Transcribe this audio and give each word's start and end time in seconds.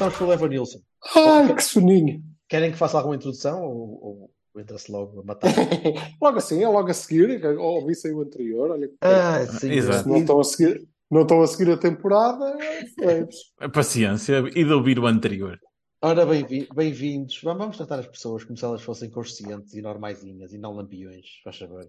Começamos 0.00 0.16
pelo 0.18 0.32
Evan 0.32 0.48
Nilsson. 0.48 0.80
Ai, 1.14 1.54
que 1.54 1.62
soninho. 1.62 2.22
Querem 2.48 2.72
que 2.72 2.78
faça 2.78 2.96
alguma 2.96 3.16
introdução 3.16 3.62
ou, 3.62 4.30
ou 4.54 4.60
entra-se 4.60 4.90
logo 4.90 5.20
a 5.20 5.24
matar? 5.24 5.50
logo 6.20 6.38
assim, 6.38 6.62
é 6.62 6.68
logo 6.68 6.90
a 6.90 6.94
seguir. 6.94 7.44
Ouvi 7.58 7.94
sem 7.94 8.12
o 8.12 8.22
anterior. 8.22 8.70
Olha, 8.70 8.90
Ah, 9.02 9.44
sim. 9.46 9.70
Exato. 9.70 10.08
não 10.08 10.16
estão 10.18 10.40
a 10.40 10.44
seguir. 10.44 10.88
Não 11.10 11.22
estão 11.22 11.42
a 11.42 11.46
seguir 11.46 11.72
a 11.72 11.76
temporada, 11.76 12.56
vamos. 12.98 13.36
Paciência 13.74 14.38
e 14.54 14.64
de 14.64 14.72
ouvir 14.72 14.98
o 14.98 15.06
anterior. 15.06 15.58
Ora, 16.02 16.24
bem-vi- 16.24 16.68
bem-vindos. 16.74 17.40
Vamos 17.42 17.58
vamos 17.60 17.76
tratar 17.76 17.98
as 17.98 18.06
pessoas 18.06 18.44
como 18.44 18.56
se 18.56 18.64
elas 18.64 18.80
fossem 18.82 19.10
conscientes 19.10 19.74
e 19.74 19.82
normaisinhas 19.82 20.52
e 20.52 20.58
não 20.58 20.72
lampiões, 20.72 21.26
faz 21.44 21.58
favor. 21.58 21.84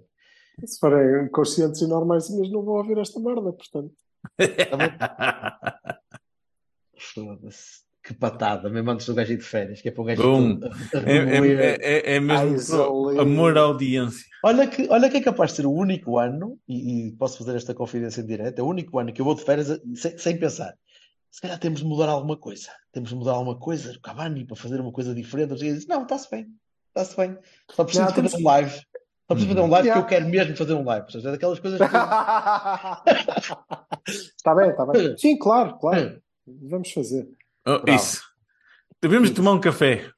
Se 0.65 0.79
forem 0.79 1.29
conscientes 1.29 1.81
e 1.81 1.87
normais, 1.87 2.29
não 2.29 2.63
vão 2.63 2.73
ouvir 2.75 2.97
esta 2.97 3.19
merda, 3.19 3.53
portanto. 3.53 3.93
Foda-se. 6.97 7.90
Que 8.11 8.19
patada, 8.19 8.69
mesmo 8.69 8.91
antes 8.91 9.05
do 9.05 9.13
gajo 9.15 9.31
ir 9.33 9.37
de 9.37 9.43
férias, 9.43 9.81
que 9.81 9.87
é 9.87 9.91
para 9.91 10.01
o 10.01 10.05
gajo 10.05 10.21
a 10.21 10.97
É, 11.09 11.17
é, 11.17 11.37
é, 11.37 11.77
é- 11.81 12.15
é 12.15 12.19
mesmo 12.19 13.19
amor 13.19 13.57
à 13.57 13.61
audiência. 13.61 14.25
Olha 14.43 14.67
que, 14.67 14.87
olha 14.89 15.09
que 15.09 15.17
é 15.17 15.21
capaz 15.21 15.51
de 15.51 15.57
ser 15.57 15.65
o 15.65 15.71
único 15.71 16.17
ano, 16.17 16.57
e, 16.67 17.07
e 17.07 17.11
posso 17.13 17.37
fazer 17.37 17.55
esta 17.55 17.73
confidência 17.73 18.21
em 18.21 18.25
direto, 18.25 18.59
é 18.59 18.61
o 18.63 18.67
único 18.67 18.99
ano 18.99 19.13
que 19.13 19.21
eu 19.21 19.25
vou 19.25 19.35
de 19.35 19.43
férias 19.43 19.79
sem, 19.95 20.17
sem 20.17 20.37
pensar. 20.37 20.73
Se 21.29 21.39
calhar 21.41 21.57
temos 21.57 21.79
de 21.79 21.85
mudar 21.85 22.09
alguma 22.09 22.35
coisa. 22.35 22.67
Temos 22.91 23.09
de 23.11 23.15
mudar 23.15 23.31
alguma 23.31 23.57
coisa, 23.57 23.93
o 23.93 24.01
Cavani, 24.01 24.43
para 24.45 24.57
fazer 24.57 24.81
uma 24.81 24.91
coisa 24.91 25.15
diferente. 25.15 25.51
Eu 25.51 25.57
disse, 25.57 25.87
não, 25.87 26.03
está-se 26.03 26.29
bem, 26.29 26.47
está-se 26.89 27.15
bem. 27.15 27.37
Só 27.71 27.83
preciso 27.85 28.03
Não, 28.03 28.09
de 28.11 28.15
fazer 28.15 28.27
temos- 28.29 28.33
um 28.33 28.43
live. 28.49 28.71
Só 28.71 29.35
preciso 29.35 29.47
fazer 29.53 29.61
um 29.65 29.69
live 29.71 29.87
Yeah. 29.87 30.01
que 30.01 30.05
eu 30.05 30.09
quero 30.19 30.29
mesmo 30.29 30.57
fazer 30.57 30.73
um 30.73 30.83
live. 30.83 31.05
Ou 31.05 31.11
seja, 31.11 31.29
é 31.29 31.31
daquelas 31.31 31.59
coisas 31.59 31.79
que. 31.79 31.85
Está 34.35 34.53
bem, 34.55 34.69
está 34.71 34.85
bem. 34.85 35.15
Sim, 35.17 35.37
claro, 35.37 35.77
claro. 35.79 36.21
Vamos 36.45 36.91
fazer. 36.91 37.29
Oh, 37.65 37.79
Bravo. 37.79 37.89
isso. 37.99 38.21
Devemos 39.01 39.29
tomar 39.31 39.51
um 39.53 39.61
café. 39.61 40.11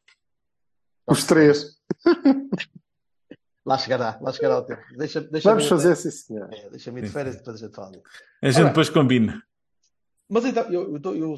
Os 1.07 1.25
três. 1.25 1.77
Lá 3.65 3.77
chegará, 3.77 4.17
lá 4.21 4.31
chegará 4.33 4.59
o 4.59 4.63
tempo. 4.65 4.81
Deixa, 4.97 5.21
deixa 5.21 5.49
Vamos 5.49 5.67
fazer, 5.67 5.95
sim, 5.95 6.11
senhor. 6.11 6.53
É, 6.53 6.69
deixa-me 6.69 6.99
ir 6.99 7.03
de 7.05 7.09
férias 7.09 7.35
e 7.35 7.37
depois 7.37 7.61
a 7.61 7.65
gente 7.65 7.75
fala. 7.75 7.91
A 8.41 8.49
gente 8.49 8.59
Ora. 8.59 8.67
depois 8.69 8.89
combina. 8.89 9.41
Mas 10.29 10.45
então, 10.45 10.63
eu, 10.71 10.93
eu, 10.95 10.99
tô- 11.01 11.13
eu 11.13 11.35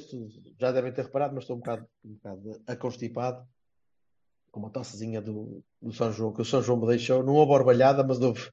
já 0.60 0.72
devem 0.72 0.92
ter 0.92 1.04
reparado, 1.04 1.34
mas 1.36 1.44
estou 1.44 1.56
um 1.56 1.60
bocado, 1.60 1.88
um 2.04 2.14
bocado 2.14 2.62
aconstipado 2.68 3.48
com 4.52 4.60
uma 4.60 4.70
tossezinha 4.72 5.22
do, 5.22 5.64
do 5.82 5.92
São 5.94 6.12
João, 6.12 6.34
que 6.34 6.42
o 6.42 6.46
São 6.46 6.64
João 6.64 6.80
me 6.80 6.88
deixou. 6.88 7.22
Não 7.24 7.34
houve 7.34 7.52
orbalhada, 7.52 8.04
mas 8.04 8.20
houve 8.20 8.50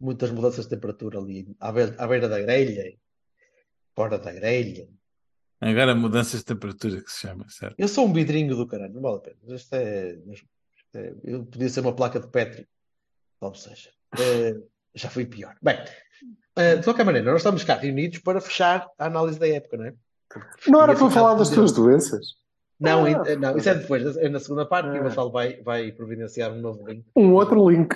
muitas 0.00 0.30
mudanças 0.32 0.64
de 0.64 0.70
temperatura 0.70 1.18
ali 1.20 1.54
à 1.60 1.70
beira, 1.70 1.94
à 1.98 2.06
beira 2.08 2.28
da 2.28 2.40
grelha, 2.40 2.96
fora 3.94 4.18
da 4.18 4.32
grelha. 4.32 4.88
Agora 5.64 5.94
mudanças 5.94 6.40
de 6.40 6.46
temperatura 6.46 7.00
que 7.00 7.10
se 7.10 7.20
chama, 7.20 7.46
certo? 7.48 7.76
Eu 7.78 7.86
sou 7.86 8.06
um 8.06 8.12
vidrinho 8.12 8.56
do 8.56 8.66
caralho, 8.66 8.92
não 8.94 9.00
vale 9.00 9.16
a 9.16 9.20
pena. 9.20 9.36
Isto 9.54 9.74
é, 9.74 10.18
isto 10.32 10.46
é- 10.94 11.14
eu 11.22 11.44
podia 11.44 11.68
ser 11.68 11.80
uma 11.80 11.94
placa 11.94 12.18
de 12.18 12.26
Petri, 12.26 12.66
ou 13.40 13.54
seja, 13.54 13.90
eh, 14.18 14.56
já 14.92 15.08
foi 15.08 15.24
pior. 15.24 15.54
Bem, 15.62 15.78
eh, 16.56 16.76
de 16.76 16.82
qualquer 16.84 17.04
maneira, 17.04 17.30
nós 17.30 17.40
estamos 17.40 17.62
cá 17.62 17.74
reunidos 17.76 18.18
para 18.18 18.40
fechar 18.40 18.88
a 18.98 19.06
análise 19.06 19.38
da 19.38 19.46
época, 19.48 19.76
não 19.76 19.84
é? 19.84 19.94
Porque 20.28 20.70
Não 20.70 20.82
era 20.82 20.96
para 20.96 21.10
falar 21.10 21.34
das 21.34 21.50
tuas 21.50 21.70
doenças? 21.72 22.26
Não, 22.80 23.04
Ah, 23.04 23.10
eh, 23.28 23.36
não, 23.36 23.56
isso 23.56 23.68
é 23.68 23.74
depois, 23.76 24.16
é 24.16 24.28
na 24.28 24.40
segunda 24.40 24.66
parte 24.66 24.90
que 24.90 24.96
o 24.96 25.00
Ah. 25.00 25.04
Gonçalo 25.04 25.30
vai, 25.30 25.62
vai 25.62 25.92
providenciar 25.92 26.50
um 26.50 26.60
novo 26.60 26.84
link. 26.88 27.06
Um 27.14 27.32
outro 27.34 27.70
link. 27.70 27.94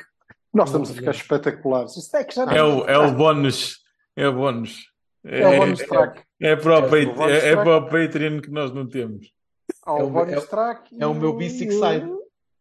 Nós 0.54 0.68
estamos 0.68 0.90
a 0.90 0.94
ficar 0.94 1.10
espetaculares. 1.10 1.96
Isto 1.96 2.16
é 2.16 2.22
que 2.24 2.32
já 2.34 2.46
não 2.46 2.52
É 2.52 2.62
o, 2.62 2.84
é 2.88 2.96
o 2.96 3.12
bónus. 3.12 3.80
É 4.14 4.28
o 4.28 4.32
bónus. 4.32 4.86
É 5.24 5.44
o 5.48 5.56
bonus 5.58 5.80
track. 5.80 6.22
É, 6.40 6.54
para 6.56 6.72
o, 6.72 6.74
É 6.74 6.78
o 6.78 6.90
Pat- 6.90 7.14
bonus 7.16 7.30
é, 7.32 7.48
é 7.50 7.56
para 7.56 7.76
o 7.76 7.82
Patreon 7.84 8.40
que 8.40 8.50
nós 8.50 8.72
não 8.72 8.86
temos. 8.88 9.32
Há 9.84 9.92
É 9.98 10.02
o 10.02 10.18
é 10.18 10.38
o- 10.38 10.46
track. 10.46 10.96
É 11.00 11.06
o 11.06 11.14
meu 11.14 11.34
B6 11.34 11.72
side. 11.72 12.10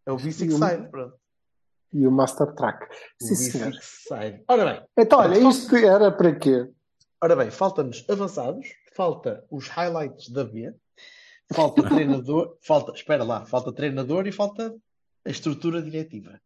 É 0.06 0.12
o 0.12 0.18
B6 0.18 0.41
e 0.52 0.53
o- 0.53 0.58
side, 0.58 0.90
pronto. 0.90 1.16
E 1.94 2.08
o 2.08 2.12
master 2.12 2.53
track. 2.56 2.88
Sim, 3.22 3.35
senhor. 3.35 3.72
B6 3.72 3.81
side. 3.81 4.44
Ora 4.47 4.66
bem, 4.66 4.84
Então, 4.97 5.19
olha, 5.19 5.38
isto 5.50 5.75
era 5.75 6.12
para 6.12 6.35
quê? 6.35 6.69
ora 7.22 7.35
bem, 7.35 7.50
falta-nos 7.50 8.06
avançados, 8.09 8.68
falta 8.96 9.44
os 9.50 9.68
highlights 9.69 10.30
da 10.30 10.44
B, 10.44 10.74
falta 11.52 11.81
treinador, 12.24 12.58
falta, 12.62 12.91
espera 12.91 13.24
lá, 13.24 13.46
falta 13.46 13.74
treinador 13.74 14.28
e 14.28 14.31
falta 14.31 14.74
a 15.25 15.30
estrutura 15.30 15.81
diretiva. 15.81 16.40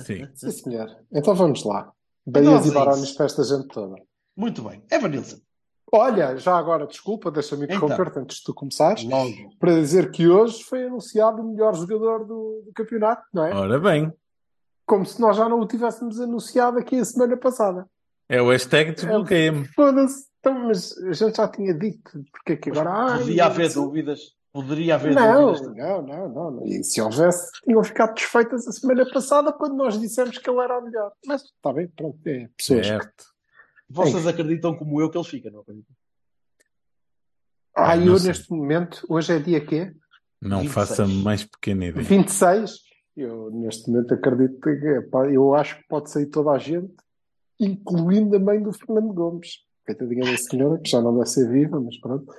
Sim. 0.00 0.26
Sim, 0.34 0.50
senhor. 0.50 0.88
Então 1.12 1.34
vamos 1.34 1.62
lá. 1.64 1.92
Então 2.26 2.42
Beias 2.42 2.66
vamos 2.72 3.00
e 3.00 3.04
isso. 3.04 3.16
para 3.16 3.26
esta 3.26 3.44
gente 3.44 3.68
toda. 3.68 3.96
Muito 4.36 4.62
bem. 4.62 4.82
Evan 4.90 5.08
Nilsson, 5.08 5.38
Olha, 5.96 6.36
já 6.36 6.56
agora, 6.56 6.86
desculpa, 6.86 7.30
deixa-me 7.30 7.64
Então. 7.64 7.76
interromper 7.76 8.18
antes 8.18 8.38
de 8.38 8.44
tu 8.44 8.52
começares, 8.54 9.04
logo. 9.04 9.30
para 9.60 9.74
dizer 9.74 10.10
que 10.10 10.28
hoje 10.28 10.62
foi 10.64 10.86
anunciado 10.86 11.40
o 11.40 11.48
melhor 11.50 11.74
jogador 11.74 12.20
do, 12.26 12.62
do 12.66 12.72
campeonato, 12.74 13.22
não 13.32 13.44
é? 13.46 13.54
Ora 13.54 13.78
bem. 13.78 14.12
Como 14.86 15.06
se 15.06 15.20
nós 15.20 15.36
já 15.36 15.48
não 15.48 15.60
o 15.60 15.66
tivéssemos 15.66 16.20
anunciado 16.20 16.78
aqui 16.78 16.98
a 16.98 17.04
semana 17.04 17.36
passada. 17.36 17.86
É 18.28 18.40
o 18.42 18.50
hashtag 18.50 18.92
desbloqueia-me. 18.92 19.66
Foda-se. 19.68 20.26
Então, 20.40 20.66
mas 20.66 20.96
a 20.98 21.12
gente 21.12 21.36
já 21.36 21.48
tinha 21.48 21.72
dito, 21.72 22.10
porque 22.32 22.52
é 22.52 22.56
que 22.56 22.70
agora. 22.70 22.90
ai, 22.90 23.18
Poderia 23.20 23.46
haver 23.46 23.70
sim. 23.70 23.80
dúvidas. 23.80 24.20
Poderia 24.52 24.94
haver 24.94 25.14
Não, 25.14 25.46
dúvidas. 25.52 25.76
não, 25.76 26.02
não, 26.02 26.28
não, 26.28 26.50
não. 26.50 26.66
E 26.66 26.84
se 26.84 27.00
houvesse, 27.00 27.50
tinham 27.64 27.82
ficado 27.82 28.14
desfeitas 28.14 28.68
a 28.68 28.72
semana 28.72 29.04
passada 29.10 29.52
quando 29.52 29.74
nós 29.74 29.98
dissemos 29.98 30.38
que 30.38 30.48
ele 30.50 30.60
era 30.60 30.78
o 30.78 30.82
melhor. 30.84 31.12
Mas 31.26 31.42
está 31.44 31.72
bem, 31.72 31.88
pronto, 31.88 32.18
é 32.26 32.48
pessoas. 32.56 32.86
Certo. 32.86 33.33
Vocês 33.94 34.26
acreditam 34.26 34.74
como 34.76 35.00
eu 35.00 35.08
que 35.08 35.16
ele 35.16 35.24
fica, 35.24 35.50
não 35.50 35.60
acreditam? 35.60 35.94
Ah, 37.76 37.96
Não 37.96 38.06
eu 38.06 38.18
sei. 38.18 38.28
neste 38.28 38.50
momento, 38.50 39.04
hoje 39.08 39.32
é 39.32 39.38
dia 39.38 39.64
quê? 39.64 39.92
Não 40.40 40.60
26. 40.60 40.72
faça 40.88 41.06
mais 41.06 41.44
pequena 41.44 41.86
ideia. 41.86 42.04
26. 42.04 42.80
Eu 43.16 43.50
neste 43.52 43.88
momento 43.90 44.14
acredito 44.14 44.60
que 44.60 44.68
epá, 44.70 45.30
eu 45.30 45.54
acho 45.54 45.76
que 45.78 45.86
pode 45.88 46.10
sair 46.10 46.26
toda 46.26 46.50
a 46.50 46.58
gente, 46.58 46.92
incluindo 47.60 48.36
a 48.36 48.40
mãe 48.40 48.60
do 48.62 48.72
Fernando 48.72 49.12
Gomes. 49.12 49.64
Coitadinha 49.86 50.24
da 50.24 50.36
senhora, 50.36 50.80
que 50.80 50.90
já 50.90 51.00
não 51.00 51.14
deve 51.14 51.28
ser 51.28 51.48
viva, 51.48 51.80
mas 51.80 51.96
pronto. 52.00 52.32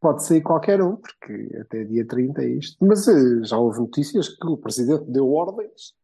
Pode 0.00 0.24
sair 0.24 0.40
qualquer 0.42 0.80
um, 0.82 0.96
porque 0.96 1.56
até 1.60 1.84
dia 1.84 2.06
30 2.06 2.42
é 2.42 2.48
isto. 2.48 2.76
Mas 2.84 3.06
eh, 3.08 3.42
já 3.44 3.58
houve 3.58 3.80
notícias 3.80 4.28
que 4.28 4.46
o 4.46 4.56
presidente 4.56 5.04
deu 5.10 5.30
ordens 5.32 5.94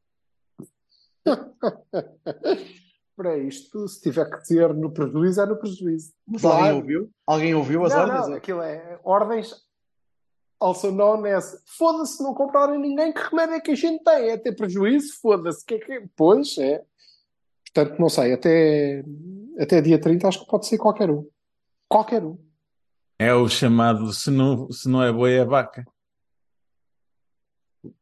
para 3.20 3.36
isto. 3.36 3.86
Se 3.86 4.00
tiver 4.00 4.24
que 4.30 4.42
ter 4.46 4.72
no 4.72 4.90
prejuízo, 4.90 5.42
é 5.42 5.46
no 5.46 5.56
prejuízo. 5.58 6.10
Mas 6.26 6.40
Claro. 6.40 6.56
alguém 6.56 6.80
ouviu? 6.80 7.10
Alguém 7.26 7.54
ouviu 7.54 7.84
as 7.84 7.92
Não, 7.92 8.00
ordens? 8.00 8.28
não, 8.28 8.34
aquilo 8.34 8.62
é 8.62 8.98
ordens 9.04 9.54
also 10.58 10.90
known 10.90 11.24
as 11.26 11.62
foda-se, 11.66 12.22
não 12.22 12.34
comprarem 12.34 12.78
ninguém, 12.78 13.12
que 13.12 13.20
remédio 13.20 13.54
é 13.56 13.60
que 13.60 13.70
a 13.70 13.74
gente 13.74 14.02
tem? 14.02 14.30
É 14.30 14.36
ter 14.38 14.54
prejuízo? 14.54 15.18
Foda-se, 15.20 15.64
que 15.64 15.74
é 15.74 15.78
que 15.78 16.08
Pois, 16.16 16.56
é. 16.58 16.82
Portanto, 17.64 17.98
não 18.00 18.08
sei, 18.08 18.32
até, 18.32 19.04
até 19.58 19.80
dia 19.82 20.00
30 20.00 20.26
acho 20.26 20.40
que 20.40 20.50
pode 20.50 20.66
ser 20.66 20.78
qualquer 20.78 21.10
um. 21.10 21.26
Qualquer 21.88 22.24
um. 22.24 22.38
É 23.18 23.34
o 23.34 23.48
chamado 23.48 24.12
se 24.14 24.30
não, 24.30 24.70
se 24.72 24.88
não 24.88 25.02
é 25.02 25.12
boi, 25.12 25.34
é 25.34 25.44
vaca. 25.44 25.84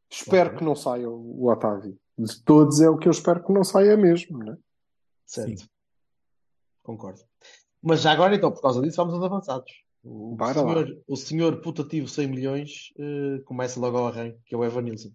Espero 0.09 0.55
que 0.57 0.63
não 0.63 0.75
saia 0.75 1.09
o, 1.09 1.43
o 1.43 1.51
Otávio. 1.51 1.97
De 2.17 2.41
todos 2.43 2.81
é 2.81 2.89
o 2.89 2.97
que 2.97 3.07
eu 3.07 3.11
espero 3.11 3.43
que 3.43 3.51
não 3.53 3.63
saia 3.63 3.95
mesmo, 3.95 4.37
né? 4.39 4.57
Certo. 5.29 5.67
Concordo. 6.83 7.21
Mas 7.83 8.01
já 8.01 8.11
agora, 8.11 8.35
então, 8.35 8.51
por 8.51 8.61
causa 8.61 8.81
disso, 8.81 8.97
vamos 8.97 9.13
aos 9.13 9.23
avançados. 9.23 9.71
O 10.03 10.35
Bora 10.35 10.59
lá. 10.61 10.73
senhor, 10.73 11.01
o 11.07 11.15
senhor 11.15 11.61
putativo 11.61 12.07
100 12.07 12.27
milhões 12.27 12.91
eh, 12.97 13.41
começa 13.45 13.79
logo 13.79 13.97
ao 13.97 14.07
arranque, 14.07 14.39
que 14.45 14.55
é 14.55 14.57
o 14.57 14.63
Evan 14.65 14.81
Nilsson. 14.81 15.11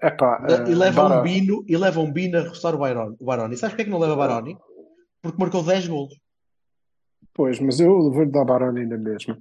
Epá, 0.00 0.46
e 0.48 0.52
eh, 0.72 0.74
leva 0.74 1.18
um 1.18 1.22
bino, 1.22 1.64
e 1.66 1.76
leva 1.76 2.00
um 2.00 2.12
bino 2.12 2.38
a 2.38 2.42
roçar 2.48 2.74
o 2.74 2.78
Baroni. 2.78 3.16
O 3.18 3.24
Baroni. 3.24 3.56
Sabes 3.56 3.72
porquê 3.72 3.84
que 3.84 3.90
não 3.90 3.98
leva 3.98 4.14
Baroni? 4.14 4.56
Porque 5.20 5.38
marcou 5.38 5.62
10 5.64 5.88
golos. 5.88 6.14
Pois, 7.34 7.58
mas 7.60 7.80
eu 7.80 8.10
vou-lhe 8.12 8.30
dar 8.30 8.44
Baroni 8.44 8.86
na 8.86 8.96
mesma. 8.96 9.36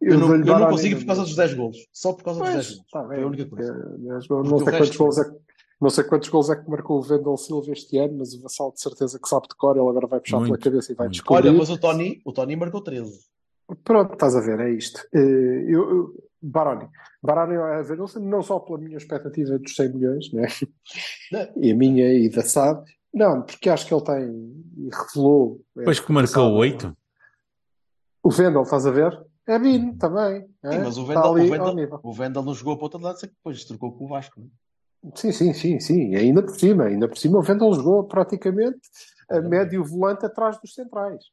Eu, 0.00 0.18
não, 0.18 0.28
dou-lhe 0.28 0.48
eu 0.48 0.58
não 0.58 0.68
consigo 0.68 1.00
por 1.00 1.06
causa 1.06 1.22
dos 1.22 1.30
mesma. 1.36 1.44
10 1.46 1.54
golos. 1.58 1.86
Só 1.92 2.12
por 2.12 2.22
causa 2.22 2.40
dos 2.40 2.48
10 2.52 2.54
Pois, 2.66 2.68
golos. 2.76 2.86
está 2.86 3.00
Foi 3.06 3.14
bem. 3.16 3.24
a 3.24 3.26
única 3.26 3.46
coisa. 3.46 3.72
Eh, 3.72 3.98
Não 3.98 4.20
sei 4.20 4.28
Porque 4.28 4.64
quantos 4.64 4.78
resto- 4.78 4.98
gols 4.98 5.18
é 5.18 5.24
que- 5.24 5.36
Não 5.84 5.90
sei 5.90 6.02
quantos 6.04 6.30
gols 6.30 6.48
é 6.48 6.56
que 6.56 6.68
marcou 6.70 6.98
o 6.98 7.02
Vendel 7.02 7.36
Silva 7.36 7.70
este 7.72 7.98
ano, 7.98 8.16
mas 8.18 8.32
o 8.32 8.40
Vassal 8.40 8.72
de 8.72 8.80
certeza 8.80 9.18
que 9.20 9.28
sabe 9.28 9.46
de 9.48 9.54
cor, 9.54 9.76
ele 9.76 9.86
agora 9.86 10.06
vai 10.06 10.18
puxar 10.18 10.38
pela 10.38 10.48
Muito, 10.48 10.64
cabeça 10.64 10.92
e 10.92 10.94
vai 10.94 11.06
muito. 11.08 11.12
descobrir. 11.16 11.48
Olha, 11.48 11.58
mas 11.58 11.68
o 11.68 11.78
Tony, 11.78 12.22
o 12.24 12.32
Tony 12.32 12.56
marcou 12.56 12.80
13. 12.80 13.20
Pronto, 13.84 14.14
estás 14.14 14.34
a 14.34 14.40
ver, 14.40 14.60
é 14.60 14.70
isto. 14.70 15.06
Eh, 15.14 15.64
Eu, 15.68 15.90
eu, 15.90 16.24
Baroni. 16.40 16.88
Baroni 17.22 17.56
a 17.56 17.82
Venilson, 17.82 18.20
não 18.20 18.42
só 18.42 18.58
pela 18.60 18.78
minha 18.78 18.96
expectativa 18.96 19.58
dos 19.58 19.74
100 19.74 19.88
milhões, 19.92 20.32
né? 20.32 20.46
e 21.56 21.70
a 21.72 21.74
minha 21.76 22.12
e 22.14 22.28
da 22.30 22.42
SAD, 22.42 22.82
não, 23.12 23.42
porque 23.42 23.68
acho 23.68 23.86
que 23.86 23.92
ele 23.94 24.04
tem 24.04 24.30
e 24.78 24.90
revelou. 24.90 25.60
eh, 25.76 25.80
Depois 25.80 26.00
que 26.00 26.12
marcou 26.12 26.34
passado, 26.34 26.54
oito. 26.56 26.96
O 28.22 28.30
Vendel, 28.30 28.62
estás 28.62 28.86
a 28.86 28.90
ver? 28.90 29.22
É 29.46 29.58
Bino 29.58 29.96
também. 29.98 30.40
Sim, 30.42 30.48
é? 30.64 30.78
mas 30.78 30.96
o 30.96 31.04
Vendel, 31.04 31.30
o, 31.30 31.34
ali 31.34 31.50
Vendel, 31.50 32.00
o 32.02 32.12
Vendel 32.14 32.42
não 32.42 32.54
jogou 32.54 32.76
para 32.76 32.82
o 32.82 32.84
outro 32.84 33.00
lado, 33.00 33.18
sei 33.20 33.28
que 33.28 33.34
depois 33.34 33.64
trocou 33.66 33.92
com 33.92 34.04
o 34.06 34.08
Vasco. 34.08 34.40
não 34.40 34.46
é? 34.46 34.63
Sim, 35.14 35.32
sim, 35.32 35.52
sim, 35.52 35.80
sim. 35.80 36.14
Ainda 36.14 36.42
por 36.42 36.54
cima, 36.58 36.84
ainda 36.84 37.08
por 37.08 37.18
cima, 37.18 37.38
o 37.38 37.42
Vendel 37.42 37.72
jogou 37.74 38.04
praticamente 38.04 38.80
a 39.30 39.40
médio 39.40 39.84
volante 39.84 40.24
atrás 40.24 40.58
dos 40.60 40.74
centrais. 40.74 41.24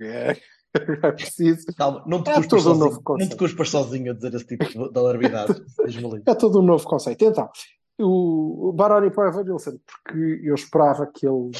É, 0.00 0.36
é 0.74 1.12
preciso. 1.12 1.66
Calma, 1.76 2.02
não 2.06 2.22
te, 2.22 2.30
É 2.30 2.34
cuspas 2.34 2.64
todo 2.64 2.74
um 2.74 2.78
novo 2.78 3.02
sozinho, 3.02 3.18
não 3.18 3.28
te 3.28 3.36
cuspas 3.36 3.68
sozinho 3.68 4.10
a 4.12 4.14
dizer 4.14 4.34
esse 4.34 4.46
tipo 4.46 4.64
de, 4.64 4.92
de 4.92 4.98
alarvidade. 4.98 5.62
Diz-me 5.84 6.06
ali. 6.06 6.22
É 6.26 6.34
todo 6.34 6.60
um 6.60 6.62
novo 6.62 6.84
conceito. 6.84 7.24
Então, 7.24 7.48
o, 8.02 8.72
Baroni 8.72 9.10
para 9.10 9.24
o 9.24 9.28
Evanilson, 9.28 9.78
porque 9.86 10.40
eu 10.42 10.54
esperava 10.54 11.06
que 11.06 11.26
ele 11.26 11.50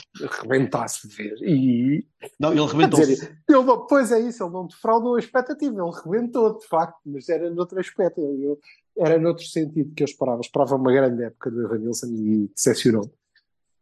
rebentasse 0.40 1.08
de 1.08 1.14
vez. 1.14 1.40
E, 1.42 2.06
Não, 2.38 2.52
ele 2.52 2.88
dizer, 2.88 3.38
não, 3.48 3.86
pois 3.86 4.10
é 4.10 4.20
isso, 4.20 4.42
ele 4.44 4.52
não 4.52 4.66
defraudou 4.66 5.16
a 5.16 5.18
expectativa, 5.18 5.82
ele 5.82 6.00
rebentou 6.04 6.58
de 6.58 6.66
facto, 6.66 6.98
mas 7.04 7.28
era 7.28 7.50
noutro 7.50 7.78
aspecto, 7.78 8.20
eu- 8.20 8.58
era 9.00 9.18
noutro 9.18 9.44
sentido 9.44 9.94
que 9.94 10.02
eu 10.02 10.06
esperava. 10.06 10.40
Esperava 10.40 10.76
uma 10.76 10.92
grande 10.92 11.22
época 11.24 11.50
do 11.50 11.62
Evanilson 11.62 12.06
e 12.06 12.48
decepcionou. 12.54 13.12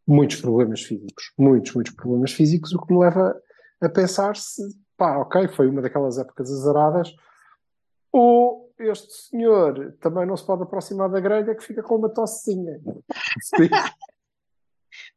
Muitos 0.07 0.41
problemas 0.41 0.83
físicos, 0.83 1.33
muitos, 1.37 1.75
muitos 1.75 1.93
problemas 1.95 2.33
físicos, 2.33 2.73
o 2.73 2.81
que 2.81 2.93
me 2.93 3.01
leva 3.01 3.39
a 3.81 3.89
pensar 3.89 4.37
se, 4.37 4.63
pá, 4.97 5.19
ok, 5.19 5.49
foi 5.49 5.69
uma 5.69 5.83
daquelas 5.83 6.17
épocas 6.19 6.51
azaradas, 6.51 7.15
ou 8.11 8.73
este 8.79 9.13
senhor 9.13 9.95
também 10.01 10.25
não 10.25 10.37
se 10.37 10.47
pode 10.47 10.63
aproximar 10.63 11.11
da 11.11 11.21
grelha 11.21 11.55
que 11.55 11.63
fica 11.63 11.83
com 11.83 11.97
uma 11.97 12.09
tossezinha. 12.09 12.81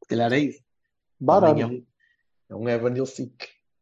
Se 0.03 0.09
calhar 0.09 0.33
é 0.33 0.39
isso. 0.39 0.61
Baroni. 1.19 1.87
É 2.49 2.55
um, 2.55 2.67
é 2.67 2.75
um 2.75 2.89
Evan. 2.89 2.93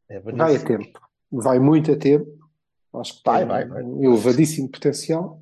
Evan 0.09 0.37
Vai 0.37 0.55
a 0.55 0.63
tempo. 0.63 0.99
Vai 1.31 1.59
muito 1.59 1.91
a 1.91 1.95
tempo. 1.97 2.37
Acho 2.93 3.17
que 3.17 3.21
Vai, 3.25 3.39
tem 3.39 3.47
vai, 3.47 3.67
vai. 3.67 3.83
um 3.83 4.03
elevadíssimo 4.03 4.69
potencial, 4.69 5.41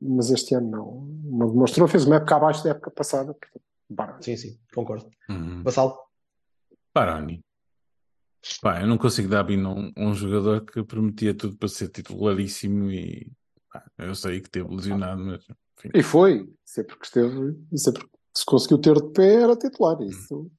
mas 0.00 0.30
este 0.30 0.54
ano 0.54 0.70
não, 0.70 1.00
não 1.38 1.50
demonstrou. 1.50 1.86
Fez 1.88 2.04
uma 2.04 2.16
época 2.16 2.36
abaixo 2.36 2.64
da 2.64 2.70
época 2.70 2.90
passada. 2.90 3.32
Portanto, 3.34 3.62
Baroni. 3.88 4.22
Sim, 4.22 4.36
sim, 4.36 4.58
concordo. 4.74 5.08
Uhum. 5.28 5.62
Vassal, 5.62 6.08
Baroni. 6.94 7.40
Pá, 8.60 8.80
eu 8.80 8.86
não 8.86 8.98
consigo 8.98 9.28
dar 9.28 9.42
bem 9.42 9.62
a 9.64 9.68
um, 9.68 9.92
um 9.96 10.14
jogador 10.14 10.64
que 10.64 10.82
prometia 10.82 11.34
tudo 11.34 11.56
para 11.56 11.68
ser 11.68 11.88
titularíssimo 11.88 12.90
e 12.90 13.30
pá, 13.72 13.84
eu 13.98 14.14
sei 14.14 14.40
que 14.40 14.48
esteve 14.48 14.68
lesionado, 14.74 15.24
mas 15.24 15.44
enfim. 15.78 15.90
E 15.94 16.02
foi. 16.02 16.48
Sempre 16.64 16.98
que 16.98 17.06
esteve, 17.06 17.56
sempre 17.76 18.04
que 18.04 18.10
se 18.34 18.44
conseguiu 18.44 18.78
ter 18.78 18.94
de 18.94 19.12
pé, 19.12 19.42
era 19.42 19.56
titular. 19.56 20.00
Isso. 20.02 20.50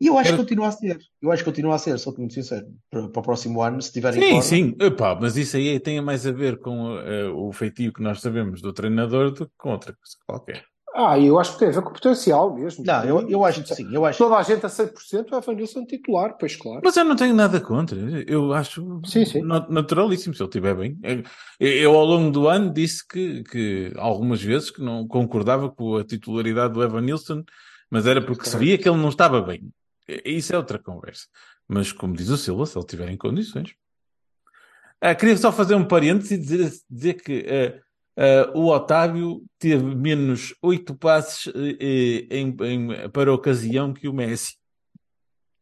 E 0.00 0.06
eu 0.08 0.18
acho 0.18 0.30
que 0.32 0.36
continua 0.38 0.68
a 0.68 0.72
ser. 0.72 0.98
Eu 1.22 1.30
acho 1.32 1.42
que 1.42 1.50
continua 1.50 1.74
a 1.74 1.78
ser, 1.78 1.98
sou-te 1.98 2.18
muito 2.18 2.34
sincero. 2.34 2.66
Para, 2.90 3.08
para 3.08 3.20
o 3.20 3.22
próximo 3.22 3.62
ano, 3.62 3.80
se 3.80 3.92
tiverem 3.92 4.20
Sim, 4.22 4.28
forma. 4.28 4.42
sim, 4.42 4.76
Epá, 4.80 5.18
mas 5.20 5.36
isso 5.36 5.56
aí 5.56 5.78
tem 5.80 6.00
mais 6.00 6.26
a 6.26 6.32
ver 6.32 6.58
com 6.58 6.98
eh, 6.98 7.28
o 7.28 7.52
feitio 7.52 7.92
que 7.92 8.02
nós 8.02 8.20
sabemos 8.20 8.60
do 8.60 8.72
treinador 8.72 9.30
do 9.32 9.46
que 9.46 9.52
com 9.56 9.72
outra 9.72 9.92
coisa 9.94 10.16
qualquer. 10.26 10.64
Ah, 10.98 11.18
eu 11.18 11.38
acho 11.38 11.52
que 11.52 11.58
tem 11.58 11.68
a 11.68 11.72
ver 11.72 11.82
com 11.82 11.90
o 11.90 11.92
potencial 11.92 12.54
mesmo. 12.54 12.82
Não, 12.82 13.04
eu, 13.04 13.28
eu 13.28 13.44
acho 13.44 13.62
que 13.62 13.74
sim. 13.74 13.86
Eu 13.92 14.06
acho, 14.06 14.16
Toda 14.16 14.36
a 14.36 14.42
gente 14.42 14.64
a 14.64 14.68
100% 14.70 15.34
é 15.34 15.36
Evanilson 15.36 15.84
titular, 15.84 16.34
pois 16.40 16.56
claro. 16.56 16.80
Mas 16.82 16.96
eu 16.96 17.04
não 17.04 17.14
tenho 17.14 17.34
nada 17.34 17.60
contra. 17.60 17.98
Eu 18.26 18.54
acho 18.54 19.02
Sim, 19.04 19.26
sim. 19.26 19.42
na- 19.42 19.68
naturalíssimo 19.68 20.34
se 20.34 20.40
ele 20.42 20.48
estiver 20.48 20.74
bem. 20.74 20.98
Eu, 21.02 21.22
eu, 21.68 21.94
ao 21.94 22.04
longo 22.06 22.30
do 22.30 22.48
ano, 22.48 22.72
disse 22.72 23.06
que, 23.06 23.44
que 23.44 23.92
algumas 23.96 24.40
vezes 24.42 24.70
que 24.70 24.80
não 24.80 25.06
concordava 25.06 25.68
com 25.70 25.96
a 25.96 26.04
titularidade 26.04 26.72
do 26.72 26.82
Evan 26.82 27.02
Nilsson, 27.02 27.44
mas 27.90 28.06
era 28.06 28.22
porque 28.22 28.46
se 28.48 28.56
via 28.56 28.78
que 28.78 28.88
ele 28.88 28.96
não 28.96 29.10
estava 29.10 29.42
bem. 29.42 29.70
Isso 30.24 30.54
é 30.54 30.56
outra 30.56 30.78
conversa. 30.78 31.26
Mas, 31.68 31.92
como 31.92 32.14
diz 32.16 32.28
o 32.28 32.36
Silva, 32.36 32.64
se 32.66 32.76
ele 32.78 32.84
estiver 32.84 33.08
em 33.08 33.16
condições. 33.16 33.74
Ah, 35.00 35.14
queria 35.14 35.36
só 35.36 35.52
fazer 35.52 35.74
um 35.74 35.86
parênteses 35.86 36.30
e 36.32 36.38
dizer, 36.38 36.72
dizer 36.88 37.14
que 37.14 37.44
ah, 37.48 37.82
ah, 38.18 38.52
o 38.54 38.66
Otávio 38.68 39.44
teve 39.58 39.84
menos 39.94 40.54
oito 40.62 40.94
passes 40.94 41.48
eh, 41.54 41.76
eh, 42.30 42.38
em- 42.38 42.56
em- 42.62 43.10
para 43.10 43.30
a 43.30 43.34
ocasião 43.34 43.92
que 43.92 44.08
o 44.08 44.12
Messi. 44.12 44.54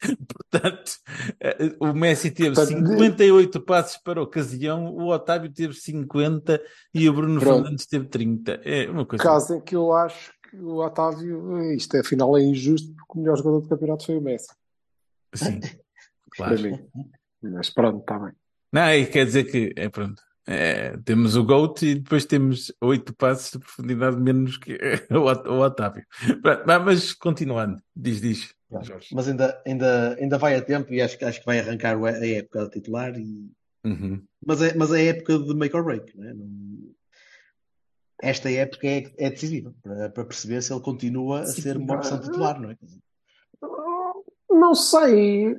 Portanto, 0.28 0.92
eh, 1.40 1.74
o 1.80 1.92
Messi 1.94 2.30
teve 2.30 2.54
Portanto, 2.54 2.82
de- 2.82 2.88
58 2.90 3.60
passes 3.62 3.96
para 3.96 4.20
a 4.20 4.22
ocasião, 4.22 4.86
o 4.94 5.08
Otávio 5.08 5.50
teve 5.50 5.72
50 5.72 6.62
e 6.92 7.08
o 7.08 7.12
Bruno 7.14 7.40
Pronto. 7.40 7.62
Fernandes 7.62 7.86
teve 7.86 8.06
30. 8.06 8.60
É 8.62 8.90
uma 8.90 9.06
coisa. 9.06 9.24
Caso 9.24 9.54
em 9.54 9.60
que 9.62 9.74
eu 9.74 9.92
acho 9.94 10.33
o 10.60 10.76
Otávio, 10.84 11.72
isto 11.72 11.96
é, 11.96 12.00
afinal 12.00 12.36
é 12.36 12.42
injusto, 12.42 12.92
porque 12.94 13.18
o 13.18 13.20
melhor 13.20 13.36
jogador 13.36 13.60
do 13.60 13.68
campeonato 13.68 14.06
foi 14.06 14.16
o 14.16 14.20
Messi, 14.20 14.48
Sim, 15.34 15.60
claro. 16.36 16.60
mim. 16.62 16.78
Mas 17.42 17.70
pronto, 17.70 18.00
está 18.00 18.18
bem. 18.18 18.32
Não, 18.72 18.92
e 18.92 19.06
quer 19.06 19.24
dizer 19.26 19.44
que, 19.44 19.72
é 19.76 19.88
pronto. 19.88 20.20
É, 20.46 20.94
temos 20.98 21.36
o 21.36 21.44
GOAT 21.44 21.82
e 21.86 21.94
depois 21.94 22.26
temos 22.26 22.70
oito 22.82 23.14
passos 23.14 23.52
de 23.52 23.58
profundidade 23.60 24.16
menos 24.20 24.58
que 24.58 24.76
o 25.10 25.20
Ot- 25.22 25.48
o 25.48 25.60
Otávio. 25.60 26.04
Pronto, 26.42 26.64
Mas 26.66 27.14
continuando, 27.14 27.80
diz, 27.96 28.20
diz, 28.20 28.54
Jorge. 28.82 29.08
mas 29.14 29.26
ainda, 29.28 29.62
ainda, 29.66 30.14
ainda 30.20 30.36
vai 30.36 30.54
a 30.56 30.60
tempo 30.62 30.92
e 30.92 31.00
acho, 31.00 31.16
que- 31.16 31.24
acho 31.24 31.40
que 31.40 31.46
vai 31.46 31.60
arrancar 31.60 31.96
a 32.02 32.26
época 32.26 32.68
titular. 32.68 33.18
E... 33.18 33.50
Uhum. 33.86 34.22
Mas, 34.46 34.60
é, 34.60 34.74
mas 34.76 34.92
é 34.92 34.96
a 34.96 35.04
época 35.14 35.38
de 35.38 35.54
make 35.54 35.74
or 35.74 35.84
break. 35.84 36.14
Não 36.14 36.28
é? 36.28 36.34
Não- 36.34 36.94
Esta 38.24 38.50
época 38.50 38.86
é, 38.86 39.12
é 39.18 39.30
decisiva 39.30 39.74
para, 39.82 40.08
para 40.10 40.24
perceber 40.24 40.62
se 40.62 40.72
ele 40.72 40.80
continua 40.80 41.40
a 41.40 41.46
Sim, 41.46 41.62
ser 41.62 41.76
uma 41.76 41.96
opção 41.96 42.20
titular. 42.20 42.60
Não 42.60 42.70
é? 42.70 42.76
Não 44.50 44.74
sei, 44.74 45.54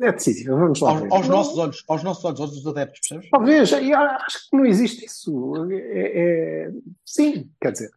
é 0.00 0.12
decisivo, 0.12 0.56
vamos 0.56 0.80
lá 0.80 0.90
Aos, 0.90 1.12
aos 1.12 1.28
nossos 1.28 1.58
olhos, 1.58 1.84
aos 1.88 2.02
nossos 2.02 2.24
olhos, 2.24 2.40
aos 2.40 2.50
dos 2.50 2.66
adeptos, 2.66 3.00
percebes? 3.00 3.30
Talvez, 3.30 3.70
e 3.70 3.92
acho 3.92 4.50
que 4.50 4.56
não 4.56 4.66
existe 4.66 5.04
isso. 5.04 5.54
É- 5.70 6.66
é- 6.66 6.70
sim, 7.04 7.50
quer 7.60 7.72
dizer, 7.72 7.90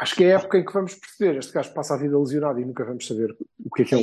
acho 0.00 0.14
que 0.16 0.24
é 0.24 0.34
a 0.34 0.38
época 0.38 0.58
em 0.58 0.64
que 0.64 0.72
vamos 0.72 0.94
perceber. 0.94 1.38
Este 1.38 1.52
gajo 1.52 1.74
passa 1.74 1.94
a 1.94 1.96
vida 1.98 2.18
lesionado 2.18 2.58
e 2.58 2.64
nunca 2.64 2.84
vamos 2.84 3.06
saber 3.06 3.36
o 3.64 3.70
que 3.70 3.82
é 3.82 3.84
que 3.84 3.94
É 3.94 3.98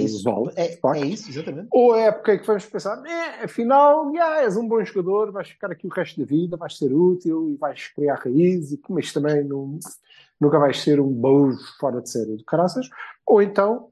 é, 0.55 0.77
facto. 0.77 1.03
é 1.03 1.07
isso, 1.07 1.29
exatamente. 1.29 1.67
Ou 1.71 1.95
é 1.95 2.03
a 2.03 2.07
época 2.07 2.35
em 2.35 2.39
que 2.39 2.45
vamos 2.45 2.65
pensar, 2.67 3.03
é, 3.05 3.43
afinal, 3.43 4.13
já, 4.13 4.41
és 4.43 4.55
um 4.55 4.67
bom 4.67 4.83
jogador, 4.85 5.31
vais 5.31 5.49
ficar 5.49 5.71
aqui 5.71 5.87
o 5.87 5.89
resto 5.89 6.19
da 6.19 6.25
vida, 6.25 6.55
vais 6.55 6.77
ser 6.77 6.93
útil 6.93 7.49
e 7.49 7.57
vais 7.57 7.87
criar 7.87 8.15
raízes, 8.15 8.73
e 8.73 8.81
mas 8.89 9.11
também 9.11 9.43
não, 9.43 9.79
nunca 10.39 10.59
vais 10.59 10.79
ser 10.79 10.99
um 10.99 11.11
bom 11.11 11.51
fora 11.79 11.99
de 11.99 12.09
série 12.09 12.37
de 12.37 12.43
caraças. 12.43 12.87
Ou 13.25 13.41
então, 13.41 13.89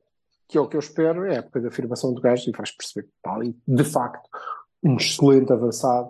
que 0.47 0.57
é 0.59 0.61
o 0.61 0.67
que 0.67 0.75
eu 0.75 0.79
espero, 0.79 1.25
é 1.25 1.31
a 1.31 1.39
época 1.39 1.59
da 1.59 1.69
afirmação 1.69 2.13
do 2.13 2.21
gajo 2.21 2.47
e 2.47 2.51
vais 2.51 2.71
perceber 2.71 3.07
que 3.07 3.13
está 3.17 3.33
ali, 3.33 3.55
de 3.67 3.83
facto, 3.83 4.29
um 4.83 4.95
excelente 4.97 5.51
avançado, 5.51 6.09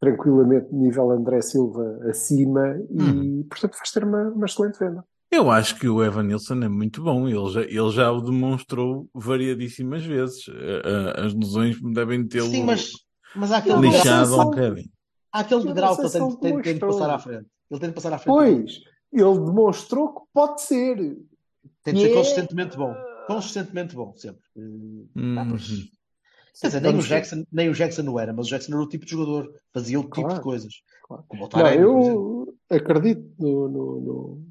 tranquilamente 0.00 0.74
nível 0.74 1.10
André 1.10 1.42
Silva 1.42 2.00
acima 2.08 2.76
e, 2.90 3.44
portanto, 3.44 3.76
vais 3.76 3.90
ter 3.90 4.02
uma, 4.04 4.30
uma 4.30 4.46
excelente 4.46 4.78
venda. 4.78 5.04
Eu 5.30 5.48
acho 5.48 5.78
que 5.78 5.88
o 5.88 6.02
Evan 6.02 6.24
Nilsson 6.24 6.60
é 6.62 6.68
muito 6.68 7.04
bom, 7.04 7.28
ele 7.28 7.48
já, 7.50 7.60
ele 7.62 7.90
já 7.90 8.10
o 8.10 8.20
demonstrou 8.20 9.08
variadíssimas 9.14 10.04
vezes. 10.04 10.48
Eh, 10.48 10.82
eh, 10.84 11.20
As 11.24 11.32
lesões 11.32 11.80
devem 11.94 12.26
tê-lo 12.26 12.64
mas, 12.64 12.90
mas 13.36 13.50
lixado 13.80 14.34
um 14.40 14.44
bocadinho. 14.46 14.90
Há 15.32 15.40
aquele 15.40 15.64
degrau 15.64 15.94
que 15.94 16.02
ele 16.02 16.10
tem, 16.10 16.36
tem, 16.38 16.62
tem 16.62 16.74
de 16.74 16.80
passar 16.80 17.10
à 17.10 17.18
frente. 17.20 17.46
Ele 17.70 17.80
tem 17.80 17.88
de 17.90 17.94
passar 17.94 18.12
à 18.12 18.18
frente. 18.18 18.34
Pois, 18.34 18.80
ele 19.12 19.44
demonstrou 19.44 20.14
que 20.14 20.20
pode 20.32 20.62
ser. 20.62 20.96
Tem 21.84 21.94
de 21.94 22.00
ser 22.00 22.10
é- 22.10 22.14
consistentemente 22.14 22.76
bom. 22.76 22.92
Consistentemente 23.28 23.94
bom, 23.94 24.12
sempre. 24.16 24.42
Uhum. 24.56 25.54
Quer 26.58 26.66
dizer, 26.68 26.80
nem 26.80 26.96
o. 26.96 27.02
Jackson, 27.02 27.44
nem 27.52 27.68
o 27.68 27.74
Jackson 27.74 28.02
não 28.02 28.18
era, 28.18 28.32
mas 28.32 28.46
o 28.46 28.50
Jackson 28.50 28.72
era 28.72 28.82
o 28.82 28.88
tipo 28.88 29.04
de 29.04 29.10
jogador. 29.10 29.52
Fazia 29.72 29.98
o 30.00 30.04
tipo 30.04 30.22
Claro, 30.22 30.34
de 30.34 30.40
coisas. 30.40 30.72
claro. 31.02 31.24
Como 31.28 31.44
o 31.44 31.48
Taremi, 31.48 31.82
eu 31.82 32.54
acredito 32.70 33.32
no, 33.38 33.68
no, 33.68 34.00
no, 34.00 34.42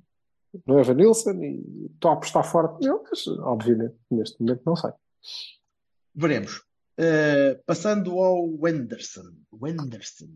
no 0.65 0.79
Evan 0.79 0.93
Nilsson 0.95 1.31
e 1.43 1.85
estou 1.93 2.11
a 2.11 2.13
apostar 2.15 2.43
forte 2.43 2.81
nele, 2.85 2.99
mas 3.09 3.27
obviamente 3.27 3.95
neste 4.11 4.39
momento 4.41 4.61
não 4.65 4.75
sei. 4.75 4.91
Veremos. 6.15 6.63
Eh, 6.97 7.59
passando 7.65 8.19
ao 8.19 8.45
Wenderson. 8.59 9.31
Wenderson. 9.53 10.27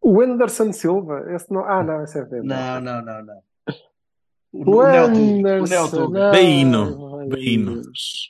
O 0.00 0.20
Anderson 0.20 0.72
Silva, 0.72 1.24
esse 1.34 1.52
não. 1.52 1.64
Ah, 1.64 1.82
não, 1.82 2.04
esse 2.04 2.16
é 2.18 2.24
venda. 2.24 2.44
Não, 2.44 2.80
não, 2.80 3.04
não, 3.04 3.24
não. 3.24 3.42
O, 4.52 4.76
O 4.76 4.80
Anderson. 4.80 6.12
Baíno, 7.28 7.82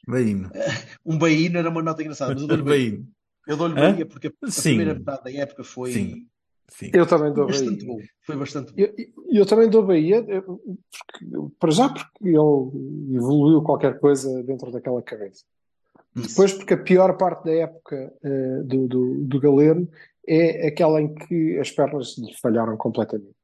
Baíno. 0.06 0.50
Um 1.04 1.18
baíno 1.18 1.58
era 1.58 1.68
uma 1.70 1.82
nota 1.82 2.02
engraçada, 2.02 2.32
mas 2.32 2.42
eu 2.42 2.48
dou-lhe 2.48 2.62
baíno. 2.62 3.06
Eu 3.46 3.56
dou-lhe 3.56 3.78
Hã? 3.80 4.06
Porque 4.06 4.28
a 4.28 4.50
Sim. 4.50 4.62
primeira 4.70 4.94
metade 4.94 5.24
da 5.24 5.32
época 5.32 5.62
foi, 5.64 5.92
Sim. 5.92 6.26
Sim. 6.68 6.90
Eu 6.92 7.06
também 7.06 7.32
dou 7.32 7.46
Bastante 7.46 7.84
Bahia. 7.84 7.86
bom. 7.86 8.00
Foi 8.22 8.36
bastante 8.36 8.72
bom. 8.72 8.80
Eu, 8.80 8.92
eu 9.30 9.46
também 9.46 9.70
dou 9.70 9.86
Bahia, 9.86 10.20
porque- 10.24 11.50
para 11.60 11.70
já 11.70 11.88
porque 11.88 12.08
ele 12.28 13.16
evoluiu 13.16 13.62
qualquer 13.62 14.00
coisa 14.00 14.42
dentro 14.42 14.72
daquela 14.72 15.00
cabeça. 15.00 15.44
Isso. 16.16 16.28
Depois 16.30 16.52
porque 16.54 16.74
a 16.74 16.78
pior 16.82 17.16
parte 17.16 17.44
da 17.44 17.52
época 17.52 18.12
eh, 18.22 18.62
do, 18.64 18.88
do, 18.88 19.14
do 19.26 19.38
Galeno 19.40 19.88
é 20.26 20.66
aquela 20.66 21.00
em 21.00 21.14
que 21.14 21.56
as 21.60 21.70
pernas 21.70 22.18
lhe 22.18 22.34
falharam 22.42 22.76
completamente. 22.76 23.35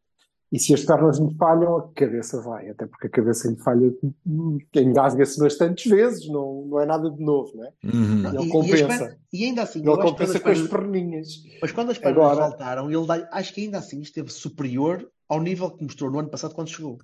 E 0.53 0.59
se 0.59 0.75
as 0.75 0.85
pernas 0.85 1.19
lhe 1.19 1.35
falham, 1.37 1.79
a 1.79 1.89
cabeça 1.95 2.39
vai, 2.43 2.69
até 2.69 2.85
porque 2.87 3.07
a 3.07 3.11
cabeça 3.11 3.49
lhe 3.49 3.57
falha, 3.57 3.91
hum, 4.27 4.59
engasga-se 4.77 5.41
bastantes 5.41 5.91
vezes, 5.91 6.29
não, 6.29 6.67
não 6.67 6.79
é 6.79 6.85
nada 6.85 7.11
de 7.11 7.25
novo, 7.25 7.57
não 7.57 7.65
é? 7.65 7.73
Uhum. 7.83 8.29
Ele 8.29 8.39
E- 8.43 8.47
e 8.47 8.51
compensa. 8.51 8.87
pernas- 8.87 9.17
E, 9.33 9.45
ainda 9.47 9.63
assim, 9.63 9.79
Ele 9.79 9.97
compensa 9.97 10.39
com 10.39 10.49
as 10.51 10.61
perninhas. 10.69 11.29
mas 11.63 11.73
quando 11.73 11.91
as 11.91 11.97
pernas 11.99 12.19
Agora- 12.19 12.49
faltaram, 12.51 12.91
ele 12.91 13.07
dá- 13.07 13.29
acho 13.33 13.55
que 13.55 13.63
ainda 13.63 13.79
assim 13.79 14.01
esteve 14.03 14.31
superior 14.31 15.11
ao 15.27 15.41
nível 15.41 15.71
que 15.71 15.83
mostrou 15.85 16.11
no 16.11 16.19
ano 16.19 16.29
passado 16.29 16.55
quando 16.55 16.69
chegou. 16.69 16.99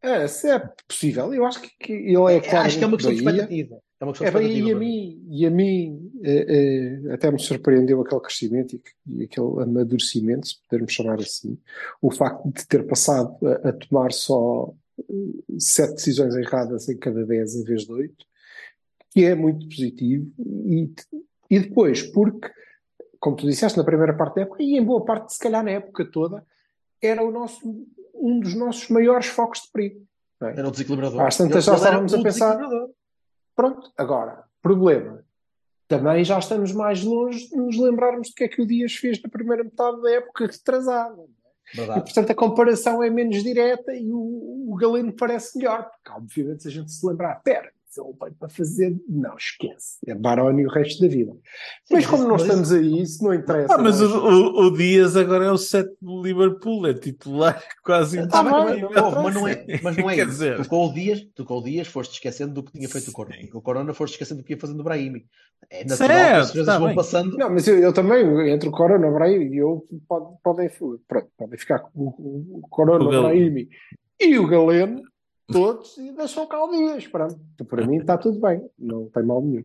É, 0.00 0.28
se 0.28 0.48
é 0.48 0.62
possível, 0.86 1.32
eu 1.34 1.44
acho 1.46 1.60
que, 1.62 1.70
que 1.80 1.92
ele 1.92 2.12
é 2.32 2.40
claro. 2.40 2.66
acho 2.66 2.78
que 2.78 2.84
é 2.84 2.86
uma 2.86 2.96
questão 2.96 3.12
de 3.14 3.18
expectativa. 3.18 3.78
É 4.00 4.04
uma 4.04 4.12
questão 4.12 4.26
É 4.28 4.30
de 4.30 4.36
bem, 4.38 4.46
expectativa. 4.46 4.68
e 4.68 4.72
a 4.72 4.78
mim. 4.78 5.26
e 5.30 5.46
a 5.46 5.50
mim 5.50 6.03
até 7.12 7.30
me 7.30 7.38
surpreendeu 7.38 8.00
aquele 8.00 8.20
crescimento 8.20 8.76
e, 8.76 8.78
que- 8.78 9.24
aquele 9.24 9.62
amadurecimento, 9.62 10.46
se 10.46 10.60
pudermos 10.62 10.92
chamar 10.92 11.18
assim, 11.20 11.58
o 12.00 12.10
facto 12.10 12.50
de 12.50 12.66
ter 12.66 12.86
passado 12.86 13.36
a, 13.46 13.68
a 13.68 13.72
tomar 13.72 14.12
só 14.12 14.72
eh, 14.98 15.04
sete 15.58 15.94
decisões 15.94 16.34
erradas 16.34 16.88
em 16.88 16.96
cada 16.96 17.24
dez 17.26 17.54
em 17.54 17.64
vez 17.64 17.84
de 17.84 17.92
oito, 17.92 18.24
que 19.10 19.24
é 19.24 19.34
muito 19.34 19.68
positivo, 19.68 20.30
e, 20.38 20.92
e 21.50 21.60
depois, 21.60 22.02
porque, 22.02 22.50
como 23.20 23.36
tu 23.36 23.46
disseste, 23.46 23.78
na 23.78 23.84
primeira 23.84 24.14
parte 24.16 24.36
da 24.36 24.42
época, 24.42 24.62
e 24.62 24.76
em 24.76 24.82
boa 24.84 25.04
parte, 25.04 25.32
se 25.34 25.38
calhar 25.38 25.62
na 25.64 25.70
época 25.70 26.04
toda, 26.04 26.44
era 27.00 27.22
o 27.22 27.30
nosso, 27.30 27.60
um 28.14 28.40
dos 28.40 28.54
nossos 28.54 28.88
maiores 28.88 29.26
focos 29.26 29.60
de 29.62 29.70
perigo. 29.72 30.06
é? 30.42 30.58
Era 30.58 30.68
o 30.68 30.70
desequilibrador. 30.70 31.20
Às 31.20 31.36
tantas 31.36 31.64
já 31.64 31.74
estávamos 31.74 32.12
a 32.14 32.22
pensar-. 32.22 32.58
Pronto, 33.54 33.92
agora, 33.96 34.44
problema. 34.60 35.23
Também 35.98 36.24
já 36.24 36.38
estamos 36.38 36.72
mais 36.72 37.02
longe 37.02 37.48
de 37.48 37.56
nos 37.56 37.78
lembrarmos 37.78 38.28
do 38.28 38.34
que 38.34 38.44
é 38.44 38.48
que 38.48 38.62
o 38.62 38.66
Dias 38.66 38.94
fez 38.94 39.20
na 39.22 39.28
primeira 39.28 39.64
metade 39.64 40.00
da 40.02 40.10
época 40.10 40.46
retrasada. 40.46 41.22
E, 41.72 41.76
Verdade. 41.76 42.00
portanto, 42.00 42.30
a 42.30 42.34
comparação 42.34 43.02
é 43.02 43.10
menos 43.10 43.42
direta 43.42 43.92
e 43.94 44.12
o, 44.12 44.66
o 44.68 44.76
Galeno 44.76 45.12
parece 45.12 45.58
melhor, 45.58 45.90
porque, 45.90 46.10
obviamente, 46.10 46.62
se 46.62 46.68
a 46.68 46.70
gente 46.70 46.92
se 46.92 47.06
lembrar, 47.06 47.36
pera, 47.42 47.72
ele 48.00 48.14
veio 48.20 48.34
para 48.38 48.48
fazer, 48.48 48.96
não 49.08 49.36
esquece, 49.36 49.98
é 50.06 50.14
Baroni 50.14 50.66
o 50.66 50.70
resto 50.70 51.02
da 51.02 51.08
vida. 51.08 51.32
Sim, 51.84 51.94
mas 51.94 52.06
como 52.06 52.28
não 52.28 52.36
estamos 52.36 52.72
aí, 52.72 53.02
isso 53.02 53.22
não 53.24 53.34
interessa. 53.34 53.74
Ah, 53.74 53.78
mas 53.78 54.00
não 54.00 54.08
o, 54.08 54.12
é? 54.12 54.34
o, 54.64 54.66
o 54.66 54.70
Dias 54.76 55.16
agora 55.16 55.44
é 55.46 55.50
o 55.52 55.56
7 55.58 55.90
do 56.00 56.22
Liverpool, 56.22 56.86
é 56.86 56.94
titular 56.94 57.62
quase 57.84 58.26
Tá 58.28 58.42
bem, 58.42 58.52
bem, 58.52 58.82
mas, 58.84 58.94
não 58.94 59.22
mas 59.22 59.34
não 59.34 59.48
é, 59.48 59.66
mas 59.82 59.96
não 59.96 60.10
é 60.10 60.14
Quer 60.16 60.22
isso. 60.22 60.30
dizer- 60.30 60.56
Tocou 60.62 60.90
o 60.90 60.92
Dias, 60.92 61.26
tocou 61.34 61.58
o 61.60 61.62
Dias, 61.64 61.88
foste 61.88 62.12
esquecendo 62.14 62.54
do 62.54 62.62
que 62.62 62.72
tinha 62.72 62.88
feito 62.88 63.08
o 63.08 63.12
Corona. 63.12 63.36
O 63.54 63.60
Corona 63.62 63.92
foste 63.94 64.14
esquecendo 64.14 64.40
do 64.42 64.44
que 64.44 64.54
ia 64.54 64.58
fazendo 64.60 64.80
o 64.80 64.84
Brahimi. 64.84 65.26
É 65.70 65.84
natural 65.84 66.08
que 66.08 66.14
Certo, 66.14 66.40
as 66.40 66.50
coisas 66.50 66.66
tá 66.66 66.78
vão 66.78 66.86
bem. 66.88 66.96
passando. 66.96 67.36
Não, 67.38 67.50
mas 67.50 67.66
eu, 67.66 67.78
eu 67.78 67.92
também, 67.92 68.50
entre 68.50 68.68
o 68.68 68.72
Corona, 68.72 69.06
o 69.08 69.14
Brahimi 69.14 69.54
e 69.54 69.58
eu, 69.58 69.86
pode- 70.06 70.36
podem, 70.42 70.68
pronto, 71.08 71.28
podem 71.38 71.58
ficar 71.58 71.78
com 71.78 71.90
o, 72.00 72.58
o 72.58 72.68
Corona, 72.68 73.04
O 73.04 73.08
Brahimi 73.08 73.68
e 74.20 74.38
o 74.38 74.46
Galeno, 74.46 75.00
todos, 75.46 75.96
e 75.98 76.12
deixam 76.12 76.46
cá 76.46 76.62
o 76.64 76.70
Dias. 76.70 77.06
Pronto. 77.06 77.38
Para 77.68 77.86
mim 77.86 77.98
está 77.98 78.16
tudo 78.18 78.40
bem, 78.40 78.62
não 78.78 79.08
tem 79.10 79.22
mal 79.22 79.42
nenhum. 79.42 79.64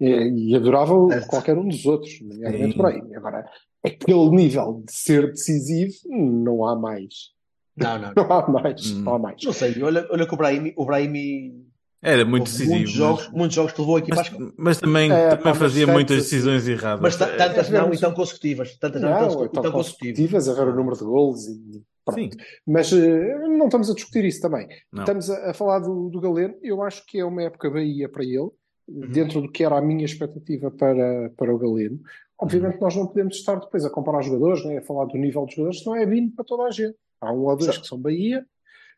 E, 0.00 0.50
e 0.50 0.56
adorava 0.56 0.94
qualquer 1.28 1.56
um 1.56 1.68
dos 1.68 1.86
outros, 1.86 2.20
nomeadamente 2.20 2.74
o 2.74 2.78
Brahimi. 2.78 3.14
Agora, 3.16 3.48
aquele 3.82 4.30
nível 4.30 4.82
de 4.86 4.92
ser 4.92 5.30
decisivo, 5.30 5.94
não 6.08 6.64
há 6.66 6.74
mais. 6.76 7.32
Não, 7.76 7.98
não. 7.98 8.12
Não 8.16 8.32
há 8.32 8.48
mais, 8.50 8.90
Hum. 8.92 9.02
não 9.02 9.14
há 9.14 9.18
mais. 9.18 9.42
Não 9.42 9.52
sei, 9.52 9.82
olha, 9.82 10.06
olha 10.10 10.26
que 10.28 10.34
o 10.34 10.36
Brahimi, 10.36 10.72
o 10.76 10.84
Brahimi 10.84 11.66
Era 12.04 12.24
muito 12.24 12.44
decisivo. 12.44 12.70
muitos 12.74 12.92
jogos, 12.92 13.28
muitos 13.30 13.54
jogos 13.56 13.72
que 13.72 13.80
levou 13.80 13.96
a 13.96 13.98
equipa 13.98 14.16
mas, 14.16 14.26
às 14.26 14.38
mas, 14.38 14.52
mas 14.56 14.80
também, 14.80 15.10
É, 15.10 15.28
também 15.30 15.42
pá, 15.44 15.54
fazia 15.54 15.86
muitas 15.86 16.16
decisões 16.18 16.68
erradas. 16.68 17.00
Mas 17.00 17.16
ta- 17.16 17.34
tantas 17.36 17.70
não, 17.70 17.92
e 17.92 17.98
tão 17.98 18.12
consecutivas. 18.12 18.76
Tantas 18.76 19.00
não, 19.02 19.08
e 19.08 19.12
Não, 19.12 19.18
tão, 19.20 19.44
então 19.46 19.60
e 19.62 19.64
tão 19.64 19.72
consecutivas. 19.72 20.46
ver 20.46 20.68
o 20.68 20.74
número 20.76 20.96
de 20.96 21.04
golos 21.04 21.46
e 21.48 21.82
pronto. 22.04 22.20
Sim. 22.20 22.30
Mas 22.66 22.92
eh, 22.92 23.38
não 23.48 23.64
estamos 23.64 23.90
a 23.90 23.94
discutir 23.94 24.24
isso 24.26 24.40
também. 24.42 24.68
Não. 24.92 25.02
Estamos 25.04 25.30
a, 25.30 25.50
a 25.50 25.54
falar 25.54 25.78
do, 25.78 26.10
do 26.10 26.20
Galeno. 26.20 26.54
Eu 26.62 26.82
acho 26.82 27.04
que 27.06 27.18
é 27.18 27.24
uma 27.24 27.42
época 27.42 27.70
Bahia 27.70 28.08
para 28.08 28.22
ele, 28.22 28.50
dentro 28.86 29.40
do 29.40 29.50
que 29.50 29.64
era 29.64 29.78
a 29.78 29.80
minha 29.80 30.04
expectativa 30.04 30.70
para, 30.70 31.30
para 31.36 31.54
o 31.54 31.58
Galeno. 31.58 31.98
Obviamente, 32.38 32.80
nós 32.80 32.94
não 32.94 33.06
podemos 33.06 33.36
estar 33.36 33.54
depois 33.58 33.84
a 33.84 33.90
comparar 33.90 34.20
jogadores, 34.20 34.62
né, 34.66 34.78
a 34.78 34.82
falar 34.82 35.06
do 35.06 35.16
nível 35.16 35.46
dos 35.46 35.54
jogadores, 35.54 35.82
senão 35.82 35.96
é 35.96 36.04
vindo 36.04 36.34
para 36.34 36.44
toda 36.44 36.64
a 36.64 36.70
gente. 36.70 36.94
Há 37.20 37.32
um 37.32 37.38
ou 37.44 37.56
dois 37.56 37.62
Exato. 37.62 37.80
que 37.80 37.86
são 37.86 37.98
Bahia, 37.98 38.44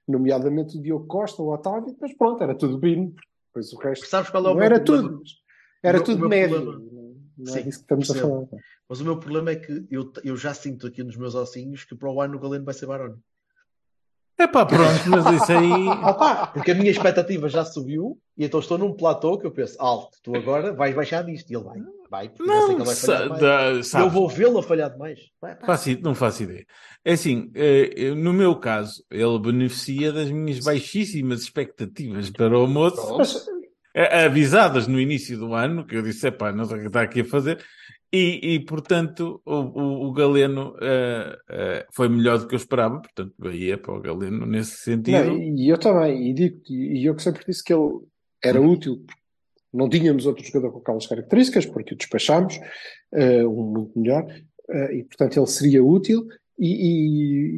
nomeadamente 0.06 0.78
o 0.78 0.82
Diogo 0.82 1.06
Costa, 1.06 1.42
o 1.42 1.52
Otávio, 1.52 1.96
mas 2.00 2.12
pronto, 2.14 2.42
era 2.42 2.54
tudo 2.54 2.78
Bino, 2.78 3.14
depois 3.48 3.72
o 3.72 3.78
resto 3.78 4.06
Sabes 4.06 4.30
qual 4.30 4.46
é 4.46 4.50
o 4.50 4.54
não 4.54 4.62
era 4.62 4.78
problema? 4.80 5.08
tudo, 5.08 5.22
era 5.82 5.98
meu- 5.98 6.04
tudo 6.04 6.28
médio. 6.28 6.56
problema- 6.62 6.86
Não 7.38 7.52
Sim, 7.52 7.58
é 7.58 7.62
disso 7.62 7.78
que 7.80 7.84
estamos 7.84 8.10
a 8.10 8.14
percebo. 8.14 8.46
falar. 8.48 8.62
Mas 8.88 9.00
o 9.00 9.04
meu 9.04 9.18
problema 9.18 9.50
é 9.50 9.56
que 9.56 9.86
eu, 9.90 10.10
eu 10.24 10.36
já 10.36 10.54
sinto 10.54 10.86
aqui 10.86 11.02
nos 11.04 11.16
meus 11.16 11.34
ossinhos 11.34 11.84
que 11.84 11.94
para 11.94 12.10
o 12.10 12.20
ano 12.20 12.36
o 12.36 12.40
Galeno 12.40 12.64
vai 12.64 12.72
ser 12.72 12.86
Baroni. 12.86 13.18
É 14.38 14.46
pá, 14.46 14.66
pronto, 14.66 15.02
mas 15.08 15.24
isso 15.42 15.52
aí. 15.52 15.88
Opa, 15.88 16.48
porque 16.48 16.72
a 16.72 16.74
minha 16.74 16.90
expectativa 16.90 17.48
já 17.48 17.64
subiu 17.64 18.18
e 18.36 18.44
então 18.44 18.60
estou 18.60 18.76
num 18.76 18.92
platô 18.92 19.38
que 19.38 19.46
eu 19.46 19.50
penso, 19.50 19.76
alto, 19.80 20.18
tu 20.22 20.36
agora 20.36 20.72
vais 20.74 20.94
baixar 20.94 21.22
disto. 21.22 21.50
E 21.50 21.56
ele 21.56 21.64
vai, 21.64 21.78
vai, 22.10 22.28
porque 22.28 22.44
já 22.50 22.60
sei 22.60 22.66
que 22.66 22.72
Não, 22.72 22.78
ele 22.78 22.84
vai 22.84 22.94
falhar 22.96 23.28
mais. 23.28 23.92
da- 23.92 24.00
Eu 24.00 24.10
vou 24.10 24.28
vê-lo 24.28 24.58
a 24.58 24.62
falhar 24.62 24.90
demais. 24.90 25.18
Vai, 25.40 25.54
vai. 25.54 25.64
faço 25.66 26.00
não 26.02 26.14
faço 26.14 26.42
ideia. 26.42 26.66
É 27.04 27.12
assim, 27.12 27.50
eh, 27.54 28.14
no 28.14 28.32
meu 28.34 28.56
caso, 28.56 29.02
ele 29.10 29.38
beneficia 29.38 30.12
das 30.12 30.30
minhas 30.30 30.58
baixíssimas 30.64 31.40
expectativas 31.42 32.28
para 32.30 32.58
o 32.58 32.66
moço, 32.66 32.96
Pronto. 32.96 33.18
Mas, 33.18 33.46
eh, 33.94 34.24
avisadas 34.26 34.86
no 34.86 35.00
início 35.00 35.38
do 35.38 35.54
ano, 35.54 35.86
que 35.86 35.96
eu 35.96 36.02
disse, 36.02 36.26
epá, 36.26 36.52
não 36.52 36.66
sei 36.66 36.76
o 36.76 36.80
que 36.82 36.86
está 36.88 37.00
aqui 37.00 37.20
a 37.22 37.24
fazer, 37.24 37.64
e, 38.12 38.54
e, 38.54 38.60
portanto, 38.64 39.40
o, 39.44 39.54
o- 39.54 40.06
o 40.08 40.12
Galeno 40.12 40.74
eh, 40.80 41.38
eh, 41.50 41.86
foi 41.92 42.08
melhor 42.08 42.38
do 42.38 42.46
que 42.46 42.54
eu 42.54 42.58
esperava, 42.58 43.00
portanto, 43.00 43.34
Bahia 43.38 43.76
para 43.76 43.94
o 43.94 44.00
Galeno 44.00 44.46
nesse 44.46 44.76
sentido. 44.78 45.12
Não, 45.24 45.36
e 45.38 45.68
eu 45.68 45.78
também, 45.78 46.30
e 46.30 46.32
digo 46.34 46.60
e 46.70 47.04
eu 47.04 47.14
que 47.14 47.22
sempre 47.22 47.44
disse 47.44 47.62
que 47.64 47.72
ele 47.74 48.00
era 48.42 48.60
útil, 48.60 48.96
porque 49.06 49.20
não 49.72 49.88
tínhamos 49.88 50.24
outro 50.26 50.44
jogador 50.44 50.72
com 50.72 50.78
aquelas 50.78 51.06
características, 51.06 51.66
porque 51.66 51.94
o 51.94 51.96
despachámos, 51.96 52.58
eh, 53.12 53.46
um 53.46 53.62
muito 53.72 53.98
melhor, 53.98 54.24
e 54.92 55.02
portanto 55.04 55.36
ele 55.38 55.46
seria 55.46 55.84
útil, 55.84 56.26
e, 56.58 56.68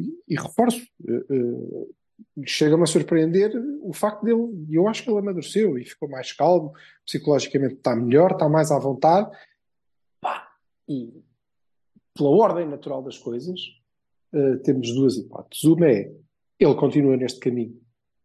e- 0.03 0.09
e 0.27 0.35
reforço, 0.35 0.81
chega-me 2.45 2.83
a 2.83 2.85
surpreender 2.85 3.51
o 3.81 3.93
facto 3.93 4.23
dele, 4.23 4.65
eu 4.69 4.87
acho 4.87 5.03
que 5.03 5.09
ele 5.09 5.19
amadureceu 5.19 5.77
e 5.77 5.85
ficou 5.85 6.09
mais 6.09 6.31
calmo, 6.33 6.73
psicologicamente 7.05 7.75
está 7.75 7.95
melhor, 7.95 8.31
está 8.31 8.47
mais 8.49 8.71
à 8.71 8.77
vontade, 8.79 9.29
e 10.89 11.23
pela 12.15 12.29
ordem 12.31 12.67
natural 12.67 13.01
das 13.03 13.17
coisas, 13.17 13.59
eh, 14.33 14.55
temos 14.63 14.91
duas 14.93 15.15
hipóteses. 15.17 15.63
Uma 15.63 15.87
é 15.89 16.11
ele 16.59 16.75
continua 16.75 17.15
neste 17.15 17.39
caminho 17.39 17.79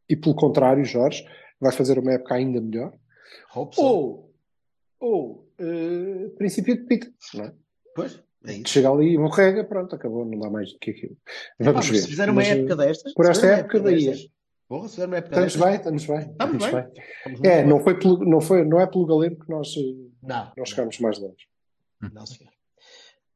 e, 0.08 0.16
pelo 0.16 0.34
contrário, 0.34 0.84
Jorge 0.84 1.24
vai 1.60 1.70
fazer 1.72 1.98
uma 1.98 2.12
época 2.14 2.34
ainda 2.34 2.60
melhor. 2.60 2.92
Hope 3.54 3.76
so. 3.76 3.82
Ou, 3.82 4.34
ou 4.98 5.48
eh, 5.58 6.28
princípio 6.36 6.76
de 6.76 6.84
pita, 6.84 7.12
não 7.34 7.44
é? 7.44 7.54
Pois, 7.94 8.20
é. 8.46 8.60
Chega 8.66 8.90
ali, 8.90 9.16
morrega, 9.16 9.64
pronto, 9.64 9.94
acabou, 9.94 10.24
não 10.24 10.38
dá 10.38 10.50
mais 10.50 10.72
do 10.72 10.78
que 10.78 10.90
aquilo. 10.90 11.16
Vamos 11.60 11.88
ver. 11.88 11.98
se 11.98 12.08
fizer 12.08 12.24
uma 12.28 12.34
Mas, 12.36 12.48
eh, 12.48 12.58
época 12.58 12.76
destas, 12.76 13.14
por 13.14 13.24
se 13.26 13.30
esta 13.30 13.46
época, 13.46 13.80
Bahia. 13.80 14.10
destas, 14.10 14.30
porra, 14.68 14.88
se 14.88 14.94
fizer 14.96 15.06
uma 15.06 15.16
época 15.16 15.34
Estamos 15.46 15.52
destas, 15.52 15.70
bem, 15.70 15.76
estamos 15.76 16.06
bem. 16.06 16.30
Estamos 16.32 16.64
bem. 16.64 16.72
bem. 16.74 17.04
estamos 17.18 17.40
É, 17.44 17.56
bem. 17.62 17.66
não, 17.68 17.80
foi 17.80 17.98
pelo, 17.98 18.18
não, 18.24 18.40
foi, 18.40 18.64
não 18.64 18.80
é 18.80 18.86
pelo 18.86 19.06
Galeno 19.06 19.38
que 19.38 19.48
nós, 19.48 19.68
Não, 20.22 20.52
nós 20.56 20.68
chegámos 20.70 20.98
mais 20.98 21.18
longe. 21.18 21.46
Não, 22.12 22.26
senhor. 22.26 22.52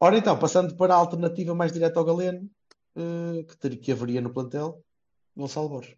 Ora 0.01 0.17
então, 0.17 0.39
passando 0.39 0.77
para 0.77 0.95
a 0.95 0.97
alternativa 0.97 1.55
mais 1.55 1.73
direta 1.73 1.99
ao 1.99 2.05
Galeno, 2.05 2.49
eh, 2.97 3.43
que, 3.49 3.57
ter, 3.57 3.77
que 3.77 3.91
haveria 3.93 4.21
no 4.21 4.33
plantel, 4.33 4.83
Gonçalo 5.37 5.69
Borges. 5.69 5.97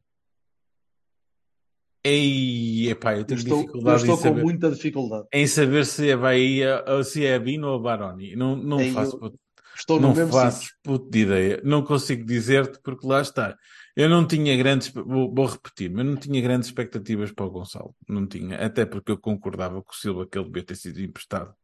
Ei, 2.02 2.88
epá, 2.88 3.12
eu 3.14 3.18
Eu 3.18 3.24
tenho 3.26 3.38
estou, 3.38 3.58
eu 3.58 3.60
dificuldade 3.66 3.96
estou 4.00 4.14
em 4.14 4.16
com 4.16 4.22
saber, 4.22 4.42
muita 4.42 4.70
dificuldade. 4.70 5.28
em 5.34 5.46
saber 5.46 5.84
se 5.84 6.10
é 6.10 6.16
Bahia 6.16 6.82
ou 6.88 7.04
se 7.04 7.26
é 7.26 7.38
Bino 7.38 7.68
ou 7.68 7.80
Baroni. 7.80 8.34
Não, 8.34 8.56
não 8.56 8.80
Ei, 8.80 8.92
faço 8.92 9.16
eu- 9.16 9.20
puto- 9.20 9.38
Estou 9.76 10.00
não 10.00 10.14
faço 10.14 10.62
sítio. 10.62 10.76
puto 10.82 11.10
de 11.10 11.18
ideia. 11.20 11.60
Não 11.64 11.82
consigo 11.84 12.24
dizer-te 12.24 12.80
porque 12.82 13.06
lá 13.06 13.20
está. 13.20 13.56
Eu 13.96 14.08
não 14.08 14.26
tinha 14.26 14.56
grandes, 14.56 14.88
vou, 14.88 15.32
vou 15.32 15.46
repetir, 15.46 15.90
mas 15.90 16.04
não 16.04 16.16
tinha 16.16 16.40
grandes 16.42 16.68
expectativas 16.68 17.32
para 17.32 17.46
o 17.46 17.50
Gonçalo. 17.50 17.94
Não 18.08 18.26
tinha, 18.26 18.56
até 18.64 18.84
porque 18.84 19.12
eu 19.12 19.18
concordava 19.18 19.82
com 19.82 19.92
o 19.92 19.94
Silva 19.94 20.26
que 20.26 20.38
ele 20.38 20.46
devia 20.48 20.64
ter 20.64 20.74
sido 20.74 21.00
emprestado. 21.00 21.54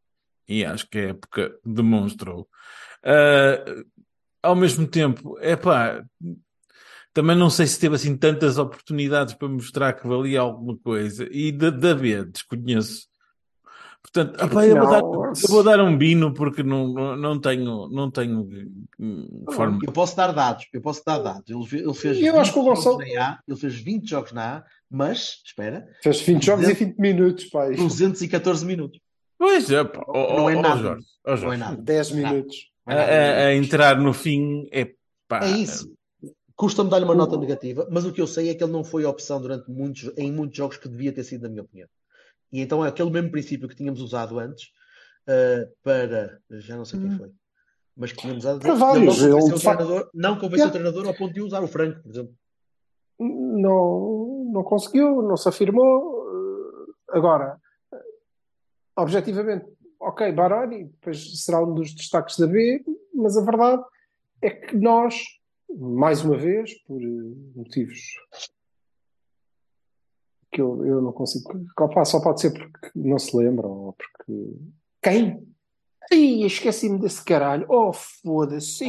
E 0.47 0.63
acho 0.65 0.87
que 0.89 0.97
a 0.97 1.09
época 1.09 1.55
demonstrou. 1.65 2.47
Ah, 3.03 3.63
ao 4.41 4.55
mesmo 4.55 4.87
tempo, 4.87 5.37
é 5.39 5.55
pá, 5.55 6.03
também 7.13 7.35
não 7.35 7.49
sei 7.49 7.65
se 7.67 7.79
teve 7.79 7.95
assim 7.95 8.15
tantas 8.15 8.57
oportunidades 8.57 9.33
para 9.33 9.47
mostrar 9.49 9.93
que 9.93 10.07
valia 10.07 10.39
alguma 10.41 10.77
coisa. 10.77 11.27
E 11.31 11.51
de, 11.51 11.71
de 11.71 11.89
haver, 11.89 12.25
desconheço. 12.25 13.07
Portanto, 14.01 14.41
epá, 14.41 14.65
eu, 14.65 14.77
vou 14.77 14.89
dar, 14.89 15.01
eu 15.01 15.47
vou 15.49 15.63
dar 15.63 15.81
um 15.81 15.97
bino 15.97 16.33
porque 16.33 16.63
não, 16.63 17.17
não- 17.17 17.39
tenho, 17.41 17.89
não 17.89 18.09
tenho 18.09 18.47
hum, 18.97 19.43
forma. 19.51 19.79
Eu 19.83 19.91
posso 19.91 20.15
dar 20.15 20.31
dados, 20.31 20.65
eu 20.71 20.79
posso 20.81 21.03
dar 21.05 21.17
dados. 21.17 21.49
Ele, 21.49 21.83
ele 21.83 21.93
fez 21.93 22.17
Eu 22.17 22.33
20 22.33 22.39
acho 22.39 22.53
que 22.53 22.59
o 22.59 22.63
Gonçalo- 22.63 22.99
jogos 23.01 23.13
na 23.15 23.25
A, 23.25 23.39
ele 23.45 23.57
fez 23.57 23.75
20 23.75 24.09
jogos 24.09 24.31
na 24.31 24.57
A, 24.59 24.63
mas, 24.89 25.41
espera, 25.45 25.89
Fez 26.01 26.21
20 26.21 26.45
jogos 26.45 26.69
e 26.69 26.73
20 26.73 26.97
minutos, 26.97 27.45
pai. 27.45 27.75
214 27.75 28.65
minutos. 28.65 28.99
Pois 29.37 29.69
é, 29.71 29.83
pá, 29.83 30.03
ó, 30.07 30.37
Não 30.37 30.49
é 30.49 30.55
ó, 30.55 30.59
ó, 30.59 30.61
nada. 30.61 30.81
Jorge, 30.81 31.05
ó, 31.25 31.29
Não 31.29 31.33
é 31.33 31.37
Jorge. 31.37 31.57
nada. 31.59 31.81
10 31.81 32.11
Nada. 32.11 32.33
minutos. 32.33 32.71
A, 32.85 32.93
a- 32.93 33.45
a 33.47 33.55
entrar 33.55 33.99
no 33.99 34.13
fim 34.13 34.67
é 34.71 34.91
pá. 35.27 35.45
É 35.45 35.49
isso. 35.51 35.93
Custa-me 36.55 36.89
dar-lhe 36.89 37.05
uma 37.05 37.13
nota 37.13 37.37
negativa, 37.37 37.87
mas 37.91 38.03
o 38.05 38.11
que 38.11 38.19
eu 38.21 38.25
sei 38.25 38.49
é 38.49 38.55
que 38.55 38.63
ele 38.63 38.71
não 38.73 38.83
foi 38.83 39.05
opção 39.05 39.39
durante 39.39 39.69
muitos, 39.69 40.11
em 40.17 40.31
muitos 40.31 40.57
jogos 40.57 40.77
que 40.77 40.89
devia 40.89 41.11
ter 41.13 41.23
sido, 41.23 41.43
na 41.43 41.49
minha 41.49 41.61
opinião. 41.61 41.87
E 42.51 42.61
então 42.61 42.83
é 42.83 42.87
aquele 42.89 43.11
mesmo 43.11 43.29
princípio 43.29 43.67
que 43.67 43.75
tínhamos 43.75 44.01
usado 44.01 44.39
antes 44.39 44.69
uh, 45.27 45.69
para. 45.83 46.39
Já 46.51 46.75
não 46.77 46.85
sei 46.85 46.99
quem 46.99 47.11
foi. 47.11 47.29
Mas 47.95 48.11
que 48.11 48.19
tínhamos 48.21 48.43
usado. 48.45 48.59
Para 48.59 48.73
vários, 48.73 49.21
não 49.21 49.29
convenceu 49.31 49.47
de 49.49 49.53
o 49.53 49.59
facto- 49.59 49.77
treinador, 49.85 50.09
não 50.13 50.35
convenceu 50.35 50.57
Yeah. 50.65 50.69
o 50.69 50.71
treinador 50.71 51.07
ao 51.07 51.13
ponto 51.13 51.33
de 51.33 51.41
usar 51.41 51.61
o 51.63 51.67
Franco, 51.67 52.01
por 52.01 52.09
exemplo. 52.09 52.33
não, 53.19 54.51
não 54.53 54.63
conseguiu, 54.63 55.21
não 55.21 55.37
se 55.37 55.47
afirmou. 55.49 56.25
Agora, 57.09 57.57
objetivamente, 58.97 59.65
ok, 59.99 60.31
Baroni 60.31 60.85
depois 60.85 61.43
será 61.43 61.63
um 61.63 61.73
dos 61.73 61.93
destaques 61.93 62.37
da 62.37 62.47
B, 62.47 62.83
mas 63.13 63.37
a 63.37 63.43
verdade 63.43 63.83
é 64.41 64.49
que 64.49 64.75
nós, 64.75 65.15
mais 65.69 66.23
uma 66.23 66.37
vez, 66.37 66.73
por 66.83 67.01
eh, 67.01 67.05
motivos 67.55 67.99
que 70.51 70.61
eu, 70.61 70.85
eu 70.85 71.01
não 71.01 71.11
consigo. 71.11 71.49
Opa, 71.79 72.03
só 72.05 72.19
pode 72.19 72.41
ser 72.41 72.51
porque 72.51 72.91
não 72.95 73.19
se 73.19 73.35
lembram, 73.35 73.69
ou 73.69 73.93
porque. 73.93 74.55
Quem? 75.01 75.47
Ai, 76.11 76.43
esqueci-me 76.43 76.99
desse 76.99 77.23
caralho. 77.23 77.65
Oh, 77.69 77.93
foda-se. 77.93 78.85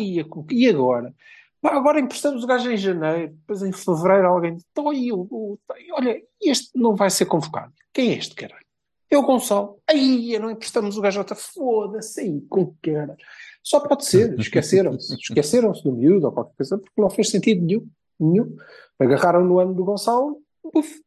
E 0.51 0.69
agora? 0.69 1.15
Pá, 1.61 1.75
agora 1.75 2.01
emprestamos 2.01 2.45
o 2.45 2.47
gajo 2.47 2.71
em 2.71 2.77
janeiro, 2.77 3.33
depois 3.33 3.63
em 3.63 3.73
fevereiro 3.73 4.29
alguém 4.29 4.59
"Então, 4.71 4.87
olha, 4.87 6.23
este 6.41 6.79
não 6.79 6.95
vai 6.95 7.11
ser 7.11 7.27
convocado. 7.27 7.73
Quem 7.93 8.13
é 8.13 8.19
este 8.19 8.35
caralho? 8.35 8.68
É 9.11 9.17
o 9.17 9.23
Gonçalo. 9.23 9.81
Aí, 9.89 10.39
não 10.39 10.51
emprestamos 10.51 10.97
o 10.97 11.03
outra. 11.03 11.35
Foda-se 11.35 12.21
aí, 12.21 12.41
com 12.43 12.75
que 12.83 12.93
caralho. 12.93 13.17
Só 13.63 13.81
pode 13.81 14.05
ser, 14.05 14.37
esqueceram-se. 14.39 15.15
Esqueceram-se 15.15 15.83
do 15.83 15.93
miúdo 15.93 16.27
ou 16.27 16.33
qualquer 16.33 16.57
coisa, 16.57 16.79
porque 16.79 17.01
não 17.01 17.11
fez 17.11 17.31
sentido 17.31 17.65
nenhum. 17.65 17.89
nenhum. 18.19 18.57
Agarraram 18.99 19.45
no 19.45 19.59
ano 19.59 19.75
do 19.75 19.85
Gonçalo, 19.85 20.43
uf, 20.75 21.01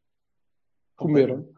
comeram. 0.96 1.48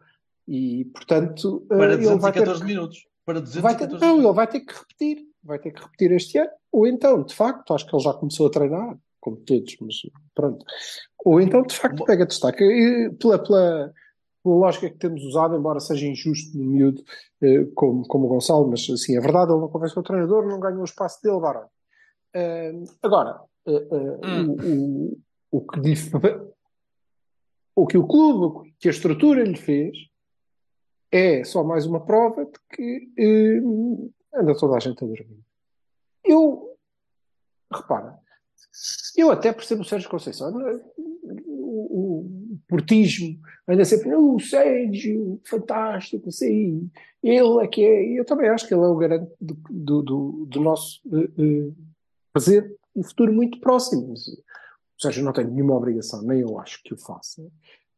E, 0.47 0.85
portanto, 0.85 1.65
eh, 1.71 1.77
Para 1.77 1.93
ele 1.93 2.05
vai 2.17 2.31
ter 2.31 2.45
214 2.45 2.63
minutos. 2.63 3.07
Para 3.25 3.39
Vai 3.39 3.75
ter, 3.75 3.87
214 3.87 4.05
não, 4.05 4.17
ele 4.23 4.33
vai 4.33 4.47
ter 4.47 4.59
que 4.59 4.73
repetir, 4.73 5.25
vai 5.43 5.57
ter 5.57 5.71
que 5.71 5.81
repetir 5.81 6.11
este 6.11 6.37
ano, 6.37 6.51
ou 6.71 6.85
então, 6.85 7.23
de 7.23 7.33
facto, 7.33 7.73
acho 7.73 7.87
que 7.87 7.95
ele 7.95 8.03
já 8.03 8.13
começou 8.13 8.45
a 8.45 8.51
treinar, 8.51 8.97
como 9.19 9.37
todos, 9.37 9.75
mas 9.81 9.95
pronto. 10.35 10.63
Ou 11.23 11.41
então, 11.41 11.63
de 11.63 11.75
facto, 11.75 12.05
pega 12.05 12.27
destaque. 12.27 12.63
E 12.63 13.09
pela, 13.17 13.39
pela, 13.39 13.91
pela 14.45 14.55
lógica 14.57 14.87
que 14.91 14.97
temos 14.99 15.23
usado, 15.23 15.55
embora 15.55 15.79
seja 15.79 16.05
injusto 16.05 16.55
no 16.55 16.65
miúdo, 16.65 17.03
eh, 17.41 17.65
como, 17.73 18.07
como 18.07 18.25
o 18.25 18.29
Gonçalo, 18.29 18.67
mas 18.67 18.87
assim, 18.87 19.17
a 19.17 19.21
verdade, 19.21 19.51
ele 19.51 19.59
não 19.59 19.69
convenceu 19.69 20.01
o 20.01 20.03
treinador, 20.05 20.45
não 20.45 20.59
ganhou 20.59 20.81
o 20.81 20.85
espaço 20.85 21.19
dele, 21.23 21.39
Barão. 21.39 21.67
Eh, 22.31 22.73
agora, 23.01 23.41
eh, 23.65 23.71
eh, 23.71 24.19
Hum. 24.23 25.17
o, 25.51 25.57
o, 25.57 25.59
o 25.59 25.61
que 25.65 25.79
o 27.75 27.87
que 27.87 27.97
o 27.97 28.07
clube, 28.07 28.75
que 28.79 28.87
a 28.87 28.91
estrutura 28.91 29.43
lhe 29.43 29.57
fez, 29.57 29.97
é 31.11 31.43
só 31.43 31.63
mais 31.63 31.87
uma 31.87 32.05
prova 32.05 32.45
de 32.45 32.59
que 32.71 33.61
anda 34.33 34.55
toda 34.55 34.77
a 34.77 34.79
gente 34.79 35.03
a 35.03 35.07
dormir. 35.07 35.43
Eu, 36.23 36.77
repara, 37.73 38.19
eu 39.17 39.31
até 39.31 39.51
percebo 39.51 39.81
o 39.81 39.85
Sérgio 39.85 40.09
Conceição, 40.09 40.67
é? 40.69 40.79
O, 41.45 42.25
o 42.55 42.59
portismo, 42.67 43.37
anda 43.67 43.83
sempre, 43.85 44.13
"Oh, 44.15 44.35
o 44.35 44.39
Sérgio, 44.39 45.39
fantástico, 45.45 46.31
sim, 46.31 46.89
ele 47.23 47.63
é 47.63 47.67
que 47.67 47.83
é, 47.83 48.19
eu 48.19 48.25
também 48.25 48.49
acho 48.49 48.67
que 48.67 48.73
ele 48.73 48.83
é 48.83 48.87
o 48.87 48.95
garante 48.95 49.31
do, 49.41 49.57
do, 49.69 50.01
do, 50.03 50.45
do 50.47 50.59
nosso 50.61 50.99
eh, 51.13 51.29
eh, 51.37 51.71
presente 52.33 52.75
e 52.95 53.03
futuro 53.03 53.33
muito 53.33 53.59
próximo. 53.59 54.09
Mas, 54.09 54.27
o 54.27 55.01
Sérgio 55.01 55.23
não 55.25 55.33
tem 55.33 55.45
nenhuma 55.45 55.75
obrigação, 55.75 56.21
nem 56.21 56.39
eu 56.41 56.57
acho 56.59 56.81
que 56.83 56.93
o 56.93 56.97
faça, 56.97 57.41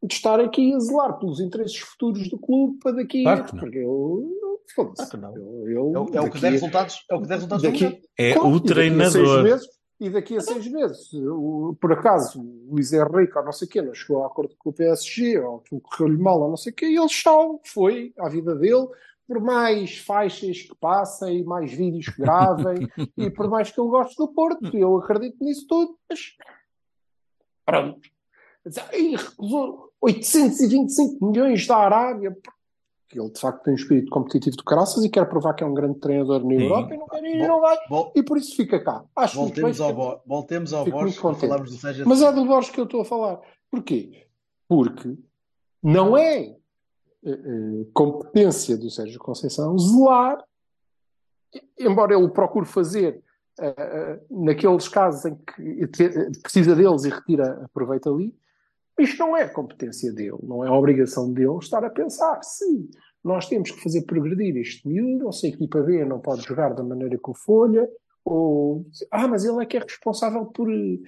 de 0.02 0.14
estar 0.14 0.40
aqui 0.40 0.72
a 0.74 0.78
zelar 0.80 1.18
pelos 1.18 1.40
interesses 1.40 1.76
futuros 1.78 2.28
do 2.28 2.38
clube 2.38 2.78
para 2.78 2.92
daqui. 2.92 3.22
Claro 3.22 3.44
que 3.44 3.54
não. 3.54 3.60
porque 3.60 3.78
eu. 3.78 4.34
Foda-se. 4.74 5.10
Claro 5.10 5.32
que 5.34 5.38
não. 5.40 5.46
Eu, 5.66 5.68
eu 5.70 5.94
É 5.94 6.00
o, 6.00 6.14
é 6.16 6.20
o 6.20 6.30
que 6.30 6.40
der 6.40 6.52
resultados, 6.52 7.04
é 7.10 7.14
o 7.14 7.22
que 7.22 7.28
der 7.28 7.34
resultados 7.34 7.62
do 7.62 7.70
daqui. 7.70 7.84
É 8.18 8.38
o 8.38 8.38
e 8.38 8.38
daqui 8.38 8.42
a 8.42 8.50
seis 8.50 8.62
treinador. 8.62 9.42
meses- 9.44 9.68
e 10.00 10.08
daqui 10.10 10.36
a 10.36 10.40
seis 10.40 10.66
meses, 10.68 11.12
o- 11.12 11.76
por 11.80 11.92
acaso, 11.92 12.40
o 12.40 12.74
Luís 12.74 12.92
Henrique, 12.92 13.36
ou 13.36 13.44
não 13.44 13.52
sei 13.52 13.66
o 13.66 13.70
quê, 13.70 13.82
não 13.82 13.92
chegou 13.94 14.22
a 14.22 14.26
acordo 14.26 14.54
com 14.58 14.70
o 14.70 14.72
PSG, 14.72 15.38
ou 15.40 15.56
aquilo 15.56 15.80
correu-lhe 15.80 16.18
mal, 16.22 16.40
ou 16.40 16.48
não 16.48 16.56
sei 16.56 16.72
o 16.72 16.74
quê, 16.74 16.86
e 16.86 16.96
ele 16.96 17.08
chau, 17.08 17.60
foi 17.64 18.12
à 18.18 18.28
vida 18.28 18.54
dele, 18.54 18.86
por 19.26 19.40
mais 19.40 19.98
faixas 19.98 20.62
que 20.62 20.74
passem, 20.76 21.42
mais 21.44 21.72
vídeos 21.72 22.06
que 22.08 22.22
gravem, 22.22 22.88
e 23.16 23.28
por 23.30 23.48
mais 23.50 23.70
que 23.70 23.80
ele 23.80 23.90
goste 23.90 24.16
do 24.16 24.28
Porto, 24.28 24.74
eu 24.76 24.96
acredito 24.98 25.42
nisso 25.44 25.66
tudo, 25.68 25.98
mas 26.08 26.20
pronto. 27.66 28.00
E 28.92 29.16
recusou 29.16 29.92
825 30.00 31.24
milhões 31.26 31.66
da 31.66 31.76
Arábia, 31.76 32.36
porque 33.08 33.18
ele 33.18 33.30
de 33.30 33.40
facto 33.40 33.62
tem 33.64 33.72
um 33.72 33.76
espírito 33.76 34.10
competitivo 34.10 34.56
de 34.56 34.62
caraças 34.62 35.02
e 35.02 35.08
quer 35.08 35.26
provar 35.26 35.54
que 35.54 35.64
é 35.64 35.66
um 35.66 35.72
grande 35.72 35.98
treinador 35.98 36.44
na 36.44 36.50
Sim. 36.50 36.62
Europa 36.62 36.94
e 36.94 36.98
não 36.98 37.08
quer 37.08 37.24
ir 37.24 37.36
e 37.36 37.46
não 37.48 37.60
vai, 37.60 37.76
e 38.14 38.22
por 38.22 38.36
isso 38.36 38.54
fica 38.54 38.78
cá. 38.84 39.02
Acho 39.16 39.36
Voltemos 39.36 39.80
ao, 39.80 39.94
Bo- 39.94 40.20
voltemos 40.26 40.72
ao 40.74 40.84
Borges 40.84 41.18
para 41.18 41.34
falarmos 41.34 41.70
do 41.70 41.76
Sérgio 41.78 42.06
Mas 42.06 42.20
é 42.20 42.30
do 42.30 42.44
Borges 42.44 42.70
que 42.70 42.78
eu 42.78 42.84
estou 42.84 43.00
a 43.00 43.04
falar. 43.06 43.40
Porquê? 43.70 44.26
Porque 44.68 45.16
não 45.82 46.18
é 46.18 46.54
eh, 47.24 47.86
competência 47.94 48.76
do 48.76 48.90
Sérgio 48.90 49.18
Conceição 49.18 49.78
zelar, 49.78 50.44
embora 51.78 52.14
ele 52.14 52.24
o 52.24 52.30
procure 52.30 52.66
fazer 52.66 53.22
eh, 53.58 53.74
eh, 53.78 54.20
naqueles 54.30 54.86
casos 54.86 55.24
em 55.24 55.34
que 55.34 55.86
precisa 56.42 56.76
deles 56.76 57.04
e 57.04 57.08
retira 57.08 57.64
aproveita 57.64 58.10
ali, 58.10 58.36
isto 58.98 59.18
não 59.18 59.36
é 59.36 59.48
competência 59.48 60.12
dele, 60.12 60.38
não 60.42 60.64
é 60.64 60.70
obrigação 60.70 61.32
dele 61.32 61.58
estar 61.58 61.84
a 61.84 61.90
pensar 61.90 62.42
se 62.42 62.88
nós 63.22 63.46
temos 63.46 63.70
que 63.70 63.82
fazer 63.82 64.02
progredir 64.02 64.56
este 64.56 64.86
miúdo, 64.88 65.26
ou 65.26 65.32
se 65.32 65.46
a 65.46 65.50
equipa 65.50 65.82
B 65.82 66.04
não 66.04 66.20
pode 66.20 66.42
jogar 66.42 66.74
da 66.74 66.82
maneira 66.82 67.18
que 67.18 67.30
o 67.30 67.34
Folha, 67.34 67.88
ou 68.24 68.86
ah, 69.10 69.26
mas 69.26 69.44
ele 69.44 69.62
é 69.62 69.66
que 69.66 69.76
é 69.76 69.80
responsável 69.80 70.46
por, 70.46 70.70
eh, 70.70 70.98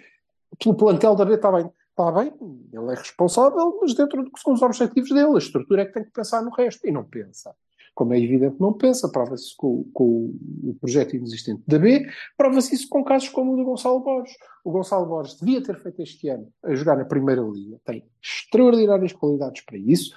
pelo 0.63 0.77
plantel 0.77 1.15
da 1.15 1.25
B, 1.25 1.35
está 1.35 1.53
bem, 1.53 1.71
está 1.91 2.11
bem, 2.13 2.33
ele 2.73 2.93
é 2.93 2.95
responsável, 2.95 3.79
mas 3.81 3.95
dentro 3.95 4.23
do 4.23 4.31
que 4.31 4.41
são 4.41 4.53
os 4.53 4.63
objetivos 4.63 5.11
dele, 5.11 5.35
a 5.35 5.39
estrutura 5.39 5.83
é 5.83 5.87
que 5.87 5.93
tem 5.93 6.05
que 6.05 6.13
pensar 6.13 6.43
no 6.43 6.51
resto, 6.51 6.87
e 6.87 6.91
não 6.91 7.05
pensa. 7.05 7.55
Como 8.01 8.15
é 8.15 8.19
evidente, 8.19 8.57
não 8.59 8.73
pensa, 8.73 9.11
prova-se 9.11 9.55
com, 9.55 9.85
com 9.93 10.35
o 10.65 10.75
projeto 10.81 11.15
inexistente 11.15 11.63
da 11.69 11.79
B, 11.79 12.09
prova-se 12.35 12.75
isso 12.75 12.89
com 12.89 13.05
casos 13.05 13.29
como 13.29 13.53
o 13.53 13.57
do 13.59 13.63
Gonçalo 13.63 14.01
Borges. 14.01 14.35
O 14.65 14.71
Gonçalo 14.71 15.05
Borges 15.05 15.39
devia 15.39 15.63
ter 15.63 15.79
feito 15.79 16.01
este 16.01 16.31
ano 16.31 16.51
a 16.65 16.75
jogar 16.75 16.97
na 16.97 17.05
Primeira 17.05 17.43
Liga, 17.43 17.79
tem 17.85 18.03
extraordinárias 18.23 19.13
qualidades 19.13 19.63
para 19.67 19.77
isso, 19.77 20.17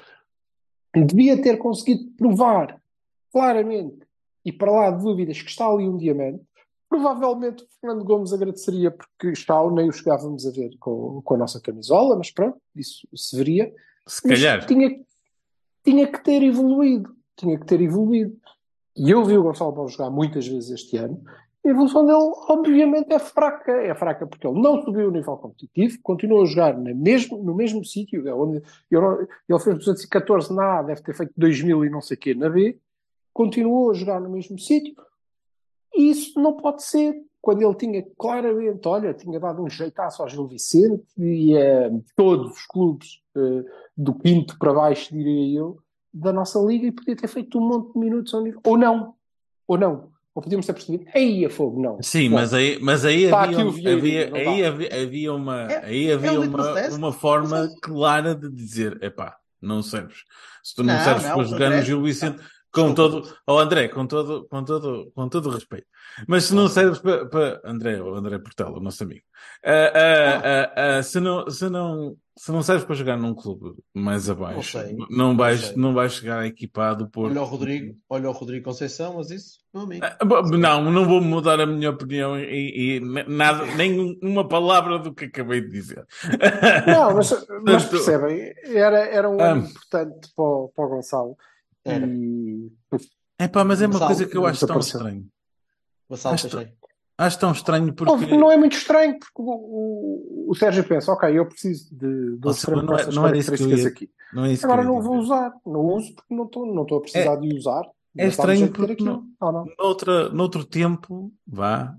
devia 0.96 1.41
ter 1.41 1.58
conseguido 1.58 2.10
provar 2.17 2.82
claramente 3.34 4.08
e 4.46 4.54
para 4.54 4.72
lá 4.72 4.89
de 4.89 5.04
dúvidas 5.04 5.41
que 5.41 5.50
está 5.50 5.67
ali 5.67 5.84
um 5.86 5.98
diamante. 5.98 6.41
Provavelmente 6.88 7.65
o 7.65 7.67
Fernando 7.82 8.06
Gomes 8.06 8.32
agradeceria 8.32 8.91
porque 8.91 9.28
está 9.34 9.62
ou 9.62 9.76
nem 9.76 9.89
o 9.89 9.91
chegávamos 9.91 10.48
a 10.48 10.52
ver 10.52 10.69
com, 10.80 11.22
com 11.22 11.34
a 11.34 11.38
nossa 11.38 11.60
camisola, 11.60 12.15
mas 12.15 12.32
pronto, 12.32 12.58
isso 12.74 13.06
se 13.13 13.36
veria. 13.36 13.74
Se 14.08 14.26
Mas 14.26 14.39
calhar. 14.39 14.65
tinha, 14.65 15.02
tinha 15.84 16.08
que 16.10 16.24
ter 16.24 16.41
evoluído. 16.43 17.13
Tinha 17.36 17.60
que 17.60 17.65
ter 17.65 17.82
evoluído. 17.82 18.36
E 18.96 19.10
eu 19.10 19.24
vi 19.26 19.38
o 19.38 19.43
Gonçalo 19.43 19.72
Borges 19.72 19.98
jogar 19.98 20.10
muitas 20.10 20.48
vezes 20.48 20.69
este 20.69 20.98
ano. 20.98 21.24
A 21.65 21.69
evolução 21.69 22.06
dele, 22.06 22.34
obviamente, 22.50 23.13
é 23.13 23.19
fraca. 23.19 23.72
É 23.72 23.96
fraca 23.96 24.28
porque 24.28 24.46
ele 24.46 24.62
não 24.62 24.84
subiu 24.84 25.08
o 25.08 25.12
nível 25.12 25.38
competitivo, 25.38 25.98
continua 26.04 26.43
a 26.43 26.46
jogar 26.46 26.78
na 26.78 26.93
mesmo, 26.93 27.41
no 27.41 27.56
mesmo 27.56 27.84
sítio. 27.86 28.28
é 28.28 28.34
onde 28.34 28.62
ele 28.91 29.60
fez 29.60 29.78
214 29.78 30.54
na 30.54 30.80
A, 30.80 30.84
deve 30.84 31.02
ter 31.02 31.13
feito 31.13 31.34
2000 31.38 31.86
e 31.86 31.89
não 31.89 32.02
sei 32.02 32.17
o 32.17 32.19
quê 32.19 32.34
na 32.34 32.50
B. 32.50 32.78
Continuou 33.34 33.91
a 33.91 33.93
jogar 33.93 34.19
no 34.19 34.30
mesmo 34.30 34.60
sítio. 34.60 34.93
E 35.96 36.10
isso 36.10 36.39
não 36.39 36.54
pode 36.54 36.84
ser. 36.84 37.15
Quando 37.41 37.62
ele 37.62 37.76
tinha 37.76 38.06
claramente, 38.17 38.88
olha, 38.88 39.13
tinha 39.13 39.39
dado 39.39 39.63
um 39.63 39.69
jeitaço 39.69 40.22
ao 40.22 40.30
Gil 40.30 40.48
Vicente 40.48 41.04
e 41.17 41.58
a 41.58 41.91
todos 42.15 42.54
os 42.54 42.65
clubes 42.65 43.22
eh, 43.36 43.65
do 43.98 44.13
quinto 44.13 44.58
para 44.58 44.74
baixo, 44.74 45.13
diria 45.13 45.60
eu, 45.60 45.78
da 46.13 46.32
nossa 46.32 46.60
liga 46.60 46.88
e 46.88 46.91
podia 46.91 47.15
ter 47.15 47.28
feito 47.28 47.58
um 47.58 47.67
monte 47.67 47.93
de 47.93 47.99
minutos 47.99 48.34
ao 48.34 48.41
nível. 48.41 48.62
Ou 48.63 48.78
não. 48.78 49.15
Ou 49.67 49.78
não. 49.78 50.12
Ou 50.36 50.41
podíamos 50.41 50.65
ter 50.65 50.73
percebido, 50.73 51.06
aí 51.13 51.45
a 51.45 51.49
fogo, 51.49 51.80
não. 51.80 52.02
Sim, 52.02 52.28
Não. 52.28 52.38
mas 52.38 52.54
aí, 52.56 52.80
mas 52.82 53.06
aí 53.06 53.32
havia, 53.32 53.65
o 53.65 53.71
Vieira, 53.71 53.97
havia, 53.97 54.34
aí 54.36 54.65
havia, 54.65 55.02
havia 55.04 55.34
uma, 55.34 55.71
É- 55.71 55.86
aí 55.86 56.12
havia 56.12 56.32
é 56.32 56.39
o 56.39 56.41
uma, 56.41 56.88
uma 56.97 57.12
forma 57.13 57.67
Sim. 57.67 57.76
clara 57.82 58.34
de 58.34 58.49
dizer, 58.49 58.97
epá, 59.04 59.38
não 59.62 59.84
serves. 59.84 60.23
Se 60.63 60.73
tu 60.73 60.84
não, 60.84 60.95
Não, 60.95 61.04
serves 61.04 61.23
não, 61.23 61.36
para 61.36 61.43
jogar 61.43 61.69
no. 61.69 61.82
Gil 61.84 62.02
Vicente, 62.02 62.41
Com 62.71 62.95
todo, 62.95 63.17
confuso. 63.21 63.38
oh 63.47 63.60
André, 63.60 63.88
com 63.89 64.08
todo, 64.08 64.47
com 64.49 64.63
todo, 64.63 65.12
com 65.13 65.30
todo 65.30 65.49
o 65.49 65.52
respeito. 65.52 65.86
Mas 66.28 66.45
se 66.45 66.56
não 66.56 66.67
serves 66.67 66.97
para, 66.97 67.28
para 67.28 67.62
André, 67.63 68.02
o 68.02 68.15
André 68.15 68.39
Portela, 68.39 68.80
nosso 68.80 69.04
amigo, 69.04 69.21
ah, 69.63 69.91
ah, 69.93 70.73
ah, 70.97 71.04
se 71.04 71.19
não, 71.19 71.47
se 71.47 71.69
não, 71.69 72.17
se 72.36 72.52
não 72.52 72.63
serves 72.63 72.84
para 72.84 72.96
jogar 72.96 73.17
num 73.17 73.34
clube 73.36 73.76
mais 73.93 74.30
abaixo, 74.30 74.80
sei, 74.80 74.96
não 74.96 75.08
não 75.10 75.38
vais, 75.38 75.76
não 75.76 75.93
vais 75.93 76.13
chegar 76.13 76.46
equipado 76.46 77.08
por. 77.10 77.30
Olha 77.30 77.41
o 77.41 77.46
Rodrigo, 77.46 77.96
olha 78.10 78.30
o 78.30 78.32
Rodrigo 78.34 78.65
Conceição, 78.65 79.15
mas 79.17 79.30
isso, 79.30 79.60
meu 79.74 79.84
amigo. 79.84 80.04
Ah, 80.06 80.17
Não, 80.58 80.91
não 80.91 81.06
vou 81.06 81.22
mudar 81.22 81.60
a 81.60 81.65
minha 81.65 81.89
opinião 81.91 82.38
e, 82.39 82.98
e 82.98 83.00
nada, 83.28 83.65
nem 83.76 84.17
uma 84.24 84.48
palavra 84.48 84.98
do 85.00 85.13
que 85.13 85.26
acabei 85.26 85.62
de 85.62 85.69
dizer. 85.69 86.06
Não, 86.88 87.13
mas, 87.15 87.46
mas 87.63 87.86
percebem, 87.86 88.54
era, 88.65 89.00
era 89.00 89.30
um 89.30 89.39
ano 89.39 89.65
Ah. 89.65 89.69
importante 89.69 90.32
para 90.36 90.43
o, 90.46 90.69
para 90.76 90.86
o 90.86 90.89
Gonçalo. 90.89 91.38
Era. 91.86 92.06
E 92.08 92.72
É 93.38 93.48
pá, 93.48 93.63
mas 93.63 93.82
é 93.82 93.86
uma 93.86 93.93
Gonçalo, 93.93 94.10
coisa 94.15 94.26
que 94.30 94.38
eu 94.38 94.46
acho 94.46 94.65
tão 94.65 94.80
estranho. 94.80 95.28
Vassalo 96.10 96.36
Acho-. 96.36 96.67
Acho 97.17 97.39
tão 97.39 97.52
estranho 97.52 97.93
porque. 97.93 98.26
não 98.36 98.52
é 98.52 98.58
muito 98.58 98.76
estranho, 98.76 99.17
porque 99.19 99.34
o, 99.41 99.45
o, 99.45 100.45
o 100.52 100.56
Sérgio 100.56 100.84
pensa, 100.84 101.12
ok, 101.12 101.38
eu 101.38 101.45
preciso 101.45 101.95
de, 101.95 102.38
de 102.38 102.49
extremo 102.49 102.82
não 102.82 102.97
é- 102.97 103.06
não 103.12 103.28
era 103.28 103.38
isso 103.38 103.52
que 103.52 103.62
eu 103.63 103.69
ia- 103.78 103.88
aqui. 103.88 104.10
Não 104.34 104.45
é 104.45 104.54
isso 104.54 104.65
Agora 104.65 104.84
não 104.84 104.99
vou 105.02 105.17
usar, 105.17 105.54
não 105.65 105.82
uso 105.82 106.13
porque 106.15 106.34
não 106.34 106.45
estou 106.45 106.65
não 106.65 106.82
a 106.84 107.02
precisar 107.02 107.36
de 107.36 107.56
usar. 107.56 107.84
é 108.17 108.28
estranho 108.28 108.71
porque. 108.71 109.04
Ah, 109.39 109.52
não. 109.52 109.65
Noutra, 109.78 110.30
noutro 110.30 110.65
tempo, 110.65 111.32
vá, 111.45 111.95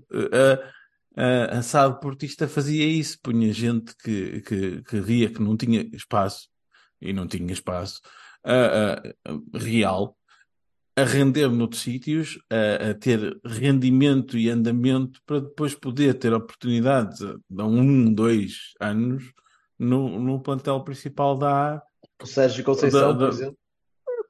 a, 1.17 1.21
a, 1.55 1.59
a 1.59 1.61
SAD 1.61 2.01
Portista 2.01 2.45
fazia 2.47 2.85
isso, 2.85 3.17
punha 3.23 3.53
gente 3.53 3.95
que, 3.97 4.41
que, 4.41 4.81
que 4.83 4.99
via 4.99 5.29
que 5.29 5.41
não 5.41 5.55
tinha 5.55 5.81
espaço, 5.93 6.49
e 7.01 7.13
não 7.13 7.25
tinha 7.25 7.53
espaço, 7.53 8.01
a- 8.43 8.51
a- 8.53 9.31
a- 9.31 9.57
real, 9.57 10.17
a 10.97 11.03
render 11.03 11.49
noutros 11.49 11.81
sítios, 11.81 12.39
a, 12.49 12.91
a 12.91 12.93
ter 12.93 13.37
rendimento 13.45 14.37
e 14.37 14.49
andamento 14.49 15.19
para 15.25 15.41
depois 15.41 15.75
poder 15.75 16.13
ter 16.15 16.33
oportunidades 16.33 17.21
a, 17.21 17.35
a 17.59 17.65
um, 17.65 18.13
dois 18.13 18.73
anos 18.79 19.33
no, 19.77 20.17
no 20.19 20.39
plantel 20.41 20.81
principal 20.83 21.37
da 21.37 21.75
A. 21.75 21.81
O 22.23 22.25
Sérgio 22.25 22.63
Conceição, 22.63 22.99
Da- 23.01 23.11
da- 23.11 23.17
por 23.25 23.29
exemplo. 23.33 23.57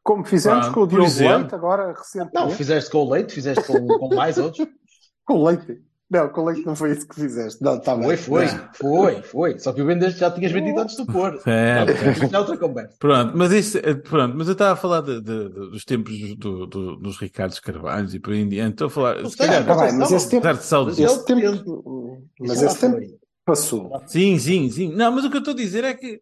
Como 0.04 0.23
fizemos 0.23 0.67
Pronto, 0.67 0.73
com 0.75 0.82
o 0.82 0.88
Diogo. 0.88 1.38
Leite, 1.38 1.56
agora 1.56 1.91
recentemente. 1.91 2.36
Não, 2.36 2.49
fizeste 2.51 2.91
com 2.91 2.99
o 2.99 3.10
Leite, 3.12 3.34
fizeste 3.34 3.63
com, 3.65 3.88
com 3.88 4.15
mais 4.15 4.38
outros. 4.38 4.67
Com 5.25 5.39
o 5.39 5.47
Leite. 5.47 5.82
Não, 6.10 6.30
com 6.30 6.44
Leite 6.46 6.63
não 6.65 6.76
foi 6.76 6.91
isso 6.91 7.08
que 7.08 7.15
fizeste. 7.15 7.63
Não, 7.63 7.80
tá 7.80 7.96
Foi, 7.96 8.08
bem. 8.08 8.18
foi, 8.18 8.46
Não. 8.46 8.70
foi, 8.74 9.22
foi. 9.24 9.60
Só 9.60 9.74
que 9.74 9.82
o 9.82 9.86
vendeste 9.88 10.20
já 10.20 10.30
tinhas 10.30 10.52
vendido 10.52 10.80
antes 10.80 10.96
do 10.96 11.06
pôr. 11.06 11.39
É, 11.48 11.84
Já 12.30 12.38
é 12.38 12.39
outra 12.39 12.58
conversa. 12.58 12.96
Pronto, 13.00 13.34
mas 13.36 13.52
isso, 13.52 13.80
eh, 13.80 13.96
pronto, 13.96 14.36
mas 14.38 14.48
eu 14.48 14.54
estava 14.54 14.74
a 14.74 14.76
falar 14.76 15.02
de- 15.02 15.20
de- 15.20 15.50
de- 15.50 15.72
dos 15.72 15.84
tempos 15.84 16.13
do, 16.36 16.68
do- 16.68 16.96
dos 16.98 17.18
Ricardos 17.20 17.60
Carvalhos 17.60 18.13
e 18.13 18.20
por 18.20 18.34
aí 18.34 18.41
em 18.41 18.48
diante. 18.50 18.74
Estou 18.74 18.88
a 18.88 18.89
falar, 18.91 19.22
Não 19.24 19.30
se 19.32 19.38
sei, 19.38 19.48
calhar, 19.48 19.65
Tá 19.65 19.76
bem, 19.84 19.98
mas 19.98 20.12
esse 20.12 20.30
tempo, 20.30 20.56
saudades. 20.62 21.00
Esse 21.00 21.26
tem- 21.26 21.41
tempo, 21.41 22.22
mas 22.39 22.62
esse 22.62 22.80
tempo 22.80 23.02
passou. 23.44 23.91
Sim, 24.06 24.38
sim, 24.38 24.70
sim. 24.70 24.94
Não, 24.96 25.12
mas 25.12 25.26
o 25.26 25.30
que 25.32 25.38
eu 25.38 25.39
estou 25.39 25.54
a 25.54 25.58
dizer 25.58 25.84
é 25.84 25.94
que 25.96 26.22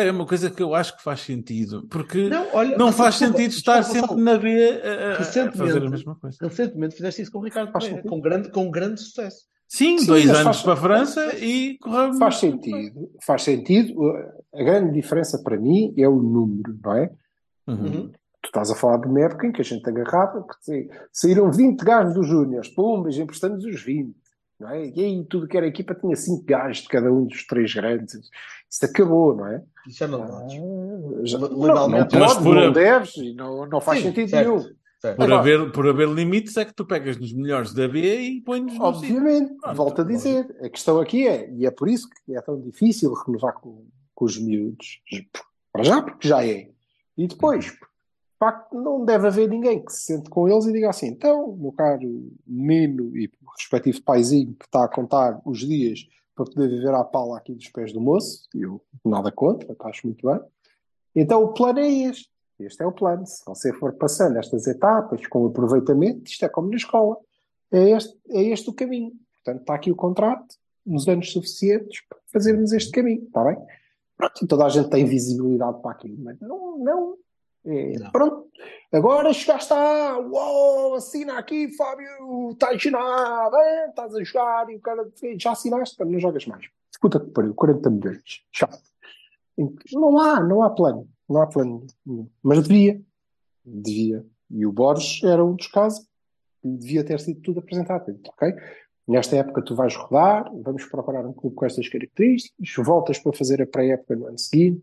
é 0.00 0.10
uma 0.10 0.26
coisa 0.26 0.50
que 0.50 0.62
eu 0.62 0.74
acho 0.74 0.96
que 0.96 1.02
faz 1.02 1.20
sentido, 1.20 1.86
porque 1.90 2.28
não, 2.28 2.44
Não, 2.44 2.54
olha, 2.54 2.92
faz 2.92 3.14
desculpa, 3.14 3.38
sentido 3.38 3.50
estar 3.52 3.80
desculpa, 3.80 4.08
sempre 4.08 4.22
na 4.24 4.38
B 4.38 4.80
a, 4.82 5.12
a- 5.12 5.52
fazer 5.52 5.82
a 5.86 5.90
mesma 5.90 6.14
coisa. 6.16 6.36
Recentemente 6.40 6.94
fizeste 6.96 7.22
isso 7.22 7.32
com 7.32 7.38
o 7.38 7.42
Ricardo 7.44 7.72
Faz 7.72 7.84
Pereira, 7.84 8.08
com 8.08 8.20
grande, 8.20 8.50
com 8.50 8.70
grande 8.70 9.00
sucesso. 9.00 9.44
Sim, 9.68 9.98
Sim, 9.98 10.06
dois 10.06 10.28
anos 10.28 10.42
faz- 10.42 10.62
para 10.62 10.72
a 10.74 10.76
França 10.76 11.36
e 11.36 11.78
correu 11.78 12.14
Faz 12.14 12.36
sentido, 12.36 13.10
faz 13.24 13.42
sentido. 13.42 13.94
A 14.54 14.62
grande 14.62 14.92
diferença 14.92 15.42
para 15.42 15.56
mim 15.58 15.94
é 15.96 16.06
o 16.08 16.16
número, 16.22 16.78
não 16.84 16.94
é? 16.96 17.10
Uhum. 17.66 17.74
Uhum. 17.76 18.10
Tu 18.42 18.46
estás 18.48 18.70
a 18.70 18.74
falar 18.74 18.98
de 18.98 19.06
uma 19.06 19.20
época 19.20 19.46
em 19.46 19.52
que 19.52 19.60
a 19.60 19.64
gente 19.64 19.88
agarrava, 19.88 20.42
que 20.44 20.54
sa- 20.60 20.94
saíram 21.12 21.50
20 21.50 21.80
gajos 21.82 22.12
dos 22.14 22.26
Júniors, 22.26 22.68
pumbas, 22.68 23.16
emprestamos 23.16 23.64
os 23.64 23.80
20, 23.82 24.14
não 24.62 24.70
é? 24.70 24.86
E 24.86 25.04
aí 25.04 25.24
tudo 25.24 25.46
que 25.46 25.56
era 25.56 25.66
equipa 25.66 25.94
tinha 25.94 26.16
5 26.16 26.44
gajos 26.44 26.82
de 26.82 26.88
cada 26.88 27.12
um 27.12 27.24
dos 27.26 27.46
três 27.46 27.72
grandes. 27.74 28.14
Isso 28.70 28.84
acabou, 28.84 29.36
não 29.36 29.46
é? 29.48 29.62
Isso 29.86 29.98
já 29.98 30.08
não 30.08 30.26
podes. 30.26 30.54
Ah, 30.54 31.20
já- 31.24 31.38
Le- 31.38 31.42
não, 31.48 31.50
não 31.50 31.60
legalmente- 31.66 32.18
podes, 32.18 32.34
por 32.38 32.56
a- 32.58 32.64
não 32.66 32.72
deves, 32.72 33.16
e 33.16 33.34
não, 33.34 33.66
não 33.66 33.80
faz 33.80 33.98
Sim, 34.00 34.06
sentido 34.08 34.30
certo, 34.30 34.48
nenhum. 34.48 34.60
certo. 34.60 35.16
Por, 35.16 35.24
Agora- 35.24 35.38
haver, 35.40 35.72
por 35.72 35.88
haver 35.88 36.08
limites 36.08 36.56
é 36.56 36.64
que 36.64 36.72
tu 36.74 36.86
pegas 36.86 37.16
nos 37.18 37.32
melhores 37.32 37.74
da 37.74 37.86
B 37.88 38.00
e 38.20 38.40
pões 38.40 38.62
no 38.62 38.70
sítio. 38.70 38.84
Obviamente, 38.84 39.54
Pronto, 39.60 39.76
volto 39.76 40.00
a 40.00 40.04
dizer, 40.04 40.46
a 40.64 40.68
questão 40.70 41.00
aqui 41.00 41.26
é, 41.26 41.50
e 41.52 41.66
é 41.66 41.70
por 41.70 41.88
isso 41.88 42.08
que 42.08 42.34
é 42.36 42.40
tão 42.40 42.58
difícil 42.60 43.12
renovar 43.12 43.54
com, 43.54 43.84
com 44.14 44.24
os 44.24 44.38
miúdos, 44.38 45.02
para 45.72 45.82
já, 45.82 46.00
porque 46.02 46.28
já 46.28 46.46
é, 46.46 46.68
e 47.18 47.26
depois, 47.26 47.64
de 47.66 47.72
facto, 48.42 48.74
não 48.74 49.04
deve 49.04 49.28
haver 49.28 49.48
ninguém 49.48 49.84
que 49.84 49.92
se 49.92 50.02
sente 50.02 50.28
com 50.28 50.48
eles 50.48 50.66
e 50.66 50.72
diga 50.72 50.90
assim, 50.90 51.06
então, 51.06 51.54
meu 51.56 51.70
caro 51.70 52.28
menino 52.44 53.16
e 53.16 53.30
respectivo 53.56 54.02
paizinho 54.02 54.54
que 54.54 54.64
está 54.64 54.84
a 54.84 54.88
contar 54.88 55.40
os 55.44 55.60
dias 55.60 56.08
para 56.34 56.46
poder 56.46 56.68
viver 56.68 56.92
à 56.92 57.04
pala 57.04 57.38
aqui 57.38 57.54
dos 57.54 57.68
pés 57.68 57.92
do 57.92 58.00
moço, 58.00 58.48
e 58.52 58.62
eu 58.62 58.80
nada 59.04 59.30
contra, 59.30 59.76
acho 59.84 60.06
muito 60.06 60.26
bem, 60.26 60.40
então 61.14 61.44
o 61.44 61.52
plano 61.52 61.78
é 61.78 61.88
este. 61.88 62.32
Este 62.58 62.82
é 62.82 62.86
o 62.86 62.92
plano. 62.92 63.26
Se 63.26 63.44
você 63.44 63.72
for 63.72 63.92
passando 63.94 64.38
estas 64.38 64.66
etapas 64.66 65.26
com 65.26 65.46
aproveitamento, 65.46 66.30
isto 66.30 66.44
é 66.44 66.48
como 66.48 66.70
na 66.70 66.76
escola. 66.76 67.16
É 67.70 67.90
este, 67.90 68.16
é 68.28 68.42
este 68.42 68.70
o 68.70 68.72
caminho. 68.72 69.12
Portanto, 69.36 69.60
está 69.60 69.74
aqui 69.74 69.90
o 69.90 69.96
contrato, 69.96 70.56
nos 70.84 71.08
anos 71.08 71.32
suficientes 71.32 72.02
para 72.08 72.18
fazermos 72.32 72.72
este 72.72 72.90
caminho, 72.90 73.24
está 73.24 73.44
bem? 73.44 73.56
Pronto, 74.16 74.46
toda 74.46 74.66
a 74.66 74.68
gente 74.68 74.90
tem 74.90 75.04
visibilidade 75.04 75.80
para 75.80 75.90
aquilo, 75.90 76.16
mas 76.18 76.38
não, 76.40 76.78
não. 76.78 77.16
É. 77.64 78.10
Pronto, 78.10 78.48
agora 78.92 79.32
chegaste 79.32 79.72
a. 79.72 80.18
Uou, 80.18 80.94
assina 80.94 81.38
aqui, 81.38 81.68
Fábio, 81.76 82.50
está 82.50 82.70
assinado, 82.70 83.56
é, 83.56 83.88
estás 83.88 84.14
a 84.14 84.24
jogar 84.24 84.68
e 84.70 84.76
o 84.76 84.80
cara 84.80 85.08
já 85.38 85.52
assinaste, 85.52 86.04
não 86.04 86.18
jogas 86.18 86.46
mais. 86.46 86.66
Puta 87.00 87.20
que 87.20 87.30
pariu, 87.30 87.54
40 87.54 87.90
milhões, 87.90 88.44
chato. 88.52 88.80
Não 89.92 90.18
há, 90.18 90.40
não 90.40 90.62
há 90.62 90.70
plano, 90.70 91.08
não 91.28 91.42
há 91.42 91.46
plano 91.46 91.86
nenhum. 92.04 92.28
Mas 92.42 92.62
devia, 92.66 93.00
devia. 93.64 94.24
E 94.50 94.66
o 94.66 94.72
Borges 94.72 95.22
era 95.24 95.44
um 95.44 95.54
dos 95.54 95.66
casos 95.68 96.00
que 96.60 96.68
devia 96.68 97.04
ter 97.04 97.18
sido 97.20 97.40
tudo 97.40 97.60
apresentado. 97.60 98.18
Ok? 98.28 98.54
Nesta 99.06 99.36
época 99.36 99.62
tu 99.62 99.74
vais 99.74 99.94
rodar, 99.96 100.50
vamos 100.62 100.84
procurar 100.84 101.26
um 101.26 101.32
clube 101.32 101.56
com 101.56 101.66
estas 101.66 101.88
características, 101.88 102.72
voltas 102.78 103.18
para 103.18 103.32
fazer 103.32 103.60
a 103.60 103.66
pré-época 103.66 104.14
no 104.14 104.26
ano 104.26 104.38
seguinte, 104.38 104.82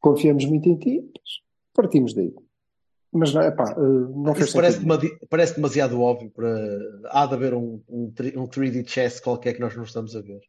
confiamos 0.00 0.44
muito 0.46 0.68
em 0.68 0.76
ti, 0.76 1.12
partimos 1.80 2.14
daí. 2.14 2.32
Mas 3.12 3.34
não, 3.34 3.42
epá, 3.42 3.72
eh, 3.72 4.12
não 4.14 4.34
fez 4.34 4.48
Isso 4.48 4.56
parece, 4.56 5.18
parece 5.28 5.54
demasiado 5.56 6.00
óbvio 6.00 6.30
para. 6.30 6.78
Há 7.06 7.26
de 7.26 7.34
haver 7.34 7.54
um, 7.54 7.82
um, 7.88 8.12
um 8.36 8.46
3D 8.46 8.86
chess 8.86 9.20
qualquer 9.20 9.54
que 9.54 9.60
nós 9.60 9.74
não 9.74 9.82
estamos 9.82 10.14
a 10.14 10.20
ver. 10.20 10.40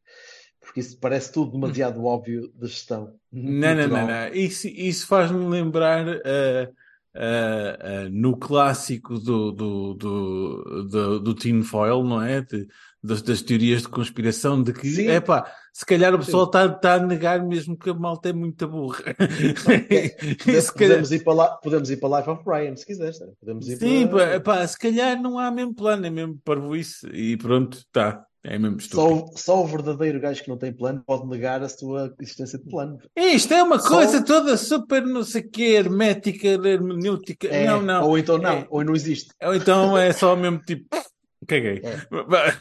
Porque 0.60 0.80
isso 0.80 1.00
parece 1.00 1.32
tudo 1.32 1.54
demasiado 1.54 2.04
óbvio 2.06 2.52
de 2.54 2.67
gestão. 2.67 3.15
Não, 3.32 3.76
não, 3.76 3.88
não, 3.88 4.08
não. 4.08 4.28
Isso, 4.34 4.67
isso 4.67 5.08
faz-me 5.08 5.44
lembrar 5.48 6.08
uh, 6.08 6.74
uh, 7.15 8.06
uh, 8.08 8.10
no 8.12 8.38
clássico 8.38 9.19
do, 9.19 9.52
do, 9.52 9.93
do, 9.95 10.84
do, 10.89 11.19
do 11.19 11.34
tinfoil, 11.34 12.04
não 12.04 12.21
é? 12.21 12.41
De- 12.41 12.67
das, 13.04 13.19
das 13.24 13.41
teorias 13.41 13.82
de 13.82 13.88
conspiração, 13.88 14.62
de 14.62 14.71
que, 14.74 14.88
Sim. 14.88 15.08
epá, 15.10 15.52
se 15.74 15.84
calhar 15.84 16.13
o 16.13 16.19
pessoal 16.19 16.43
está 16.43 16.69
tá 16.69 16.93
a 16.93 17.00
negar 17.00 17.43
mesmo 17.43 17.76
que 17.76 17.89
a 17.89 17.95
malta 17.95 18.30
é 18.30 18.34
muito 18.34 18.67
burra. 18.67 19.04
E 19.89 20.36
Podemos, 20.36 20.69
calhar- 20.69 21.12
ir 21.12 21.24
para 21.24 21.34
lá, 21.34 21.47
podemos 21.58 21.89
ir 21.89 21.97
para 21.97 22.19
Life 22.19 22.30
of 22.30 22.43
Brian, 22.45 22.76
se 22.76 22.86
quiseres. 22.86 23.19
né? 23.19 23.28
Podemos 23.39 23.67
ir 23.67 23.78
Sim, 23.78 24.06
pá, 24.06 24.12
para... 24.12 24.36
epá, 24.36 24.67
se 24.67 24.78
calhar 24.78 25.19
não 25.19 25.39
há 25.39 25.50
mesmo 25.50 25.74
plano, 25.74 26.06
é 26.06 26.10
mesmo 26.12 26.39
parvoíce. 26.45 27.08
E 27.08 27.36
pronto, 27.38 27.78
está. 27.80 28.24
É 28.43 28.58
mesmo 28.58 28.77
estúpido. 28.77 29.27
Só, 29.38 29.54
só 29.56 29.63
o 29.63 29.67
verdadeiro 29.67 30.19
gajo 30.19 30.41
que 30.43 30.49
não 30.49 30.58
tem 30.58 30.73
plano 30.73 31.04
pode 31.06 31.27
negar 31.27 31.62
a 31.62 31.69
sua 31.69 32.12
existência 32.19 32.58
de 32.58 32.65
plano. 32.67 32.97
Isto 33.15 33.54
é 33.54 33.62
uma 33.62 33.77
Só- 33.80 33.89
coisa 33.89 34.25
toda 34.25 34.58
super 34.58 35.06
não 35.06 35.23
sei 35.23 35.41
o 35.43 35.49
quê, 35.49 35.63
hermética, 35.75 36.47
hermenêutica. 36.47 37.47
É, 37.47 37.67
não, 37.67 37.82
não. 37.84 38.08
Ou 38.08 38.17
então 38.17 38.38
não, 38.39 38.49
É. 38.51 38.67
ou 38.69 38.84
não 38.84 38.95
existe. 38.95 39.30
Ou 39.43 39.54
então 39.54 39.95
é 39.97 40.12
só 40.12 40.36
mesmo 40.36 40.60
tipo. 40.60 40.86
Caguei. 41.47 41.82
É. 41.84 41.97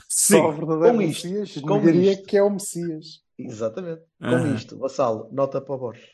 Sim. 0.08 0.36
Só 0.38 0.48
o 0.48 0.52
verdadeiro 0.52 0.96
Com 0.96 1.02
isto, 1.02 1.28
Messias 1.28 1.62
com 1.62 1.74
negaria 1.80 2.12
isto. 2.12 2.26
que 2.26 2.36
é 2.36 2.42
o 2.42 2.50
Messias. 2.50 3.06
Exatamente. 3.38 4.02
Com 4.20 4.26
Aham. 4.26 4.54
isto, 4.54 4.78
Vassalo, 4.78 5.28
nota 5.32 5.60
para 5.62 5.74
o 5.74 5.78
Borges. 5.78 6.04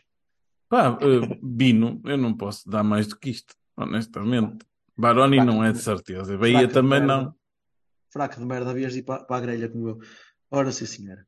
Pá, 0.69 0.97
eh, 1.01 1.39
Bino, 1.43 2.01
eu 2.05 2.17
não 2.17 2.37
posso 2.37 2.69
dar 2.71 2.83
mais 2.85 3.07
do 3.09 3.17
que 3.19 3.31
isto, 3.31 3.55
honestamente. 3.77 4.59
Baroni 4.97 5.45
não 5.45 5.63
é 5.63 5.73
de 5.73 5.79
certeza. 5.79 6.37
Bahia 6.39 6.67
também 6.69 7.01
não. 7.01 7.35
Fraco 8.11 8.39
de 8.39 8.47
merda, 8.47 8.71
havias 8.71 8.93
de 8.93 9.01
ir 9.01 9.03
para, 9.03 9.25
para 9.25 9.37
a 9.37 9.41
grelha 9.41 9.69
como 9.69 9.89
eu. 9.89 9.99
Ora, 10.51 10.73
sim, 10.73 10.87
senhora. 10.87 11.27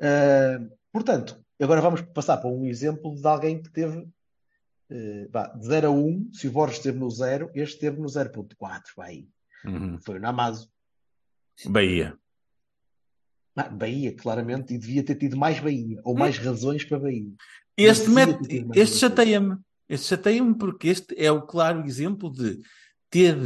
Ah, 0.00 0.60
portanto, 0.92 1.42
agora 1.60 1.80
vamos 1.80 2.02
passar 2.02 2.36
para 2.38 2.50
um 2.50 2.66
exemplo 2.66 3.14
de 3.14 3.26
alguém 3.26 3.62
que 3.62 3.70
teve 3.70 4.06
vá, 5.30 5.48
de 5.48 5.66
0 5.66 5.88
a 5.88 5.90
1. 5.90 6.30
Se 6.32 6.48
o 6.48 6.52
Borges 6.52 6.78
esteve 6.78 6.98
no 6.98 7.10
0, 7.10 7.50
este 7.54 7.74
esteve 7.74 8.00
no 8.00 8.06
0.4. 8.06 8.82
Vai. 8.96 9.26
Uhum. 9.64 9.98
Foi 10.00 10.16
o 10.16 10.20
Namazo. 10.20 10.70
Bahia. 11.66 12.18
Ah, 13.56 13.68
Bahia, 13.68 14.14
claramente, 14.14 14.74
e 14.74 14.78
devia 14.78 15.04
ter 15.04 15.14
tido 15.14 15.36
mais 15.36 15.60
Bahia, 15.60 16.00
ou 16.02 16.16
mais 16.16 16.38
razões 16.38 16.84
para 16.84 16.98
Bahia. 16.98 17.32
Este, 17.76 18.10
mais 18.10 18.36
este 18.74 18.98
chateia-me. 18.98 19.58
Este 19.88 20.06
chateia-me 20.06 20.56
porque 20.56 20.88
este 20.88 21.14
é 21.16 21.30
o 21.30 21.42
claro 21.42 21.84
exemplo 21.86 22.30
de 22.30 22.60
ter 23.08 23.36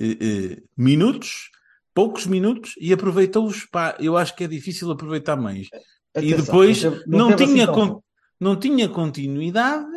eh, 0.00 0.16
eh, 0.20 0.62
minutos, 0.76 1.50
poucos 1.94 2.26
minutos, 2.26 2.74
e 2.80 2.92
aproveitou-os. 2.92 3.64
pá, 3.66 3.96
Eu 4.00 4.16
acho 4.16 4.34
que 4.36 4.44
é 4.44 4.48
difícil 4.48 4.90
aproveitar 4.90 5.36
mais. 5.36 5.68
e 5.68 6.32
Atenção, 6.32 6.44
depois 6.44 6.82
não 6.82 6.90
teve- 6.92 7.04
não, 7.06 7.28
teve 7.30 7.44
assim 7.44 7.54
tinha 7.54 7.66
tão 7.66 7.74
con- 7.74 8.02
não 8.40 8.58
tinha 8.58 8.88
continuidade 8.88 9.90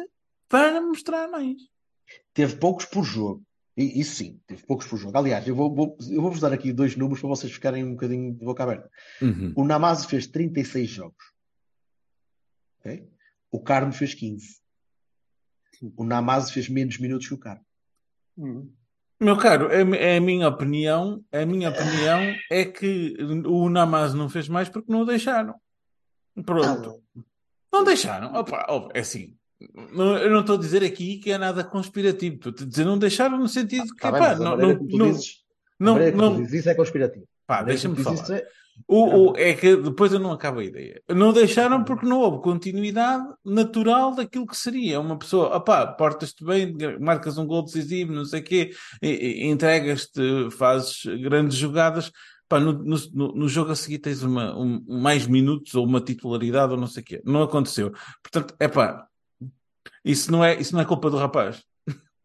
para 0.50 0.82
mostrar 0.82 1.28
mais. 1.30 1.58
Teve 2.34 2.56
poucos 2.58 2.86
por 2.86 3.04
jogo. 3.04 3.44
E, 3.76 4.00
isso 4.00 4.16
sim, 4.18 4.40
teve 4.46 4.64
poucos 4.68 4.86
por 4.86 4.98
jogo. 4.98 5.18
Aliás, 5.18 5.48
eu 5.48 5.56
vou, 5.56 5.74
vou- 5.74 5.98
eu 6.12 6.22
vou-vos 6.22 6.40
dar 6.40 6.54
aqui 6.54 6.72
dois 6.72 6.96
números 6.96 7.20
para 7.22 7.30
vocês 7.30 7.52
ficarem 7.52 7.84
um 7.84 7.92
bocadinho 7.94 8.32
de 8.34 8.46
boca 8.46 8.62
aberta. 8.64 8.90
Uhum. 9.22 9.52
O 9.56 9.66
Namazo 9.66 10.08
fez 10.08 10.28
36 10.28 10.90
jogos. 10.90 11.24
Ok? 12.80 13.10
O 13.52 13.60
Carmo 13.60 13.92
fez 13.94 14.14
15. 14.14 14.62
O 15.98 16.04
Namazo 16.04 16.54
fez 16.54 16.70
menos 16.70 16.98
minutos 17.00 17.28
que 17.28 17.34
o 17.34 17.38
Carmo. 17.40 17.66
Hum. 18.38 18.72
Meu 19.20 19.38
caro, 19.38 19.70
é, 19.72 20.14
é 20.14 20.18
a 20.18 20.22
minha 20.22 20.48
opinião, 20.48 21.24
a 21.32 21.46
minha 21.46 21.70
opinião 21.70 22.20
é 22.52 22.66
que 22.66 23.16
o 23.46 23.70
Namaz 23.70 24.14
não 24.14 24.28
fez 24.28 24.50
mais 24.50 24.68
porque 24.70 24.92
não 24.92 25.02
o 25.02 25.06
deixaram. 25.06 25.56
Pronto. 26.46 27.02
Não 27.72 27.84
deixaram. 27.84 28.34
Opa, 28.34 28.66
opa, 28.70 28.90
é 28.94 29.00
assim. 29.00 29.36
não- 29.94 30.18
eu 30.18 30.30
não 30.30 30.42
estou 30.42 30.58
a 30.58 30.60
dizer 30.60 30.84
aqui 30.84 31.18
que 31.20 31.32
é 31.32 31.38
nada 31.38 31.64
conspirativo. 31.64 32.36
Estou 32.36 32.66
a 32.66 32.70
dizer 32.70 32.84
não 32.86 32.98
deixaram 32.98 33.38
no 33.38 33.48
sentido 33.48 33.88
que 33.96 34.02
Tá 34.02 34.12
bem, 34.12 34.20
pá, 34.22 34.36
não, 34.36 34.58
não, 34.58 34.68
não, 34.74 35.12
dizes, 35.12 35.44
não, 35.80 35.96
não- 36.12 36.36
dizes 36.38 36.54
isso 36.62 36.70
é 36.70 36.76
conspirativo. 36.76 37.26
pá, 37.48 37.64
deixa-me 37.64 37.96
falar. 37.96 38.16
isso 38.16 38.34
é- 38.34 38.46
O, 38.88 39.32
o- 39.32 39.38
é 39.38 39.54
que 39.54 39.76
depois 39.78 40.12
eu 40.12 40.20
não 40.20 40.32
acabo 40.32 40.60
a 40.60 40.64
ideia. 40.64 41.02
Não 41.10 41.32
deixaram 41.32 41.84
porque 41.84 42.06
não 42.06 42.20
houve 42.20 42.42
continuidade 42.42 43.24
natural 43.46 44.14
daquilo 44.16 44.46
que 44.48 44.58
seria. 44.58 45.00
Uma 45.00 45.18
pessoa, 45.18 45.56
opá, 45.56 45.86
portas-te 45.88 46.44
bem, 46.44 46.76
marcas 47.00 47.38
um 47.38 47.46
gol 47.46 47.64
decisivo, 47.64 48.12
não 48.12 48.26
sei 48.26 48.42
o 48.42 48.44
quê, 48.44 48.72
entregas-te, 49.02 50.22
fazes 50.58 51.04
grandes 51.22 51.58
jogadas. 51.58 52.12
Pá, 52.50 52.60
no, 52.60 52.74
no, 52.74 52.98
no- 53.14 53.34
no 53.34 53.48
jogo 53.48 53.72
a 53.72 53.76
seguir 53.76 54.00
tens 54.00 54.22
uma, 54.22 54.56
um- 54.58 54.84
mais 54.88 55.26
minutos 55.28 55.74
ou 55.76 55.86
uma 55.86 56.02
titularidade 56.02 56.74
ou 56.74 56.78
não 56.80 56.88
sei 56.88 57.02
o 57.02 57.06
quê. 57.06 57.22
Não 57.26 57.42
aconteceu. 57.42 57.92
Portanto, 58.22 58.54
é 58.60 58.68
pá, 58.68 59.08
isso 60.04 60.32
não 60.32 60.44
é, 60.44 60.60
isso 60.60 60.74
não 60.74 60.82
é 60.82 60.86
culpa 60.86 61.10
do 61.10 61.18
rapaz. 61.18 61.64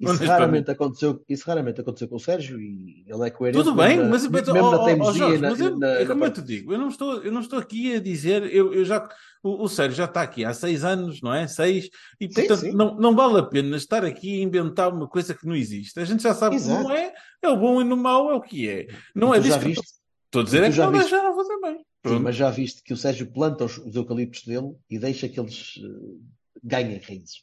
Isso 0.01 0.25
raramente 0.25 0.71
aconteceu, 0.71 1.25
isso 1.29 1.45
raramente 1.45 1.81
aconteceu 1.81 2.07
com 2.09 2.15
o 2.17 2.21
Sérgio 2.21 2.61
e 2.61 3.05
ele 3.07 3.27
é 3.27 3.31
coerente. 3.31 3.65
Tudo 3.65 3.75
bem, 3.75 3.97
na- 3.97 4.05
mas, 4.05 4.29
mesmo 4.29 4.55
na 4.55 5.13
Jorge, 5.13 5.65
eu, 5.65 5.77
na- 5.77 5.89
é 5.89 6.07
como 6.07 6.25
eu 6.25 6.31
te 6.33 6.41
digo, 6.41 6.73
eu 6.73 6.79
não 6.79 6.89
estou, 6.89 7.21
eu 7.23 7.33
não 7.33 7.41
estou 7.41 7.59
aqui 7.59 7.97
a 7.97 8.01
dizer, 8.01 8.45
eu, 8.55 8.73
eu 8.73 8.85
já, 8.85 9.09
o, 9.43 9.65
o 9.65 9.69
Sérgio 9.69 9.97
já 9.97 10.05
está 10.05 10.23
aqui 10.23 10.45
há 10.45 10.55
seis 10.55 10.85
anos, 10.85 11.21
não 11.21 11.35
é? 11.35 11.49
Seis, 11.49 11.91
e 12.21 12.29
portanto 12.29 12.61
sim. 12.61 12.73
Não, 12.73 12.95
não 12.97 13.17
vale 13.17 13.41
a 13.41 13.43
pena 13.43 13.77
estar 13.77 14.05
aqui 14.05 14.41
a 14.41 14.45
inventar 14.45 14.93
uma 14.95 15.09
coisa 15.09 15.35
que 15.35 15.45
não 15.47 15.57
existe. 15.57 15.99
A 15.99 16.05
gente 16.05 16.23
já 16.23 16.33
sabe 16.33 16.55
que 16.57 16.63
Exato. 16.63 16.85
não 16.85 16.93
é, 16.93 17.13
é 17.43 17.49
o 17.49 17.57
bom 17.57 17.81
e 17.81 17.85
no 17.85 17.97
mau 17.97 18.31
é 18.31 18.35
o 18.35 18.41
que 18.41 18.69
é. 18.69 18.87
Não 19.15 19.35
é 19.35 19.39
disso 19.41 19.55
já 19.55 19.59
que 19.59 19.65
viste? 19.69 19.85
estou 20.27 20.43
a 20.43 20.45
dizer, 20.45 20.63
é 20.63 20.67
que 20.67 20.77
já 20.77 20.85
não 20.87 20.93
viste? 20.93 21.11
deixaram 21.11 21.35
fazer 21.35 21.61
bem. 21.61 21.85
Sim, 22.07 22.19
mas 22.21 22.37
já 22.37 22.51
viste 22.51 22.83
que 22.85 22.93
o 22.93 22.97
Sérgio 22.97 23.27
planta 23.33 23.65
os, 23.65 23.79
os 23.79 23.97
eucaliptos 23.97 24.45
dele 24.45 24.77
e 24.89 24.97
deixa 24.99 25.29
que 25.29 25.41
eles 25.41 25.75
eh, 25.83 26.17
ganhem 26.63 26.99
raízes. 27.01 27.43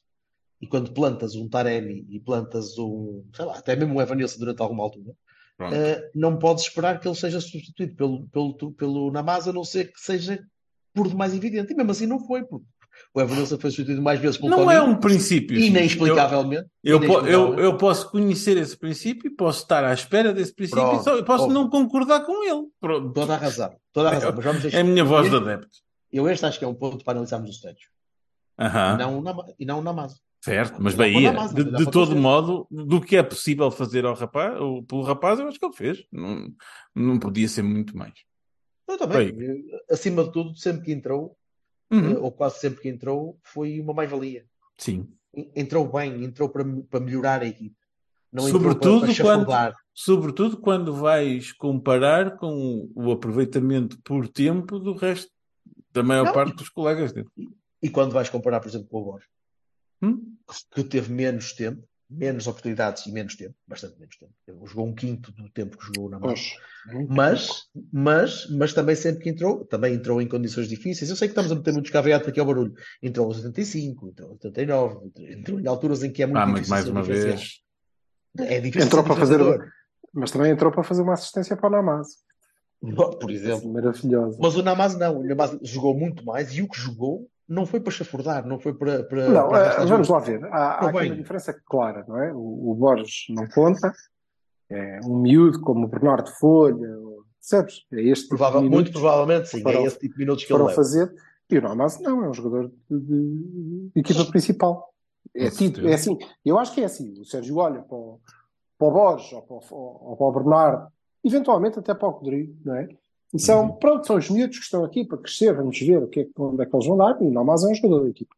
E 0.62 0.68
quando 0.68 0.92
plantas 0.94 1.36
um 1.36 1.48
Taremi 1.50 2.06
e 2.10 2.20
plantas 2.20 2.78
um, 2.78 3.24
sei 3.36 3.46
lá, 3.46 3.58
até 3.58 3.76
mesmo 3.76 3.94
um 3.96 4.02
Evanilson 4.02 4.40
durante 4.40 4.62
alguma 4.62 4.84
altura, 4.84 5.14
eh, 5.74 6.10
não 6.16 6.38
podes 6.40 6.64
esperar 6.64 7.00
que 7.00 7.08
ele 7.08 7.16
seja 7.16 7.40
substituído 7.42 7.96
pelo, 7.96 8.28
pelo, 8.28 8.72
pelo 8.74 9.12
Namaz, 9.12 9.48
a 9.48 9.54
não 9.54 9.64
ser 9.64 9.92
que 9.92 10.00
seja 10.00 10.40
por 10.94 11.08
demais 11.10 11.34
evidente. 11.36 11.74
E 11.74 11.76
mesmo 11.76 11.92
assim 11.92 12.06
não 12.08 12.20
foi, 12.26 12.44
porque 12.46 12.66
o 13.14 13.20
Evanilson 13.22 13.58
foi 13.58 13.70
substituído 13.70 14.02
mais 14.02 14.20
vezes 14.20 14.38
pelo 14.38 14.50
Não 14.50 14.72
é 14.72 14.78
Toninho, 14.80 14.96
um 14.96 15.00
princípio. 15.00 15.58
Inexplicavelmente. 15.60 16.68
Eu, 16.84 16.96
eu, 16.96 17.00
po- 17.00 17.06
eu, 17.06 17.20
inexplicavelmente. 17.20 17.62
eu 17.64 17.78
posso 17.78 18.10
conhecer 18.12 18.58
esse 18.58 18.78
princípio, 18.78 19.36
posso 19.36 19.62
estar 19.64 19.84
à 19.84 19.94
espera 19.94 20.34
desse 20.34 20.54
princípio, 20.56 20.82
Pronto, 20.84 21.04
só, 21.04 21.16
eu 21.16 21.26
posso 21.26 21.44
óbvio. 21.44 21.54
não 21.62 21.70
concordar 21.70 22.26
com 22.26 22.44
ele. 22.44 22.68
Pronto. 22.80 23.14
Toda 23.14 23.34
a 23.34 23.38
razão, 23.38 23.76
toda 23.92 24.10
a 24.10 24.14
razão. 24.14 24.34
Mas 24.36 24.44
vamos 24.46 24.74
É 24.74 24.80
a 24.80 24.84
minha 24.84 25.04
voz 25.04 25.30
de 25.30 25.36
adepto. 25.36 25.78
eu 26.12 26.28
este 26.30 26.46
acho 26.46 26.58
que 26.60 26.64
é 26.66 26.68
um 26.68 26.74
ponto 26.74 27.04
para 27.04 27.14
analisarmos 27.14 27.50
o 27.50 27.54
Sérgio. 27.60 27.90
Aham. 28.58 28.94
E 28.96 28.98
não 28.98 29.20
o 29.20 29.22
Nama- 29.22 29.46
E 29.60 29.66
não 29.66 29.80
o 29.80 29.82
Namaz. 29.84 30.14
Certo, 30.46 30.76
mas 30.80 30.94
Bahia, 30.94 31.34
massa, 31.34 31.56
de, 31.56 31.64
de 31.72 31.90
todo 31.90 32.16
modo, 32.16 32.68
do 32.70 33.02
que 33.02 33.16
é 33.18 33.24
possível 33.24 33.72
fazer 33.72 34.06
ao 34.06 34.14
rapaz, 34.14 34.62
ou 34.62 34.84
pelo 34.84 35.02
rapaz, 35.02 35.40
eu 35.40 35.48
acho 35.48 35.58
que 35.60 35.66
ele 35.66 35.74
fez. 35.76 36.06
Não, 36.12 36.54
não 36.94 37.18
podia 37.18 37.48
ser 37.48 37.64
muito 37.64 37.98
mais. 37.98 38.14
Eu 38.88 38.96
também. 38.96 39.30
Eh, 39.36 39.94
Acima 39.94 40.24
de 40.24 40.32
tudo, 40.32 40.56
sempre 40.56 40.86
que 40.86 40.92
entrou, 40.92 41.36
Uhum. 41.92 42.12
eh, 42.12 42.18
ou 42.20 42.32
quase 42.32 42.60
sempre 42.60 42.80
que 42.82 42.90
entrou, 42.90 43.40
foi 43.42 43.80
uma 43.80 43.92
mais-valia. 43.92 44.46
Sim. 44.78 45.08
En- 45.36 45.52
Entrou 45.56 45.92
bem, 45.92 46.24
entrou 46.24 46.48
para, 46.48 46.64
para 46.92 47.00
melhorar 47.00 47.42
a 47.42 47.48
equipe. 47.48 47.76
Não 48.32 48.44
Sobretudo 48.44 49.00
para, 49.08 49.16
para 49.16 49.46
quando, 49.46 49.76
sobretudo 49.96 50.58
quando 50.58 50.94
vais 50.94 51.52
comparar 51.54 52.38
com 52.38 52.88
o 52.94 53.12
aproveitamento 53.12 54.00
por 54.04 54.28
tempo 54.28 54.78
do 54.78 54.94
resto, 54.94 55.32
da 55.92 56.04
maior 56.04 56.26
Não, 56.26 56.34
parte 56.34 56.56
dos 56.56 56.70
colegas 56.70 57.12
dele. 57.12 57.30
E 57.82 57.90
quando 57.90 58.12
vais 58.12 58.30
comparar, 58.30 58.60
por 58.60 58.68
exemplo, 58.68 58.88
com 58.90 59.00
o 59.02 59.06
Borges, 59.06 59.28
Hum? 60.02 60.35
Que 60.72 60.84
teve 60.84 61.12
menos 61.12 61.54
tempo, 61.54 61.84
menos 62.10 62.48
oportunidades 62.48 63.06
e 63.06 63.12
menos 63.12 63.36
tempo, 63.36 63.56
bastante 63.68 64.00
menos 64.00 64.16
tempo. 64.18 64.32
Ele 64.48 64.60
jogou 64.66 64.88
um 64.88 64.94
quinto 64.94 65.32
do 65.32 65.50
tempo 65.50 65.78
que 65.78 65.86
jogou 65.86 66.10
na 66.10 66.20
mão. 66.20 66.30
Pois. 66.30 66.54
Mas, 67.10 67.68
mas, 67.92 68.48
mas 68.50 68.74
também 68.74 68.96
sempre 68.96 69.24
que 69.24 69.30
entrou, 69.30 69.66
também 69.66 69.96
entrou 69.96 70.22
em 70.22 70.28
condições 70.28 70.68
difíceis. 70.68 71.10
Eu 71.10 71.16
sei 71.16 71.28
que 71.28 71.32
estamos 71.32 71.52
a 71.52 71.56
meter 71.56 71.74
muito 71.74 71.88
escaveado 71.88 72.30
aqui 72.30 72.40
ao 72.40 72.46
barulho. 72.46 72.74
Entrou 73.02 73.26
aos 73.26 73.38
85, 73.38 74.10
entrou 74.10 74.30
aos 74.30 74.46
89, 74.46 75.12
entrou 75.18 75.60
em 75.60 75.68
alturas 75.68 76.04
em 76.04 76.12
que 76.12 76.22
é 76.22 76.28
muito 76.28 76.38
Ah, 76.38 76.46
mas 76.46 76.66
difícil 76.68 76.74
mais 76.74 76.88
uma 76.90 77.04
vez. 77.04 77.62
É 78.38 78.60
difícil 78.60 78.86
Entrou 78.86 79.04
para 79.04 79.16
fazer, 79.16 79.40
mas 80.14 80.32
também 80.32 80.52
entrou 80.52 80.72
para 80.72 80.84
fazer 80.84 81.02
uma 81.02 81.14
assistência 81.14 81.58
para 81.58 81.68
o 81.68 81.72
Namaz. 81.72 82.08
Por 83.20 83.32
exemplo. 83.32 83.72
Maravilhosa. 83.72 84.38
Mas 84.40 84.56
o 84.56 84.62
Namaz 84.62 84.96
não. 84.96 85.20
O 85.20 85.24
Namaz 85.24 85.58
jogou 85.64 85.98
muito 85.98 86.24
mais 86.24 86.54
e 86.54 86.62
o 86.62 86.70
que 86.70 86.80
jogou 86.80 87.28
não 87.48 87.66
foi 87.66 87.80
para 87.80 87.92
chafurdar, 87.92 88.46
não 88.48 88.60
foi 88.60 88.74
para, 88.74 89.04
para, 89.04 89.30
Não, 89.30 89.50
para 89.50 89.84
eh, 89.84 89.86
vamos 89.86 90.10
lá 90.10 90.20
ver. 90.20 90.44
Há, 90.46 90.58
há 90.86 90.90
aqui 90.90 91.08
uma 91.08 91.16
diferença 91.16 91.54
clara, 91.66 92.04
não 92.08 92.18
é? 92.22 92.34
O, 92.34 92.72
o 92.72 92.76
Borges 92.76 93.26
não 93.30 93.48
conta. 93.48 93.94
É 94.70 95.00
um 95.06 95.20
miúdo 95.20 95.62
como 95.62 95.86
o 95.86 95.88
Bernardo 95.88 96.30
Folha, 96.40 96.88
percebes? 97.40 97.86
É 97.94 98.02
este 98.02 98.24
tipo 98.26 98.38
Provável- 98.38 98.62
de 98.64 98.70
muito 98.70 98.92
provavelmente 98.92 99.50
sim. 99.50 99.62
para 99.62 99.78
é 99.78 99.84
esse 99.84 100.00
tipo 100.00 100.14
de 100.16 100.20
minutos 100.20 100.44
que 100.44 100.52
ele 100.52 100.58
para 100.58 100.64
o 100.64 100.68
leva. 100.68 100.76
fazer. 100.76 101.14
E 101.50 101.58
o 101.60 101.62
Namaz 101.62 102.00
não, 102.02 102.26
é 102.26 102.30
um 102.30 102.34
jogador 102.34 102.72
de, 102.90 103.00
de- 103.00 103.90
de 103.94 104.00
equipa 104.00 104.26
principal. 104.26 104.92
É, 105.36 105.52
certeza. 105.52 105.88
é 105.90 105.94
assim, 105.94 106.18
eu 106.44 106.58
acho 106.58 106.74
que 106.74 106.82
é 106.82 106.86
assim. 106.86 107.14
O 107.20 107.26
Sérgio 107.26 107.58
olha 107.58 107.82
para 107.84 107.96
o, 107.96 108.20
para 108.80 108.88
o 108.88 108.92
Borges 108.92 109.32
ou 109.34 109.42
para 109.44 109.56
o, 109.56 109.62
ou 109.72 110.18
para 110.18 110.26
o 110.26 110.32
Bernardo, 110.32 110.88
eventualmente 111.24 111.78
até 111.78 111.94
para 111.94 112.08
o 112.08 112.12
Rodrigo, 112.12 112.56
não 112.66 112.76
é? 112.76 112.88
E 113.36 113.40
são, 113.40 113.66
Uhum. 113.66 113.74
pronto, 113.78 114.08
são 114.08 114.16
os 114.16 114.30
miúdos 114.30 114.58
que 114.58 114.64
estão 114.64 114.84
aqui 114.84 115.04
para 115.06 115.18
crescer, 115.18 115.54
vamos 115.54 115.78
ver 115.80 116.02
o 116.02 116.08
que 116.08 116.22
é, 116.22 116.28
onde 116.38 116.64
é 116.64 116.66
que 116.66 116.76
eles 116.76 116.88
vão 116.88 116.98
dar. 116.98 117.22
E 117.22 117.26
o 117.26 117.32
Namaz 117.32 117.64
é 117.64 117.68
um 117.68 117.76
jogador 117.76 118.04
da 118.04 118.10
equipa. 118.10 118.36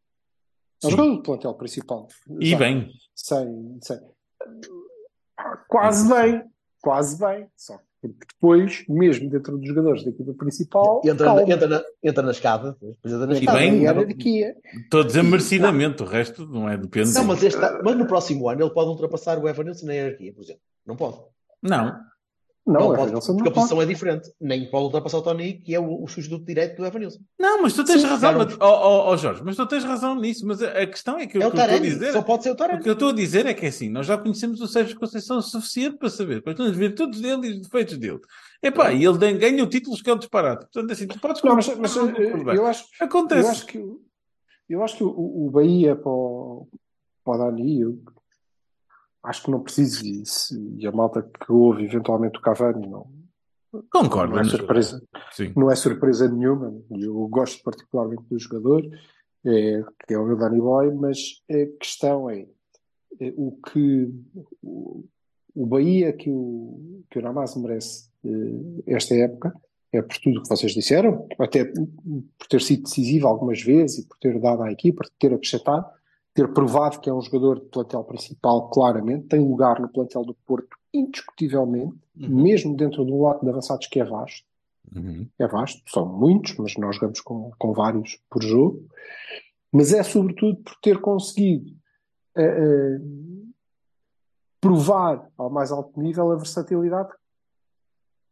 É 0.82 0.86
um 0.86 0.90
Sim. 0.90 0.96
jogador 0.96 1.16
do 1.16 1.22
plantel 1.22 1.54
principal. 1.54 2.08
E 2.40 2.46
Já, 2.50 2.58
bem. 2.58 2.90
Sem, 3.14 3.78
sem. 3.82 3.98
Quase 5.68 6.08
bem, 6.08 6.42
quase 6.82 7.18
bem. 7.18 7.46
Só 7.56 7.76
que 7.78 8.08
depois, 8.08 8.84
mesmo 8.88 9.28
dentro 9.28 9.56
dos 9.58 9.66
jogadores 9.68 10.04
da 10.04 10.10
equipa 10.10 10.32
principal, 10.34 11.00
Entra, 11.04 11.26
calma. 11.26 11.42
na, 11.46 11.52
entra, 11.54 11.66
na, 11.68 11.82
entra 12.02 12.22
na 12.22 12.30
escada. 12.30 12.76
depois 12.80 13.12
entra 13.14 13.26
na 13.26 13.34
E 13.34 13.38
escada. 13.38 13.58
bem, 13.58 13.70
Tem 13.72 13.80
hierarquia. 13.82 14.56
Estou 14.84 15.00
a 15.00 15.04
dizer 15.04 15.22
merecidamente, 15.24 16.02
o 16.02 16.06
resto 16.06 16.46
não 16.46 16.68
é 16.68 16.76
depende. 16.76 17.12
Não, 17.12 17.24
mas, 17.24 17.42
este, 17.42 17.60
mas 17.84 17.96
no 17.96 18.06
próximo 18.06 18.48
ano 18.48 18.62
ele 18.62 18.70
pode 18.70 18.88
ultrapassar 18.90 19.38
o 19.38 19.48
Evanilson 19.48 19.86
na 19.86 19.94
hierarquia, 19.94 20.32
por 20.32 20.42
exemplo. 20.42 20.62
Não 20.86 20.96
pode. 20.96 21.18
Não. 21.62 21.96
Não, 22.68 22.80
Não 22.80 22.86
o 22.86 22.90
pode, 22.90 23.02
Evanilson 23.04 23.32
porque 23.32 23.42
não 23.44 23.50
a 23.50 23.54
pode. 23.54 23.54
posição 23.54 23.82
é 23.82 23.86
diferente. 23.86 24.30
Nem 24.40 24.70
pode 24.70 24.84
ultrapassar 24.84 25.18
o 25.18 25.22
Tony, 25.22 25.54
que 25.54 25.74
é 25.74 25.80
o, 25.80 26.02
o 26.04 26.06
substituto 26.06 26.44
direito 26.44 26.76
do 26.76 26.84
Evanilson. 26.86 27.18
Não, 27.38 27.62
mas 27.62 27.72
tu 27.72 27.82
tens 27.82 28.02
Sim, 28.02 28.06
razão. 28.06 28.36
Mas, 28.36 28.54
oh, 28.54 28.58
oh, 28.60 29.10
oh, 29.10 29.16
Jorge, 29.16 29.42
mas 29.42 29.56
tu 29.56 29.66
tens 29.66 29.84
razão 29.84 30.14
nisso. 30.20 30.46
Mas 30.46 30.62
a, 30.62 30.68
a 30.82 30.86
questão 30.86 31.16
é 31.18 31.26
que 31.26 31.38
É 31.42 31.46
o 31.46 31.48
o 31.48 31.50
que 31.50 31.56
eu 31.58 31.62
estou 31.62 31.76
a 31.76 31.80
dizer. 31.80 32.12
só 32.12 32.22
pode 32.22 32.42
ser 32.42 32.50
o 32.50 32.52
O 32.52 32.56
Taremi. 32.56 32.82
que 32.82 32.88
eu 32.88 32.92
estou 32.92 33.08
a 33.08 33.12
dizer 33.12 33.46
é 33.46 33.54
que 33.54 33.64
é 33.64 33.68
assim, 33.70 33.88
nós 33.88 34.06
já 34.06 34.18
conhecemos 34.18 34.60
o 34.60 34.66
Sérgio 34.68 34.98
Conceição 34.98 35.38
o 35.38 35.42
suficiente 35.42 35.96
para 35.96 36.10
saber 36.10 36.42
são 36.54 36.66
as 36.66 36.76
virtudes 36.76 37.20
dele 37.20 37.48
e 37.48 37.50
os 37.52 37.60
defeitos 37.62 37.96
dele. 37.96 38.20
Epá, 38.62 38.92
e 38.92 39.04
ele 39.04 39.16
ganha 39.38 39.66
títulos 39.66 40.02
que 40.02 40.10
é 40.10 40.14
um 40.14 40.18
disparate. 40.18 40.66
Portanto, 40.70 40.92
assim, 40.92 41.06
tu 41.06 41.18
podes 41.20 41.42
Não, 41.42 41.54
mas, 41.54 41.68
mas 41.76 41.94
concordar. 41.94 42.54
eu 42.54 42.66
acho, 42.66 42.84
Acontece. 43.00 43.42
eu 43.46 43.50
acho 43.50 43.66
que, 43.66 43.78
o- 43.78 44.00
eu 44.68 44.82
acho 44.84 44.96
que 44.96 45.04
o, 45.04 45.08
o 45.46 45.50
Bahia 45.50 45.96
para 45.96 46.10
o, 46.10 46.68
para 47.24 47.34
o 47.34 47.38
Dani, 47.50 47.80
eu 47.80 47.98
acho 49.28 49.42
que 49.42 49.50
não 49.50 49.60
preciso, 49.60 50.04
e, 50.04 50.22
e 50.78 50.86
a 50.86 50.92
malta 50.92 51.22
que 51.22 51.52
ouve 51.52 51.84
eventualmente 51.84 52.38
o 52.38 52.42
Cavani 52.42 52.86
não, 52.88 53.06
Concordo. 53.92 54.34
não 54.34 54.40
é 54.40 54.44
surpresa. 54.44 55.02
Sim. 55.32 55.52
não 55.54 55.70
é 55.70 55.76
surpresa 55.76 56.28
nenhuma. 56.28 56.74
Eu 56.90 57.28
gosto 57.28 57.62
particularmente 57.62 58.22
do 58.30 58.38
jogador, 58.38 58.82
é, 59.44 59.82
que 60.06 60.14
é 60.14 60.18
o 60.18 60.26
meu 60.26 60.36
Danny 60.36 60.58
Boy, 60.58 60.94
mas 60.94 61.42
a 61.50 61.78
questão 61.78 62.30
é, 62.30 62.46
é, 63.20 63.32
o 63.36 63.52
que 63.52 64.10
o, 64.62 65.04
o 65.54 65.66
Bahia 65.66 66.12
que 66.12 66.30
o, 66.30 67.02
que 67.10 67.18
o 67.18 67.22
Namaz 67.22 67.54
merece 67.56 68.08
eh, 68.24 68.94
esta 68.94 69.14
época 69.14 69.52
é 69.92 70.02
por 70.02 70.16
tudo 70.18 70.38
o 70.38 70.42
que 70.42 70.48
vocês 70.48 70.72
disseram, 70.72 71.26
até 71.38 71.64
por 71.64 72.46
ter 72.48 72.60
sido 72.60 72.82
decisivo 72.82 73.26
algumas 73.26 73.62
vezes 73.62 73.98
e 73.98 74.06
por 74.06 74.18
ter 74.18 74.38
dado 74.38 74.62
à 74.62 74.70
equipa, 74.70 75.02
por 75.02 75.10
ter 75.18 75.32
acrescentado, 75.32 75.86
ter 76.38 76.46
provado 76.52 77.00
que 77.00 77.10
é 77.10 77.12
um 77.12 77.20
jogador 77.20 77.58
de 77.58 77.66
plantel 77.66 78.04
principal, 78.04 78.70
claramente, 78.70 79.26
tem 79.26 79.40
lugar 79.40 79.80
no 79.80 79.88
plantel 79.88 80.22
do 80.22 80.34
Porto, 80.46 80.78
indiscutivelmente, 80.94 81.96
Uhum. 82.16 82.42
mesmo 82.42 82.76
dentro 82.76 83.04
de 83.04 83.12
um 83.12 83.18
lote 83.18 83.44
de 83.44 83.50
avançados 83.50 83.88
que 83.88 83.98
é 83.98 84.04
vasto. 84.04 84.46
Uhum. 84.94 85.28
É 85.36 85.48
vasto, 85.48 85.82
são 85.90 86.06
muitos, 86.06 86.56
mas 86.56 86.76
nós 86.76 86.94
jogamos 86.94 87.20
com, 87.20 87.50
com 87.58 87.72
vários 87.72 88.20
por 88.30 88.40
jogo. 88.40 88.88
Mas 89.72 89.92
é 89.92 90.00
sobretudo 90.04 90.56
por 90.62 90.76
ter 90.80 91.00
conseguido 91.00 91.76
eh, 92.36 92.42
eh, 92.42 93.00
provar 94.60 95.28
ao 95.36 95.50
mais 95.50 95.72
alto 95.72 96.00
nível 96.00 96.30
a 96.30 96.36
versatilidade 96.36 97.10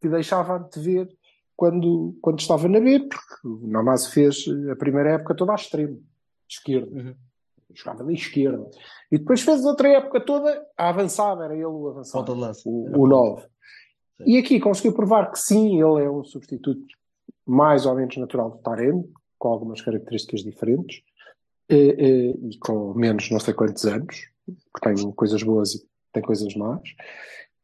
que 0.01 0.09
deixava 0.09 0.59
de 0.61 0.81
ver 0.81 1.09
quando, 1.57 2.17
quando 2.23 2.39
estava 2.39 2.69
na 2.69 2.79
B, 2.79 3.01
porque 3.01 3.49
o 3.49 3.67
Namaz 3.67 4.07
fez 4.09 4.45
a 4.71 4.77
primeira 4.77 5.11
época 5.11 5.35
toda 5.35 5.53
à 5.53 5.57
extrema, 5.57 5.99
esquerda. 6.49 6.91
Uhum. 6.97 7.15
Jogava 7.77 8.05
da 8.05 8.13
esquerda. 8.13 8.69
E 9.11 9.19
depois 9.19 9.43
fez 9.43 9.65
outra 9.65 9.89
época 9.89 10.21
toda 10.21 10.67
a 10.77 10.89
avançada, 10.89 11.45
era 11.45 11.55
ele 11.55 11.67
o 11.67 11.89
avançado 11.89 12.33
o, 12.65 13.03
o 13.03 13.07
9. 13.07 13.43
Sim. 13.43 13.49
E 14.27 14.39
aqui 14.39 14.59
conseguiu 14.59 14.93
provar 14.93 15.31
que 15.31 15.39
sim, 15.39 15.83
ele 15.83 16.05
é 16.05 16.11
um 16.11 16.25
substituto 16.25 16.87
mais 17.45 17.87
ou 17.87 17.95
menos 17.95 18.17
natural 18.17 18.51
do 18.51 18.59
Taremi, 18.59 19.09
com 19.39 19.49
algumas 19.49 19.81
características 19.81 20.43
diferentes, 20.43 21.03
eh, 21.69 21.97
eh, 21.99 22.35
e 22.51 22.59
com 22.59 22.95
menos 22.95 23.31
não 23.31 23.39
sei 23.39 23.55
quantos 23.55 23.85
anos, 23.85 24.29
porque 24.73 24.95
tem 24.95 25.13
coisas 25.13 25.43
boas 25.43 25.75
e 25.75 25.87
tem 26.13 26.23
coisas 26.23 26.55
más. 26.57 26.83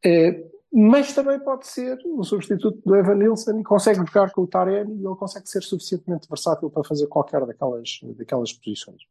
Eh, 0.05 0.45
mas 0.71 1.13
também 1.13 1.39
pode 1.39 1.67
ser 1.67 1.99
um 2.05 2.23
substituto 2.23 2.81
do 2.83 2.95
Evan 2.95 3.15
Nilsson 3.15 3.59
e 3.59 3.63
consegue 3.63 3.99
jogar 3.99 4.31
com 4.31 4.41
o 4.41 4.47
Taremi 4.47 4.95
e 4.95 5.05
ele 5.05 5.15
consegue 5.15 5.47
ser 5.47 5.61
suficientemente 5.61 6.27
versátil 6.27 6.69
para 6.69 6.83
fazer 6.83 7.05
qualquer 7.07 7.45
daquelas, 7.45 7.99
daquelas 8.17 8.53
posições. 8.53 9.03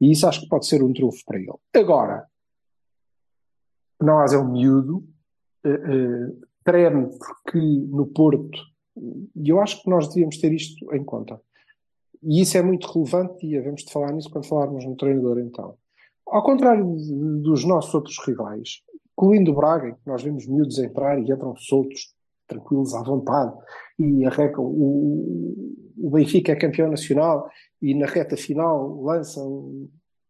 E 0.00 0.10
isso 0.12 0.26
acho 0.26 0.40
que 0.40 0.48
pode 0.48 0.66
ser 0.66 0.82
um 0.82 0.92
trunfo 0.92 1.22
para 1.26 1.38
ele. 1.38 1.52
Agora, 1.74 2.26
nós 4.00 4.32
é 4.32 4.38
um 4.38 4.50
miúdo, 4.50 5.04
eh, 5.64 5.70
eh, 5.70 6.32
treme 6.64 7.08
porque 7.18 7.58
no 7.58 8.06
Porto, 8.06 8.58
e 9.36 9.48
eu 9.48 9.60
acho 9.60 9.82
que 9.82 9.90
nós 9.90 10.08
devíamos 10.08 10.38
ter 10.38 10.52
isto 10.52 10.92
em 10.94 11.04
conta. 11.04 11.40
E 12.22 12.40
isso 12.42 12.56
é 12.56 12.62
muito 12.62 12.86
relevante 12.86 13.46
e 13.46 13.56
havemos 13.56 13.82
de 13.84 13.92
falar 13.92 14.12
nisso 14.12 14.30
quando 14.30 14.46
falarmos 14.46 14.84
no 14.84 14.96
treinador 14.96 15.38
então. 15.38 15.76
Ao 16.26 16.42
contrário 16.42 16.96
de- 16.96 17.42
dos 17.42 17.64
nossos 17.64 17.92
outros 17.94 18.16
rivais, 18.26 18.82
incluindo 19.12 19.52
o 19.52 19.54
Braga, 19.54 19.92
que 19.92 20.06
nós 20.06 20.22
vemos 20.22 20.46
miúdos 20.46 20.78
entrar 20.78 21.18
e 21.18 21.30
entram 21.30 21.54
soltos, 21.56 22.14
tranquilos, 22.46 22.94
à 22.94 23.02
vontade, 23.02 23.54
e 23.98 24.24
arrecam, 24.24 24.64
o, 24.64 25.74
o 25.98 26.10
Benfica 26.10 26.52
é 26.52 26.56
campeão 26.56 26.90
nacional 26.90 27.48
e 27.80 27.94
na 27.94 28.06
reta 28.06 28.36
final 28.36 29.00
lança 29.02 29.40
um 29.42 29.88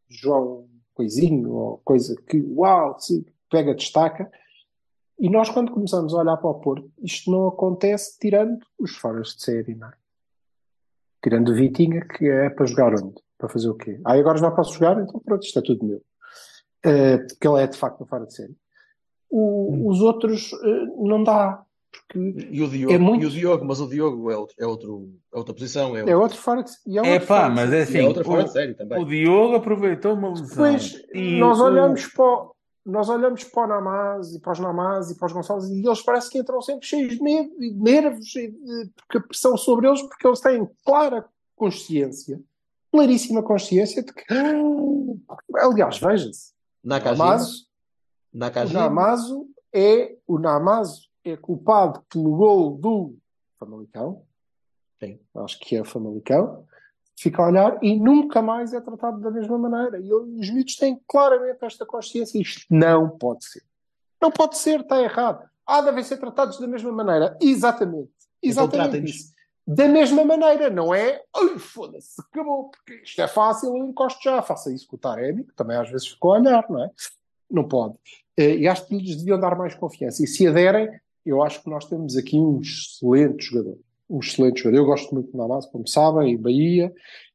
João 0.09 0.69
Coisinho 0.95 1.53
ou 1.53 1.79
coisa 1.85 2.15
que, 2.29 2.41
uau, 2.41 2.99
se 2.99 3.25
pega, 3.51 3.75
destaca. 3.75 4.31
E 5.19 5.29
nós, 5.29 5.51
quando 5.51 5.73
começamos 5.73 6.15
a 6.15 6.19
olhar 6.19 6.37
para 6.37 6.51
o 6.51 6.55
Porto, 6.61 6.91
isto 7.03 7.31
não 7.31 7.49
acontece 7.49 8.19
tirando 8.19 8.59
os 8.79 8.97
foras 8.97 9.29
de 9.35 9.43
série, 9.43 9.75
não 9.75 9.89
é? 9.89 9.93
Tirando 11.23 11.51
o 11.51 11.55
Vitinha, 11.55 12.01
que 12.07 12.27
é 12.29 12.49
para 12.51 12.67
jogar 12.67 12.95
onde? 12.95 13.21
Para 13.37 13.49
fazer 13.49 13.69
o 13.69 13.75
quê? 13.75 14.01
Ah, 14.05 14.15
agora 14.15 14.39
já 14.39 14.51
posso 14.51 14.73
jogar? 14.75 15.01
Então 15.03 15.21
pronto, 15.21 15.43
isto 15.45 15.59
é 15.59 15.63
tudo 15.63 15.85
meu. 15.85 16.03
Eh, 16.83 17.19
porque 17.19 17.47
ele 17.47 17.63
é 17.63 17.67
de 17.67 17.77
facto 17.77 18.03
um 18.03 18.07
fora 18.07 18.25
de 18.27 18.35
série. 18.35 18.57
O- 19.31 19.89
Os 19.91 20.01
outros 20.01 20.53
eh, 20.53 20.87
não 20.97 21.23
dá, 21.23 21.63
porque 21.91 22.47
E 22.51 22.63
o 22.63 22.69
Diogo, 22.69 22.95
É 22.95 22.99
muito- 22.99 23.23
e 23.25 23.27
o 23.27 23.31
Diogo, 23.31 23.65
mas 23.65 23.81
o 23.81 23.89
Diogo 23.89 24.31
é, 24.31 24.37
outro, 24.37 24.55
é, 24.59 24.67
outro, 24.67 25.09
é 25.33 25.39
outra 25.39 25.55
posição, 25.55 25.97
é, 25.97 26.01
é 26.01 26.03
outro, 26.03 26.19
outro 26.21 26.39
fora 26.39 26.63
de 26.63 26.71
e 26.87 26.99
é 26.99 27.01
É 27.07 27.13
outro 27.15 27.27
pá, 27.29 27.37
fora 27.43 27.49
de 27.49 27.55
mas 27.57 27.73
é 27.73 27.83
assim. 27.83 27.99
é 27.99 28.07
outra 28.07 28.25
fora 28.25 28.41
o- 28.43 28.45
de 28.45 28.53
série 28.53 28.75
também. 28.75 29.01
O 29.03 29.05
Diogo 29.05 29.55
aproveitou 29.57 30.15
uma 30.15 30.31
lesão. 30.31 30.47
Depois 30.49 31.03
E 31.15 31.39
nós 31.39 31.59
o- 31.61 31.65
olhamos 31.65 32.07
para 32.07 32.25
o, 32.25 32.55
nós 32.87 33.09
olhamos 33.09 33.45
para 33.45 33.65
o 33.65 33.67
Namaz 33.67 34.35
e 34.35 34.41
para 34.41 34.53
os 34.53 34.59
Namaz 34.61 35.11
e 35.11 35.15
para 35.19 35.27
os 35.27 35.33
Gonçalves 35.33 35.69
e 35.69 35.87
eles 35.87 36.03
parece 36.03 36.31
que 36.31 36.39
entram 36.39 36.61
sempre 36.63 36.87
cheios 36.87 37.15
de 37.17 37.23
medo 37.23 37.51
e 37.63 37.71
de 37.71 37.79
nervos 37.83 38.35
e 38.37 38.49
de, 38.49 38.91
porque 38.97 39.19
a 39.19 39.21
pressão 39.21 39.57
sobre 39.57 39.87
eles 39.89 40.01
porque 40.03 40.27
eles 40.27 40.41
têm 40.41 40.69
clara 40.85 41.25
consciência, 41.55 42.41
claríssima 42.91 43.43
consciência 43.43 44.03
de 44.03 44.13
que 44.13 44.25
aliás, 45.59 45.99
veja-se, 45.99 46.53
Namazo, 46.83 47.67
Namazo 48.73 49.47
é 49.73 50.17
o 50.27 50.39
Namazo 50.39 51.10
é 51.25 51.37
culpado 51.37 52.03
pelo 52.09 52.37
gol 52.37 52.77
do 52.77 53.17
Famalicão, 53.59 54.23
Sim. 54.99 55.19
acho 55.37 55.59
que 55.61 55.77
é 55.77 55.85
Famalicão, 55.85 56.65
fica 57.19 57.43
a 57.43 57.47
olhar 57.49 57.79
e 57.83 57.99
nunca 57.99 58.41
mais 58.41 58.73
é 58.73 58.81
tratado 58.81 59.21
da 59.21 59.31
mesma 59.31 59.59
maneira. 59.59 59.99
E 60.01 60.13
os 60.13 60.51
miúdos 60.51 60.77
têm 60.77 61.01
claramente 61.07 61.59
esta 61.65 61.85
consciência. 61.85 62.41
Isto 62.41 62.67
não 62.71 63.11
pode 63.11 63.45
ser. 63.45 63.63
Não 64.21 64.31
pode 64.31 64.57
ser, 64.59 64.81
está 64.81 65.01
errado. 65.03 65.49
Ah, 65.67 65.81
devem 65.83 66.03
ser 66.03 66.17
tratados 66.19 66.59
da 66.59 66.67
mesma 66.67 66.91
maneira. 66.93 67.37
Exatamente. 67.41 68.11
Então 68.43 68.65
Exatamente 68.65 68.83
tratem-nos. 68.91 69.11
isso. 69.11 69.35
Da 69.67 69.87
mesma 69.87 70.25
maneira, 70.25 70.69
não 70.71 70.93
é? 70.93 71.23
Ai, 71.37 71.59
foda-se, 71.59 72.21
acabou, 72.21 72.71
porque 72.71 73.03
isto 73.05 73.21
é 73.21 73.29
fácil, 73.29 73.77
eu 73.77 73.85
encosto 73.85 74.21
já. 74.23 74.43
Faça 74.43 74.73
isso 74.73 74.89
com 74.89 74.97
o 74.97 74.99
Taremi, 74.99 75.45
que 75.45 75.55
também 75.55 75.77
às 75.77 75.89
vezes 75.91 76.09
ficou 76.09 76.33
a 76.35 76.39
olhar, 76.39 76.67
não 76.69 76.83
é? 76.83 76.91
Não 77.51 77.69
pode. 77.69 77.95
Eh, 78.37 78.57
E 78.57 78.69
acho 78.69 78.87
que 78.87 78.97
lhes 78.97 79.17
deviam 79.17 79.39
dar 79.39 79.57
mais 79.57 79.75
confiança. 79.75 80.25
E 80.25 80.27
se 80.27 80.47
aderem, 80.47 80.89
eu 81.25 81.43
acho 81.43 81.63
que 81.63 81.71
nós 81.71 81.85
temos 81.87 82.17
aqui 82.17 82.37
um 82.39 82.61
excelente 82.61 83.45
jogador. 83.47 83.79
Um 84.09 84.19
excelente 84.21 84.59
jogador. 84.63 84.79
Eu 84.79 84.87
gosto 84.87 85.13
muito 85.15 85.31
do 85.31 85.39
Namaz, 85.39 85.67
como 85.67 85.87
sabem, 85.87 86.33
e 86.33 86.37
Bahia, 86.37 86.93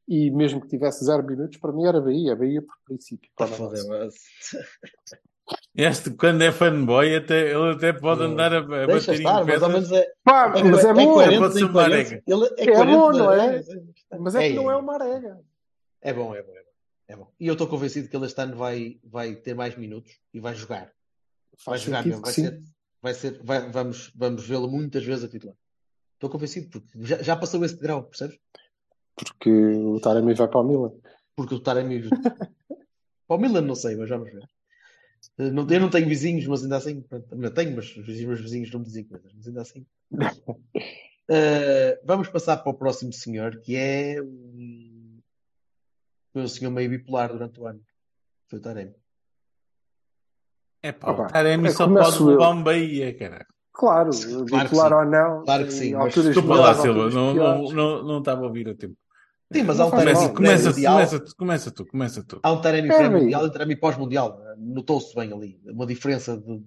e 0.08 0.30
mesmo 0.30 0.60
que 0.60 0.68
tivesse 0.68 1.04
zero 1.04 1.24
minutos, 1.24 1.58
para 1.58 1.72
mim 1.72 1.84
era 1.86 2.00
Bahia, 2.00 2.36
Bahia 2.36 2.62
por 2.62 2.74
princípio. 2.84 3.30
Tá 3.36 3.46
mas- 3.46 4.14
Este, 5.74 6.10
quando 6.10 6.42
é 6.42 6.50
fanboy, 6.50 7.14
até, 7.14 7.52
ele 7.52 7.72
até 7.72 7.92
pode 7.92 8.20
Não. 8.20 8.30
andar 8.32 8.52
a, 8.52 8.58
a 8.58 8.86
Deixa 8.86 9.12
bater 9.12 9.14
estar, 9.14 9.30
em 9.42 9.44
mas 9.44 9.46
pedras. 9.46 9.72
menos 9.72 9.92
é, 9.92 10.12
Pá, 10.24 10.52
é, 10.58 10.62
mas 10.64 10.84
é, 10.84 10.88
é 10.88 10.94
bom, 10.94 11.12
coerente 11.12 11.38
pode 11.38 11.54
ser 11.54 11.64
uma 11.64 11.82
arega. 11.82 12.22
É, 12.26 12.70
É 12.70 12.84
bom, 12.84 13.12
não 13.12 13.32
é? 13.32 13.56
é, 14.10 14.18
mas 14.18 14.34
é 14.34 14.48
que 14.48 14.54
não 14.54 14.70
é 14.70 14.76
uma 14.76 14.94
arega. 14.94 15.38
É 16.02 16.12
bom, 16.12 16.34
é 16.34 16.42
bom, 16.42 16.52
é 16.52 16.62
bom. 16.62 16.66
É 17.08 17.16
bom. 17.16 17.30
E 17.38 17.46
eu 17.46 17.52
estou 17.52 17.68
convencido 17.68 18.08
que 18.08 18.16
ele 18.16 18.26
este 18.26 18.40
ano 18.40 18.56
vai, 18.56 18.98
vai 19.04 19.36
ter 19.36 19.54
mais 19.54 19.76
minutos 19.76 20.12
e 20.34 20.40
vai 20.40 20.54
jogar. 20.54 20.86
Vai 20.86 20.92
Faz 21.58 21.82
jogar 21.82 21.98
sentido 22.02 22.20
mesmo. 22.20 22.24
Vai 22.24 22.32
ser, 22.32 22.60
vai 23.02 23.14
ser, 23.14 23.42
vai- 23.42 23.70
vamos, 23.70 24.12
vamos 24.14 24.46
vê-lo 24.46 24.68
muitas 24.68 25.04
vezes 25.04 25.24
a 25.24 25.28
titular. 25.28 25.56
Estou 26.14 26.30
convencido, 26.30 26.68
porque 26.70 26.88
já, 27.04 27.22
já 27.22 27.36
passou 27.36 27.64
esse 27.64 27.76
grau, 27.76 28.04
percebes? 28.04 28.38
Porque 29.14 29.50
o 29.50 30.00
Taremi 30.00 30.34
vai 30.34 30.48
para 30.48 30.60
o 30.60 30.64
Milan. 30.64 30.92
Porque 31.34 31.54
o 31.54 31.60
Taremi. 31.60 32.02
Para 33.28 33.36
o 33.36 33.40
Milan 33.40 33.62
não 33.62 33.74
sei, 33.74 33.96
mas 33.96 34.08
vamos 34.08 34.30
ver. 34.30 34.48
Eh, 35.38 35.48
eu 35.48 35.52
não 35.80 35.90
tenho 35.90 36.08
vizinhos, 36.08 36.46
mas 36.46 36.62
ainda 36.62 36.76
assim. 36.76 37.04
Não 37.32 37.50
tenho, 37.50 37.74
mas 37.74 37.96
os 37.96 38.06
meus 38.06 38.40
vizinhos 38.40 38.70
não 38.70 38.78
me 38.80 38.86
dizem 38.86 39.04
coisas, 39.04 39.32
mas 39.34 39.46
ainda 39.48 39.62
assim. 39.62 39.86
Eh, 41.28 42.00
vamos 42.04 42.28
passar 42.28 42.56
para 42.58 42.70
o 42.70 42.78
próximo 42.78 43.12
senhor, 43.12 43.60
que 43.60 43.74
é 43.74 44.14
foi 46.32 46.42
um 46.42 46.46
senhor 46.46 46.70
meio 46.70 46.88
bipolar 46.88 47.32
durante 47.32 47.58
o 47.58 47.66
ano. 47.66 47.84
Foi 48.46 48.60
o 48.60 48.62
Taremi. 48.62 48.94
É 50.82 50.92
pá, 50.92 51.10
Opa, 51.12 51.24
o 51.24 51.26
Taremi 51.28 51.68
é, 51.68 51.70
só 51.70 51.88
pode 51.88 52.16
eu. 52.20 52.26
levar 52.26 52.50
um 52.50 52.62
Bahia, 52.62 53.16
cara. 53.16 53.46
Claro, 53.72 54.10
Claro 54.48 54.68
sim. 54.68 54.94
ou 54.94 55.04
não, 55.04 55.44
Claro 55.44 55.64
que 55.66 55.72
sim, 55.72 55.94
mas 55.94 56.14
Desculpa 56.14 56.54
lá, 56.54 56.74
Silva, 56.74 57.10
não, 57.10 57.34
não, 57.34 57.62
não, 57.72 58.02
não 58.04 58.18
estava 58.20 58.42
a 58.42 58.46
ouvir 58.46 58.68
a 58.70 58.74
tempo. 58.74 58.96
Sim, 59.52 59.62
mas 59.62 59.78
há 59.78 59.86
um 59.86 59.90
Taremi. 59.90 60.14
Começa, 60.14 60.32
começa, 60.34 60.62
pré-mundial. 60.64 60.94
começa, 60.94 61.20
tu, 61.20 61.36
começa 61.36 61.70
tu, 61.70 61.86
começa 61.86 62.24
tu. 62.24 62.40
Há 62.42 62.52
um 62.52 62.60
Taremi 62.60 62.88
É, 62.88 62.96
pré-mundial 62.96 63.44
e 63.44 63.48
um 63.48 63.50
Taremi 63.50 63.76
pós-mundial. 63.76 64.40
Notou-se 64.58 65.14
bem 65.14 65.32
ali. 65.32 65.60
Uma 65.66 65.86
diferença 65.86 66.36
de 66.36 66.62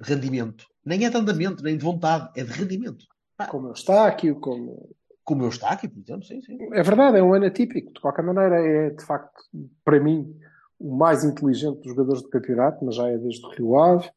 rendimento. 0.00 0.66
Nem 0.84 1.04
é 1.04 1.10
de 1.10 1.16
andamento, 1.16 1.62
nem 1.62 1.76
de 1.76 1.84
vontade, 1.84 2.28
é 2.36 2.42
de 2.42 2.50
rendimento. 2.52 3.04
Como 3.50 3.68
eu 3.68 3.72
está 3.72 4.06
aqui, 4.06 4.32
como 4.34 4.88
Como 5.22 5.44
eu 5.44 5.48
está 5.48 5.70
aqui, 5.70 5.88
por 5.88 6.00
exemplo, 6.00 6.24
sim, 6.24 6.40
sim. 6.42 6.58
É 6.72 6.82
verdade, 6.82 7.18
é 7.18 7.22
um 7.22 7.32
ano 7.34 7.46
atípico. 7.46 7.92
De 7.92 8.00
qualquer 8.00 8.22
maneira, 8.22 8.56
é 8.60 8.90
de 8.90 9.04
facto, 9.04 9.42
para 9.84 10.00
mim, 10.00 10.34
o 10.78 10.96
mais 10.96 11.24
inteligente 11.24 11.78
dos 11.78 11.88
jogadores 11.88 12.22
do 12.22 12.28
campeonato, 12.28 12.84
mas 12.84 12.96
já 12.96 13.08
é 13.08 13.18
desde 13.18 13.44
o 13.44 13.50
Rio 13.50 13.78
Ave 13.78 14.10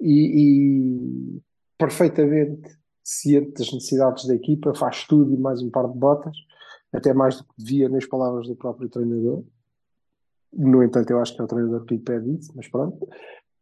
e, 0.00 1.36
e 1.36 1.40
perfeitamente 1.78 2.76
ciente 3.02 3.52
das 3.58 3.72
necessidades 3.72 4.26
da 4.26 4.34
equipa, 4.34 4.74
faz 4.74 5.04
tudo 5.06 5.34
e 5.34 5.36
mais 5.36 5.60
um 5.60 5.70
par 5.70 5.88
de 5.88 5.98
botas, 5.98 6.36
até 6.92 7.12
mais 7.12 7.36
do 7.36 7.44
que 7.44 7.54
devia 7.58 7.88
nas 7.88 8.06
palavras 8.06 8.46
do 8.46 8.54
próprio 8.54 8.88
treinador. 8.88 9.42
No 10.52 10.82
entanto, 10.82 11.10
eu 11.10 11.18
acho 11.18 11.34
que 11.34 11.40
é 11.40 11.44
o 11.44 11.48
treinador 11.48 11.84
que 11.84 11.94
lhe 11.94 12.00
pede 12.00 12.34
isso, 12.36 12.52
mas 12.54 12.68
pronto. 12.68 13.08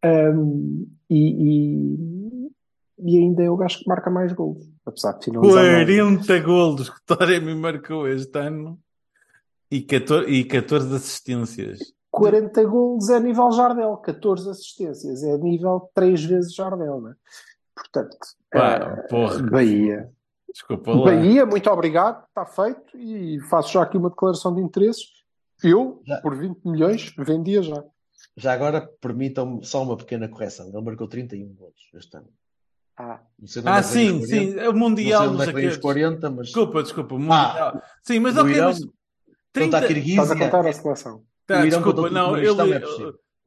Um, 0.04 0.86
e, 1.08 1.18
e, 1.18 2.50
e 2.98 3.18
ainda 3.18 3.42
é 3.42 3.50
o 3.50 3.56
gajo 3.56 3.78
que 3.78 3.88
marca 3.88 4.10
mais 4.10 4.32
gols, 4.32 4.68
apesar 4.84 5.12
de 5.12 5.26
finalizar 5.26 5.62
mal. 5.62 5.86
40 5.86 6.38
golos 6.40 6.90
que 6.90 6.96
o 6.96 7.16
Taremi 7.16 7.54
marcou 7.54 8.08
este 8.08 8.38
ano 8.38 8.78
e 9.70 9.82
14, 9.82 10.28
e 10.30 10.44
14 10.44 10.96
assistências. 10.96 11.78
40 12.20 12.64
golos 12.64 13.08
é 13.10 13.18
nível 13.20 13.50
Jardel, 13.52 13.96
14 13.96 14.50
assistências 14.50 15.22
é 15.22 15.36
nível 15.38 15.90
3 15.94 16.24
vezes 16.24 16.54
Jardel, 16.54 17.00
não 17.00 17.10
é? 17.10 17.14
Portanto, 17.74 18.16
Pá, 18.50 19.04
porra. 19.08 19.42
Bahia. 19.50 20.10
Desculpa 20.52 20.92
lá. 20.92 21.04
Bahia, 21.04 21.46
muito 21.46 21.70
obrigado, 21.70 22.24
está 22.28 22.44
feito 22.44 22.96
e 22.96 23.40
faço 23.48 23.72
já 23.72 23.82
aqui 23.82 23.96
uma 23.96 24.10
declaração 24.10 24.54
de 24.54 24.60
interesses. 24.60 25.04
Eu, 25.62 26.02
Já. 26.06 26.20
por 26.20 26.36
20 26.36 26.64
milhões, 26.64 27.14
vendia 27.18 27.62
já. 27.62 27.84
Já 28.36 28.52
agora, 28.52 28.88
permitam-me 29.00 29.64
só 29.64 29.82
uma 29.82 29.96
pequena 29.96 30.28
correção. 30.28 30.68
Ele 30.68 30.82
marcou 30.82 31.06
31 31.08 31.54
gols 31.54 31.74
este 31.94 32.16
ano. 32.16 32.28
Ah, 32.96 33.20
Ah, 33.64 33.78
é 33.78 33.82
sim, 33.82 34.20
os 34.20 34.26
40, 34.26 34.26
sim. 34.26 34.50
O 34.50 34.54
Não 34.56 34.62
sei 34.64 34.72
Mundial, 34.72 35.34
é 35.34 35.36
sei 35.38 35.46
que 35.46 35.52
vem 35.52 35.66
o 35.66 35.68
os 35.70 35.76
quê. 35.76 35.82
40, 35.82 36.30
mas 36.30 36.46
Desculpa, 36.48 36.82
desculpa. 36.82 37.14
o 37.14 37.18
Ah, 37.18 37.20
Mundial. 37.20 37.82
Sim, 38.02 38.18
mas 38.20 38.36
ok, 38.36 38.52
Irão, 38.54 38.66
mas 38.68 38.78
então 38.80 38.92
30... 39.52 39.64
está 39.76 39.78
a 39.78 39.88
Kirguísia. 39.88 40.22
estás 40.22 40.30
a 40.30 40.44
contar 40.44 40.66
a 40.68 40.72
seleção. 40.72 41.22
Tá, 41.54 41.64
desculpa, 41.66 42.10
não, 42.10 42.36
eu 42.36 42.54
li, 42.62 42.72
é 42.72 42.80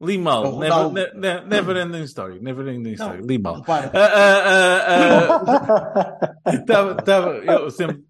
li 0.06 0.14
É 0.14 0.18
mal. 0.18 0.42
Never, 0.58 0.72
Ronaldo. 0.72 0.94
ne- 0.94 1.12
ne- 1.14 1.40
never 1.46 1.76
ending 1.76 2.02
story. 2.04 2.40
Never 2.40 2.68
ending 2.68 2.92
story. 2.94 3.22
Li 3.22 3.38
mal. 3.38 3.56
Repara, 3.56 3.90
Ah, 3.94 4.10
ah, 4.14 4.82
ah, 4.88 6.24
ah, 6.44 6.52
Estava, 6.52 6.96
estava, 6.98 7.30
eu 7.38 7.70
sempre. 7.70 8.02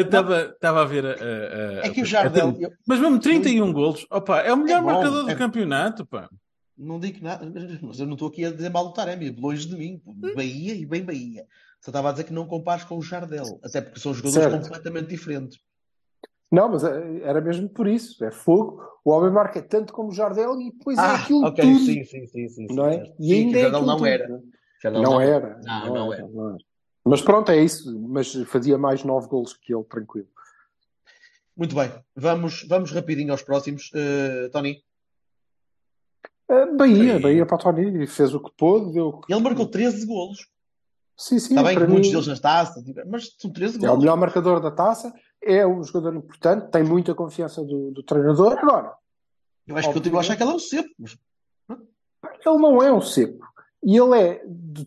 Estava 0.00 0.82
a 0.82 0.84
ver 0.84 1.06
a, 1.06 1.10
a- 1.10 1.12
a- 1.12 1.86
é 1.86 1.90
que 1.90 2.02
o 2.02 2.04
Jardel, 2.04 2.56
eu 2.60 2.70
Mas 2.86 2.98
mesmo 2.98 3.18
31 3.18 3.72
golos, 3.72 4.06
opa, 4.10 4.40
é 4.40 4.52
o 4.52 4.56
melhor 4.56 4.78
É 4.78 4.80
bom, 4.80 4.86
marcador 4.92 5.24
do 5.24 5.30
é- 5.30 5.34
campeonato, 5.34 6.06
pá. 6.06 6.28
não 6.76 6.98
digo 7.00 7.22
nada, 7.22 7.46
mas 7.82 8.00
eu 8.00 8.06
não 8.06 8.14
estou 8.14 8.28
aqui 8.28 8.44
a 8.44 8.50
dizer 8.50 8.70
mal 8.70 8.86
do 8.88 8.92
Taremi, 8.94 9.30
longe 9.38 9.66
de 9.68 9.76
mim. 9.76 10.00
Bahia 10.34 10.74
e 10.74 10.86
bem 10.86 11.02
Bahia. 11.04 11.44
Só 11.80 11.90
estava 11.90 12.08
a 12.10 12.12
dizer 12.12 12.24
que 12.24 12.32
não 12.32 12.46
compares 12.46 12.84
com 12.84 12.96
o 12.98 13.02
Jardel, 13.02 13.58
até 13.64 13.80
porque 13.80 14.00
são 14.00 14.12
jogadores 14.12 14.50
Certo. 14.50 14.62
completamente 14.64 15.08
diferentes. 15.08 15.58
Não, 16.50 16.68
mas 16.68 16.82
eh, 16.84 17.20
era 17.22 17.40
mesmo 17.40 17.68
por 17.68 17.86
isso. 17.86 18.22
É 18.24 18.30
fogo. 18.30 18.82
O 19.04 19.10
homem 19.10 19.30
marca 19.30 19.62
tanto 19.62 19.92
como 19.92 20.10
o 20.10 20.12
Jardel 20.14 20.60
e 20.60 20.72
depois 20.72 20.98
é 20.98 21.00
Ah, 21.00 21.14
aquilo 21.14 21.44
ok, 21.46 21.64
tudo. 21.64 21.78
sim, 21.84 22.04
sim, 22.04 22.26
sim, 22.26 22.48
sim, 22.48 22.68
sim, 22.68 22.74
não 22.74 22.86
é? 22.86 22.96
certo. 22.98 23.14
E 23.20 23.24
Sim, 23.28 23.32
ainda 23.46 23.58
é 23.58 23.60
Jardel 23.62 23.78
aquilo 23.78 23.86
não 23.90 23.96
tudo. 23.96 24.06
era. 24.08 24.28
não 24.28 24.36
é? 24.36 24.40
Jardel 24.82 25.02
Não 25.02 25.20
era. 25.20 25.60
Não, 25.62 25.94
não 25.94 26.12
era. 26.12 26.28
não 26.28 26.48
era. 26.50 26.58
Mas 27.04 27.22
pronto, 27.22 27.50
é 27.50 27.56
isso. 27.62 27.98
Mas 28.00 28.32
fazia 28.46 28.76
mais 28.76 29.04
nove 29.04 29.28
golos 29.28 29.52
que 29.54 29.74
ele, 29.74 29.84
tranquilo. 29.84 30.28
Muito 31.56 31.74
bem, 31.74 31.92
vamos, 32.16 32.66
vamos 32.68 32.90
rapidinho 32.92 33.32
aos 33.32 33.42
próximos. 33.42 33.90
Eh, 33.94 34.48
Tony, 34.52 34.82
Eh, 36.48 36.66
Bahia, 36.76 36.96
Bahia. 36.96 37.20
Bahia 37.20 37.46
para 37.46 37.54
o 37.56 37.58
Tony. 37.58 38.06
Fez 38.06 38.34
o 38.34 38.40
que 38.40 38.50
pôde. 38.56 38.92
Deu 38.92 39.20
ele 39.28 39.40
marcou 39.40 39.66
13 39.66 40.04
golos. 40.06 40.48
Sim, 41.16 41.38
sim. 41.38 41.50
Está 41.50 41.62
bem 41.62 41.76
que 41.78 41.84
muitos 41.86 42.08
mim, 42.08 42.12
deles 42.12 42.26
nas 42.26 42.40
taças, 42.40 42.82
mas 43.06 43.34
são 43.38 43.52
13 43.52 43.76
é 43.76 43.78
o 43.78 43.82
golos. 43.82 43.98
melhor 44.00 44.16
marcador 44.16 44.60
da 44.60 44.70
taça. 44.70 45.12
É 45.42 45.66
um 45.66 45.82
jogador 45.82 46.14
importante. 46.16 46.70
Tem 46.70 46.82
muita 46.82 47.14
confiança 47.14 47.62
do, 47.64 47.90
do 47.90 48.02
treinador. 48.02 48.58
Agora, 48.58 48.94
Eu 49.66 49.76
acho 49.76 49.88
que 49.88 49.94
continuo 49.94 50.18
a 50.18 50.20
achar 50.20 50.36
que 50.36 50.42
ele 50.42 50.50
é 50.50 50.54
um 50.54 50.58
cepo. 50.58 50.90
mas- 50.98 51.18
ele 51.68 52.58
não 52.58 52.82
é 52.82 52.92
um 52.92 53.00
seco. 53.00 53.46
E 53.82 53.96
ele 53.96 54.18
é 54.20 54.42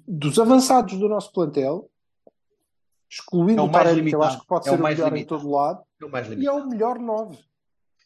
dos 0.07 0.37
avançados 0.39 0.97
do 0.99 1.09
nosso 1.09 1.31
plantel, 1.31 1.89
excluindo 3.09 3.61
É 3.61 3.63
o 3.63 3.67
o 3.67 3.71
Taremi, 3.71 3.93
que 3.95 3.99
eu 3.99 4.19
limitado. 4.19 4.23
acho 4.25 4.41
que 4.41 4.47
pode 4.47 4.67
É 4.67 4.71
o 4.71 4.73
ser 4.75 4.79
o 4.79 4.83
mais 4.83 4.97
melhor 4.97 5.11
em 5.11 5.13
limitado. 5.15 5.41
todo 5.41 5.51
lado, 5.51 5.83
É 6.01 6.05
o 6.05 6.11
mais 6.11 6.27
e 6.27 6.31
é 6.31 6.35
limitado. 6.35 6.57
o 6.59 6.69
melhor 6.69 6.99
nove. 6.99 7.37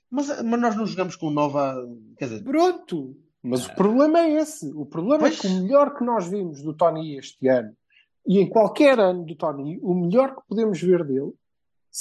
Mas, 0.10 0.28
mas 0.44 0.62
nós 0.62 0.76
não 0.76 0.86
jogamos 0.86 1.16
com 1.18 1.30
nova. 1.30 1.76
Quer 2.18 2.26
dizer, 2.26 2.44
Pronto. 2.44 3.18
Mas 3.44 3.66
o 3.66 3.76
problema 3.76 4.20
é 4.20 4.32
esse. 4.34 4.72
O 4.76 4.86
problema 4.86 5.20
Pois. 5.20 5.38
é 5.38 5.42
que 5.42 5.48
o 5.48 5.62
melhor 5.62 5.96
que 5.96 6.04
nós 6.04 6.28
vimos 6.28 6.62
do 6.62 6.74
Tony 6.74 7.18
este 7.18 7.48
ano, 7.48 7.72
e 8.26 8.40
em 8.40 8.50
qualquer 8.50 9.00
ano 9.00 9.24
do 9.26 9.36
Tony, 9.36 9.80
o 9.82 9.94
melhor 9.94 10.36
que 10.36 10.42
podemos 10.50 10.82
ver 10.82 11.04
dele 11.06 11.32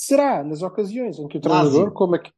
será 0.00 0.44
nas 0.44 0.60
ocasiões 0.62 1.18
em 1.18 1.26
que 1.26 1.38
o 1.38 1.40
treinador, 1.40 1.72
Lásio. 1.72 1.92
como, 1.92 2.14
aque- 2.16 2.32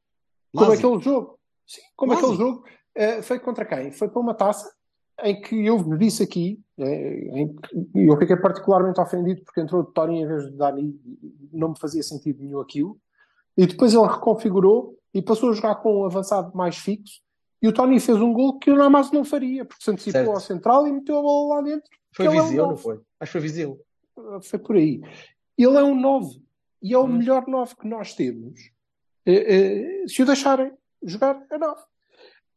como 0.54 0.70
Lásio. 0.70 0.86
aquele 0.88 1.02
jogo, 1.02 1.38
sim, 1.66 1.80
como 1.96 2.12
Lásio. 2.12 2.26
aquele 2.28 2.38
jogo, 2.40 2.64
eh, 2.94 3.20
foi 3.22 3.38
contra 3.40 3.64
quem? 3.64 3.90
Foi 3.90 4.08
para 4.08 4.20
uma 4.20 4.32
taça 4.34 4.72
em 5.24 5.40
que 5.40 5.66
eu 5.66 5.76
vos 5.78 5.98
disse 5.98 6.22
aqui, 6.22 6.60
eh, 6.78 7.40
em 7.40 7.48
que 7.56 7.88
eu 7.96 8.16
fiquei 8.16 8.36
particularmente 8.36 9.00
ofendido 9.00 9.42
porque 9.44 9.60
entrou 9.60 9.80
o 9.82 9.84
Tony 9.84 10.20
em 10.22 10.26
vez 10.28 10.44
de 10.44 10.52
Dani, 10.56 10.94
não 11.52 11.70
me 11.70 11.78
fazia 11.78 12.02
sentido 12.04 12.40
nenhum 12.44 12.60
aquilo, 12.60 12.96
e 13.56 13.66
depois 13.66 13.92
ele 13.92 14.06
reconfigurou 14.06 14.96
e 15.12 15.20
passou 15.20 15.50
a 15.50 15.52
jogar 15.52 15.74
com 15.76 16.02
um 16.02 16.04
avançado 16.04 16.56
mais 16.56 16.76
fixo, 16.76 17.20
e 17.60 17.66
o 17.66 17.72
Tony 17.72 17.98
fez 17.98 18.18
um 18.20 18.32
gol 18.32 18.56
que 18.60 18.70
o 18.70 18.76
Namazo 18.76 19.12
não 19.12 19.24
faria, 19.24 19.64
porque 19.64 19.82
se 19.82 19.90
antecipou 19.90 20.12
Certo. 20.20 20.30
ao 20.30 20.40
central 20.40 20.86
e 20.86 20.92
meteu 20.92 21.18
a 21.18 21.22
bola 21.22 21.56
lá 21.56 21.62
dentro. 21.62 21.90
foi 22.14 22.26
Ele 22.26 22.36
é 22.36 22.42
um 22.42 22.68
não 22.68 22.76
foi? 22.76 23.00
Acho 23.18 23.32
que 23.32 23.38
foi 23.38 23.40
Viseu. 23.40 23.80
Foi 24.42 24.58
por 24.60 24.76
aí. 24.76 25.00
Ele 25.56 25.76
é 25.76 25.82
um 25.82 26.00
9 26.00 26.40
e 26.82 26.94
é 26.94 26.98
o 26.98 27.04
Hum. 27.04 27.18
melhor 27.18 27.46
9 27.46 27.76
que 27.76 27.86
nós 27.88 28.14
temos. 28.14 28.70
Eh, 29.26 30.02
eh, 30.02 30.08
se 30.08 30.22
o 30.22 30.26
deixarem 30.26 30.72
jogar, 31.02 31.44
é 31.50 31.58
9. 31.58 31.80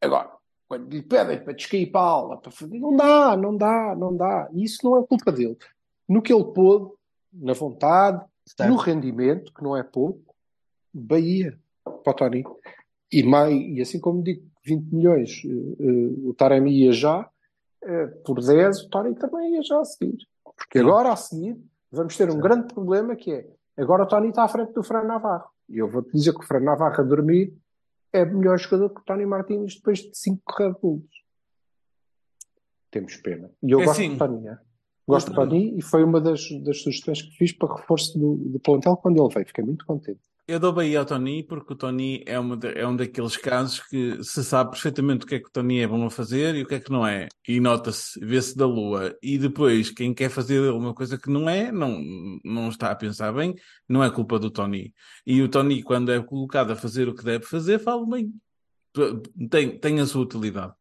Agora, 0.02 0.32
quando 0.68 0.90
lhe 0.92 1.02
pedem 1.02 1.44
para 1.44 1.54
descair 1.54 1.92
para 1.92 2.02
a 2.02 2.06
aula, 2.06 2.38
para 2.38 2.52
fazer, 2.52 2.80
não 2.80 2.96
dá, 2.96 3.36
não 3.36 3.56
dá, 3.58 3.96
não 3.96 4.16
dá. 4.16 4.50
E 4.54 4.64
isso 4.64 4.80
não 4.84 4.98
é 4.98 5.06
culpa 5.06 5.32
dele. 5.32 5.58
No 6.08 6.22
que 6.22 6.34
ele 6.34 6.46
pôde, 6.46 6.92
na 7.34 7.54
vontade, 7.54 8.24
Certo. 8.46 8.70
no 8.70 8.76
rendimento, 8.78 9.54
que 9.54 9.64
não 9.64 9.76
é 9.78 9.84
pouco, 9.84 10.34
Bahia 10.94 11.58
para 11.84 12.12
o 12.12 12.14
Tony. 12.14 12.44
E, 13.12 13.24
mais, 13.24 13.54
e 13.54 13.82
assim 13.82 14.00
como 14.00 14.24
digo, 14.24 14.44
20 14.64 14.86
milhões, 14.94 15.42
eh, 15.46 15.50
eh, 15.50 16.28
o 16.30 16.34
Taremi 16.34 16.72
ia 16.72 16.92
já, 16.92 17.30
eh, 17.84 18.08
por 18.26 18.42
10, 18.42 18.82
o 18.84 18.90
Tony 18.90 19.16
também 19.16 19.56
ia 19.56 19.64
já 19.64 19.80
a 19.80 19.86
seguir. 19.86 20.18
Porque 20.44 20.80
Sim. 20.80 20.86
agora 20.86 21.12
a 21.12 21.16
seguir 21.16 21.58
vamos 21.92 22.16
ter 22.16 22.26
um 22.30 22.32
Certo. 22.34 22.44
grande 22.44 22.74
problema 22.74 23.16
que 23.16 23.32
é 23.32 23.48
agora 23.82 24.04
o 24.04 24.08
Tony 24.08 24.30
está 24.30 24.44
à 24.44 24.48
frente 24.48 24.74
do 24.74 24.84
Fran 24.84 25.04
Navarro. 25.04 25.50
E 25.70 25.78
eu 25.78 25.90
vou-te 25.90 26.12
dizer 26.12 26.34
que 26.34 26.40
o 26.40 26.44
Fran 26.48 26.60
Navarro 26.62 27.00
a 27.02 27.04
dormir 27.04 27.54
é 28.14 28.26
melhor 28.26 28.60
jogador 28.60 28.90
que 28.90 29.02
o 29.02 29.04
Tony 29.04 29.26
Martins 29.26 29.76
depois 29.76 30.00
de 30.00 30.12
5 30.18 30.42
Red 30.58 30.74
Bulls. 30.82 31.06
Temos 32.90 33.16
pena. 33.18 33.50
E 33.64 33.72
eu 33.72 33.80
É 33.82 33.86
gosto 33.86 34.00
assim, 34.00 34.14
do 34.14 34.18
Tony. 34.18 34.48
é. 34.48 34.58
Gosto 35.08 35.30
do 35.32 35.36
Tony 35.36 35.78
e 35.78 35.82
foi 35.82 36.04
uma 36.04 36.22
das, 36.22 36.48
das 36.64 36.82
sugestões 36.82 37.22
que 37.22 37.32
fiz 37.38 37.52
para 37.54 37.74
reforço 37.76 38.18
do, 38.18 38.36
do 38.36 38.60
plantel 38.60 38.96
quando 38.98 39.22
ele 39.22 39.34
veio. 39.34 39.48
Fiquei 39.48 39.64
muito 39.64 39.86
contente. 39.86 40.22
Eu 40.52 40.60
dou 40.60 40.74
Bahia 40.74 41.00
ao 41.00 41.06
Tony 41.06 41.44
porque 41.44 41.72
o 41.72 41.76
Tony 41.78 42.26
é, 42.28 42.38
uma 42.38 42.60
é 42.76 42.86
um 42.86 42.94
daqueles 42.94 43.38
casos 43.38 43.80
que 43.80 44.22
se 44.22 44.44
sabe 44.44 44.72
perfeitamente 44.72 45.24
o 45.24 45.28
que 45.28 45.36
é 45.36 45.40
que 45.40 45.48
o 45.48 45.50
Tony 45.52 45.80
é 45.80 45.88
bom 45.88 46.06
a 46.06 46.12
fazer 46.12 46.56
e 46.56 46.64
o 46.64 46.68
que 46.68 46.76
é 46.76 46.80
que 46.82 46.92
não 46.92 47.08
é. 47.08 47.30
E 47.48 47.62
nota-se, 47.62 48.20
vê-se 48.20 48.58
da 48.58 48.66
lua. 48.66 49.18
E 49.24 49.38
depois, 49.38 49.92
quem 49.92 50.14
quer 50.14 50.30
fazer 50.30 50.60
uma 50.74 50.94
coisa 50.94 51.18
que 51.18 51.30
não 51.30 51.50
é, 51.50 51.72
não, 51.72 52.04
não 52.44 52.68
está 52.68 52.92
a 52.92 52.96
pensar 52.98 53.32
bem, 53.32 53.56
não 53.88 54.04
é 54.04 54.12
culpa 54.12 54.38
do 54.38 54.52
Tony. 54.52 54.94
E 55.26 55.42
o 55.42 55.48
Tony, 55.48 55.82
quando 55.84 56.12
é 56.12 56.22
colocado 56.22 56.72
a 56.72 56.76
fazer 56.76 57.08
o 57.08 57.16
que 57.16 57.24
deve 57.24 57.46
fazer, 57.46 57.80
fala 57.80 58.06
bem. 58.06 58.34
Tem, 59.50 59.80
tem 59.80 60.02
a 60.02 60.06
sua 60.06 60.24
utilidade. 60.24 60.74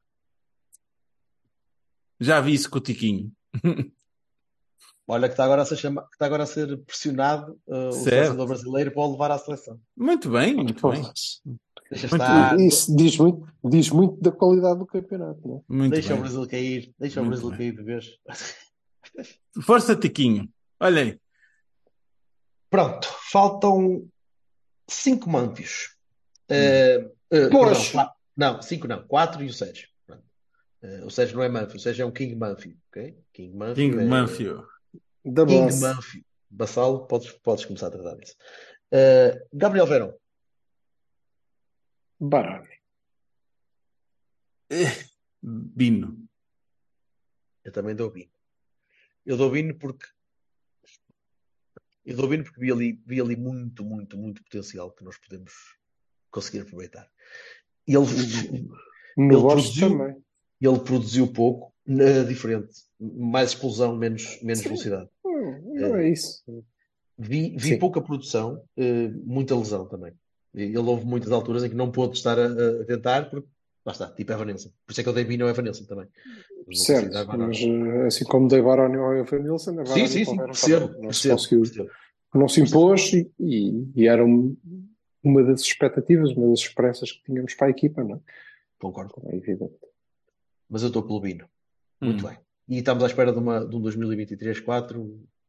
Já 2.19 2.41
vi 2.41 2.55
isso 2.55 2.69
com 2.69 2.79
o 2.79 2.81
Tiquinho. 2.81 3.33
Olha 5.11 5.29
que 5.29 5.33
está 5.35 5.45
agora 5.45 5.63
a 5.63 5.65
ser, 5.65 5.77
chama... 5.77 6.03
que 6.03 6.15
está 6.15 6.27
agora 6.27 6.43
a 6.45 6.47
ser 6.47 6.77
pressionado 6.85 7.59
uh, 7.67 7.89
o 7.89 7.93
selecionador 7.93 8.47
brasileiro 8.47 8.91
para 8.93 9.03
o 9.03 9.13
levar 9.13 9.31
à 9.33 9.39
seleção. 9.39 9.81
Muito 9.97 10.31
bem, 10.31 10.55
muito 10.55 10.89
bem. 10.91 11.03
Deixa 11.91 12.07
Muito 12.09 12.23
estar, 12.23 12.61
Isso 12.61 12.97
diz 12.97 13.17
muito, 13.19 13.49
diz 13.65 13.91
muito 13.91 14.21
da 14.21 14.31
qualidade 14.31 14.79
do 14.79 14.87
campeonato. 14.87 15.41
Não 15.47 15.57
é? 15.57 15.61
Muito 15.69 15.93
deixa 15.95 16.13
o 16.13 16.17
bem. 16.17 16.21
Brasil 16.23 16.49
cair, 16.49 16.95
deixa 16.99 17.21
o 17.21 17.25
Muito 17.25 17.41
Brasil 17.41 17.51
bem. 17.51 17.59
cair 17.59 17.77
de 17.77 17.83
vez. 17.83 18.07
Força, 19.65 19.97
Tiquinho. 19.97 20.49
Olha 20.79 21.03
aí. 21.03 21.21
Pronto, 22.71 23.09
faltam 23.33 24.09
cinco 24.89 25.29
manfios. 25.29 25.97
Uh, 26.49 27.07
uh, 27.37 27.51
Pois. 27.51 27.91
quatro- 27.91 28.15
não, 28.37 28.63
cinco 28.63 28.87
não, 28.87 29.03
quatro 29.07 29.43
e 29.43 29.47
o 29.49 29.53
Sérgio. 29.53 29.89
Uh, 30.09 31.05
o 31.07 31.11
Sérgio 31.11 31.37
não 31.37 31.43
é 31.43 31.49
Manfio, 31.49 31.77
o 31.77 31.81
Sérgio 31.81 32.05
é 32.05 32.07
um 32.07 32.11
King 32.11 32.35
Manfio, 32.37 32.75
ok? 32.89 33.19
King 33.35 33.55
Manfio 33.57 33.75
King 33.75 34.03
é- 34.03 34.07
Manfio. 34.07 34.67
Da 35.25 35.45
King 35.47 35.67
boss. 35.67 35.81
Manfio. 35.81 36.25
Bassalo, 36.51 37.07
podes, 37.07 37.31
podes 37.33 37.65
começar 37.65 37.87
a 37.89 37.91
tratar 37.91 38.17
disso. 38.17 38.35
Uh, 38.93 39.39
Gabriel 39.53 39.87
Verão, 39.87 40.19
Barani. 42.19 42.69
Bino. 45.43 46.29
eu 47.65 47.73
também 47.73 47.95
dou 47.95 48.11
Bino. 48.11 48.31
Eu 49.25 49.37
dou 49.37 49.51
Bino 49.51 49.77
porque 49.79 50.07
eu 52.05 52.17
dou 52.17 52.29
Bino 52.29 52.45
porque 52.45 52.61
vi 52.61 52.73
ali, 52.73 53.03
vi 53.07 53.21
ali 53.21 53.37
muito, 53.37 53.85
muito, 53.85 54.17
muito 54.17 54.43
potencial 54.43 54.91
que 54.93 55.05
nós 55.05 55.19
podemos 55.19 55.53
conseguir 56.31 56.61
aproveitar. 56.61 57.11
E 57.87 57.95
ele, 57.95 58.05
Ele 59.17 59.37
Borges 59.37 59.75
produziu- 59.75 59.89
também. 59.99 60.25
Ele 60.67 60.79
produziu 60.81 61.27
pouco, 61.27 61.73
na- 61.87 62.23
diferente, 62.25 62.69
mais 63.01 63.51
explosão, 63.51 63.97
menos, 63.97 64.39
menos 64.43 64.59
Sim. 64.61 64.69
velocidade. 64.69 65.09
Hum, 65.25 65.75
Não 65.75 65.97
é 65.97 66.09
isso. 66.11 66.43
Vi, 67.19 67.55
vi 67.57 67.69
Sim. 67.71 67.79
pouca 67.79 68.01
produção, 68.01 68.63
eh, 68.77 69.09
muita 69.25 69.57
lesão 69.57 69.87
também. 69.87 70.13
Ele 70.55 70.77
houve 70.79 71.05
muitas 71.05 71.31
alturas 71.33 71.63
em 71.65 71.69
que 71.69 71.75
não 71.77 71.91
pôde 71.91 72.17
estar 72.17 72.39
a, 72.39 72.47
a 72.47 72.85
tentar, 72.85 73.29
porque 73.31 73.47
lá 73.85 73.93
está, 73.93 74.09
tipo 74.11 74.33
Evanilson. 74.33 74.71
Por 74.87 74.93
isso 74.93 75.01
é 75.01 75.05
que 75.05 75.09
eu 75.09 75.13
dei 75.13 75.25
Bino 75.25 75.45
ao 75.45 75.51
Evanilson 75.51 75.85
também. 75.85 76.07
Certo, 76.73 77.13
mas 77.37 77.59
eh, 77.61 78.07
assim 78.07 78.25
como 78.25 78.49
dei 78.49 78.63
Baroni 78.63 78.97
ao 78.97 79.15
Evan 79.17 79.39
Nilsson, 79.41 79.81
a 79.81 79.87
Sim, 79.87 80.07
sim, 80.07 80.25
sim, 80.25 80.37
percebo. 80.37 80.87
Não 80.87 81.13
se 81.13 81.29
percebo, 81.29 81.35
conseguiu, 81.37 81.61
percebo. 81.63 81.91
não 82.35 82.49
se 82.49 82.61
impôs 82.61 83.13
e, 83.13 83.31
e- 83.41 83.89
e 83.97 84.07
era 84.09 84.25
um- 84.25 84.57
uma 85.23 85.43
das 85.43 85.61
expectativas, 85.63 86.31
uma 86.33 86.49
das 86.51 86.61
esperanças 86.61 87.13
que 87.13 87.23
tínhamos 87.25 87.55
para 87.55 87.67
a 87.67 87.71
equipa, 87.71 88.03
não 88.05 88.17
é? 88.17 88.21
Concordo. 88.79 89.15
É 89.27 89.37
evidente. 89.37 89.75
Mas 90.71 90.83
eu 90.83 90.89
estou 90.89 91.03
pelo 91.03 91.21
Bino. 91.21 91.47
Muito 92.01 92.25
Hum. 92.25 92.29
bem. 92.31 92.39
E 92.69 92.79
estamos 92.79 93.03
à 93.03 93.07
espera 93.09 93.33
de, 93.33 93.39
uma, 93.39 93.67
de 93.67 93.75
um 93.77 93.81
2023-4 93.83 94.97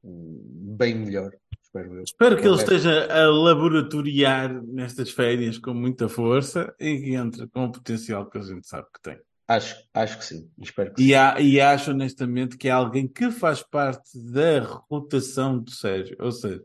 hum, 0.03 0.75
bem 0.77 0.95
melhor. 0.95 1.31
Espero 1.61 1.93
eu. 1.95 2.03
Espero 2.03 2.35
que 2.37 2.47
ele 2.47 2.55
esteja 2.55 3.05
a 3.13 3.27
laboratoriar 3.29 4.61
nestas 4.65 5.11
férias 5.11 5.57
com 5.57 5.73
muita 5.73 6.09
força 6.09 6.73
e 6.79 6.97
que 6.99 7.13
entre 7.13 7.47
com 7.47 7.65
o 7.65 7.71
potencial 7.71 8.29
que 8.29 8.37
a 8.37 8.41
gente 8.41 8.67
sabe 8.67 8.87
que 8.93 9.01
tem. 9.01 9.19
Acho, 9.47 9.75
acho 9.93 10.17
que 10.17 10.25
sim. 10.25 10.49
Espero 10.59 10.93
que 10.93 11.01
E, 11.03 11.07
sim. 11.07 11.13
há- 11.13 11.39
e 11.39 11.61
acho 11.61 11.91
honestamente 11.91 12.57
que 12.57 12.67
é 12.67 12.71
alguém 12.71 13.07
que 13.07 13.29
faz 13.31 13.61
parte 13.61 14.09
da 14.31 14.61
rotação 14.89 15.59
do 15.59 15.71
Sérgio, 15.71 16.15
ou 16.19 16.31
seja, 16.31 16.63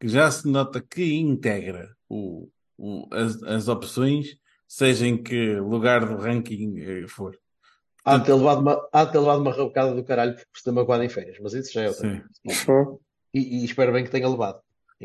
que 0.00 0.08
já 0.08 0.30
se 0.30 0.46
nota 0.48 0.80
que 0.80 1.14
integra 1.18 1.90
o, 2.08 2.48
o- 2.78 3.08
as, 3.12 3.42
as 3.42 3.68
opções, 3.68 4.36
seja 4.66 5.06
em 5.06 5.20
que 5.22 5.56
lugar 5.56 6.06
do 6.06 6.16
ranking 6.16 6.78
eh, 6.78 7.06
for. 7.08 7.36
Há 8.14 8.18
de 8.18 8.24
ter 8.24 8.34
levado 8.34 8.60
uma, 8.60 8.88
há 8.92 9.04
de 9.04 9.12
ter 9.12 9.18
levado 9.18 9.40
uma 9.40 9.50
rabocada 9.52 9.94
do 9.94 10.04
caralho 10.04 10.34
por 10.34 10.44
se 10.58 10.64
ter 10.64 10.72
magoado 10.72 11.02
em 11.04 11.08
férias, 11.08 11.36
mas 11.40 11.52
isso 11.54 11.72
já 11.72 11.82
é 11.82 11.88
outra. 11.88 12.24
E, 13.34 13.60
e 13.60 13.64
espero 13.64 13.92
bem 13.92 14.04
que 14.04 14.10
tenha 14.10 14.28
levado. 14.28 14.60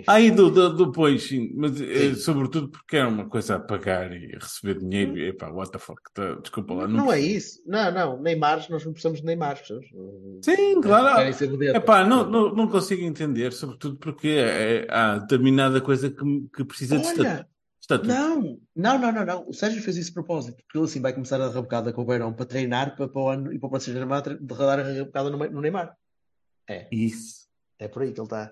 Aí 0.08 0.32
do, 0.32 0.50
do, 0.50 0.74
do 0.76 0.92
pois, 0.92 1.22
sim, 1.22 1.52
mas 1.56 1.80
eh, 1.80 2.10
Sim. 2.10 2.16
sobretudo 2.16 2.68
porque 2.70 2.98
é 2.98 3.06
uma 3.06 3.30
coisa 3.30 3.58
a 3.58 3.60
pagar 3.60 4.12
e 4.12 4.26
receber 4.34 4.80
dinheiro, 4.80 5.16
e 5.16 5.30
epá, 5.30 5.50
what 5.50 5.72
the 5.72 5.78
fuck, 5.78 6.02
tá- 6.16 6.34
desculpa 6.42 6.74
lá. 6.74 6.88
Não 6.88 7.14
é 7.14 7.20
isso. 7.20 7.62
Não, 7.64 7.92
não. 7.92 8.20
Neymares, 8.20 8.68
nós 8.70 8.84
não 8.84 8.92
precisamos 8.92 9.20
de 9.20 9.26
Neymar? 9.28 9.62
Sim, 10.42 10.82
claro. 10.82 11.32
Vedeta. 11.38 11.78
Epá, 11.78 12.04
não, 12.04 12.28
não, 12.28 12.56
não 12.56 12.68
consigo 12.68 13.04
entender, 13.04 13.54
sobretudo 13.54 13.98
porque 13.98 14.30
é- 14.30 14.88
há 14.90 15.20
determinada 15.20 15.80
coisa 15.80 16.10
que, 16.10 16.24
que 16.56 16.66
precisa 16.66 16.98
de 16.98 17.06
estatuto. 17.06 17.46
Estatuto. 17.84 18.08
não, 18.08 18.58
não, 18.74 18.98
não, 18.98 19.12
não, 19.12 19.26
não. 19.26 19.50
O 19.50 19.54
Sérgio 19.54 19.82
fez 19.84 19.98
isso 19.98 20.08
de 20.08 20.14
propósito, 20.14 20.56
porque 20.64 20.78
ele 20.78 20.86
assim 20.86 21.02
vai 21.02 21.12
começar 21.12 21.42
a 21.42 21.50
rabocada 21.50 21.92
com 21.92 22.02
o 22.02 22.06
Beirão 22.06 22.32
para 22.34 22.46
treinar 22.46 22.96
para, 22.96 23.10
para 23.10 23.22
o 23.22 23.28
ano 23.28 23.52
e 23.52 23.60
para 23.60 23.68
o 23.68 23.70
próximo 23.70 23.98
ano 24.00 24.38
de 24.40 24.54
rodar 24.54 24.80
a 24.80 24.84
rabocada 24.84 25.30
no, 25.30 25.38
no 25.38 25.60
Neymar. 25.62 25.94
É, 26.70 26.88
Isso. 26.90 27.46
é 27.78 27.90
por 27.90 28.02
aí 28.04 28.14
que 28.14 28.20
ele 28.22 28.26
está 28.26 28.44
a 28.46 28.52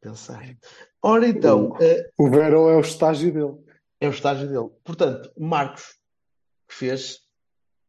pensar. 0.00 0.56
Ora 1.02 1.26
então, 1.26 1.76
eh, 1.80 2.08
O 2.16 2.30
Verão 2.30 2.68
é 2.68 2.76
o 2.76 2.80
estágio 2.80 3.32
dele. 3.32 3.56
é 4.00 4.06
o 4.06 4.12
estágio 4.12 4.46
dele. 4.48 4.70
Portanto, 4.84 5.32
Marcos 5.36 5.98
fez 6.70 7.18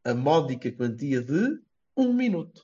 a 0.04 0.16
módica 0.16 0.72
quantia 0.72 1.22
de 1.22 1.60
um 1.96 2.14
minuto. 2.14 2.64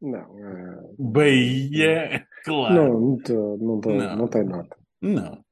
Não, 0.00 0.38
é, 0.38 0.80
Bahia, 0.96 2.26
claro. 2.44 2.74
não, 2.74 3.00
não, 3.00 3.16
tô- 3.18 3.56
não, 3.60 3.80
tô- 3.80 3.90
Não. 3.90 4.16
não 4.16 4.28
tem 4.28 4.44
nota. 4.44 4.76
Não. 5.00 5.44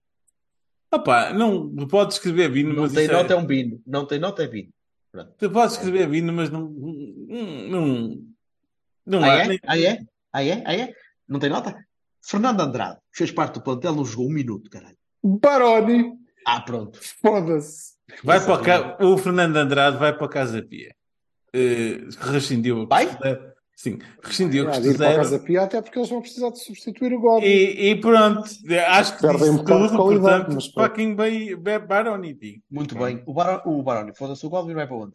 Opá, 0.93 1.33
não, 1.33 1.75
pode 1.87 2.15
escrever 2.15 2.51
Bino, 2.51 2.73
Não 2.75 2.83
mas 2.83 2.93
tem 2.93 3.05
isso 3.05 3.13
nota, 3.13 3.33
é 3.33 3.37
é... 3.37 3.39
um 3.39 3.47
bino. 3.47 3.81
Não 3.87 4.07
tem 4.07 4.19
nota, 4.19 4.43
é 4.43 4.49
bino. 4.49 4.71
Pronto. 5.13 5.33
Tu 5.39 5.51
podes 5.51 5.75
escrever 5.77 6.09
Bino, 6.09 6.33
mas 6.33 6.51
não... 6.51 6.69
Não, 6.71 8.17
não 9.07 9.25
Ah, 9.25 9.29
é? 9.39 9.49
nem- 9.49 9.59
Ah, 9.67 9.79
é? 9.79 9.99
Ah, 10.33 10.45
é? 10.45 10.63
Ah, 10.65 10.75
é? 10.77 10.95
Não 11.29 11.39
tem 11.41 11.51
nota? 11.51 11.77
Fernando 12.23 12.61
Andrade 12.61 12.99
fez 13.13 13.31
parte 13.33 13.55
do 13.55 13.63
plantel, 13.63 13.95
não 13.95 14.05
jogou 14.05 14.29
um 14.29 14.33
minuto, 14.33 14.71
caralho. 14.71 14.97
Baroni, 15.23 16.13
Ah, 16.47 16.61
pronto. 16.61 16.99
foda-se. 17.21 17.95
Vai 18.23 18.45
para 18.45 18.63
cá, 18.63 18.99
o 19.05 19.17
Fernando 19.19 19.57
Andrade 19.57 19.97
vai 19.97 20.13
para 20.17 20.27
a 20.27 20.31
Casa 20.31 20.63
Pia. 20.63 20.95
Eh, 21.53 22.01
rescindiu 22.21 22.83
a 22.83 22.87
Vai? 22.87 23.07
Sim, 23.83 23.99
rescindiu 24.23 24.67
a 24.67 24.73
Há 24.73 24.77
custo 24.77 24.93
zero. 24.93 25.17
Casa 25.17 25.39
Pia, 25.39 25.63
até 25.63 25.81
porque 25.81 25.99
eles 25.99 26.11
vão 26.11 26.21
precisar 26.21 26.51
de 26.51 26.59
substituir 26.63 27.15
o 27.15 27.21
Gomes. 27.21 27.49
E, 27.49 27.89
e 27.91 27.97
pronto, 27.99 28.43
acho 28.89 29.17
que 29.17 29.23
Perdem 29.23 29.49
um 29.51 29.57
de 29.57 29.65
tudo, 29.65 29.97
qualidade, 29.97 30.45
portanto, 30.45 30.55
mas 30.55 30.67
fucking 30.67 31.15
Bay- 31.15 31.57
Baroni, 31.57 32.35
digo. 32.35 32.63
Muito 32.71 32.95
bem. 32.95 33.23
O, 33.25 33.33
Bar 33.33 33.67
o 33.67 33.83
Baroni, 33.83 34.13
foda-se, 34.15 34.45
o 34.45 34.51
Godwin 34.51 34.75
vai 34.75 34.87
para 34.87 34.97
onde? 34.97 35.13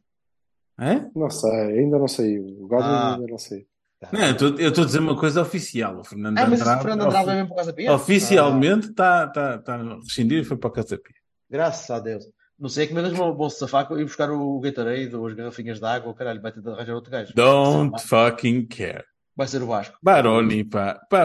Hã? 0.79 1.11
Não 1.15 1.29
sei, 1.29 1.51
ainda 1.51 1.99
não 1.99 2.07
saiu. 2.07 2.43
O 2.59 2.67
Godwin 2.67 2.87
Ah. 2.89 3.13
ainda 3.13 3.27
não 3.27 3.37
saiu. 3.37 3.67
Não, 4.11 4.19
eu 4.57 4.69
estou- 4.69 4.83
a 4.83 4.87
dizer 4.87 4.99
uma 4.99 5.15
coisa 5.15 5.43
oficial. 5.43 5.99
O 5.99 6.03
Fernando 6.03 6.35
Ah, 6.39 6.47
mas 6.47 6.59
o 6.59 6.63
Andrade, 6.63 6.81
Fernando 6.81 7.01
Andrade 7.05 7.25
vai 7.27 7.35
mesmo 7.35 7.47
para 7.49 7.55
a 7.55 7.59
Casa 7.59 7.73
Pia? 7.73 7.93
oficialmente 7.93 8.87
está 8.89 9.27
tá, 9.27 9.57
tá 9.59 9.77
rescindido 10.03 10.41
e 10.41 10.43
foi 10.43 10.57
para 10.57 10.69
a 10.71 10.73
Casa 10.73 10.97
Pia. 10.97 11.15
Ah, 11.15 11.47
graças 11.51 11.89
a 11.91 11.99
Deus. 11.99 12.25
Não 12.57 12.69
sei 12.69 12.87
como 12.87 12.99
eles 12.99 13.11
vão, 13.11 13.35
vão 13.35 13.49
se 13.49 13.59
safar 13.59 13.87
e 13.99 14.03
buscar 14.05 14.31
o 14.31 14.59
Gatorade 14.61 15.13
ou 15.15 15.27
as 15.27 15.33
garrafinhas 15.33 15.79
de 15.79 15.85
água, 15.85 16.13
caralho, 16.13 16.41
vai 16.41 16.51
tentar 16.53 16.71
arranjar 16.73 16.95
outro 16.95 17.11
gajo. 17.11 17.33
Don't 17.35 18.01
fucking 18.01 18.65
care. 18.67 19.03
Vai 19.35 19.47
ser 19.47 19.61
o 19.61 19.67
Vasco. 19.67 19.97
Baroni, 20.01 20.63
pá. 20.63 20.95
pá 21.09 21.23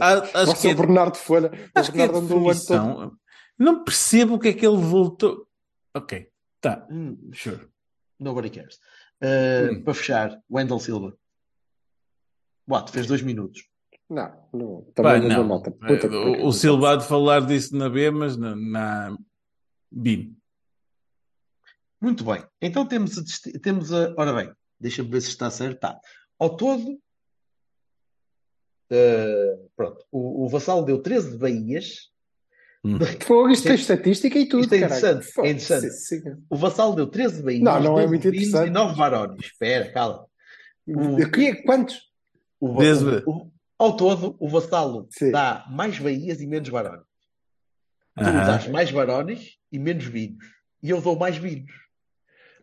a- 0.00 0.40
acho 0.42 0.52
que 0.54 0.58
ser 0.60 0.68
é, 0.68 0.72
o 0.72 0.76
Bernardo 0.76 1.16
Folha. 1.16 1.50
O 1.74 1.78
acho 1.80 1.90
que 1.90 2.00
é 2.00 2.06
Bernardo 2.06 2.18
ano 2.18 2.28
todo. 2.28 2.38
definição. 2.46 3.12
Não 3.58 3.82
percebo 3.84 4.34
o 4.34 4.38
que 4.38 4.48
é 4.48 4.52
que 4.52 4.64
ele 4.64 4.76
voltou. 4.76 5.46
Ok, 5.92 6.28
tá, 6.60 6.86
Hum, 6.88 7.30
sure. 7.34 7.66
nobody 8.20 8.50
cares. 8.50 8.76
Uh, 9.22 9.72
Hum. 9.74 9.82
Para 9.82 9.94
fechar, 9.94 10.40
Wendell 10.48 10.78
Silva. 10.78 11.14
What? 12.68 12.90
Fez 12.92 13.06
dois 13.06 13.22
minutos. 13.22 13.64
Não, 14.08 14.32
não. 14.52 14.82
Também 14.94 15.20
não 15.22 15.28
dou 15.28 15.38
não. 15.38 15.48
nota. 15.48 15.70
Puta 15.72 16.08
que 16.08 16.14
O- 16.14 16.46
o 16.46 16.52
Silva 16.52 16.92
há 16.92 16.96
de 16.96 17.04
falar 17.04 17.40
disso 17.40 17.76
na 17.76 17.88
B, 17.88 18.10
mas 18.10 18.36
na, 18.36 18.54
na 18.56 19.16
BIM. 19.90 20.36
Muito 22.00 22.24
bem. 22.24 22.42
Então 22.60 22.86
temos 22.86 23.18
a, 23.18 23.22
temos 23.60 23.92
a. 23.92 24.14
Ora 24.16 24.32
bem, 24.32 24.52
deixa-me 24.78 25.10
ver 25.10 25.20
se 25.20 25.28
está 25.28 25.50
certo. 25.50 25.80
Tá. 25.80 26.00
Ao 26.38 26.56
todo, 26.56 26.98
eh, 28.90 29.58
pronto, 29.76 30.04
o, 30.10 30.44
o 30.44 30.48
Vassal 30.48 30.84
deu 30.84 31.00
13 31.02 31.36
Bahias. 31.36 32.10
Fogo, 33.26 33.50
isto 33.50 33.64
tem 33.64 33.74
estatística 33.74 34.38
e 34.38 34.48
tudo, 34.48 34.62
Isto 34.62 34.74
é 34.74 34.78
interessante, 34.78 35.26
é 35.40 35.50
interessante. 35.50 35.90
sim. 35.90 36.22
O 36.48 36.56
Vassal 36.56 36.94
deu 36.94 37.06
13 37.06 37.42
Bahias, 37.42 37.62
Não, 37.62 37.78
não 37.80 37.98
é 37.98 38.02
12 38.02 38.06
muito 38.08 38.28
interessante. 38.28 38.68
e 38.68 38.70
9 38.70 38.94
Varones. 38.96 39.46
Espera, 39.46 39.92
cala. 39.92 40.24
O- 40.86 41.22
Aqui 41.22 41.46
é 41.48 41.62
quantos? 41.62 42.10
O, 42.58 42.68
o- 42.68 43.22
o- 43.26 43.50
ao 43.78 43.96
todo, 43.96 44.34
o 44.40 44.48
Vassalo 44.48 45.06
Sim. 45.10 45.30
dá 45.30 45.66
mais 45.70 45.98
Bahias 45.98 46.40
e 46.40 46.46
menos 46.46 46.68
Varones. 46.70 47.04
Tu 48.16 48.24
Aham. 48.24 48.46
dás 48.46 48.66
mais 48.68 48.90
Varones 48.90 49.58
e 49.70 49.78
menos 49.78 50.04
Vinos. 50.06 50.44
E 50.82 50.88
eu 50.90 51.02
dou 51.02 51.16
mais 51.18 51.36
Vinos. 51.36 51.70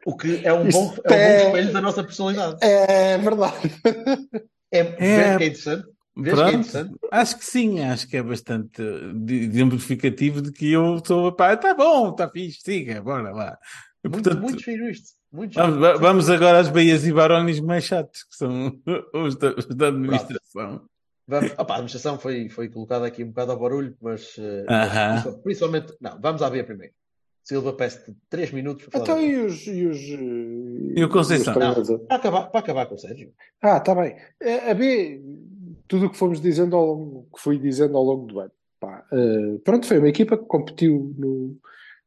O 0.09 0.15
que 0.15 0.39
é 0.45 0.53
um, 0.53 0.65
Isto 0.65 0.79
bom, 0.79 0.95
é 1.03 1.11
um 1.11 1.15
é- 1.15 1.43
bom 1.43 1.47
espelho 1.47 1.73
da 1.73 1.81
nossa 1.81 2.01
personalidade. 2.01 2.57
É 2.63 3.17
verdade. 3.17 3.57
É, 4.71 4.83
vês 4.83 4.97
que 5.37 5.43
é 5.43 5.47
interessante? 5.47 5.87
É 6.25 6.29
Pronto, 6.31 6.99
acho 7.11 7.37
que 7.37 7.45
sim, 7.45 7.81
acho 7.83 8.07
que 8.07 8.15
é 8.17 8.23
bastante 8.23 8.81
exemplificativo 9.29 10.41
de 10.41 10.51
que 10.51 10.71
eu 10.71 10.95
estou, 10.95 11.31
pá, 11.31 11.55
tá 11.57 11.73
bom, 11.73 12.11
tá 12.13 12.29
fixe, 12.29 12.61
siga, 12.63 13.01
bora 13.01 13.31
lá. 13.31 13.57
E, 14.03 14.07
Muito, 14.07 14.23
portanto, 14.23 14.41
muito 14.41 14.63
giro 14.63 14.89
isto. 14.89 15.09
Muito 15.31 15.53
vamos, 15.55 15.75
giro. 15.75 15.81
va- 15.81 15.97
vamos 15.97 16.29
agora 16.29 16.59
às 16.59 16.69
Bahias 16.69 17.05
e 17.05 17.11
Barões 17.13 17.59
mais 17.59 17.83
chatos, 17.83 18.23
que 18.23 18.35
são 18.35 18.79
os 19.13 19.35
da, 19.35 19.49
os 19.55 19.65
da 19.67 19.87
administração. 19.89 20.81
Vamos, 21.27 21.51
opa, 21.57 21.73
a 21.73 21.75
administração 21.77 22.17
foi, 22.17 22.47
foi 22.49 22.69
colocada 22.69 23.05
aqui 23.05 23.23
um 23.23 23.27
bocado 23.27 23.51
ao 23.51 23.59
barulho, 23.59 23.95
mas 24.01 24.35
eh, 24.39 24.65
Aham. 24.69 25.11
principal- 25.11 25.41
principalmente. 25.43 25.93
Não, 25.99 26.19
vamos 26.21 26.41
à 26.41 26.49
B 26.49 26.63
primeiro. 26.63 26.93
Silva, 27.47 27.71
peço-te 27.71 28.13
3 28.29 28.51
minutos 28.51 28.87
para 28.87 29.05
falar. 29.05 29.21
Então, 29.21 29.25
e 29.25 29.37
os. 29.45 29.65
E, 29.67 29.85
os, 29.85 29.99
E 30.97 31.01
o 31.01 31.07
Conceição? 31.09 31.53
os? 31.53 31.87
Para 32.05 32.15
acabar, 32.17 32.47
para 32.51 32.59
acabar 32.59 32.85
com 32.87 32.95
o 32.95 32.97
Sérgio. 32.97 33.31
Ah, 33.61 33.77
está 33.77 33.95
bem. 33.95 34.17
A 34.67 34.71
a 34.71 34.73
B, 34.73 35.21
tudo 35.87 36.07
o 36.07 36.09
que 36.09 36.17
fomos 36.17 36.41
dizendo 36.41 36.75
ao 36.75 36.85
longo, 36.85 37.27
que 37.33 37.41
fui 37.41 37.57
dizendo 37.57 37.95
ao 37.95 38.03
longo 38.03 38.25
do 38.25 38.39
ano. 38.41 38.51
Pá, 38.81 39.05
eh, 39.13 39.59
pronto, 39.63 39.87
foi 39.87 39.97
uma 39.97 40.09
equipa 40.09 40.37
que 40.37 40.43
competiu 40.43 41.15
no- 41.17 41.55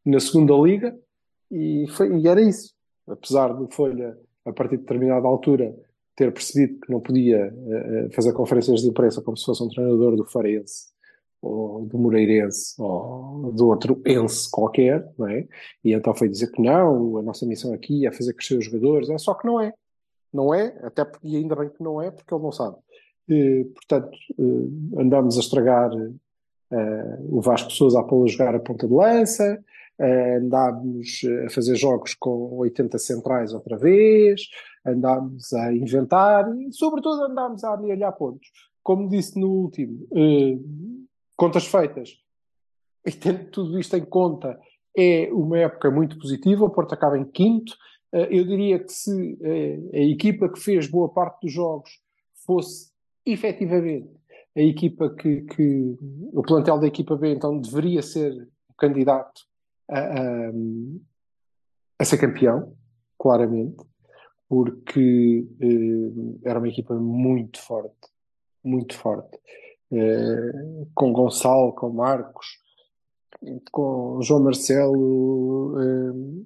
na 0.05 0.21
segunda 0.21 0.53
liga 0.55 0.95
e, 1.51 1.87
foi, 1.97 2.15
e 2.19 2.29
era 2.29 2.43
isso. 2.43 2.75
Apesar 3.09 3.49
do 3.55 3.67
Folha, 3.73 4.17
a 4.45 4.53
partir 4.53 4.77
de 4.77 4.83
determinada 4.83 5.27
altura, 5.27 5.75
ter 6.17 6.31
percebido 6.35 6.79
que 6.81 6.93
não 6.93 7.01
podia 7.01 7.39
eh, 7.71 8.09
fazer 8.13 8.35
conferências 8.35 8.83
de 8.83 8.89
imprensa 8.89 9.23
como 9.23 9.39
se 9.39 9.47
fosse 9.47 9.63
um 9.63 9.69
treinador 9.69 10.17
do 10.17 10.25
Farense 10.27 10.91
ou 11.43 11.85
do 11.87 11.99
Moreirense 11.99 12.75
ou 12.81 13.53
do 13.53 13.69
outro 13.69 14.03
Ense 14.07 14.51
qualquer, 14.51 15.09
não 15.19 15.29
é? 15.29 15.47
E 15.85 15.93
então 15.93 16.15
foi 16.15 16.29
dizer 16.29 16.51
que 16.51 16.63
não, 16.63 17.17
a 17.19 17.23
nossa 17.23 17.47
missão 17.47 17.73
aqui 17.73 18.07
é 18.07 18.13
fazer 18.13 18.35
crescer 18.35 18.59
os 18.59 18.65
jogadores, 18.67 19.09
é 19.09 19.19
só 19.19 19.35
que 19.35 19.47
não 19.47 19.61
é. 19.61 19.73
Não 20.33 20.55
é, 20.55 20.77
até 20.83 21.05
porque, 21.05 21.27
e 21.27 21.37
ainda 21.37 21.57
bem 21.57 21.69
que 21.69 21.83
não 21.83 22.01
é, 22.01 22.11
porque 22.11 22.33
ele 22.33 22.43
não 22.43 22.53
sabe. 22.53 22.77
Eh, 23.29 23.65
portanto, 23.75 24.17
andamos 24.97 25.37
a 25.37 25.41
estragar 25.41 25.91
eh, 26.73 27.19
o 27.29 27.41
Vasco 27.41 27.71
Sousa 27.73 28.01
a 28.01 28.27
jogar 28.27 28.55
a 28.55 28.61
ponta 28.61 28.87
de 28.87 28.95
lança, 28.95 29.63
eh, 29.99 30.37
andámos 30.37 31.21
a 31.47 31.51
fazer 31.51 31.77
jogos 31.77 32.15
com 32.15 32.57
80 32.59 32.99
centrais 32.99 33.53
outra 33.53 33.77
vez, 33.77 34.43
andámos 34.87 35.53
a 35.53 35.75
inventar 35.75 36.47
e, 36.57 36.73
sobretudo, 36.73 37.25
andámos 37.25 37.65
a 37.65 37.75
amealhar 37.75 38.17
pontos. 38.17 38.49
Como 38.83 39.09
disse 39.09 39.39
no 39.39 39.49
último, 39.49 40.07
eh, 40.15 40.59
contas 41.41 41.67
feitas, 41.67 42.11
e 43.07 43.11
tendo 43.13 43.51
tudo 43.51 43.79
isto 43.79 43.97
em 43.97 44.05
conta, 44.05 44.61
é 44.95 45.33
uma 45.33 45.59
época 45.59 45.91
muito 45.91 46.19
positiva. 46.19 46.67
O 46.67 46.71
Porto 46.71 46.93
acaba 46.93 47.17
em 47.17 47.25
quinto. 47.25 47.73
Eh, 48.13 48.29
Eu 48.39 48.45
diria 48.45 48.79
que 48.79 48.93
se 48.93 49.39
eh, 49.41 49.79
a 49.95 50.03
equipa 50.17 50.51
que 50.51 50.61
fez 50.61 50.87
boa 50.87 51.09
parte 51.09 51.41
dos 51.43 51.53
jogos 51.53 51.91
fosse 52.47 52.91
efetivamente 53.25 54.11
a 54.55 54.61
equipa 54.61 55.09
que, 55.09 55.43
que 55.43 55.97
o 56.35 56.43
plantel 56.43 56.79
da 56.79 56.87
equipa 56.87 57.17
B, 57.17 57.33
então 57.33 57.59
deveria 57.59 58.03
ser 58.03 58.33
o 58.69 58.75
candidato 58.75 59.41
a, 59.89 59.99
a, 59.99 60.53
a 62.01 62.05
ser 62.05 62.19
campeão, 62.19 62.75
claramente, 63.19 63.83
porque 64.47 65.47
eh, 65.59 66.49
era 66.51 66.59
uma 66.59 66.69
equipa 66.69 66.95
muito 66.95 67.59
forte, 67.63 68.09
muito 68.63 68.95
forte. 68.95 69.39
Com 70.95 71.13
Gonçalo, 71.13 71.73
com 71.73 71.91
Marcos, 71.91 72.47
com 73.73 74.21
João 74.23 74.43
Marcelo, 74.43 75.75
eh, 75.81 76.45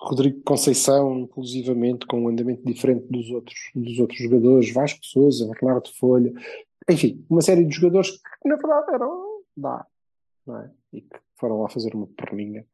Rodrigo 0.00 0.40
Conceição, 0.42 1.20
inclusivamente, 1.20 2.06
com 2.06 2.22
um 2.22 2.28
andamento 2.28 2.64
diferente 2.64 3.06
dos 3.10 3.30
outros, 3.30 3.58
dos 3.74 3.98
outros 3.98 4.18
jogadores, 4.18 4.72
Vasco 4.72 5.00
Souza, 5.02 5.48
Bernardo 5.48 5.90
Folha, 5.98 6.32
enfim, 6.88 7.24
uma 7.28 7.40
série 7.40 7.64
de 7.64 7.74
jogadores 7.74 8.10
que 8.10 8.48
na 8.48 8.56
verdade 8.56 8.94
eram 8.94 9.42
dá, 9.56 9.86
não 10.46 10.60
é? 10.60 10.70
E 10.92 11.00
que 11.00 11.18
foram 11.34 11.62
lá 11.62 11.68
fazer 11.68 11.94
uma 11.94 12.06
perninha. 12.06 12.66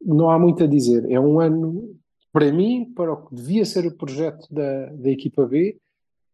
Não 0.00 0.30
há 0.30 0.38
muito 0.38 0.64
a 0.64 0.66
dizer. 0.66 1.08
É 1.10 1.20
um 1.20 1.38
ano, 1.40 1.96
para 2.32 2.50
mim, 2.52 2.92
para 2.94 3.12
o 3.12 3.26
que 3.26 3.34
devia 3.34 3.64
ser 3.64 3.86
o 3.86 3.96
projeto 3.96 4.52
da, 4.52 4.86
da 4.86 5.10
equipa 5.10 5.46
B, 5.46 5.78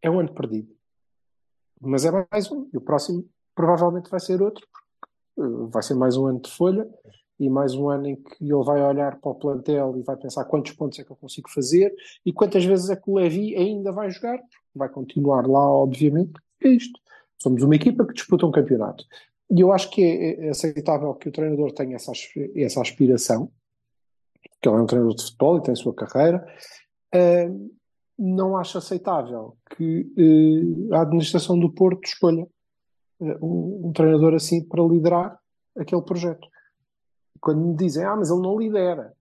é 0.01 0.11
um 0.11 0.21
ano 0.21 0.33
perdido. 0.33 0.78
Mas 1.81 2.05
é 2.05 2.11
mais 2.31 2.51
um. 2.51 2.69
E 2.73 2.77
o 2.77 2.81
próximo 2.81 3.25
provavelmente 3.55 4.11
vai 4.11 4.21
ser 4.21 4.41
outro, 4.41 4.67
porque 4.71 5.43
uh, 5.43 5.69
vai 5.69 5.83
ser 5.83 5.95
mais 5.95 6.17
um 6.17 6.27
ano 6.27 6.41
de 6.41 6.51
folha 6.51 6.89
e 7.39 7.49
mais 7.49 7.75
um 7.75 7.89
ano 7.89 8.09
em 8.09 8.17
que 8.17 8.45
ele 8.45 8.65
vai 8.65 8.83
olhar 8.83 9.19
para 9.21 9.31
o 9.31 9.35
plantel 9.35 9.97
e 9.97 10.03
vai 10.03 10.17
pensar 10.17 10.45
quantos 10.45 10.73
pontos 10.73 10.99
é 10.99 11.05
que 11.05 11.11
eu 11.11 11.17
consigo 11.17 11.49
fazer 11.49 11.95
e 12.27 12.33
quantas 12.33 12.65
vezes 12.65 12.91
é 12.91 12.97
que 12.97 13.09
o 13.09 13.15
Levi 13.15 13.55
ainda 13.57 13.93
vai 13.93 14.11
jogar, 14.11 14.41
vai 14.75 14.89
continuar 14.89 15.47
lá, 15.47 15.71
obviamente, 15.71 16.33
é 16.63 16.69
isto. 16.69 16.99
Somos 17.41 17.63
uma 17.63 17.77
equipa 17.77 18.05
que 18.05 18.15
disputa 18.15 18.45
um 18.45 18.51
campeonato. 18.51 19.05
E 19.51 19.61
eu 19.61 19.73
acho 19.73 19.91
que 19.91 20.03
é, 20.03 20.47
é 20.47 20.49
aceitável 20.51 21.15
que 21.15 21.29
o 21.29 21.33
treinador 21.33 21.73
tenha 21.73 21.97
essa, 21.97 22.13
essa 22.57 22.81
aspiração, 22.81 23.51
que 24.61 24.69
ele 24.69 24.77
é 24.77 24.81
um 24.81 24.87
treinador 24.87 25.15
de 25.15 25.23
futebol 25.23 25.59
e 25.59 25.63
tem 25.63 25.73
a 25.73 25.77
sua 25.77 25.95
carreira. 25.95 26.47
Uh, 27.15 27.78
não 28.19 28.57
acho 28.57 28.79
aceitável 28.79 29.57
que 29.77 30.01
uh, 30.19 30.95
a 30.95 31.03
administração 31.03 31.59
do 31.59 31.73
Porto 31.73 32.05
escolha 32.05 32.47
uh, 33.21 33.47
um, 33.47 33.89
um, 33.89 33.93
treinador 33.93 34.35
assim 34.35 34.67
para 34.67 34.83
liderar 34.83 35.39
aquele 35.77 36.03
projeto. 36.03 36.47
Quando 37.41 37.61
me 37.61 37.77
dizem, 37.77 38.05
ah, 38.05 38.17
mas 38.17 38.31
ele 38.31 38.43
não 38.43 38.59
lidera, 38.59 39.13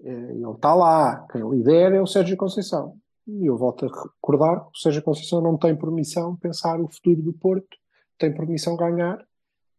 ele 0.00 0.50
está 0.54 0.74
lá, 0.74 1.26
quem 1.30 1.46
lidera 1.50 1.96
é 1.96 2.00
o 2.00 2.06
Sérgio 2.06 2.36
Conceição. 2.36 2.96
E 3.26 3.44
eu 3.44 3.58
volto 3.58 3.84
a 3.84 3.88
recordar 3.88 4.60
que 4.60 4.78
o 4.78 4.80
Sérgio 4.80 5.02
Conceição 5.02 5.42
não 5.42 5.58
tem 5.58 5.76
permissão 5.76 6.34
pensar 6.36 6.80
o 6.80 6.88
futuro 6.88 7.20
do 7.20 7.34
Porto, 7.34 7.76
tem 8.16 8.32
permissão 8.32 8.74
ganhar 8.74 9.22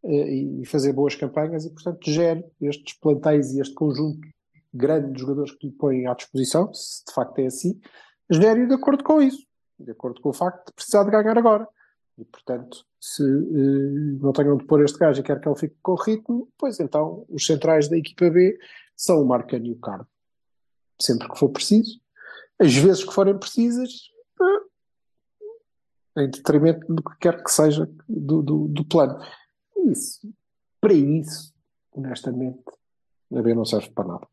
e 0.03 0.61
fazer 0.67 0.93
boas 0.93 1.15
campanhas 1.15 1.65
e, 1.65 1.71
portanto, 1.71 2.11
gere 2.11 2.45
estes 2.61 2.93
plantéis 2.99 3.51
e 3.53 3.59
este 3.59 3.73
conjunto 3.73 4.19
grande 4.73 5.13
de 5.13 5.19
jogadores 5.19 5.51
que 5.53 5.67
lhe 5.67 5.73
põem 5.73 6.07
à 6.07 6.13
disposição, 6.13 6.71
se 6.73 7.03
de 7.05 7.13
facto 7.13 7.39
é 7.39 7.47
assim, 7.47 7.79
gere 8.29 8.67
de 8.67 8.73
acordo 8.73 9.03
com 9.03 9.21
isso, 9.21 9.45
de 9.79 9.91
acordo 9.91 10.21
com 10.21 10.29
o 10.29 10.33
facto 10.33 10.67
de 10.67 10.73
precisar 10.73 11.03
de 11.03 11.11
ganhar 11.11 11.37
agora. 11.37 11.67
E, 12.17 12.25
portanto, 12.25 12.85
se 12.99 13.23
uh, 13.23 14.19
não 14.21 14.33
tenham 14.33 14.57
de 14.57 14.65
pôr 14.65 14.83
este 14.83 14.99
gajo 14.99 15.21
e 15.21 15.23
quer 15.23 15.39
que 15.39 15.47
ele 15.47 15.57
fique 15.57 15.75
com 15.81 15.95
ritmo, 15.95 16.49
pois 16.57 16.79
então 16.79 17.25
os 17.29 17.45
centrais 17.45 17.87
da 17.87 17.97
equipa 17.97 18.29
B 18.29 18.59
são 18.95 19.21
o 19.21 19.25
Marcano 19.25 19.65
e 19.65 19.71
o 19.71 19.79
Carmo. 19.79 20.07
Sempre 21.01 21.29
que 21.29 21.39
for 21.39 21.49
preciso. 21.49 22.01
As 22.59 22.75
vezes 22.75 23.05
que 23.05 23.13
forem 23.13 23.37
precisas, 23.37 24.11
uh, 24.41 26.21
em 26.21 26.29
detrimento 26.29 26.93
do 26.93 27.01
que 27.01 27.17
quer 27.19 27.41
que 27.41 27.49
seja 27.49 27.89
do, 28.07 28.41
do, 28.41 28.67
do 28.67 28.83
plano. 28.83 29.17
Isso, 29.85 30.29
para 30.81 30.93
isso, 30.93 31.53
honestamente, 31.93 32.63
a 33.33 33.41
B 33.41 33.53
não 33.53 33.63
serve 33.63 33.89
para 33.91 34.07
nada. 34.07 34.27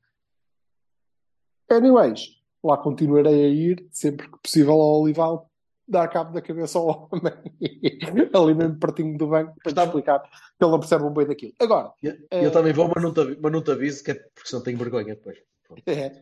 Anyways, 1.70 2.36
lá 2.62 2.76
continuarei 2.76 3.44
a 3.44 3.48
ir 3.48 3.86
sempre 3.90 4.30
que 4.30 4.38
possível 4.38 4.74
ao 4.74 5.02
Olival 5.02 5.50
dar 5.88 6.09
cabo 6.09 6.32
da 6.32 6.42
cabeça 6.42 6.78
ao 6.78 7.09
homem 7.12 7.32
ali 8.34 8.54
mesmo 8.54 8.78
pertinho 8.78 9.16
do 9.16 9.28
banco 9.28 9.54
para 9.62 9.84
explicar 9.84 10.20
que 10.20 10.64
ele 10.64 10.70
não 10.70 10.80
percebe 10.80 11.04
um 11.04 11.12
bem 11.12 11.26
daquilo. 11.26 11.52
Agora, 11.61 11.92
eu, 12.02 12.16
eu 12.30 12.50
também 12.50 12.72
vou, 12.72 12.90
mas 12.92 13.02
não, 13.02 13.12
te, 13.12 13.38
mas 13.40 13.52
não 13.52 13.62
te 13.62 13.70
aviso 13.70 14.02
que 14.02 14.11
é 14.11 14.14
porque 14.14 14.48
senão 14.48 14.62
tenho 14.62 14.78
vergonha 14.78 15.14
depois. 15.14 15.38
É. 15.86 16.12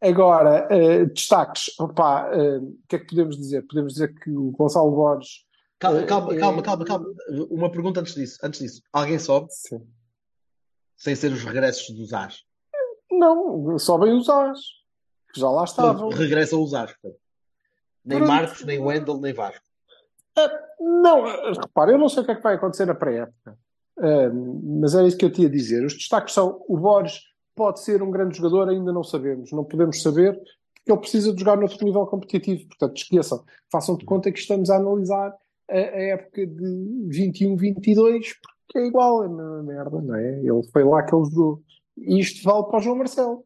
Agora, 0.00 0.68
uh, 0.70 1.06
destaques, 1.06 1.70
opá, 1.78 2.30
uh, 2.30 2.62
o 2.62 2.78
que 2.88 2.96
é 2.96 2.98
que 2.98 3.06
podemos 3.06 3.36
dizer? 3.36 3.62
Podemos 3.66 3.94
dizer 3.94 4.14
que 4.14 4.30
o 4.30 4.50
Gonçalo 4.50 4.90
Borges. 4.90 5.46
Calma, 5.78 6.02
calma, 6.04 6.32
uh, 6.32 6.38
calma, 6.38 6.62
calma, 6.62 6.84
calma. 6.84 7.06
Uma 7.50 7.70
pergunta 7.70 8.00
antes 8.00 8.14
disso. 8.14 8.38
Antes 8.42 8.60
disso. 8.60 8.82
Alguém 8.92 9.18
sobe? 9.18 9.48
Sim. 9.50 9.86
Sem 10.96 11.14
ser 11.14 11.32
os 11.32 11.42
regressos 11.42 11.94
dos 11.96 12.12
As? 12.12 12.44
Não, 13.10 13.78
sobem 13.78 14.12
os 14.12 14.28
As 14.28 14.58
que 15.36 15.40
já 15.40 15.50
lá 15.50 15.64
estavam. 15.64 16.08
Regressa 16.08 16.56
a 16.56 16.58
usar. 16.58 16.94
Nem 18.04 18.18
Pronto. 18.18 18.28
Marcos, 18.28 18.64
nem 18.64 18.78
Wendel, 18.78 19.20
nem 19.20 19.32
Vasco. 19.32 19.64
Uh, 20.38 21.02
não, 21.02 21.24
repare, 21.52 21.92
eu 21.92 21.98
não 21.98 22.08
sei 22.08 22.22
o 22.22 22.26
que 22.26 22.32
é 22.32 22.34
que 22.34 22.42
vai 22.42 22.54
acontecer 22.54 22.86
na 22.86 22.94
pré-época. 22.94 23.58
Uh, 23.98 24.80
mas 24.80 24.94
era 24.94 25.06
isso 25.06 25.16
que 25.16 25.24
eu 25.24 25.32
tinha 25.32 25.48
a 25.48 25.50
dizer. 25.50 25.84
Os 25.84 25.94
destaques 25.94 26.34
são: 26.34 26.64
o 26.68 26.78
Borges 26.78 27.20
pode 27.54 27.80
ser 27.80 28.02
um 28.02 28.10
grande 28.10 28.36
jogador, 28.36 28.68
ainda 28.68 28.92
não 28.92 29.04
sabemos. 29.04 29.52
Não 29.52 29.64
podemos 29.64 30.02
saber, 30.02 30.34
porque 30.34 30.92
ele 30.92 31.00
precisa 31.00 31.32
de 31.32 31.38
jogar 31.38 31.56
no 31.56 31.62
outro 31.62 31.84
nível 31.84 32.06
competitivo. 32.06 32.66
Portanto, 32.68 32.96
esqueçam, 32.96 33.44
façam 33.70 33.96
de 33.96 34.04
conta 34.04 34.32
que 34.32 34.38
estamos 34.38 34.70
a 34.70 34.76
analisar 34.76 35.34
a, 35.70 35.74
a 35.74 35.78
época 35.78 36.46
de 36.46 37.08
21-22, 37.10 38.34
porque 38.66 38.78
é 38.78 38.86
igual, 38.86 39.24
é 39.24 39.26
uma 39.26 39.62
merda, 39.62 40.00
não 40.00 40.14
é? 40.14 40.40
Ele 40.40 40.62
foi 40.72 40.84
lá 40.84 41.02
que 41.02 41.14
ele 41.14 41.24
jogou. 41.24 41.62
E 41.96 42.20
isto 42.20 42.44
vale 42.44 42.66
para 42.66 42.78
o 42.78 42.80
João 42.80 42.96
Marcelo 42.96 43.45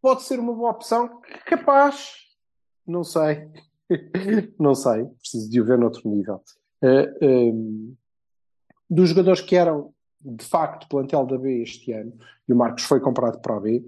pode 0.00 0.22
ser 0.22 0.38
uma 0.38 0.54
boa 0.54 0.70
opção, 0.70 1.20
capaz, 1.46 2.14
não 2.86 3.04
sei, 3.04 3.48
não 4.58 4.74
sei, 4.74 5.04
preciso 5.04 5.50
de 5.50 5.60
o 5.60 5.64
ver 5.64 5.78
noutro 5.78 6.08
nível. 6.08 6.42
Uh, 6.82 6.86
eh, 6.86 7.14
um, 7.22 7.26
ehm, 7.26 7.96
dos 8.88 9.10
jogadores 9.10 9.40
que 9.40 9.54
eram 9.54 9.92
de 10.20 10.44
facto 10.44 10.88
plantel 10.88 11.26
da 11.26 11.38
B 11.38 11.62
este 11.62 11.92
ano, 11.92 12.12
e 12.48 12.52
o 12.52 12.56
Marcos 12.56 12.84
foi 12.84 13.00
comprado 13.00 13.40
para 13.40 13.56
a 13.56 13.60
B, 13.60 13.84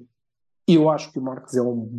eu 0.67 0.89
acho 0.89 1.13
que 1.13 1.19
o 1.19 1.23
Marcos 1.23 1.55
é 1.55 1.63
um, 1.63 1.99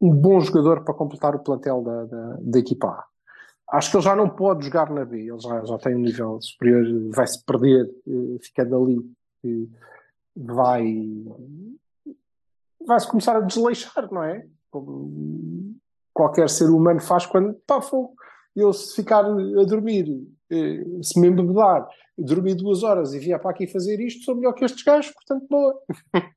um 0.00 0.10
bom 0.10 0.40
jogador 0.40 0.84
para 0.84 0.94
completar 0.94 1.34
o 1.34 1.42
plantel 1.42 1.82
da, 1.82 2.04
da, 2.04 2.36
da 2.40 2.58
equipa 2.58 2.88
A. 2.88 3.04
Acho 3.76 3.90
que 3.90 3.96
ele 3.96 4.04
já 4.04 4.14
não 4.14 4.28
pode 4.28 4.66
jogar 4.66 4.90
na 4.90 5.04
B, 5.04 5.20
ele 5.20 5.40
já, 5.40 5.64
já 5.64 5.78
tem 5.78 5.96
um 5.96 6.00
nível 6.00 6.40
superior, 6.40 7.10
vai-se 7.10 7.42
perder, 7.44 7.90
uh, 8.06 8.38
ficando 8.40 8.76
ali, 8.76 8.98
uh, 8.98 9.70
vai 10.36 10.84
vai-se 12.86 13.08
começar 13.08 13.36
a 13.36 13.40
desleixar, 13.40 14.08
não 14.12 14.22
é? 14.22 14.46
Como 14.70 15.74
qualquer 16.12 16.48
ser 16.48 16.70
humano 16.70 17.00
faz 17.00 17.26
quando, 17.26 17.54
pá, 17.66 17.80
fogo. 17.80 18.14
Eu 18.54 18.72
se 18.72 18.94
ficar 18.94 19.24
a 19.24 19.64
dormir, 19.64 20.06
eh, 20.50 20.84
se 21.02 21.18
me 21.18 21.26
embebedar, 21.26 21.88
dormir 22.16 22.54
duas 22.54 22.84
horas 22.84 23.12
e 23.12 23.18
vier 23.18 23.40
para 23.40 23.50
aqui 23.50 23.66
fazer 23.66 24.00
isto, 24.00 24.24
sou 24.24 24.36
melhor 24.36 24.52
que 24.52 24.64
estes 24.64 24.84
gajos, 24.84 25.10
portanto, 25.10 25.44
boa. 25.50 25.76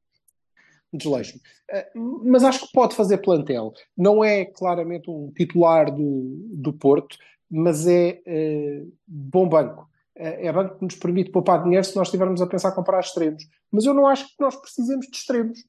Desleixo. 0.91 1.39
Eh, 1.69 1.91
mas 2.23 2.43
acho 2.43 2.65
que 2.65 2.73
pode 2.73 2.95
fazer 2.95 3.19
plantel. 3.19 3.71
Não 3.95 4.23
é 4.23 4.45
claramente 4.45 5.11
um 5.11 5.31
titular 5.35 5.93
do, 5.93 6.47
do 6.53 6.73
Porto, 6.73 7.17
mas 7.49 7.87
é, 7.87 8.19
é 8.25 8.83
bom 9.07 9.47
banco. 9.47 9.87
É 10.19 10.51
banco 10.51 10.79
que 10.79 10.85
nos 10.85 10.95
permite 10.95 11.29
poupar 11.29 11.63
dinheiro 11.63 11.85
se 11.85 11.95
nós 11.95 12.07
estivermos 12.07 12.41
a 12.41 12.47
pensar 12.47 12.71
comprar 12.71 12.99
extremos. 12.99 13.47
Mas 13.71 13.85
eu 13.85 13.93
não 13.93 14.07
acho 14.07 14.25
que 14.25 14.33
nós 14.39 14.55
precisemos 14.55 15.05
de 15.05 15.15
extremos. 15.15 15.59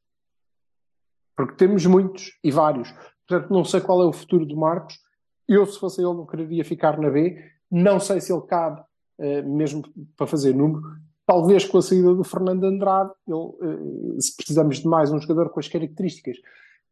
Porque 1.38 1.54
temos 1.54 1.86
muitos 1.86 2.36
e 2.42 2.50
vários. 2.50 2.92
Portanto, 3.24 3.52
não 3.52 3.64
sei 3.64 3.80
qual 3.80 4.02
é 4.02 4.06
o 4.06 4.12
futuro 4.12 4.44
do 4.44 4.56
Marcos. 4.56 4.98
Eu, 5.46 5.64
se 5.66 5.78
fosse 5.78 6.00
ele, 6.00 6.12
não 6.12 6.26
quereria 6.26 6.64
ficar 6.64 6.98
na 6.98 7.08
B. 7.08 7.40
Não 7.70 8.00
sei 8.00 8.20
se 8.20 8.32
ele 8.32 8.42
cabe, 8.42 8.80
uh, 8.80 9.48
mesmo 9.48 9.84
para 10.16 10.26
fazer 10.26 10.52
número. 10.52 10.82
Talvez 11.24 11.64
com 11.64 11.78
a 11.78 11.82
saída 11.82 12.12
do 12.12 12.24
Fernando 12.24 12.64
Andrade, 12.64 13.12
ele, 13.24 13.36
uh, 13.36 14.20
se 14.20 14.34
precisamos 14.34 14.78
de 14.78 14.88
mais 14.88 15.12
um 15.12 15.20
jogador 15.20 15.50
com 15.50 15.60
as 15.60 15.68
características 15.68 16.38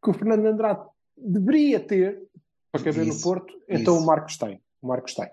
que 0.00 0.10
o 0.10 0.12
Fernando 0.12 0.46
Andrade 0.46 0.86
deveria 1.16 1.80
ter 1.80 2.22
para 2.70 2.84
caber 2.84 3.04
no 3.04 3.20
Porto, 3.20 3.52
então 3.68 3.94
isso. 3.94 4.04
o 4.04 4.06
Marcos 4.06 4.36
tem. 4.36 4.60
O 4.80 4.86
Marcos 4.86 5.14
tem. 5.14 5.28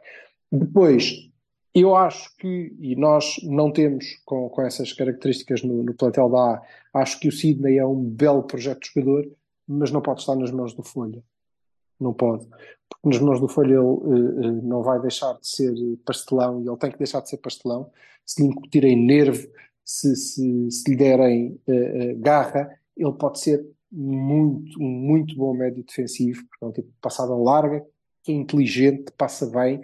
Depois, 0.51 1.30
eu 1.74 1.96
acho 1.96 2.36
que, 2.38 2.76
e 2.80 2.96
nós 2.96 3.38
não 3.44 3.72
temos 3.72 4.22
com, 4.26 4.48
com 4.50 4.62
essas 4.62 4.94
características 4.94 5.64
no, 5.64 5.82
no 5.82 5.94
plantel 5.94 6.30
da 6.30 6.62
A, 6.94 7.02
acho 7.02 7.20
que 7.20 7.28
o 7.28 7.32
Sidney 7.32 7.80
é 7.80 7.86
um 7.86 8.04
belo 8.04 8.44
projeto 8.44 8.82
de 8.82 8.92
jogador, 8.94 9.32
mas 9.68 9.92
não 9.92 10.02
pode 10.02 10.20
estar 10.20 10.36
nas 10.36 10.52
mãos 10.52 10.74
do 10.74 10.84
Folha. 10.84 11.24
Não 12.00 12.14
pode. 12.14 12.46
Porque 12.90 13.10
nas 13.10 13.20
mãos 13.20 13.40
do 13.40 13.48
Folha 13.48 13.70
ele 13.70 13.78
uh, 13.78 13.94
uh, 13.94 14.62
não 14.62 14.84
vai 14.84 15.00
deixar 15.02 15.34
de 15.34 15.48
ser 15.48 15.74
pastelão 16.06 16.62
e 16.62 16.68
ele 16.68 16.78
tem 16.78 16.92
que 16.92 16.98
deixar 16.98 17.22
de 17.22 17.30
ser 17.30 17.38
pastelão. 17.38 17.90
Se 18.24 18.42
lhe 18.42 18.50
incutirem 18.50 18.96
nervo, 18.96 19.48
se, 19.84 20.16
se, 20.16 20.70
se 20.70 20.90
lhe 20.92 20.96
derem 20.96 21.60
uh, 21.68 22.20
garra, 22.20 22.78
ele 22.96 23.14
pode 23.14 23.40
ser 23.40 23.66
muito, 23.92 24.80
um 24.80 24.88
muito 24.88 25.36
bom 25.36 25.54
médio 25.56 25.84
defensivo, 25.84 26.44
é 26.62 26.66
um 26.66 26.72
tipo 26.72 26.88
de 26.88 26.98
passada 27.02 27.34
larga, 27.36 27.84
que 28.24 28.32
é 28.32 28.36
inteligente, 28.36 29.12
passa 29.18 29.48
bem 29.48 29.82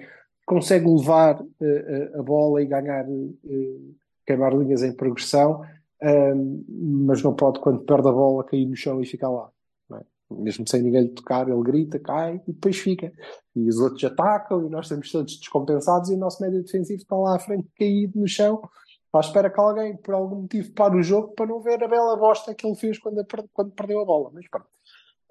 consegue 0.50 0.88
levar 0.88 1.40
uh, 1.40 2.20
a 2.20 2.24
bola 2.24 2.62
e 2.62 2.66
ganhar, 2.66 3.08
uh, 3.08 3.96
queimar 4.26 4.54
linhas 4.54 4.82
em 4.82 4.92
progressão, 4.92 5.62
mas 6.68 7.22
não 7.22 7.36
pode, 7.36 7.60
quando 7.60 7.82
perde 7.82 8.08
a 8.08 8.12
bola, 8.12 8.44
cair 8.46 8.66
no 8.66 8.76
chão 8.76 9.02
e 9.02 9.06
ficar 9.06 9.30
lá. 9.30 9.50
É? 9.94 10.02
Mesmo 10.32 10.66
sem 10.66 10.82
ninguém 10.82 11.04
lhe 11.04 11.10
tocar, 11.10 11.50
ele 11.50 11.62
grita, 11.62 12.00
cai 12.00 12.42
e 12.48 12.54
depois 12.54 12.78
fica. 12.78 13.12
E 13.54 13.68
os 13.68 13.80
outros 13.80 14.04
atacam 14.06 14.66
e 14.66 14.70
nós 14.70 14.86
estamos 14.86 15.12
todos 15.12 15.38
descompensados 15.38 16.10
e 16.10 16.14
o 16.14 16.18
nosso 16.18 16.42
médio 16.42 16.64
defensivo 16.64 17.02
está 17.02 17.16
lá 17.16 17.36
à 17.36 17.40
frente 17.40 17.68
caído 17.78 18.18
no 18.18 18.28
chão 18.28 18.62
à 19.12 19.20
espera 19.20 19.50
que 19.50 19.60
alguém, 19.60 19.98
por 19.98 20.14
algum 20.14 20.42
motivo, 20.42 20.72
pare 20.74 20.96
o 20.96 21.04
jogo 21.04 21.34
para 21.34 21.48
não 21.48 21.60
ver 21.60 21.84
a 21.84 21.88
bela 21.88 22.16
bosta 22.16 22.54
que 22.54 22.66
ele 22.66 22.76
fez 22.76 23.00
quando, 23.00 23.26
quando 23.52 23.72
perdeu 23.72 24.00
a 24.00 24.06
bola. 24.06 24.30
Mas 24.34 24.48
pronto. 24.48 24.68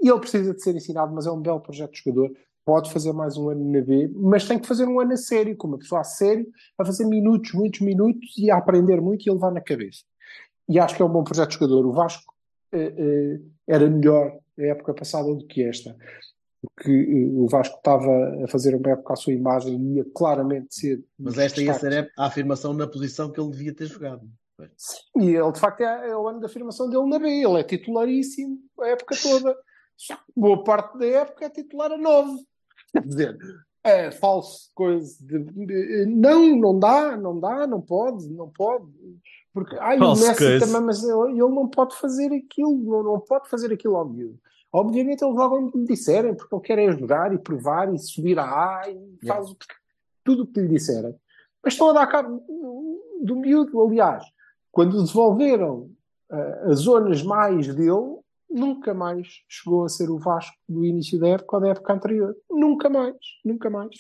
E 0.01 0.09
ele 0.09 0.21
precisa 0.21 0.53
de 0.53 0.63
ser 0.63 0.75
ensinado, 0.75 1.13
mas 1.15 1.27
é 1.27 1.31
um 1.31 1.41
belo 1.41 1.61
projeto 1.61 1.93
de 1.93 2.03
jogador. 2.05 2.37
Pode 2.69 2.93
fazer 2.93 3.15
mais 3.15 3.35
um 3.39 3.49
ano 3.49 3.65
na 3.73 3.81
B, 3.81 4.13
mas 4.15 4.47
tem 4.47 4.59
que 4.59 4.69
fazer 4.69 4.87
um 4.87 5.01
ano 5.01 5.15
a 5.15 5.17
sério, 5.17 5.57
com 5.57 5.69
uma 5.69 5.79
pessoa 5.79 6.03
a 6.03 6.05
sério, 6.05 6.47
a 6.77 6.85
fazer 6.85 7.07
minutos, 7.07 7.55
muitos 7.55 7.81
minutos 7.81 8.37
e 8.37 8.51
a 8.51 8.59
aprender 8.59 9.01
muito 9.01 9.27
e 9.27 9.31
a 9.31 9.33
levar 9.33 9.51
na 9.51 9.63
cabeça. 9.63 10.05
E 10.69 10.79
acho 10.79 10.95
que 10.95 11.01
é 11.01 11.05
um 11.07 11.09
bom 11.09 11.25
projeto 11.25 11.49
de 11.49 11.55
jogador. 11.55 11.87
O 11.87 11.95
Vasco 11.95 12.31
eh, 12.71 12.95
eh, 12.95 13.41
era 13.67 13.89
melhor 13.89 14.39
na 14.55 14.67
época 14.67 14.93
passada 14.93 15.35
do 15.35 15.47
que 15.47 15.65
esta. 15.65 15.97
Porque 16.61 16.91
eh, 16.93 17.41
o 17.41 17.49
Vasco 17.49 17.79
estava 17.79 18.45
a 18.45 18.49
fazer 18.49 18.75
uma 18.75 18.91
época 18.91 19.15
à 19.15 19.17
sua 19.17 19.33
imagem 19.33 19.75
e 19.75 19.95
ia 19.95 20.05
claramente 20.15 20.75
ser. 20.75 21.03
Mas 21.19 21.39
esta 21.39 21.63
ia 21.63 21.73
ser 21.73 22.13
a 22.19 22.27
afirmação 22.27 22.75
na 22.75 22.87
posição 22.87 23.33
que 23.33 23.41
ele 23.41 23.51
devia 23.51 23.75
ter 23.75 23.87
jogado. 23.87 24.29
Sim, 24.77 24.99
e 25.23 25.35
ele 25.35 25.53
de 25.53 25.59
facto 25.59 25.81
é, 25.81 26.11
é 26.11 26.15
o 26.15 26.29
ano 26.29 26.39
da 26.39 26.49
afirmação 26.49 26.91
dele 26.91 27.09
na 27.09 27.19
B. 27.19 27.31
Ele 27.31 27.61
é 27.61 27.63
titularíssimo 27.63 28.59
a 28.79 28.89
época 28.89 29.17
toda. 29.23 29.57
Boa 30.37 30.63
parte 30.63 30.99
da 30.99 31.07
época 31.07 31.47
é 31.47 31.49
titular 31.49 31.91
a 31.93 31.97
9. 31.97 32.47
Quer 32.93 33.07
dizer, 33.07 33.39
é 33.85 34.11
falso 34.11 34.71
coisa. 34.75 35.17
De, 35.21 36.07
não, 36.07 36.57
não 36.57 36.79
dá, 36.79 37.17
não 37.17 37.39
dá, 37.39 37.67
não 37.67 37.81
pode, 37.81 38.29
não 38.29 38.49
pode. 38.49 38.87
Porque 39.53 39.77
ai, 39.81 39.99
o 39.99 40.11
Messi 40.15 40.59
também, 40.59 40.83
mas 40.83 41.03
ele, 41.03 41.31
ele, 41.31 41.39
não 41.39 41.69
pode 41.69 41.97
fazer 41.97 42.33
aquilo, 42.33 42.77
não, 42.77 43.03
não 43.03 43.21
pode 43.21 43.49
fazer 43.49 43.73
aquilo 43.73 43.97
ao 43.97 44.09
miúdo. 44.09 44.39
Obviamente 44.73 45.25
eles 45.25 45.35
logo 45.35 45.73
lhe 45.75 45.85
disserem, 45.87 46.35
porque 46.35 46.55
ele 46.55 46.63
quer 46.63 46.79
ajudar 46.91 47.33
e 47.33 47.39
provar 47.39 47.93
e 47.93 47.99
subir 47.99 48.39
a 48.39 48.45
A 48.45 48.91
e 48.91 49.27
faz 49.27 49.47
yeah. 49.47 49.59
tudo 50.23 50.43
o 50.43 50.47
que 50.47 50.61
lhe 50.61 50.69
disserem. 50.69 51.15
Mas 51.65 51.73
estão 51.73 51.89
a 51.89 51.93
dar 51.93 52.07
cabo 52.07 52.43
do 53.23 53.37
miúdo, 53.37 53.81
aliás. 53.81 54.23
Quando 54.71 55.03
devolveram 55.03 55.91
uh, 56.31 56.71
as 56.71 56.81
zonas 56.81 57.23
mais 57.23 57.75
dele, 57.75 58.18
nunca 58.51 58.95
mais 58.95 59.43
chegou 59.49 59.85
a 59.85 59.89
ser 59.89 60.11
o 60.11 60.19
Vasco 60.19 60.57
do 60.69 60.85
início 60.85 61.19
da 61.19 61.29
época 61.29 61.57
ou 61.57 61.63
da 61.63 61.69
época 61.69 61.93
anterior. 61.93 62.37
Nunca 62.51 62.89
mais, 62.89 63.17
nunca 63.45 63.69
mais. 63.69 63.97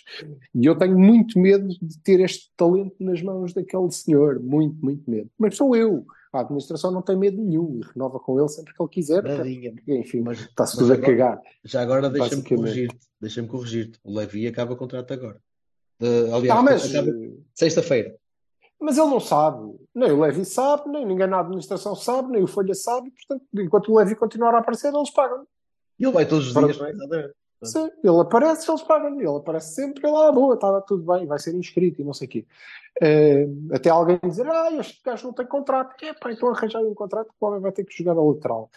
E 0.54 0.64
eu 0.66 0.76
tenho 0.76 0.98
muito 0.98 1.38
medo 1.38 1.68
de 1.68 1.98
ter 2.02 2.20
este 2.20 2.50
talento 2.56 2.96
nas 3.00 3.22
mãos 3.22 3.52
daquele 3.52 3.90
senhor. 3.90 4.40
Muito, 4.40 4.76
muito 4.84 5.08
medo. 5.10 5.30
Mas 5.38 5.56
sou 5.56 5.76
eu. 5.76 6.04
A 6.32 6.40
administração 6.40 6.90
não 6.90 7.00
tem 7.00 7.16
medo 7.16 7.42
nenhum 7.42 7.80
e 7.80 7.86
renova 7.92 8.20
com 8.20 8.38
ele 8.38 8.48
sempre 8.48 8.74
que 8.74 8.82
ele 8.82 8.90
quiser. 8.90 9.22
Nadinha. 9.22 9.74
Enfim, 9.86 10.22
está-se 10.30 10.76
tudo 10.76 10.92
agora, 10.92 11.06
a 11.06 11.10
cagar. 11.10 11.42
Já 11.64 11.80
agora 11.80 12.10
deixa-me 12.10 12.42
corrigir-te. 12.42 12.98
Deixa-me 13.20 13.48
corrigir-te. 13.48 13.98
O 14.04 14.14
Levi 14.14 14.46
acaba 14.46 14.74
o 14.74 14.76
contrato 14.76 15.12
agora. 15.12 15.40
De, 15.98 16.30
aliás, 16.30 16.46
não, 16.46 16.62
mas... 16.62 16.92
sexta-feira. 17.54 18.14
Mas 18.80 18.96
ele 18.96 19.08
não 19.08 19.20
sabe. 19.20 19.74
Nem 19.94 20.12
o 20.12 20.20
Levi 20.20 20.44
sabe, 20.44 20.88
nem 20.88 21.04
ninguém 21.04 21.26
na 21.26 21.40
administração 21.40 21.94
sabe, 21.96 22.30
nem 22.30 22.42
o 22.42 22.46
Folha 22.46 22.74
sabe. 22.74 23.10
Portanto, 23.10 23.44
enquanto 23.54 23.92
o 23.92 23.98
Levi 23.98 24.14
continuar 24.14 24.54
a 24.54 24.58
aparecer, 24.58 24.94
eles 24.94 25.10
pagam. 25.10 25.46
E 25.98 26.04
ele 26.04 26.12
vai 26.12 26.26
todos 26.26 26.48
os 26.48 26.54
dias, 26.54 26.78
não 26.78 27.14
é? 27.14 27.32
Sim, 27.64 27.90
ele 28.04 28.20
aparece, 28.20 28.70
eles 28.70 28.82
pagam. 28.82 29.18
Ele 29.18 29.28
aparece 29.28 29.74
sempre, 29.74 30.06
ele, 30.06 30.16
ah, 30.16 30.30
boa, 30.30 30.54
está 30.54 30.80
tudo 30.82 31.02
bem, 31.02 31.26
vai 31.26 31.40
ser 31.40 31.54
inscrito 31.56 32.00
e 32.00 32.04
não 32.04 32.14
sei 32.14 32.28
o 32.28 32.30
quê. 32.30 32.46
Uh, 33.02 33.74
até 33.74 33.90
alguém 33.90 34.18
dizer, 34.22 34.46
ah, 34.48 34.72
este 34.74 35.00
gajo 35.04 35.26
não 35.26 35.32
tem 35.32 35.46
contrato. 35.46 36.00
É, 36.04 36.12
pá, 36.12 36.30
então 36.30 36.48
arranjar 36.50 36.80
um 36.82 36.94
contrato 36.94 37.30
o 37.40 37.46
homem 37.46 37.60
vai 37.60 37.72
ter 37.72 37.84
que 37.84 37.96
jogar 37.96 38.12
a 38.12 38.22
lateral. 38.22 38.70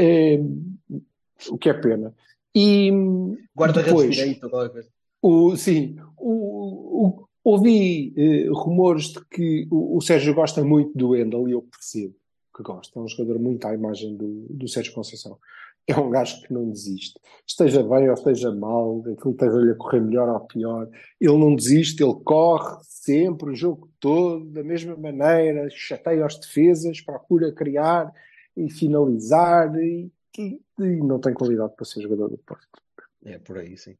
Uh, 0.00 1.02
o 1.48 1.58
que 1.58 1.68
é 1.68 1.74
pena. 1.74 2.14
E 2.54 2.90
guarda-redes 3.56 4.16
direito, 4.16 4.48
qualquer 4.48 4.70
coisa. 4.70 4.88
O, 5.22 5.56
sim, 5.56 5.96
o, 6.16 7.06
o, 7.06 7.28
ouvi 7.44 8.14
uh, 8.16 8.54
rumores 8.54 9.06
de 9.06 9.24
que 9.26 9.66
o, 9.70 9.96
o, 9.96 10.00
Sérgio 10.00 10.34
gosta 10.34 10.64
muito 10.64 10.96
do 10.96 11.10
Wendel 11.10 11.48
e 11.48 11.52
eu 11.52 11.62
percebo 11.62 12.14
que 12.54 12.62
gosta. 12.62 12.98
É 12.98 13.02
um 13.02 13.08
jogador 13.08 13.38
muito 13.38 13.66
à 13.66 13.74
imagem 13.74 14.16
do, 14.16 14.46
do 14.50 14.68
Sérgio 14.68 14.92
Conceição 14.92 15.38
é 15.90 15.98
um 15.98 16.10
gajo 16.10 16.40
que 16.42 16.52
não 16.52 16.70
desiste. 16.70 17.18
Esteja 17.46 17.82
bem 17.82 18.08
ou 18.08 18.14
esteja 18.14 18.52
mal, 18.54 19.00
aquilo 19.00 19.32
esteja-lhe 19.32 19.72
a 19.72 19.74
correr 19.74 20.00
melhor 20.00 20.28
ou 20.28 20.40
pior, 20.40 20.88
ele 21.20 21.38
não 21.38 21.54
desiste, 21.54 22.02
ele 22.02 22.14
corre 22.24 22.78
sempre 22.84 23.50
o 23.50 23.54
jogo 23.54 23.90
todo, 23.98 24.44
da 24.46 24.62
mesma 24.62 24.96
maneira, 24.96 25.68
chateia 25.70 26.24
as 26.24 26.38
defesas, 26.38 27.00
procura 27.00 27.52
criar 27.52 28.12
e 28.56 28.70
finalizar 28.70 29.74
e, 29.76 30.10
e, 30.38 30.60
e, 30.78 30.96
não 31.02 31.18
tem 31.18 31.34
qualidade 31.34 31.74
para 31.74 31.84
ser 31.84 32.02
jogador 32.02 32.28
do 32.28 32.38
Porto. 32.38 32.68
É 33.24 33.38
por 33.38 33.58
aí, 33.58 33.76
sim. 33.76 33.96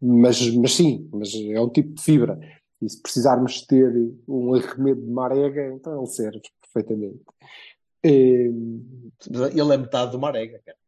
Mas, 0.00 0.54
mas 0.54 0.74
sim, 0.74 1.08
mas 1.12 1.32
é 1.34 1.60
um 1.60 1.68
tipo 1.68 1.94
de 1.94 2.02
fibra. 2.02 2.38
E 2.82 2.88
se 2.88 3.00
precisarmos 3.00 3.62
ter 3.66 3.90
um 4.28 4.54
arremedo 4.54 5.00
de 5.00 5.10
marega, 5.10 5.72
então 5.72 5.98
ele 5.98 6.06
serve 6.06 6.42
perfeitamente. 6.60 7.20
Ele 8.02 9.74
é 9.74 9.76
metade 9.76 10.12
do 10.12 10.18
marega, 10.18 10.60
cara. 10.64 10.78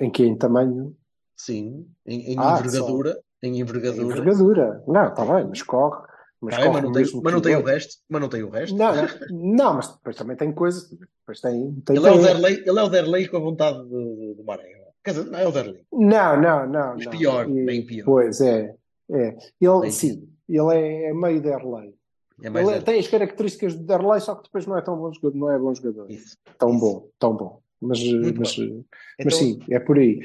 Em 0.00 0.10
que? 0.10 0.24
Em 0.24 0.36
tamanho? 0.36 0.96
Sim, 1.36 1.86
em, 2.06 2.32
em 2.32 2.38
ah, 2.38 2.58
envergadura. 2.58 3.14
Só. 3.14 3.20
Em 3.42 3.60
envergadura. 3.60 4.02
Em 4.02 4.06
envergadura. 4.06 4.84
Não, 4.86 5.08
está 5.08 5.24
bem, 5.24 5.46
mas 5.48 5.62
corre. 5.62 6.06
Mas, 6.40 6.56
corre 6.56 6.68
mas, 6.68 6.82
não 6.82 6.92
tem, 6.92 7.04
mas 7.22 7.32
não 7.32 7.40
tem 7.40 7.56
o 7.56 7.64
resto. 7.64 8.02
Mas 8.08 8.20
não 8.20 8.28
tem 8.28 8.42
o 8.42 8.50
resto. 8.50 8.76
Não, 8.76 8.92
não 9.30 9.74
mas 9.74 9.88
depois 9.88 10.16
também 10.16 10.36
tem 10.36 10.52
coisas. 10.52 10.88
Depois 10.88 11.40
tem, 11.40 11.74
tem 11.84 11.96
ele, 11.96 12.06
é 12.06 12.12
o 12.12 12.22
Derlei, 12.22 12.62
ele 12.66 12.78
é 12.78 12.82
o 12.82 12.88
Derlei 12.88 13.28
com 13.28 13.36
a 13.36 13.40
vontade 13.40 13.78
do, 13.78 14.34
do 14.36 14.44
Maré. 14.44 14.81
Quer 15.04 15.12
dizer, 15.12 15.30
não 15.30 15.38
é 15.38 15.46
o 15.46 15.52
Derlei. 15.52 15.84
Não, 15.92 16.40
não, 16.40 16.66
não. 16.68 16.94
Mas 16.94 17.04
não. 17.04 17.12
pior, 17.12 17.50
e, 17.50 17.64
bem 17.64 17.84
pior. 17.84 18.04
Pois 18.04 18.40
é. 18.40 18.74
é. 19.10 19.36
Ele, 19.60 19.80
bem 19.80 19.90
sim, 19.90 20.28
ele 20.48 20.76
é, 20.76 21.12
meio 21.12 21.40
Derlei. 21.42 21.94
É 22.42 22.48
ele 22.48 22.70
é, 22.70 22.80
tem 22.80 22.98
as 22.98 23.08
características 23.08 23.74
do 23.74 23.84
Derlei, 23.84 24.20
só 24.20 24.34
que 24.34 24.44
depois 24.44 24.66
não 24.66 24.76
é 24.76 24.82
tão 24.82 24.96
bom 24.96 25.12
jogador, 25.12 25.36
não 25.36 25.50
é 25.50 25.58
bom 25.58 25.74
jogador. 25.74 26.10
Isso, 26.10 26.36
tão 26.58 26.70
isso. 26.70 26.80
bom, 26.80 27.08
tão 27.18 27.36
bom. 27.36 27.60
Mas, 27.80 28.00
mas, 28.00 28.58
então... 28.58 28.84
mas 29.24 29.34
sim, 29.34 29.58
é 29.70 29.80
por 29.80 29.98
aí. 29.98 30.20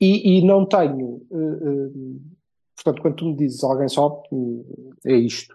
E, 0.00 0.38
e 0.38 0.44
não 0.44 0.66
tenho, 0.66 1.24
uh, 1.30 1.90
uh, 1.90 2.20
portanto, 2.74 3.02
quando 3.02 3.16
tu 3.16 3.24
me 3.26 3.36
dizes 3.36 3.62
alguém 3.62 3.88
sobe, 3.88 4.26
é 5.04 5.14
isto. 5.14 5.54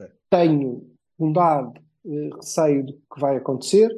É. 0.00 0.10
Tenho 0.30 0.90
um 1.18 1.32
dado 1.32 1.78
uh, 2.04 2.36
receio 2.36 2.86
do 2.86 2.92
que 2.94 3.20
vai 3.20 3.36
acontecer, 3.36 3.88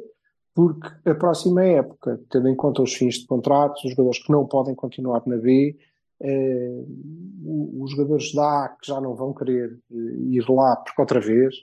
porque 0.59 1.09
a 1.09 1.15
próxima 1.15 1.63
época, 1.63 2.19
tendo 2.29 2.49
em 2.49 2.55
conta 2.55 2.81
os 2.81 2.93
fins 2.93 3.15
de 3.15 3.25
contratos, 3.25 3.81
os 3.85 3.91
jogadores 3.91 4.21
que 4.21 4.29
não 4.29 4.45
podem 4.45 4.75
continuar 4.75 5.23
na 5.25 5.37
B, 5.37 5.77
os 7.45 7.91
jogadores 7.91 8.33
da 8.33 8.65
A 8.65 8.69
que 8.69 8.87
já 8.87 8.99
não 8.99 9.15
vão 9.15 9.33
querer 9.33 9.79
ir 9.89 10.43
lá 10.49 10.75
porque 10.75 10.99
outra 10.99 11.21
vez, 11.21 11.55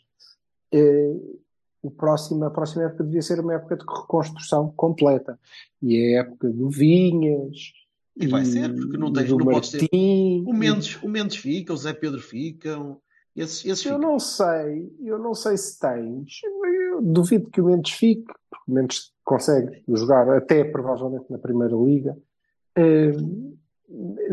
o 1.82 1.90
próximo, 1.90 2.42
a 2.46 2.50
próxima 2.50 2.84
época 2.84 3.04
devia 3.04 3.20
ser 3.20 3.38
uma 3.38 3.52
época 3.52 3.76
de 3.76 3.84
reconstrução 3.84 4.72
completa. 4.74 5.38
E 5.82 5.96
é 5.96 6.16
a 6.16 6.20
época 6.22 6.48
do 6.48 6.70
Vinhas. 6.70 7.74
E 8.16 8.26
vai 8.26 8.46
ser, 8.46 8.74
porque 8.74 8.96
não, 8.96 9.12
tens, 9.12 9.28
não 9.30 9.62
ser. 9.62 9.88
O 9.92 10.54
Mendes, 10.54 11.02
o 11.02 11.08
Mendes 11.08 11.36
fica, 11.36 11.74
o 11.74 11.76
Zé 11.76 11.92
Pedro 11.92 12.18
ficam. 12.18 12.98
Esses, 13.36 13.66
esses 13.66 13.84
eu 13.84 13.98
não 13.98 14.18
sei, 14.18 14.90
eu 15.02 15.18
não 15.18 15.34
sei 15.34 15.58
se 15.58 15.78
tens. 15.78 16.40
Eu 16.42 16.85
duvido 17.02 17.50
que 17.50 17.60
o 17.60 17.66
Mendes 17.66 17.92
fique, 17.92 18.26
porque 18.50 18.70
o 18.70 18.74
Mendes 18.74 19.12
consegue 19.24 19.82
jogar 19.88 20.28
até 20.30 20.64
provavelmente 20.64 21.26
na 21.30 21.38
Primeira 21.38 21.74
Liga. 21.74 22.16
Uh, 22.78 23.56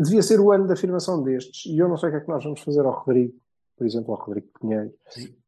devia 0.02 0.22
ser 0.22 0.40
o 0.40 0.52
ano 0.52 0.66
da 0.66 0.74
afirmação 0.74 1.22
destes. 1.22 1.66
E 1.66 1.78
eu 1.78 1.88
não 1.88 1.96
sei 1.96 2.08
o 2.08 2.12
que 2.12 2.18
é 2.18 2.20
que 2.20 2.28
nós 2.28 2.44
vamos 2.44 2.60
fazer 2.60 2.80
ao 2.80 2.92
Rodrigo, 2.92 3.34
por 3.76 3.86
exemplo, 3.86 4.12
ao 4.12 4.20
Rodrigo 4.20 4.48
Pinheiro. 4.60 4.92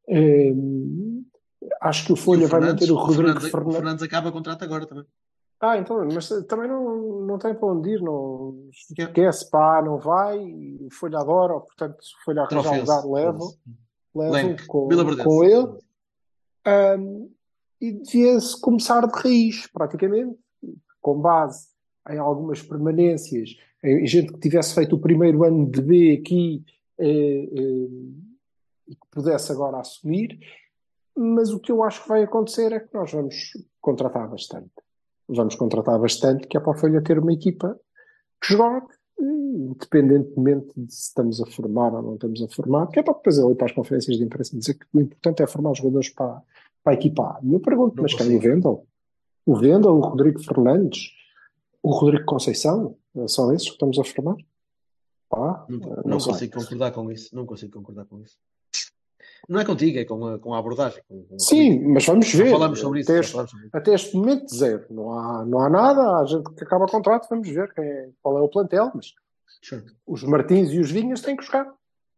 Uh, 0.09 1.25
Acho 1.81 2.07
que 2.07 2.13
o 2.13 2.17
Folha 2.17 2.47
o 2.47 2.49
vai 2.49 2.61
manter 2.61 2.91
o 2.91 2.97
Rodrigo 2.97 3.41
Fernandes. 3.41 3.51
Fernandes. 3.51 3.75
O 3.75 3.77
Fernandes 3.77 4.03
acaba 4.03 4.29
o 4.29 4.33
contrato 4.33 4.63
agora 4.63 4.87
também. 4.87 5.05
Ah, 5.59 5.79
então, 5.79 6.07
mas 6.13 6.29
também 6.47 6.69
não, 6.69 7.23
não 7.23 7.39
tem 7.39 7.55
para 7.55 7.69
onde 7.69 7.91
ir, 7.91 8.03
não 8.03 8.69
esquece, 8.71 9.51
pá, 9.51 9.81
não 9.83 9.97
vai, 9.97 10.39
o 10.39 10.89
Folha 10.93 11.19
adora, 11.19 11.55
portanto, 11.55 11.97
se 12.05 12.15
o 12.15 12.25
Folha 12.27 12.43
arranjar 12.43 12.73
um 12.73 12.81
lugar, 12.81 13.07
levam, 13.07 13.53
levam 14.15 14.57
com, 14.67 14.89
com 15.25 15.45
ele. 15.45 15.79
Um, 16.67 17.31
e 17.81 17.93
devia-se 17.93 18.61
começar 18.61 19.07
de 19.07 19.21
raiz, 19.21 19.67
praticamente, 19.67 20.37
com 21.01 21.21
base 21.21 21.69
em 22.11 22.19
algumas 22.19 22.63
permanências, 22.63 23.57
em 23.83 24.07
gente 24.07 24.33
que 24.33 24.41
tivesse 24.41 24.75
feito 24.75 24.97
o 24.97 25.01
primeiro 25.01 25.45
ano 25.45 25.71
de 25.71 25.83
B 25.83 26.19
aqui 26.21 26.65
eh, 26.99 27.49
eh, 27.53 27.89
e 28.89 28.95
que 28.95 29.07
pudesse 29.11 29.53
agora 29.53 29.79
assumir, 29.79 30.39
mas 31.17 31.51
o 31.51 31.61
que 31.61 31.73
eu 31.73 31.83
acho 31.83 32.03
que 32.03 32.09
vai 32.09 32.23
acontecer 32.23 32.73
é 32.73 32.81
que 32.81 32.95
nós 32.95 33.13
vamos 33.13 33.53
contratar 33.81 34.29
bastante. 34.29 34.71
Vamos 35.29 35.57
contratar 35.57 35.99
bastante, 35.99 36.47
que 36.47 36.57
é 36.57 36.61
para 36.61 36.73
a 36.73 36.77
Folha 36.77 37.03
ter 37.03 37.19
uma 37.19 37.33
equipa 37.33 37.79
que 38.41 38.55
jogue, 38.55 38.87
independentemente 39.19 40.69
de 40.77 40.93
se 40.93 41.09
estamos 41.09 41.41
a 41.41 41.47
formar 41.47 41.95
ou 41.95 42.03
não 42.03 42.15
estamos 42.15 42.43
a 42.43 42.49
formar, 42.49 42.87
que 42.89 43.01
é 43.01 43.03
para 43.03 43.15
depois 43.15 43.39
ali 43.39 43.55
para 43.55 43.67
as 43.67 43.73
conferências 43.73 44.17
de 44.17 44.25
imprensa 44.25 44.57
dizer 44.57 44.75
que 44.75 44.87
o 44.93 45.01
importante 45.01 45.43
é 45.43 45.47
formar 45.47 45.73
os 45.73 45.79
jogadores 45.79 46.11
para, 46.11 46.43
para 46.87 46.93
a 46.93 46.95
equipa 46.95 47.23
A. 47.25 47.41
E 47.43 47.53
eu 47.53 47.59
pergunto, 47.59 47.97
não 47.97 48.03
mas 48.05 48.15
quem 48.15 48.37
o 48.37 48.41
Vendel? 48.41 48.87
O 49.45 49.57
Vendel, 49.57 49.91
o 49.97 50.01
Rodrigo 50.01 50.39
Fernandes, 50.41 51.11
O 51.83 51.91
Rodrigo 51.91 52.25
Conceição, 52.25 52.97
são 53.27 53.53
esses 53.53 53.67
que 53.67 53.73
estamos 53.75 53.99
a 53.99 54.05
formar? 54.05 54.37
Pá, 55.29 55.67
Não, 55.69 55.79
não 55.79 56.03
não 56.05 56.21
sei. 56.21 56.33
consigo 56.33 56.61
concordar 56.61 56.93
com 56.93 57.11
isso. 57.11 57.35
Não 57.35 57.45
consigo 57.45 57.73
concordar 57.73 58.05
com 58.07 58.21
isso. 58.21 58.37
Não 59.49 59.59
é 59.61 59.65
contigo, 59.65 59.99
é 59.99 60.05
com 60.05 60.25
a, 60.27 60.39
com 60.39 60.55
a 60.55 60.59
abordagem. 60.59 61.03
com- 61.09 61.25
com 61.25 61.35
a 61.35 61.39
Sim, 61.41 61.81
mas 61.93 62.07
vamos 62.07 62.33
ver. 62.33 62.51
falámos 62.53 62.79
sobre 62.81 63.01
isso. 63.01 63.13
Este, 63.13 63.33
sobre 63.33 63.47
isso. 63.67 63.71
até 63.77 63.95
este 63.95 64.17
momento, 64.17 64.55
zero. 64.55 64.87
Não 64.91 65.13
há, 65.13 65.45
não 65.45 65.59
há 65.61 65.69
nada. 65.69 66.19
Há 66.21 66.25
gente 66.25 66.49
que 66.55 66.63
acaba 66.65 66.85
o 66.85 66.89
contrato, 66.91 67.29
vamos 67.29 67.49
ver 67.49 67.73
quem 67.75 67.85
é- 67.85 68.11
qual 68.23 68.39
é 68.39 68.41
o 68.43 68.49
plantel. 68.49 68.91
Mas 68.95 69.13
Sure. 69.61 69.85
os 70.07 70.23
Martins 70.23 70.71
e 70.71 70.79
os 70.79 70.91
Vinhas 70.91 71.21
têm 71.21 71.37
que 71.37 71.45
jogar. 71.45 71.73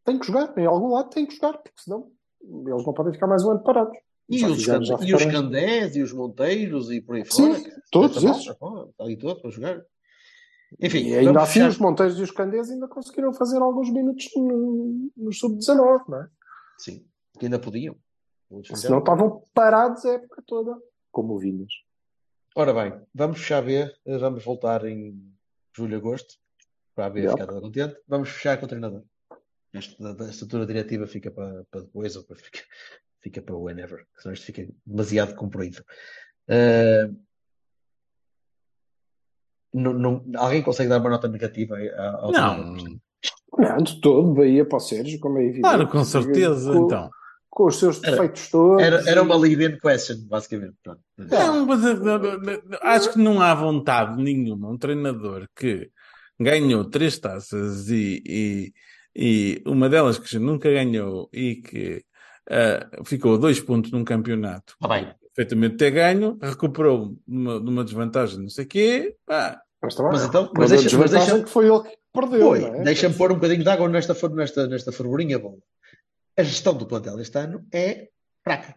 Têm 0.05 0.19
que 0.19 0.27
jogar. 0.27 0.53
Em 0.59 0.67
algum 0.67 0.93
lado 0.93 1.09
têm 1.11 1.27
que 1.27 1.35
jogar, 1.35 1.55
porque 1.59 1.81
senão 1.83 2.11
eles 2.43 2.85
não 2.87 2.93
podem 2.95 3.13
ficar 3.13 3.27
mais 3.27 3.43
um 3.45 3.51
ano 3.53 3.63
parados. 3.63 3.97
E 4.29 4.45
os, 4.45 4.67
e 4.67 5.15
os 5.15 5.25
Candés 5.25 5.97
e 5.97 6.03
os 6.03 6.13
Monteiros 6.13 6.91
e 6.91 7.01
por 7.01 7.17
aí 7.17 7.25
Sim, 7.25 7.53
fora. 7.55 7.63
cara. 7.63 7.83
todos 7.91 8.23
esses. 8.25 8.55
ali 8.99 9.17
todo 9.17 9.41
para 9.41 9.51
jogar. 9.51 9.83
Enfim, 10.79 11.07
E 11.09 11.17
ainda 11.17 11.41
assim, 11.41 11.63
os 11.63 11.79
Monteiros 11.79 12.19
e 12.19 12.23
os 12.23 12.31
Candês 12.31 12.71
ainda 12.71 12.87
conseguiram 12.87 13.33
fazer 13.33 13.57
alguns 13.59 13.91
minutos 13.91 14.29
no, 14.37 15.11
no 15.17 15.33
sub-19, 15.33 16.03
não 16.09 16.23
é? 16.23 16.29
Sim, 16.77 17.07
que 17.39 17.47
ainda 17.47 17.59
podiam. 17.59 17.97
Defender. 18.51 18.77
Senão 18.81 18.99
estavam 18.99 19.43
parados 19.55 20.05
a 20.05 20.13
época 20.15 20.43
toda, 20.47 20.77
como 21.11 21.35
o 21.35 21.39
Vinhas. 21.39 21.73
Ora 22.55 22.73
bem, 22.75 23.01
vamos 23.15 23.39
fechar 23.41 23.59
a 23.59 23.63
B, 23.63 23.91
vamos 24.05 24.45
voltar 24.45 24.85
em 24.85 25.33
julho, 25.75 25.97
agosto, 25.97 26.35
para 26.95 27.07
a 27.07 27.11
B 27.11 27.21
Yep. 27.21 27.33
ficar 27.33 27.47
toda 27.47 27.61
contente. 27.61 27.97
Vamos 28.07 28.29
fechar 28.31 28.59
com 28.59 28.67
o 28.67 28.69
treinador. 28.69 29.05
Esta, 29.73 30.15
da 30.15 30.29
estrutura 30.29 30.67
diretiva 30.67 31.07
fica 31.07 31.31
para, 31.31 31.65
para 31.71 31.83
depois 31.83 32.17
ou 32.17 32.25
para, 32.25 32.37
fica, 32.37 32.61
fica 33.23 33.43
para 33.43 33.57
whenever, 33.57 34.05
senão 34.19 34.33
isto 34.35 34.47
fica 34.47 34.67
demasiado 34.87 35.35
comprido. 35.35 35.83
Eh, 36.49 37.09
não, 39.73 39.93
não- 39.93 40.25
alguém 40.37 40.63
consegue 40.63 40.89
dar 40.89 40.99
uma 41.01 41.11
nota 41.11 41.29
negativa 41.29 41.77
ao 42.19 42.33
Não? 42.33 42.75
Não, 43.59 43.77
de 43.79 44.01
todo, 44.01 44.35
Bahia 44.35 44.65
para 44.65 44.77
o 44.77 44.81
Sérgio, 44.81 45.19
como 45.19 45.39
é 45.39 45.43
evidente. 45.43 45.63
claro, 45.63 45.89
com 45.89 46.05
certeza. 46.05 46.73
Com, 46.73 46.87
Então. 46.87 47.11
com 47.51 47.67
os 47.67 47.77
seus 47.79 48.03
Era- 48.03 48.13
defeitos 48.13 48.49
todos. 48.51 48.83
Era, 48.83 49.11
era 49.11 49.23
uma 49.23 49.37
lead-in 49.37 49.79
question, 49.79 50.17
basicamente. 50.29 50.75
Pronto. 50.83 51.01
Não, 51.17 51.67
mas 51.67 51.85
eh, 51.85 52.63
acho 52.83 53.13
que 53.13 53.19
não 53.19 53.41
há 53.41 53.55
vontade 53.55 54.23
nenhuma. 54.23 54.71
Um 54.71 54.79
treinador 54.79 55.49
que 55.57 55.91
ganhou 56.39 56.85
três 56.89 57.19
taças 57.19 57.89
e, 57.91 58.23
e, 58.25 58.73
e 59.17 59.63
uma 59.67 59.89
delas 59.89 60.19
que 60.19 60.39
nunca 60.39 60.71
ganhou 60.71 61.29
e 61.33 61.57
que 61.57 62.05
eh, 62.49 62.87
ficou 63.05 63.35
a 63.35 63.39
dois 63.39 63.61
pontos 63.61 63.91
num 63.91 64.05
campeonato. 64.05 64.75
Está 64.75 64.89
bem. 64.89 65.15
Perfeitamente 65.35 65.77
ter 65.77 65.91
ganho, 65.93 66.37
recuperou 66.43 67.11
de 67.27 67.37
uma, 67.37 67.61
de 67.61 67.69
uma 67.71 67.85
desvantagem, 67.85 68.41
não 68.41 68.49
sei 68.49 68.65
o 68.65 68.69
quê. 68.69 69.17
Pá, 69.25 69.61
Mas, 69.81 69.95
também, 69.95 70.13
Mas 70.13 70.25
então- 70.25 70.53
mas 70.57 70.71
deixa- 70.71 70.99
mas 70.99 71.11
deixa- 71.13 71.43
que 71.45 71.49
foi 71.51 71.69
ele 71.69 71.81
que 71.83 71.97
perdeu. 72.13 72.55
É? 72.57 72.83
deixa-me 72.83 73.15
pôr 73.15 73.31
um 73.31 73.37
bocadinho 73.37 73.63
de 73.63 73.69
água 73.71 73.89
nesta, 73.89 74.15
nesta, 74.31 74.67
nesta 74.67 74.91
fervorinha 74.91 75.39
boa. 75.39 75.59
A 76.37 76.43
gestão 76.43 76.75
do 76.75 76.87
plantel 76.87 77.21
este 77.21 77.39
ano 77.39 77.65
é 77.73 78.09
fraca. 78.43 78.75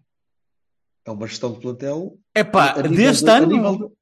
É 1.06 1.10
uma 1.12 1.26
gestão 1.26 1.52
de 1.54 1.60
plantel 1.60 2.20
é 2.36 2.44
pá, 2.44 2.74
deste 2.84 3.28
ano, 3.28 3.48
nível 3.48 3.78
de- 3.78 3.96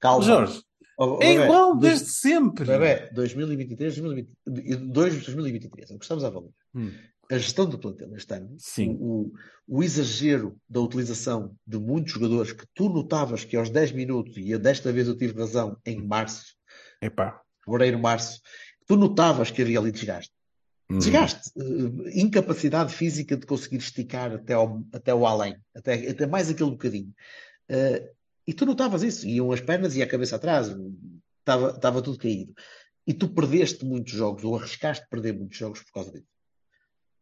Calma. 0.00 0.24
Jorge, 0.24 0.62
Oh, 0.98 1.18
oh, 1.18 1.22
é 1.22 1.28
bebé, 1.34 1.44
igual 1.44 1.76
dois- 1.76 1.98
desde 2.00 2.06
sempre. 2.10 2.64
Bebé, 2.64 3.10
2023, 3.12 3.94
2022, 3.96 5.24
2023, 5.26 5.90
é 5.90 5.94
o 5.94 5.98
que 5.98 6.04
estamos 6.06 6.24
a 6.24 6.28
avaliar. 6.28 6.52
Hum, 6.74 6.90
A 7.30 7.38
gestão 7.38 7.68
do 7.68 7.78
plantel 7.78 8.14
este 8.14 8.34
ano, 8.34 8.56
Sim. 8.58 8.96
o, 9.00 9.32
o 9.66 9.82
exagero 9.82 10.56
da 10.68 10.80
utilização 10.80 11.56
de 11.66 11.78
muitos 11.78 12.12
jogadores 12.12 12.52
que 12.52 12.64
tu 12.72 12.88
notavas 12.88 13.44
que 13.44 13.56
aos 13.56 13.68
10 13.68 13.92
minutos, 13.92 14.36
e 14.36 14.50
eu 14.50 14.58
desta 14.58 14.92
vez 14.92 15.08
eu 15.08 15.16
tive 15.16 15.38
razão, 15.38 15.76
em 15.84 16.00
março, 16.00 16.54
É 17.00 17.10
pá. 17.10 17.40
fevereiro, 17.64 17.98
março, 17.98 18.40
tu 18.86 18.96
notavas 18.96 19.50
que 19.50 19.62
havia 19.62 19.78
ali 19.78 19.90
desgaste. 19.90 20.32
Hum. 20.88 20.98
Desgaste, 20.98 21.50
eh, 21.58 22.20
incapacidade 22.20 22.94
física 22.94 23.36
de 23.36 23.44
conseguir 23.44 23.78
esticar 23.78 24.32
até 24.32 24.54
ao, 24.54 24.84
até 24.92 25.10
ao 25.10 25.26
além, 25.26 25.56
até, 25.74 25.94
até 26.08 26.26
mais 26.26 26.48
aquele 26.48 26.70
bocadinho. 26.70 27.12
Eh, 27.68 28.12
e 28.46 28.54
tu 28.54 28.64
notavas 28.64 29.02
isso, 29.02 29.26
iam 29.26 29.50
as 29.50 29.60
pernas 29.60 29.96
e 29.96 30.02
a 30.02 30.06
cabeça 30.06 30.36
atrás, 30.36 30.68
estava, 31.40 31.70
estava 31.70 32.02
tudo 32.02 32.18
caído. 32.18 32.54
E 33.04 33.12
tu 33.12 33.28
perdeste 33.28 33.84
muitos 33.84 34.12
jogos, 34.12 34.44
ou 34.44 34.56
arriscaste 34.56 35.04
perder 35.10 35.32
muitos 35.36 35.58
jogos 35.58 35.82
por 35.82 35.92
causa 35.92 36.12
disso. 36.12 36.35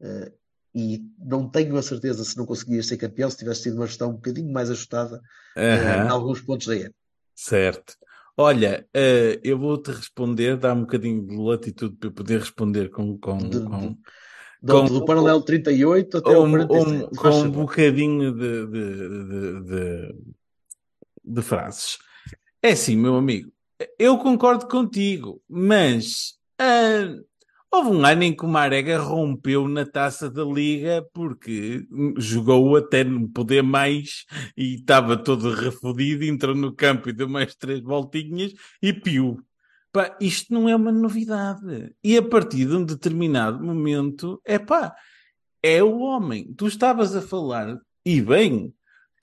Eh, 0.00 0.32
e 0.74 1.04
não 1.18 1.48
tenho 1.48 1.76
a 1.76 1.82
certeza 1.82 2.24
se 2.24 2.36
não 2.36 2.44
conseguias 2.44 2.86
ser 2.86 2.96
campeão 2.96 3.30
se 3.30 3.36
tivesse 3.36 3.62
tido 3.62 3.76
uma 3.76 3.86
gestão 3.86 4.10
um 4.10 4.14
bocadinho 4.14 4.52
mais 4.52 4.70
ajustada 4.70 5.20
eh, 5.56 6.04
em 6.06 6.08
alguns 6.08 6.40
pontos 6.40 6.66
da 6.66 6.76
época. 6.76 6.94
Certo. 7.34 7.94
Olha, 8.36 8.84
eh, 8.92 9.38
eu 9.44 9.56
vou-te 9.58 9.92
responder, 9.92 10.56
dá 10.56 10.72
um 10.74 10.80
bocadinho 10.80 11.24
de 11.24 11.36
latitude 11.36 11.94
para 11.96 12.08
eu 12.08 12.12
poder 12.12 12.40
responder 12.40 12.90
com, 12.90 13.16
com, 13.18 13.38
De- 13.38 13.60
com, 13.64 13.96
Do, 14.60 14.72
Com- 14.72 14.84
do 14.86 15.04
paralelo 15.04 15.42
38 15.42 16.16
até 16.18 16.36
um, 16.36 16.42
o 16.42 16.66
47. 16.66 16.86
um- 16.88 17.16
com 17.16 17.28
um 17.42 17.50
bocadinho 17.50 18.32
de, 18.32 18.66
de, 18.66 19.60
de, 19.62 20.14
de- 21.24 21.42
frases. 21.42 21.98
É 22.62 22.72
assim, 22.72 22.96
meu 22.96 23.14
amigo, 23.14 23.52
eu 23.98 24.18
concordo 24.18 24.66
contigo, 24.66 25.40
mas 25.48 26.34
ah, 26.58 27.14
houve 27.74 27.90
um 27.90 28.04
ano 28.04 28.22
em 28.22 28.34
que 28.34 28.44
o 28.44 28.48
Marega 28.48 28.98
rompeu 28.98 29.66
na 29.66 29.84
taça 29.84 30.30
da 30.30 30.44
Liga 30.44 31.04
porque 31.12 31.86
jogou 32.16 32.76
até 32.76 33.02
não 33.02 33.28
poder 33.28 33.62
mais 33.62 34.24
e 34.56 34.76
estava 34.76 35.16
todo 35.16 35.50
refodido, 35.50 36.24
entrou 36.24 36.54
no 36.54 36.72
campo 36.74 37.08
e 37.08 37.12
deu 37.12 37.28
mais 37.28 37.54
três 37.54 37.80
voltinhas 37.80 38.52
e 38.80 38.92
piu. 38.92 39.40
Pá, 39.92 40.16
isto 40.20 40.52
não 40.52 40.68
é 40.68 40.74
uma 40.74 40.92
novidade. 40.92 41.92
E 42.02 42.16
a 42.16 42.22
partir 42.22 42.66
de 42.66 42.76
um 42.76 42.84
determinado 42.84 43.62
momento, 43.62 44.40
é 44.44 44.58
pá, 44.58 44.94
é 45.62 45.82
o 45.82 45.98
homem. 45.98 46.52
Tu 46.54 46.66
estavas 46.66 47.14
a 47.14 47.22
falar, 47.22 47.78
e 48.04 48.20
bem, 48.20 48.72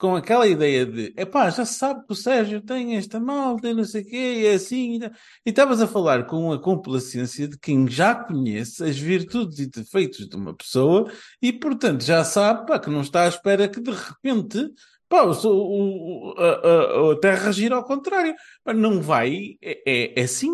com 0.02 0.16
aquela 0.16 0.48
ideia 0.48 0.84
de, 0.84 1.14
é 1.16 1.24
pá, 1.24 1.48
já 1.48 1.64
sabe 1.64 2.04
que 2.04 2.12
o 2.12 2.16
Sérgio 2.16 2.60
tem 2.60 2.96
esta 2.96 3.20
malta 3.20 3.68
e 3.68 3.74
não 3.74 3.84
sei 3.84 4.02
o 4.02 4.06
quê, 4.06 4.42
é 4.46 4.54
assim. 4.54 4.98
E 5.46 5.50
estavas 5.50 5.80
a 5.80 5.86
falar 5.86 6.26
com 6.26 6.52
a 6.52 6.60
complacência 6.60 7.46
de 7.46 7.56
quem 7.56 7.86
já 7.88 8.12
conhece 8.16 8.82
as 8.82 8.98
virtudes 8.98 9.60
e 9.60 9.66
defeitos 9.70 10.28
de 10.28 10.34
uma 10.36 10.54
pessoa 10.56 11.08
e, 11.40 11.52
portanto, 11.52 12.02
já 12.02 12.24
sabe 12.24 12.66
pá, 12.66 12.80
que 12.80 12.90
não 12.90 13.02
está 13.02 13.22
à 13.24 13.28
espera 13.28 13.68
que 13.68 13.80
de 13.80 13.92
repente. 13.92 14.68
Pá, 15.08 15.22
o, 15.24 15.32
o, 15.46 16.34
a, 16.38 17.10
a- 17.10 17.12
a 17.12 17.18
Terra 17.20 17.52
gira 17.52 17.76
ao 17.76 17.84
contrário. 17.84 18.34
Não 18.74 19.00
vai, 19.00 19.56
é, 19.62 19.82
é- 19.86 20.20
é 20.20 20.24
assim. 20.24 20.50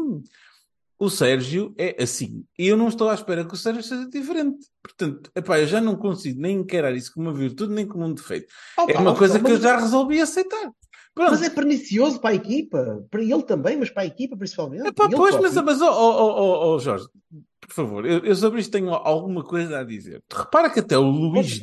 O 0.98 1.08
Sérgio 1.08 1.72
é 1.78 2.02
assim. 2.02 2.44
E 2.58 2.66
eu 2.66 2.76
não 2.76 2.88
estou 2.88 3.08
à 3.08 3.14
espera 3.14 3.44
que 3.44 3.54
o 3.54 3.56
Sérgio 3.56 3.82
seja 3.82 4.08
diferente. 4.08 4.66
Portanto, 4.82 5.30
epá, 5.34 5.60
eu 5.60 5.66
já 5.66 5.80
não 5.80 5.94
consigo 5.94 6.40
nem 6.40 6.56
encarar 6.56 6.94
isso 6.94 7.12
como 7.14 7.28
uma 7.28 7.36
virtude 7.36 7.72
nem 7.72 7.86
como 7.86 8.04
um 8.04 8.12
defeito. 8.12 8.52
Opa, 8.76 8.92
É 8.92 8.98
uma 8.98 9.14
coisa 9.14 9.38
que 9.38 9.50
eu 9.50 9.60
já 9.60 9.78
resolvi 9.78 10.20
aceitar. 10.20 10.72
Pronto. 11.14 11.30
Mas 11.32 11.42
é 11.42 11.50
pernicioso 11.50 12.20
para 12.20 12.30
a 12.30 12.34
equipa, 12.34 13.04
para 13.10 13.22
ele 13.22 13.42
também, 13.42 13.76
mas 13.76 13.90
para 13.90 14.04
a 14.04 14.06
equipa 14.06 14.36
principalmente. 14.36 14.86
Epá, 14.86 15.08
pois, 15.08 15.34
mas, 15.36 15.54
mas 15.54 15.80
oh, 15.80 15.86
oh, 15.86 16.42
oh, 16.42 16.74
oh, 16.74 16.78
Jorge, 16.78 17.06
por 17.60 17.72
favor, 17.72 18.06
eu, 18.06 18.20
eu 18.20 18.36
sobre 18.36 18.60
isto 18.60 18.70
tenho 18.70 18.90
alguma 18.94 19.42
coisa 19.42 19.80
a 19.80 19.84
dizer. 19.84 20.22
Repara 20.32 20.70
que 20.70 20.80
até 20.80 20.96
o 20.96 21.02
Luís, 21.02 21.60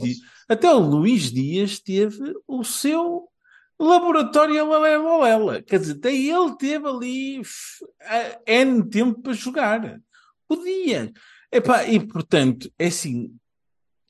até 0.50 0.70
o 0.74 0.80
Luís 0.80 1.32
Dias 1.32 1.80
teve 1.80 2.34
o 2.46 2.64
seu 2.64 3.30
laboratório 3.80 4.68
Lalela 4.68 5.24
Lela. 5.24 5.62
Quer 5.62 5.80
dizer, 5.80 5.94
até 5.94 6.14
ele 6.14 6.56
teve 6.58 6.88
ali 6.88 7.42
a- 8.02 8.40
N 8.46 8.88
tempo 8.90 9.22
para 9.22 9.34
jogar. 9.34 10.02
Podia. 10.48 11.12
Epá, 11.52 11.84
e 11.86 12.00
portanto, 12.06 12.72
é 12.78 12.88
assim, 12.88 13.34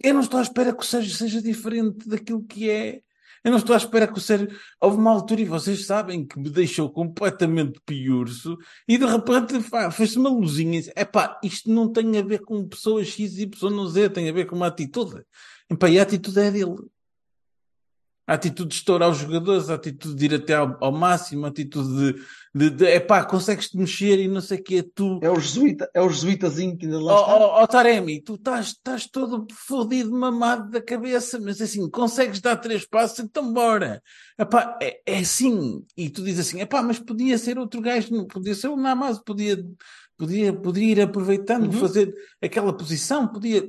eu 0.01 0.13
não 0.13 0.22
estou 0.22 0.39
à 0.39 0.43
espera 0.43 0.74
que 0.74 0.84
o 0.84 0.86
Sérgio 0.86 1.13
seja 1.16 1.41
diferente 1.41 2.07
daquilo 2.07 2.43
que 2.43 2.70
é. 2.70 3.01
Eu 3.43 3.51
não 3.51 3.59
estou 3.59 3.76
à 3.76 3.78
espera 3.78 4.07
que 4.07 4.18
o 4.18 4.22
Sérgio. 4.22 4.49
Houve 4.82 4.97
uma 4.97 5.11
altura, 5.11 5.41
e 5.41 5.45
vocês 5.45 5.86
sabem, 5.86 6.26
que 6.26 6.39
me 6.39 6.49
deixou 6.49 6.89
completamente 6.89 7.80
piurso, 7.86 8.57
e 8.88 8.97
de 8.97 9.05
repente 9.05 9.53
fez-se 9.91 10.18
uma 10.18 10.30
luzinha. 10.30 10.82
É 10.95 11.07
isto 11.43 11.70
não 11.70 11.91
tem 11.91 12.18
a 12.18 12.24
ver 12.24 12.39
com 12.39 12.68
pessoas 12.68 13.07
X 13.07 13.38
Y, 13.38 13.88
Z, 13.88 14.09
tem 14.09 14.28
a 14.28 14.34
ver 14.34 14.45
com 14.45 14.55
uma 14.55 14.68
atitude. 14.68 15.24
Epá, 15.70 15.88
e 15.89 15.99
a 15.99 16.03
atitude 16.03 16.39
é 16.39 16.49
dele. 16.49 16.76
A 18.28 18.34
atitude 18.34 18.69
de 18.69 18.76
estourar 18.76 19.09
os 19.09 19.17
jogadores, 19.19 19.69
a 19.69 19.76
atitude 19.76 20.15
de 20.15 20.26
ir 20.26 20.34
até 20.36 20.55
ao, 20.55 20.76
ao 20.82 20.91
máximo, 20.91 21.45
a 21.45 21.49
atitude 21.49 22.13
de, 22.13 22.21
de, 22.55 22.69
de 22.71 22.86
epá, 22.86 23.23
consegues-te 23.23 23.78
mexer 23.78 24.19
e 24.19 24.28
não 24.28 24.41
sei 24.41 24.57
o 24.59 24.63
que 24.63 24.78
é 24.80 24.84
tu. 24.95 25.19
É 25.21 25.30
o 25.30 25.39
jesuíta, 25.39 25.88
é 25.93 26.01
o 26.01 26.09
jesuítazinho 26.09 26.76
que 26.76 26.86
ainda 26.86 26.99
lá 26.99 27.13
está. 27.13 27.28
ó, 27.36 27.61
ó, 27.61 27.67
Taremi, 27.67 28.21
tu 28.21 28.34
estás, 28.34 28.67
estás 28.67 29.05
todo 29.07 29.45
fodido, 29.53 30.11
mamado 30.11 30.71
da 30.71 30.82
cabeça, 30.82 31.39
mas 31.39 31.61
assim, 31.61 31.88
consegues 31.89 32.41
dar 32.41 32.55
três 32.57 32.84
passos, 32.86 33.19
então 33.19 33.53
bora. 33.53 34.01
Epá, 34.39 34.78
é, 34.82 34.99
é 35.05 35.17
assim. 35.19 35.84
E 35.95 36.09
tu 36.09 36.23
dizes 36.23 36.47
assim, 36.47 36.61
epá, 36.61 36.82
mas 36.82 36.97
podia 36.97 37.38
ser 37.38 37.59
outro 37.59 37.80
gajo, 37.80 38.26
podia 38.26 38.55
ser 38.55 38.69
o 38.69 38.76
Namaz, 38.76 39.19
podia, 39.19 39.63
podia, 40.17 40.51
podia 40.51 40.91
ir 40.93 41.01
aproveitando, 41.01 41.65
Uhum. 41.65 41.71
fazer 41.73 42.11
aquela 42.41 42.73
posição, 42.76 43.28
podia. 43.28 43.63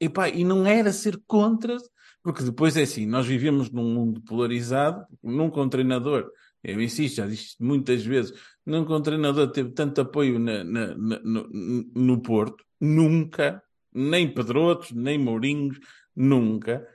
Epá, 0.00 0.30
e 0.30 0.44
não 0.44 0.66
era 0.66 0.92
ser 0.92 1.20
contra, 1.26 1.76
porque 2.22 2.42
depois 2.42 2.76
é 2.76 2.82
assim, 2.82 3.06
nós 3.06 3.26
vivemos 3.26 3.70
num 3.70 3.94
mundo 3.94 4.20
polarizado, 4.22 5.06
nunca 5.22 5.60
um 5.60 5.68
treinador, 5.68 6.30
eu 6.62 6.80
insisto, 6.82 7.16
já 7.16 7.26
disse 7.26 7.54
muitas 7.60 8.04
vezes, 8.04 8.32
nunca 8.66 8.94
um 8.94 9.00
treinador 9.02 9.50
teve 9.50 9.70
tanto 9.70 10.00
apoio 10.00 10.38
na- 10.38 10.64
na- 10.64 10.94
na- 10.96 11.20
no, 11.20 11.48
no 11.94 12.20
Porto, 12.20 12.64
nunca, 12.80 13.62
nem 13.92 14.32
Pedrotos, 14.32 14.92
nem 14.92 15.18
Mourinhos, 15.18 15.78
nunca. 16.14 16.86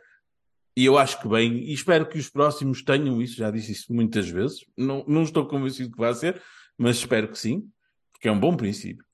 E 0.75 0.85
eu 0.85 0.97
acho 0.97 1.21
que 1.21 1.27
bem, 1.27 1.63
e 1.63 1.73
espero 1.73 2.07
que 2.07 2.17
os 2.17 2.29
próximos 2.29 2.83
tenham 2.83 3.21
isso, 3.21 3.35
já 3.37 3.49
disse 3.51 3.71
isso 3.71 3.93
muitas 3.93 4.27
vezes. 4.27 4.65
Não, 4.77 5.03
não 5.07 5.23
estou 5.23 5.47
convencido 5.47 5.91
que 5.91 5.97
vai 5.97 6.13
ser, 6.13 6.41
mas 6.77 6.97
espero 6.97 7.29
que 7.29 7.37
sim, 7.37 7.69
porque 8.11 8.27
é 8.27 8.31
um 8.31 8.39
bom 8.39 8.55
princípio. 8.55 9.05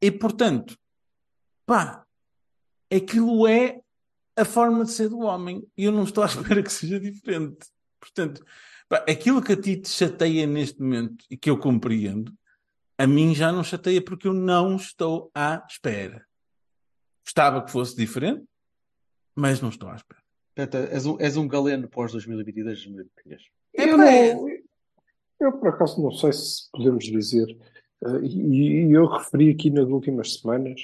E 0.00 0.10
portanto, 0.10 0.78
pá, 1.66 2.04
aquilo 2.92 3.46
é 3.46 3.80
a 4.38 4.44
forma 4.44 4.84
de 4.84 4.92
ser 4.92 5.08
do 5.08 5.20
homem. 5.20 5.66
E 5.76 5.84
eu 5.84 5.92
não 5.92 6.04
estou 6.04 6.22
à 6.22 6.26
espera 6.28 6.62
que 6.62 6.72
seja 6.72 6.98
diferente. 6.98 7.66
Portanto, 8.00 8.44
pá, 8.88 9.04
aquilo 9.08 9.42
que 9.42 9.52
a 9.52 9.60
ti 9.60 9.76
te 9.76 9.88
chateia 9.88 10.46
neste 10.46 10.80
momento 10.80 11.24
e 11.30 11.36
que 11.36 11.50
eu 11.50 11.58
compreendo, 11.58 12.32
a 12.96 13.06
mim 13.06 13.34
já 13.34 13.52
não 13.52 13.62
chateia 13.62 14.02
porque 14.02 14.28
eu 14.28 14.32
não 14.32 14.76
estou 14.76 15.30
à 15.34 15.64
espera. 15.68 16.24
Gostava 17.24 17.62
que 17.62 17.70
fosse 17.70 17.96
diferente, 17.96 18.44
mas 19.34 19.60
não 19.60 19.68
estou 19.68 19.88
à 19.88 19.96
espera. 19.96 20.22
Portanto, 20.54 20.92
és 20.92 21.06
um, 21.06 21.16
és 21.20 21.36
um 21.36 21.46
galeno 21.46 21.88
pós 21.88 22.12
2022, 22.12 22.84
2023. 22.84 23.42
Eu, 23.74 23.96
não, 23.96 24.48
eu, 25.40 25.52
por 25.52 25.68
acaso, 25.68 26.02
não 26.02 26.10
sei 26.10 26.32
se 26.32 26.68
podemos 26.72 27.04
dizer, 27.04 27.46
eh, 28.04 28.20
e, 28.22 28.86
e 28.86 28.92
eu 28.92 29.06
referi 29.06 29.50
aqui 29.50 29.70
nas 29.70 29.88
últimas 29.88 30.34
semanas 30.34 30.80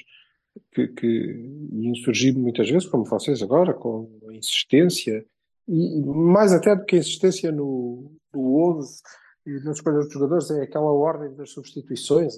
que, 0.71 0.87
que 0.89 1.67
insurgi 1.71 2.31
muitas 2.31 2.69
vezes, 2.69 2.87
como 2.87 3.05
vocês 3.05 3.41
agora, 3.41 3.73
com 3.73 4.09
a 4.29 4.33
insistência, 4.33 5.25
e 5.67 6.01
mais 6.01 6.53
até 6.53 6.75
do 6.75 6.85
que 6.85 6.95
a 6.95 6.99
insistência 6.99 7.51
no, 7.51 8.11
no 8.33 8.77
11 8.77 9.01
e 9.45 9.51
nas 9.63 9.77
escolhas 9.77 10.05
dos 10.05 10.13
jogadores, 10.13 10.51
é 10.51 10.61
aquela 10.63 10.91
ordem 10.91 11.33
das 11.35 11.51
substituições. 11.51 12.35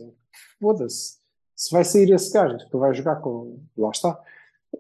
Foda-se, 0.59 1.17
se 1.55 1.71
vai 1.71 1.83
sair 1.83 2.11
esse 2.11 2.31
gajo, 2.31 2.57
tu 2.69 2.79
vais 2.79 2.95
jogar 2.95 3.17
com. 3.17 3.59
Lá 3.75 3.89
está. 3.89 4.19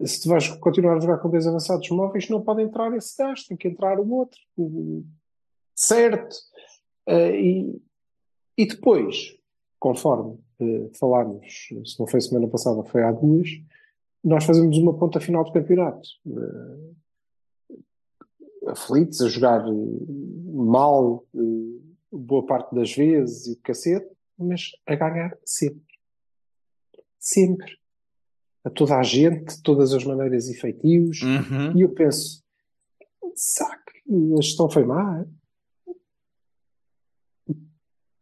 Se 0.05 0.21
tu 0.21 0.29
vais 0.29 0.47
continuar 0.57 0.97
a 0.97 0.99
jogar 0.99 1.17
com 1.17 1.29
dois 1.29 1.47
avançados 1.47 1.89
móveis, 1.89 2.29
não 2.29 2.41
pode 2.41 2.61
entrar 2.61 2.93
esse 2.95 3.17
gajo, 3.17 3.47
tem 3.47 3.57
que 3.57 3.67
entrar 3.67 3.99
o 3.99 4.09
outro. 4.11 4.39
Certo. 5.73 6.35
Eh, 7.07 7.41
e, 7.41 7.81
e 8.57 8.67
depois, 8.67 9.37
conforme 9.79 10.37
falámos, 10.99 11.69
se 11.85 11.99
não 11.99 12.07
foi 12.07 12.21
semana 12.21 12.47
passada, 12.47 12.83
foi 12.83 13.03
há 13.03 13.11
duas, 13.11 13.49
nós 14.23 14.43
fazemos 14.43 14.77
uma 14.77 14.97
ponta 14.97 15.19
final 15.19 15.43
do 15.43 15.53
campeonato. 15.53 16.09
Eh, 16.27 17.71
aflitos, 18.67 19.21
a 19.21 19.29
jogar 19.29 19.65
eh, 19.65 19.71
mal 20.53 21.25
eh, 21.33 21.79
boa 22.11 22.45
parte 22.45 22.75
das 22.75 22.93
vezes 22.93 23.47
e 23.47 23.53
o 23.53 23.61
cacete, 23.61 24.09
mas 24.37 24.71
a 24.85 24.95
ganhar 24.95 25.37
sempre. 25.45 25.81
Sempre. 27.19 27.77
A 28.63 28.69
toda 28.69 28.97
a 28.97 29.03
gente, 29.03 29.55
de 29.55 29.63
todas 29.63 29.93
as 29.93 30.03
maneiras 30.03 30.49
e 30.49 30.53
feitios. 30.53 31.21
Uhum. 31.21 31.77
E 31.77 31.81
eu 31.81 31.89
penso, 31.89 32.43
saque, 33.33 34.03
a 34.37 34.41
gestão 34.41 34.69
foi 34.69 34.83
má. 34.83 35.25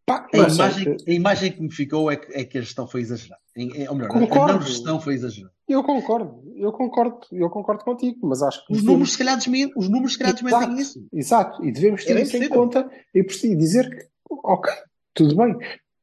Pá, 0.05 0.27
A 0.33 0.37
não 0.37 0.49
sei. 0.49 0.55
imagem, 0.65 0.97
a 1.07 1.11
imagem 1.11 1.51
que 1.51 1.61
me 1.61 1.71
ficou 1.71 2.11
é 2.11 2.15
que, 2.15 2.31
é 2.33 2.43
que 2.43 2.57
a 2.57 2.61
gestão 2.61 2.87
foi 2.87 3.01
exagerada. 3.01 3.41
Em- 3.57 3.87
Ou 3.87 3.95
melhor, 3.95 4.09
a 4.11 4.13
Concordo. 4.13 4.53
não 4.53 4.61
gestão 4.61 4.99
foi 4.99 5.15
exagerada. 5.15 5.53
Eu 5.67 5.83
concordo, 5.83 6.43
eu 6.55 6.71
concordo, 6.71 7.19
eu 7.31 7.49
concordo 7.49 7.83
contigo, 7.83 8.19
mas 8.27 8.43
acho 8.43 8.59
que 8.67 8.73
Os 8.73 8.79
devemos- 8.79 8.91
números, 8.93 9.11
se 9.13 9.17
calhar, 9.17 9.35
desmen- 9.37 9.71
os 9.75 9.89
números, 9.89 10.13
se 10.13 10.19
calhar, 10.19 10.33
desmentem 10.35 10.59
Exato. 10.61 10.79
isso. 10.81 11.07
Exato, 11.11 11.65
e 11.65 11.71
devemos 11.71 12.03
É 12.03 12.05
ter 12.05 12.13
bem 12.13 12.23
isso 12.23 12.37
em 12.37 12.49
conta 12.49 12.87
e 13.15 13.23
preciso 13.23 13.57
dizer 13.57 13.89
que, 13.89 14.05
ok, 14.29 14.71
tudo 15.15 15.35
bem. 15.35 15.55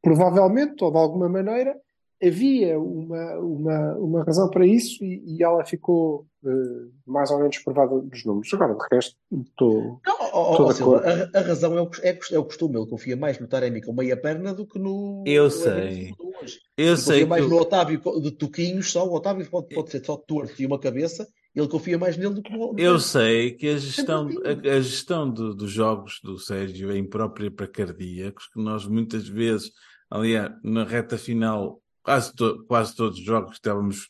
Provavelmente, 0.02 0.82
ou 0.82 0.90
de 0.90 0.98
alguma 0.98 1.28
maneira, 1.28 1.76
havia 2.20 2.78
uma, 2.80 3.38
uma, 3.38 3.94
uma 3.98 4.24
razão 4.24 4.50
para 4.50 4.66
isso 4.66 5.04
e, 5.04 5.22
e 5.36 5.42
ela 5.44 5.64
ficou 5.64 6.26
eh, 6.44 6.88
mais 7.06 7.30
ou 7.30 7.38
menos 7.38 7.56
provada 7.58 7.94
nos 7.94 8.24
números. 8.24 8.52
Agora, 8.52 8.74
de 8.74 8.84
resto, 8.92 9.16
estou. 9.30 10.00
Não, 10.04 10.18
Silva, 10.32 10.70
acordo. 10.98 11.36
a, 11.36 11.38
a 11.38 11.42
razão 11.42 11.76
é 11.78 11.82
o, 11.82 11.90
é, 12.02 12.12
o- 12.12 12.34
é 12.34 12.38
o 12.38 12.44
costume. 12.44 12.76
Ele 12.78 12.86
confia 12.88 13.16
mais 13.16 13.38
no 13.38 13.46
Taremi 13.46 13.82
com 13.82 13.92
meia 13.92 14.16
perna 14.16 14.54
do 14.54 14.66
que 14.66 14.78
no. 14.78 15.22
Eu 15.26 15.44
no 15.44 15.50
sei. 15.50 16.12
Hoje. 16.42 16.58
Eu 16.76 16.86
Ele 16.88 16.96
sei 16.96 17.04
confia 17.06 17.24
que 17.24 17.28
mais 17.30 17.42
eu- 17.44 17.50
no 17.50 17.56
Otávio 17.58 18.00
de 18.22 18.30
toquinhos 18.32 18.90
só. 18.90 19.06
O 19.06 19.14
Otávio 19.14 19.46
pode, 19.48 19.68
pode 19.74 19.90
ser 19.90 20.04
só 20.04 20.16
torto 20.16 20.60
e 20.60 20.66
uma 20.66 20.78
cabeça. 20.78 21.26
Ele 21.54 21.68
confia 21.68 21.98
mais 21.98 22.16
nele 22.16 22.34
do 22.34 22.42
que 22.42 22.50
no. 22.50 22.72
no 22.72 22.80
Eu 22.80 22.98
sei 22.98 23.52
que 23.52 23.68
a 23.68 23.76
gestão, 23.76 24.26
a, 24.44 24.68
a 24.76 24.80
gestão 24.80 25.30
do- 25.30 25.54
dos 25.54 25.70
jogos 25.70 26.18
do 26.24 26.38
Sérgio 26.38 26.90
é 26.90 26.96
imprópria 26.96 27.50
para 27.50 27.66
cardíacos, 27.66 28.48
que 28.48 28.58
nós 28.62 28.86
muitas 28.86 29.28
vezes, 29.28 29.70
aliás, 30.10 30.50
na 30.64 30.82
reta 30.84 31.18
final, 31.18 31.80
quase, 32.02 32.34
to- 32.34 32.64
quase 32.66 32.96
todos 32.96 33.18
os 33.18 33.24
jogos 33.24 33.52
estávamos 33.56 34.08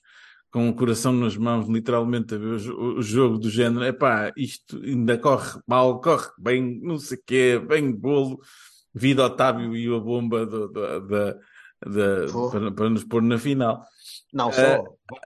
com 0.53 0.69
o 0.69 0.75
coração 0.75 1.13
nas 1.15 1.37
mãos, 1.37 1.67
literalmente 1.67 2.35
a 2.35 2.39
ver 2.39 2.61
o, 2.71 2.99
o 2.99 3.03
jogo 3.03 3.39
do 3.39 3.49
género, 3.49 3.85
epá, 3.87 4.31
isto 4.37 4.77
ainda 4.85 5.17
corre 5.17 5.59
mal, 5.67 5.99
corre 6.01 6.29
bem, 6.39 6.79
não 6.83 6.99
sei 6.99 7.17
o 7.17 7.23
quê, 7.27 7.59
bem 7.59 7.91
bolo, 7.91 8.39
vida 8.95 9.25
Otávio 9.25 9.75
e 9.75 9.87
a 9.93 9.99
bomba 9.99 10.45
do- 10.45 10.69
do- 10.69 11.01
da, 11.09 11.39
para, 12.53 12.71
para 12.71 12.91
nos 12.91 13.03
pôr 13.03 13.23
na 13.23 13.39
final. 13.39 13.83
Não 14.33 14.51
Ah, 14.51 14.53
só. 14.53 14.85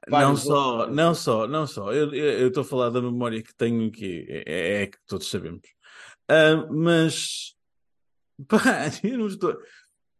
Não 0.08 0.36
só, 0.36 0.86
não 0.86 1.14
só, 1.14 1.46
não 1.48 1.66
só. 1.66 1.92
Eu 1.92 2.46
estou 2.48 2.62
a 2.62 2.64
falar 2.64 2.90
da 2.90 3.02
memória 3.02 3.42
que 3.42 3.54
tenho, 3.54 3.90
que 3.90 4.24
é, 4.28 4.82
é 4.82 4.86
que 4.86 4.96
todos 5.06 5.28
sabemos. 5.28 5.60
Ah, 6.28 6.66
mas, 6.70 7.54
pá, 8.48 8.88
eu 9.02 9.18
não 9.18 9.26
estou. 9.26 9.56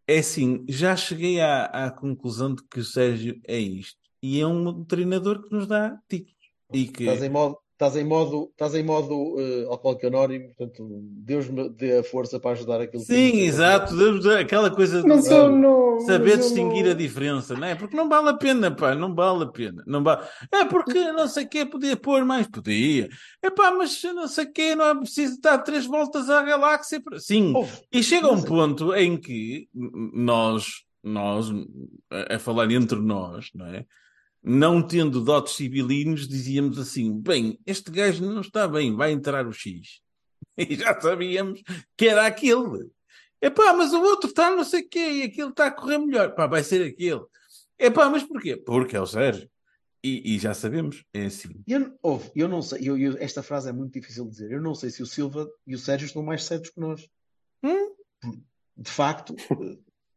É 0.09 0.19
assim, 0.19 0.65
já 0.69 0.95
cheguei 0.97 1.41
à, 1.41 1.65
à 1.67 1.91
conclusão 1.91 2.55
de 2.55 2.63
que 2.65 2.81
o 2.81 2.85
Sérgio 2.85 3.41
é 3.47 3.59
isto. 3.59 3.99
E 4.23 4.41
é 4.41 4.47
um 4.47 4.85
treinador 4.85 5.43
que 5.43 5.53
nos 5.55 5.67
dá 5.67 5.97
títulos. 6.09 6.35
E 6.73 6.87
que, 6.89 7.05
Estás 7.05 7.23
em 7.23 7.31
modo, 7.31 7.59
estás 7.73 7.97
em 7.97 8.05
modo, 8.05 8.49
estás 8.51 8.75
em 8.75 8.83
modo 8.83 9.15
uh, 9.37 9.71
alcoólico 9.71 10.07
anónimo, 10.09 10.47
portanto, 10.49 10.89
Deus 11.23 11.49
me 11.49 11.69
dê 11.71 11.99
a 11.99 12.03
força 12.03 12.41
para 12.41 12.53
ajudar 12.53 12.81
aquilo 12.81 13.03
que 13.03 13.07
sim, 13.07 13.31
sei 13.33 13.45
exato, 13.45 13.95
devemos- 13.97 14.27
aquela 14.27 14.69
coisa 14.71 15.01
de 15.03 15.07
Mas 15.07 15.31
eu 15.31 15.49
não. 15.51 16.01
saber 16.01 16.39
distinguir 16.39 16.85
não- 16.87 16.91
a 16.91 16.95
diferença, 16.95 17.55
não 17.55 17.67
é? 17.69 17.75
Porque 17.77 17.95
não 17.97 18.09
vale 18.09 18.31
a 18.31 18.35
pena, 18.35 18.75
pá, 18.75 18.95
não 18.97 19.15
vale 19.15 19.45
a 19.45 19.47
pena. 19.47 19.85
Não 19.87 20.03
vale... 20.03 20.27
É 20.53 20.65
porque 20.65 21.13
não 21.13 21.29
sei 21.29 21.45
o 21.45 21.49
que 21.49 21.65
podia 21.67 21.97
pôr 21.97 22.25
mais, 22.25 22.49
podia. 22.49 23.09
É 23.41 23.49
pá, 23.51 23.71
mas 23.71 24.03
não 24.03 24.27
sei 24.27 24.45
o 24.47 24.53
que, 24.53 24.75
não 24.75 24.87
é 24.87 24.95
preciso 24.97 25.41
dar 25.41 25.59
três 25.59 25.87
voltas 25.87 26.29
à 26.29 26.43
galáxia. 26.43 27.01
Sim, 27.19 27.53
Houve. 27.55 27.73
e 27.93 28.03
chega 28.03 28.27
um 28.27 28.33
Mas 28.33 28.45
é- 28.45 28.49
ponto 28.49 28.95
em 28.95 29.17
que 29.17 29.69
nós, 30.13 30.83
nós, 31.07 31.47
a 32.11 32.35
a 32.37 32.39
falar 32.39 32.71
entre 32.71 32.99
nós, 33.01 33.51
não 33.55 33.67
é? 33.67 33.87
Não 34.43 34.81
tendo 34.87 35.21
dotes 35.25 35.55
civilinos, 35.55 36.29
dizíamos 36.29 36.79
assim: 36.79 37.19
bem, 37.21 37.59
este 37.67 37.91
gajo 37.91 38.25
não 38.25 38.41
está 38.41 38.67
bem, 38.69 38.95
vai 38.95 39.13
entrar 39.13 39.47
o 39.47 39.53
X. 39.53 40.01
E 40.59 40.75
já 40.75 40.99
sabíamos 41.01 41.63
que 41.97 42.09
era 42.09 42.27
aquele. 42.27 42.89
Epá, 43.43 43.73
mas 43.75 43.93
o 43.93 44.01
outro 44.03 44.29
está 44.31 44.51
não 44.51 44.65
sei 44.65 44.83
o 44.83 44.89
quê, 44.89 44.99
e 44.99 45.23
aquele 45.25 45.51
está 45.51 45.67
a 45.67 45.71
correr 45.71 45.99
melhor. 45.99 46.35
Pá, 46.35 46.47
vai 46.47 46.63
ser 46.65 46.83
aquele. 46.87 47.21
Epá, 47.79 48.09
mas 48.09 48.23
porquê? 48.23 48.57
Porque 48.57 48.97
é 48.97 49.01
o 49.01 49.07
Sérgio. 49.07 49.51
E, 50.03 50.35
e 50.35 50.39
já 50.39 50.55
sabemos, 50.55 51.05
é 51.13 51.27
assim. 51.27 51.63
Eu, 51.67 51.99
houve, 52.03 52.31
eu 52.35 52.49
não 52.49 52.63
sei, 52.63 52.89
eu, 52.89 52.97
eu- 52.97 53.17
esta 53.19 53.43
frase 53.43 53.69
é 53.69 53.73
muito 53.73 53.93
difícil 53.93 54.25
de 54.25 54.31
dizer. 54.31 54.53
Eu 54.53 54.63
não 54.63 54.75
sei 54.75 54.89
se 54.89 55.03
o 55.03 55.07
Silva 55.07 55.47
e 55.67 55.75
o 55.75 55.79
Sérgio 55.79 56.07
estão 56.07 56.23
mais 56.23 56.45
certos 56.45 56.71
que 56.71 56.81
nós. 56.81 57.07
Hum? 57.63 57.93
De 58.77 58.91
facto, 58.91 59.35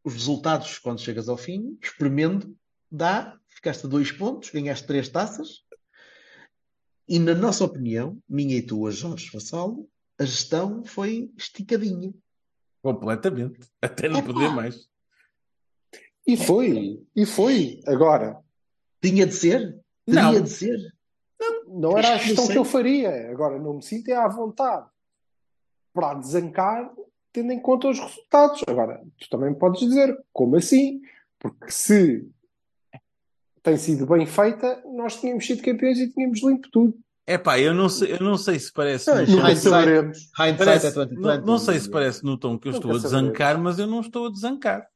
os 0.04 0.14
resultados, 0.14 0.78
quando 0.78 1.00
chegas 1.00 1.28
ao 1.28 1.36
fim, 1.36 1.78
espremendo, 1.82 2.56
dá, 2.90 3.38
ficaste 3.48 3.86
a 3.86 3.88
dois 3.88 4.10
pontos, 4.10 4.50
ganhaste 4.50 4.86
três 4.86 5.08
taças. 5.08 5.62
E 7.08 7.18
na 7.18 7.34
nossa 7.34 7.64
opinião, 7.64 8.18
minha 8.28 8.56
e 8.56 8.62
tua, 8.62 8.90
Jorge 8.90 9.30
Vassalo, 9.32 9.88
a 10.18 10.24
gestão 10.24 10.84
foi 10.84 11.30
esticadinha. 11.36 12.12
Completamente. 12.82 13.60
Até 13.82 14.08
não 14.08 14.20
Epá. 14.20 14.32
poder 14.32 14.50
mais. 14.50 14.88
E 16.26 16.36
foi, 16.36 17.02
e 17.14 17.26
foi. 17.26 17.80
Agora, 17.86 18.38
Tinha 19.02 19.26
de 19.26 19.34
ser? 19.34 19.80
Não. 20.06 20.30
Teria 20.32 20.42
de 20.42 20.50
ser? 20.50 20.94
não 21.66 21.96
era 21.96 22.14
a 22.14 22.18
gestão 22.18 22.46
que 22.46 22.58
eu 22.58 22.64
faria. 22.64 23.30
Agora, 23.30 23.58
não 23.58 23.74
me 23.74 23.82
sinto 23.82 24.08
é 24.08 24.14
à 24.14 24.28
vontade 24.28 24.86
para 25.92 26.14
desancar, 26.14 26.92
tendo 27.32 27.52
em 27.52 27.60
conta 27.60 27.88
os 27.88 27.98
resultados. 27.98 28.62
Agora, 28.66 29.00
tu 29.18 29.28
também 29.30 29.54
podes 29.54 29.80
dizer, 29.80 30.16
como 30.32 30.56
assim? 30.56 31.00
Porque 31.38 31.70
se 31.70 32.26
tem 33.62 33.76
sido 33.76 34.06
bem 34.06 34.26
feita, 34.26 34.82
nós 34.94 35.20
tínhamos 35.20 35.46
sido 35.46 35.62
campeões 35.62 35.98
e 35.98 36.08
tínhamos 36.10 36.42
limpo 36.42 36.68
tudo. 36.70 36.94
Epá, 37.26 37.58
eu 37.60 37.72
não 37.72 37.88
sei, 37.88 38.12
eu 38.14 38.18
não 38.20 38.36
sei 38.36 38.58
se 38.58 38.72
parece. 38.72 39.08
Nunca 39.10 39.54
saberemos. 39.56 40.18
Hindsight 40.18 40.56
parece- 40.58 40.86
é 40.86 40.90
2020. 40.90 41.20
não, 41.40 41.46
não 41.46 41.58
sei 41.58 41.78
se 41.78 41.90
parece 41.90 42.24
no 42.24 42.36
tom 42.36 42.58
que 42.58 42.68
eu 42.68 42.72
estou 42.72 42.90
a 42.90 42.94
desancar, 42.98 43.58
mas 43.60 43.78
eu 43.78 43.86
não 43.86 44.00
estou 44.00 44.26
a 44.26 44.30
desancar. 44.30 44.86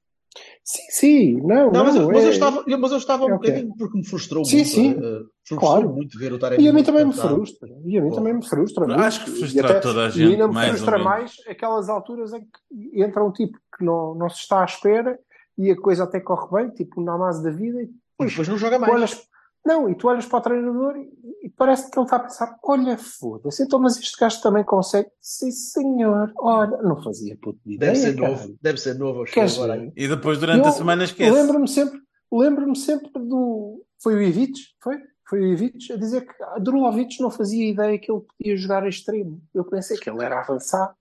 Sim, 0.65 0.83
sim, 0.91 1.33
não, 1.43 1.71
Não, 1.71 1.85
mas, 1.85 1.95
eu- 1.95 2.09
mas 2.09 2.25
é- 2.25 2.27
eu 2.27 2.31
estava, 2.31 2.65
mas 2.67 2.91
eu 2.93 2.99
estava 2.99 3.25
um 3.27 3.31
é 3.31 3.35
o 3.35 3.39
quê? 3.39 3.51
bocadinho 3.51 3.75
porque 3.77 3.99
me 3.99 4.05
frustrou 4.05 4.45
Sim, 4.45 4.57
muito. 4.57 4.69
sim. 4.71 4.91
eh, 4.93 5.23
frustrou 5.47 5.61
Claro. 5.61 5.89
muito 5.91 6.19
ver 6.19 6.33
o 6.33 6.39
Taremi 6.39 6.65
E 6.65 6.69
a 6.69 6.73
mim 6.73 6.83
também 6.83 7.05
me 7.05 7.13
cansado. 7.13 7.35
frustra. 7.35 7.69
E 7.85 7.99
a 7.99 8.03
mim 8.03 8.09
Pô. 8.09 8.15
também 8.17 8.33
me 8.35 8.45
frustra. 8.45 8.85
Acho 8.97 9.21
muito. 9.21 9.25
que 9.25 9.31
E 9.31 9.39
frustra 9.41 9.71
até- 9.71 9.81
toda 9.81 10.05
a 10.05 10.09
E 10.09 10.11
gente, 10.13 10.33
ainda 10.33 10.49
me 10.49 10.55
mais 10.55 10.69
frustra 10.71 10.99
mais 10.99 11.33
aquelas 11.49 11.89
alturas 11.89 12.33
em 12.33 12.41
que 12.41 13.03
entra 13.03 13.23
um 13.25 13.31
tipo 13.31 13.59
que 13.77 13.85
não, 13.85 14.15
não 14.15 14.29
se 14.29 14.41
está 14.41 14.63
à 14.63 14.65
espera 14.65 15.19
e 15.57 15.71
a 15.71 15.77
coisa 15.81 16.05
até 16.05 16.19
corre 16.19 16.49
bem, 16.65 16.71
tipo 16.75 17.01
o 17.01 17.05
namaz 17.05 17.41
da 17.43 17.51
vida, 17.51 17.81
e 17.81 17.85
E 17.85 17.87
depois, 17.87 18.31
depois 18.31 18.49
não 18.49 18.57
joga 18.59 18.79
mais. 18.79 18.93
olhas, 18.93 19.23
não, 19.65 19.89
e 19.89 19.95
tu 19.95 20.09
olhas 20.09 20.27
para 20.27 20.39
o 20.39 20.43
treinador 20.43 20.97
e, 20.97 21.47
e 21.47 21.49
parece 21.49 21.91
que 21.91 21.99
ele 21.99 22.05
está 22.05 22.17
a 22.17 22.21
pensar: 22.21 22.59
olha, 22.63 22.99
foda-se, 22.99 23.63
então, 23.63 23.79
mas 23.79 23.99
este 23.99 24.19
gajo 24.19 24.43
também 24.43 24.63
consegue. 24.63 25.09
Sim, 25.21 25.51
senhor, 25.51 26.33
olha, 26.37 26.77
não 26.83 27.03
fazia 27.03 27.37
puto 27.41 27.59
de 27.65 27.75
ideia. 27.75 27.93
Deve 27.93 28.03
ser 28.03 28.17
cara. 28.17 28.29
novo. 28.29 28.59
Deve 28.61 28.79
ser 28.79 28.95
novo. 28.95 29.21
Eu 29.21 29.25
Queres 29.25 29.55
agora 29.57 29.81
ver? 29.81 29.93
E 29.97 30.09
depois, 30.09 30.39
durante 30.39 30.65
Eu 30.65 30.69
a 30.69 30.73
semana, 30.73 31.05
esquece. 31.05 31.31
Lembro-me 31.31 31.69
sempre, 31.69 31.99
lembro-me 32.31 32.77
sempre 32.77 33.11
do. 33.15 33.83
Foi 34.03 34.15
o 34.15 34.23
Ivic? 34.23 34.59
Foi? 34.83 34.99
Foi 35.27 35.41
o 35.41 35.47
Ivic 35.47 35.91
a 35.93 35.97
dizer 35.97 36.27
que 36.27 36.43
a 36.43 36.59
Drulovic 36.59 37.19
não 37.21 37.31
fazia 37.31 37.71
ideia 37.71 37.99
que 37.99 38.13
ele 38.13 38.21
podia 38.21 38.57
jogar 38.59 38.83
a 38.83 38.89
extremo. 38.89 39.43
Eu 39.55 39.65
pensei 39.65 39.97
que 39.97 40.11
ele 40.11 40.23
era 40.23 40.41
avançado. 40.41 40.95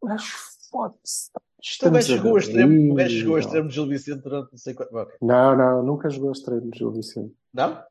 Mas 0.00 0.22
foda-se. 0.70 1.30
Então, 1.76 1.88
O 1.88 1.92
gajo 1.92 2.06
chegou 2.06 2.36
a 2.36 2.38
extremo, 2.38 2.94
gajo 2.94 3.10
chegou 3.10 3.34
a 3.34 3.38
não. 3.38 3.44
extremo 3.46 3.68
de 3.68 3.74
Gil 3.74 3.86
Vicente 3.88 4.22
durante 4.22 4.50
não 4.52 4.58
sei 4.58 4.74
quanto. 4.74 4.94
Ok. 4.96 5.14
Não, 5.22 5.56
não, 5.56 5.82
nunca 5.82 6.08
jogou 6.10 6.28
a 6.30 6.32
extremo, 6.32 6.70
Gil 6.74 6.90
Vicente. 6.92 7.34
Não? 7.52 7.82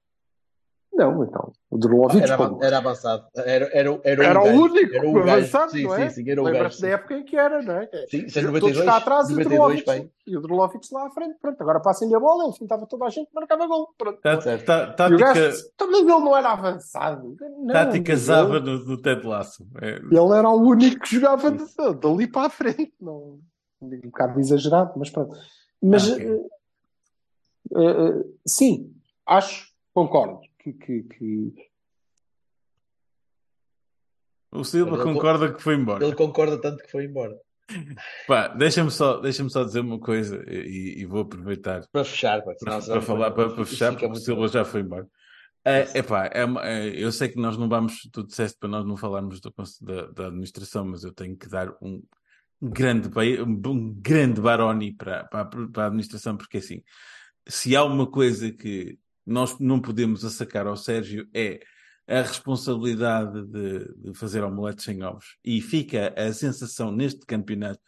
Não, 0.92 1.24
então. 1.24 1.54
O 1.70 1.78
Drulovic, 1.78 2.22
Era, 2.24 2.36
era 2.62 2.78
avançado. 2.80 3.26
Era, 3.38 3.70
era, 3.72 4.02
era, 4.04 4.26
Era 4.26 4.40
um 4.40 4.42
o 4.42 4.46
gajo. 4.46 4.62
único 4.64 4.96
Era 4.96 5.08
o 5.10 5.14
gajo. 5.14 5.30
avançado, 5.30 5.72
Sim, 5.72 5.84
não 5.84 5.96
é? 5.96 6.10
sim, 6.10 6.24
sim. 6.26 6.30
Era 6.32 6.42
o 6.42 6.44
gajo. 6.44 6.54
Lembras-te 6.56 6.82
da 6.82 6.88
época 6.90 7.14
em 7.18 7.24
que 7.24 7.38
era, 7.38 7.62
não 7.62 7.74
é? 7.76 7.90
Sim, 8.10 8.22
Todos 8.22 8.44
92. 8.44 8.86
cá 8.86 8.98
atrás 8.98 9.30
e 9.30 9.34
o 9.34 9.38
92, 9.38 9.48
Drulovic, 9.48 9.86
bem. 9.86 10.12
e 10.28 10.36
o 10.38 10.42
Drulovic 10.42 10.88
lá 10.92 11.08
à 11.08 11.12
frente. 11.12 11.38
Pronto, 11.40 11.62
agora 11.62 11.80
passem-lhe 11.80 12.16
a 12.16 12.20
bola, 12.20 12.44
ele 12.46 12.54
fintava 12.58 12.86
toda 12.86 13.06
a 13.06 13.10
gente, 13.10 13.30
marcava 13.34 13.66
gol. 13.68 13.94
Pronto. 13.98 14.20
Tá- 14.20 14.42
Certo. 14.42 14.66
tá- 14.66 15.10
E 15.10 15.14
o 15.14 15.18
gajo, 15.18 15.58
também 15.78 16.02
ele 16.02 16.08
não 16.10 16.36
era 16.36 16.52
avançado. 16.52 17.38
Não, 17.40 17.68
tática 17.68 18.16
zava 18.18 18.60
no, 18.60 18.84
no 18.84 18.98
Ted 19.02 19.26
Lasso. 19.26 19.66
É, 19.82 19.90
Ele 20.00 20.38
era 20.38 20.50
o 20.50 20.60
único 20.60 21.02
que 21.02 21.16
jogava 21.16 21.50
de- 21.52 21.66
dali 22.02 22.28
para 22.28 22.48
a 22.48 22.50
frente. 22.50 22.92
Não, 23.00 23.40
um 23.82 24.00
bocado 24.10 24.40
exagerado, 24.40 24.94
mas 24.98 25.10
pronto. 25.10 25.36
Mas 25.82 26.10
Ah, 26.10 26.14
ok. 26.16 26.26
eh, 26.26 26.50
eh, 27.76 28.20
eh, 28.20 28.26
sim, 28.46 28.94
acho, 29.26 29.72
concordo 29.94 30.42
que, 30.60 30.74
que, 30.74 31.04
que- 31.04 31.70
o 34.52 34.64
Silva 34.64 34.96
Ele- 34.96 35.04
concorda 35.04 35.54
que 35.54 35.62
foi 35.62 35.76
embora. 35.76 36.04
Ele 36.04 36.16
concorda 36.16 36.60
tanto 36.60 36.84
que 36.84 36.92
foi 36.92 37.06
embora. 37.06 37.38
Pá, 38.28 38.48
deixa-me 38.48 38.90
só, 38.90 39.20
deixa 39.20 39.48
só 39.48 39.64
dizer 39.64 39.82
uma 39.82 40.00
coisa 40.00 40.44
e, 40.52 40.96
e 41.02 41.06
vou 41.06 41.22
aproveitar 41.22 41.88
Para 41.92 42.04
fechar, 42.04 42.44
pá, 42.44 42.54
para, 42.60 42.82
para 42.82 43.02
falar, 43.02 43.32
para, 43.32 43.54
para 43.54 43.66
fechar, 43.66 43.92
porque 43.92 44.08
o 44.08 44.16
Silva 44.16 44.42
bom. 44.42 44.48
já 44.48 44.66
foi 44.66 44.82
embora. 44.82 45.08
É, 45.64 46.00
epá, 46.00 46.28
é 46.34 46.46
uma- 46.46 46.66
é, 46.68 46.88
eu 46.88 47.12
sei 47.12 47.30
que 47.30 47.38
nós 47.40 47.58
não 47.58 47.70
vamos, 47.70 48.10
tu 48.12 48.24
disseste 48.26 48.58
para 48.58 48.70
nós 48.70 48.84
não 48.86 48.98
falarmos 48.98 49.40
do 49.40 49.54
da, 49.82 50.08
da 50.08 50.28
administração, 50.28 50.84
mas 50.86 51.04
eu 51.04 51.14
tenho 51.14 51.38
que 51.38 51.48
dar 51.48 51.70
um 51.80 52.02
grande, 52.62 53.10
um 53.44 53.94
grande 53.94 54.42
baroni 54.42 54.94
para, 54.94 55.24
para, 55.26 55.46
para 55.46 55.84
a 55.84 55.88
administração, 55.88 56.36
porque 56.36 56.58
assim, 56.58 56.84
se 57.48 57.76
há 57.76 57.84
uma 57.84 58.06
coisa 58.06 58.52
que 58.52 58.98
nós 59.26 59.60
não 59.60 59.80
podemos 59.80 60.26
assacar 60.26 60.68
ao 60.68 60.76
Sérgio 60.76 61.28
é 61.34 61.60
a 62.08 62.24
responsabilidade 62.24 63.46
de, 63.46 63.94
de 63.96 64.14
fazer 64.16 64.44
omeletes 64.44 64.84
sem 64.84 65.04
ovos. 65.04 65.38
E 65.46 65.62
fica 65.62 66.12
a 66.18 66.34
sensação 66.34 66.92
neste 66.92 67.24
campeonato, 67.26 67.80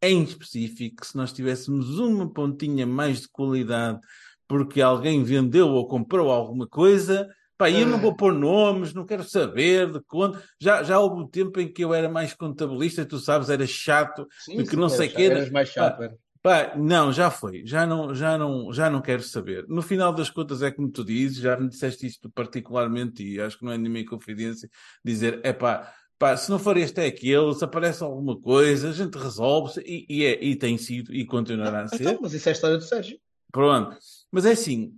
em 0.00 0.22
específico, 0.22 1.00
que 1.00 1.06
se 1.06 1.16
nós 1.16 1.32
tivéssemos 1.32 1.98
uma 1.98 2.32
pontinha 2.32 2.86
mais 2.86 3.22
de 3.22 3.28
qualidade, 3.28 3.98
porque 4.46 4.80
alguém 4.80 5.24
vendeu 5.24 5.68
ou 5.68 5.88
comprou 5.88 6.30
alguma 6.30 6.68
coisa, 6.68 7.28
pá, 7.56 7.70
eu 7.70 7.86
não 7.86 7.98
vou 7.98 8.14
pôr 8.14 8.32
nomes, 8.32 8.92
não 8.92 9.04
quero 9.04 9.24
saber 9.24 9.90
de 9.90 10.00
quando. 10.06 10.40
Já, 10.60 10.82
já 10.82 10.98
houve 10.98 11.22
um 11.22 11.26
tempo 11.26 11.60
em 11.60 11.72
que 11.72 11.84
eu 11.84 11.94
era 11.94 12.08
mais 12.08 12.34
contabilista, 12.34 13.04
tu 13.04 13.18
sabes, 13.18 13.48
era 13.50 13.66
chato, 13.66 14.26
Sim, 14.38 14.58
de 14.58 14.64
que 14.64 14.70
sim, 14.70 14.76
não 14.76 14.86
era 14.86 14.96
sei 14.96 15.08
chato, 15.08 15.16
quê, 15.16 15.22
Eras 15.24 15.50
mais 15.50 15.68
chato, 15.68 16.02
era. 16.02 16.16
Pá, 16.44 16.74
não, 16.76 17.10
já 17.10 17.30
foi. 17.30 17.62
Já 17.64 17.86
não, 17.86 18.14
já, 18.14 18.36
não, 18.36 18.70
já 18.70 18.90
não 18.90 19.00
quero 19.00 19.22
saber. 19.22 19.64
No 19.66 19.80
final 19.80 20.12
das 20.12 20.28
contas, 20.28 20.60
é 20.60 20.70
como 20.70 20.90
tu 20.90 21.02
dizes, 21.02 21.38
já 21.38 21.56
me 21.56 21.70
disseste 21.70 22.06
isto 22.06 22.28
particularmente 22.28 23.26
e 23.26 23.40
acho 23.40 23.58
que 23.58 23.64
não 23.64 23.72
é 23.72 23.78
minha 23.78 24.04
confidência, 24.04 24.68
dizer, 25.02 25.40
é 25.42 25.54
pá, 25.54 25.90
pá, 26.18 26.36
se 26.36 26.50
não 26.50 26.58
for 26.58 26.76
este 26.76 27.00
é 27.00 27.06
aquele, 27.06 27.54
se 27.54 27.64
aparece 27.64 28.02
alguma 28.02 28.38
coisa, 28.38 28.90
a 28.90 28.92
gente 28.92 29.16
resolve 29.16 29.80
e, 29.86 30.04
e, 30.06 30.24
é, 30.26 30.44
e 30.44 30.54
tem 30.54 30.76
sido 30.76 31.14
e 31.14 31.24
continuará 31.24 31.80
a 31.80 31.88
ser. 31.88 32.02
Então, 32.02 32.18
mas 32.20 32.34
isso 32.34 32.46
é 32.46 32.50
a 32.50 32.52
história 32.52 32.76
do 32.76 32.84
Sérgio. 32.84 33.18
Pronto. 33.50 33.96
Mas 34.30 34.44
é 34.44 34.52
assim, 34.52 34.92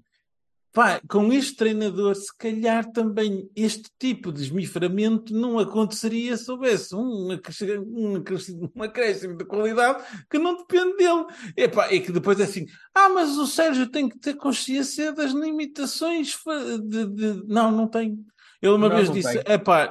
pá, 0.77 1.01
com 1.09 1.33
este 1.33 1.57
treinador, 1.57 2.15
se 2.15 2.37
calhar 2.37 2.85
também 2.93 3.49
este 3.57 3.89
tipo 3.99 4.31
de 4.31 4.43
esmiframento 4.43 5.33
não 5.33 5.59
aconteceria 5.59 6.37
se 6.37 6.51
houvesse 6.51 6.95
um 6.95 7.31
acrescento, 7.31 8.71
um 8.77 8.83
acréscimo 8.83 9.39
de 9.39 9.47
qualidade 9.47 10.05
que 10.31 10.39
não 10.39 10.55
depende 10.55 10.95
dele. 10.99 11.25
É 11.57 11.99
que 11.99 12.13
depois 12.13 12.39
é 12.41 12.45
assim, 12.45 12.67
ah, 12.95 13.09
mas 13.09 13.39
o 13.39 13.47
Sérgio 13.47 13.87
tem 13.87 14.07
que 14.07 14.19
ter 14.19 14.35
consciência 14.35 15.15
das 15.15 15.33
limitações 15.33 16.37
de, 16.85 17.07
de- 17.07 17.43
Não, 17.47 17.73
não 17.73 17.89
tem. 17.89 18.19
Ele 18.61 18.73
uma 18.75 18.89
Não, 18.91 18.97
vez 18.97 19.09
não 19.09 19.15
disse, 19.15 19.35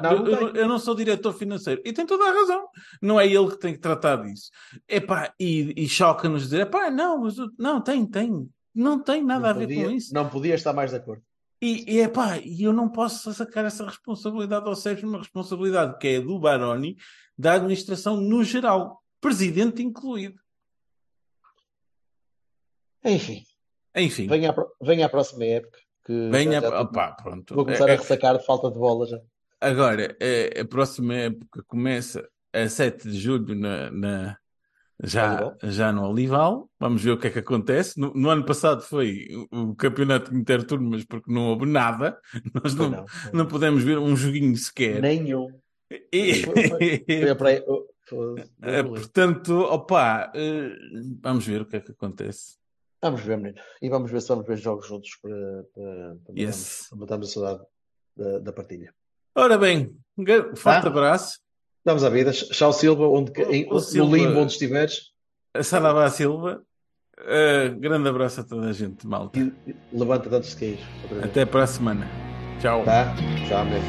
Não, 0.03 0.19
não 0.23 0.27
eu, 0.27 0.55
eu- 0.55 0.67
não 0.67 0.77
sou 0.77 0.93
diretor 0.93 1.33
financeiro. 1.33 1.81
E 1.83 1.93
tem 1.93 2.05
toda 2.05 2.25
a 2.25 2.31
razão. 2.31 2.67
Não 3.01 3.19
é 3.19 3.25
ele 3.25 3.47
que 3.49 3.57
tem 3.59 3.73
que 3.73 3.79
tratar 3.79 4.17
disso. 4.17 4.51
Epá, 4.87 5.33
e, 5.39 5.73
e 5.75 5.89
choca-nos 5.89 6.43
dizer, 6.43 6.61
epá, 6.61 6.91
não, 6.91 7.21
mas 7.21 7.35
não, 7.57 7.81
tem, 7.81 8.05
tem. 8.05 8.47
Não 8.75 9.01
tem 9.01 9.23
nada 9.23 9.43
Não 9.45 9.49
a 9.49 9.53
ver 9.53 9.67
podia, 9.67 9.85
com 9.85 9.91
isso. 9.91 10.13
não 10.13 10.29
podia 10.29 10.53
estar 10.55 10.73
mais 10.73 10.91
de 10.91 10.97
acordo. 10.97 11.23
E, 11.61 11.95
e 11.95 11.99
epá, 12.01 12.37
e 12.39 12.63
eu 12.63 12.73
não 12.73 12.89
posso 12.89 13.33
sacar 13.33 13.63
essa 13.65 13.85
responsabilidade 13.85 14.67
ao 14.67 14.75
Sérgio, 14.75 15.07
uma 15.07 15.19
responsabilidade 15.19 15.97
que 15.97 16.07
é 16.09 16.19
do 16.21 16.37
Baroni, 16.37 16.97
da 17.37 17.53
administração 17.53 18.17
no 18.19 18.43
geral, 18.43 19.01
presidente 19.21 19.81
incluído. 19.81 20.39
Enfim, 23.03 23.43
Enfim, 23.95 24.27
venha 24.27 24.51
à, 24.51 24.55
venha 24.81 25.05
à 25.05 25.09
próxima 25.09 25.45
época. 25.45 25.77
Que 26.05 26.29
venha. 26.29 26.59
já- 26.61 26.69
já- 26.69 26.81
opá, 26.81 27.11
pronto. 27.13 27.55
vou 27.55 27.63
começar 27.65 27.87
É- 27.89 27.93
a 27.93 27.97
ressacar 27.97 28.37
de 28.37 28.45
falta 28.45 28.69
de 28.69 28.77
bola 28.77 29.05
já. 29.07 29.19
Agora, 29.61 30.15
é- 30.19 30.59
a 30.61 30.65
próxima 30.65 31.13
época 31.15 31.63
começa 31.67 32.27
a 32.53 32.67
7 32.67 33.09
de 33.09 33.17
julho 33.17 33.55
na, 33.55 33.89
na- 33.91 34.37
já, 35.03 35.55
já 35.63 35.91
no 35.91 36.07
Olival. 36.09 36.69
Vamos 36.79 37.03
ver 37.03 37.11
o 37.11 37.17
que 37.17 37.27
é 37.27 37.29
que 37.29 37.39
acontece. 37.39 37.99
No, 37.99 38.13
no 38.13 38.29
ano 38.29 38.45
passado 38.45 38.81
foi 38.81 39.27
o, 39.51 39.75
campeonato 39.75 40.33
interturmas 40.35 41.03
porque 41.05 41.31
não 41.31 41.47
houve 41.49 41.65
nada. 41.65 42.19
Nós 42.53 42.73
Foi 42.73 42.89
não, 42.89 42.97
não. 42.97 43.05
não 43.33 43.45
pudemos 43.47 43.83
ver 43.83 43.97
um 43.97 44.15
joguinho 44.15 44.55
sequer. 44.55 45.01
Nenhum. 45.01 45.47
E- 46.11 46.43
Foi- 46.43 46.69
Foi 47.05 47.35
praia. 47.35 47.63
oh, 47.67 47.85
É, 48.61 48.81
portanto, 48.83 49.59
opá, 49.61 50.31
eh, 50.35 50.71
vamos 51.21 51.45
ver 51.45 51.61
o 51.61 51.65
que 51.65 51.75
é 51.77 51.79
que 51.79 51.91
acontece. 51.91 52.57
Vamos 53.01 53.21
ver, 53.21 53.37
menino. 53.37 53.59
E 53.81 53.89
vamos 53.89 54.09
ver 54.11 54.21
se 54.21 54.29
vamos 54.29 54.47
ver 54.47 54.57
jogos 54.57 54.87
juntos 54.87 55.09
para, 55.21 55.63
para, 55.73 56.15
para 56.25 56.35
Yes. 56.39 56.87
matarmos- 56.95 57.29
a 57.29 57.33
saudade 57.33 57.63
da, 58.15 58.39
da 58.39 58.53
partilha. 58.53 58.93
Ora 59.35 59.57
bem, 59.57 59.95
um 60.17 60.55
forte 60.55 60.83
Tá. 60.83 60.87
abraço. 60.87 61.39
Vamos 61.85 62.03
à 62.03 62.09
vida. 62.09 62.31
Tchau, 62.31 62.73
Silva, 62.73 63.07
onde, 63.07 63.31
O- 63.41 63.51
em- 63.53 63.67
o 63.69 63.73
no 63.75 63.79
Silva- 63.79 64.17
limbo 64.17 64.39
onde 64.39 64.53
estiveres. 64.53 65.11
A 65.53 65.61
Saravá 65.63 66.09
Silva. 66.09 66.61
Eh, 67.27 67.69
grande 67.79 68.09
abraço 68.09 68.41
a 68.41 68.43
toda 68.43 68.67
a 68.69 68.73
gente, 68.73 69.05
malta. 69.07 69.39
E, 69.39 69.53
levanta-te 69.93 70.35
antes 70.35 70.49
de 70.51 70.55
cair. 70.57 70.79
outra 71.03 71.15
vez. 71.19 71.25
Até 71.29 71.45
para 71.45 71.63
a 71.63 71.67
semana. 71.67 72.09
Tchau. 72.59 72.83
Tá? 72.83 73.15
Tchau, 73.47 73.65
mesmo. 73.65 73.87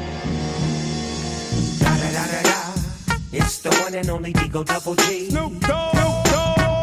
It's 3.33 3.59
the 3.59 3.69
one 3.83 3.95
and 3.95 4.09
only 4.09 4.31
Digo 4.33 4.63
Double 4.63 4.95
G. 5.05 5.29
Snoop 5.29 5.59
Dogg. 5.67 5.93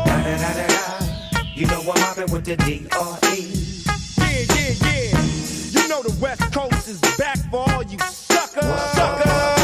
Da-da-da-da-da. 0.07 0.99
You 1.57 1.67
know 1.69 1.81
I'm 1.81 2.01
mobbing 2.01 2.33
with 2.33 2.45
the 2.45 2.57
D.R.E. 2.57 3.85
Yeah, 4.19 4.45
yeah, 4.55 4.75
yeah. 4.83 5.81
You 5.81 5.89
know 5.89 6.03
the 6.03 6.15
West 6.21 6.43
Coast 6.53 6.89
is 6.89 7.01
back 7.17 7.39
for 7.51 7.65
all 7.71 7.83
you 7.85 7.99
suckers. 7.99 8.65
Suckers. 8.95 9.64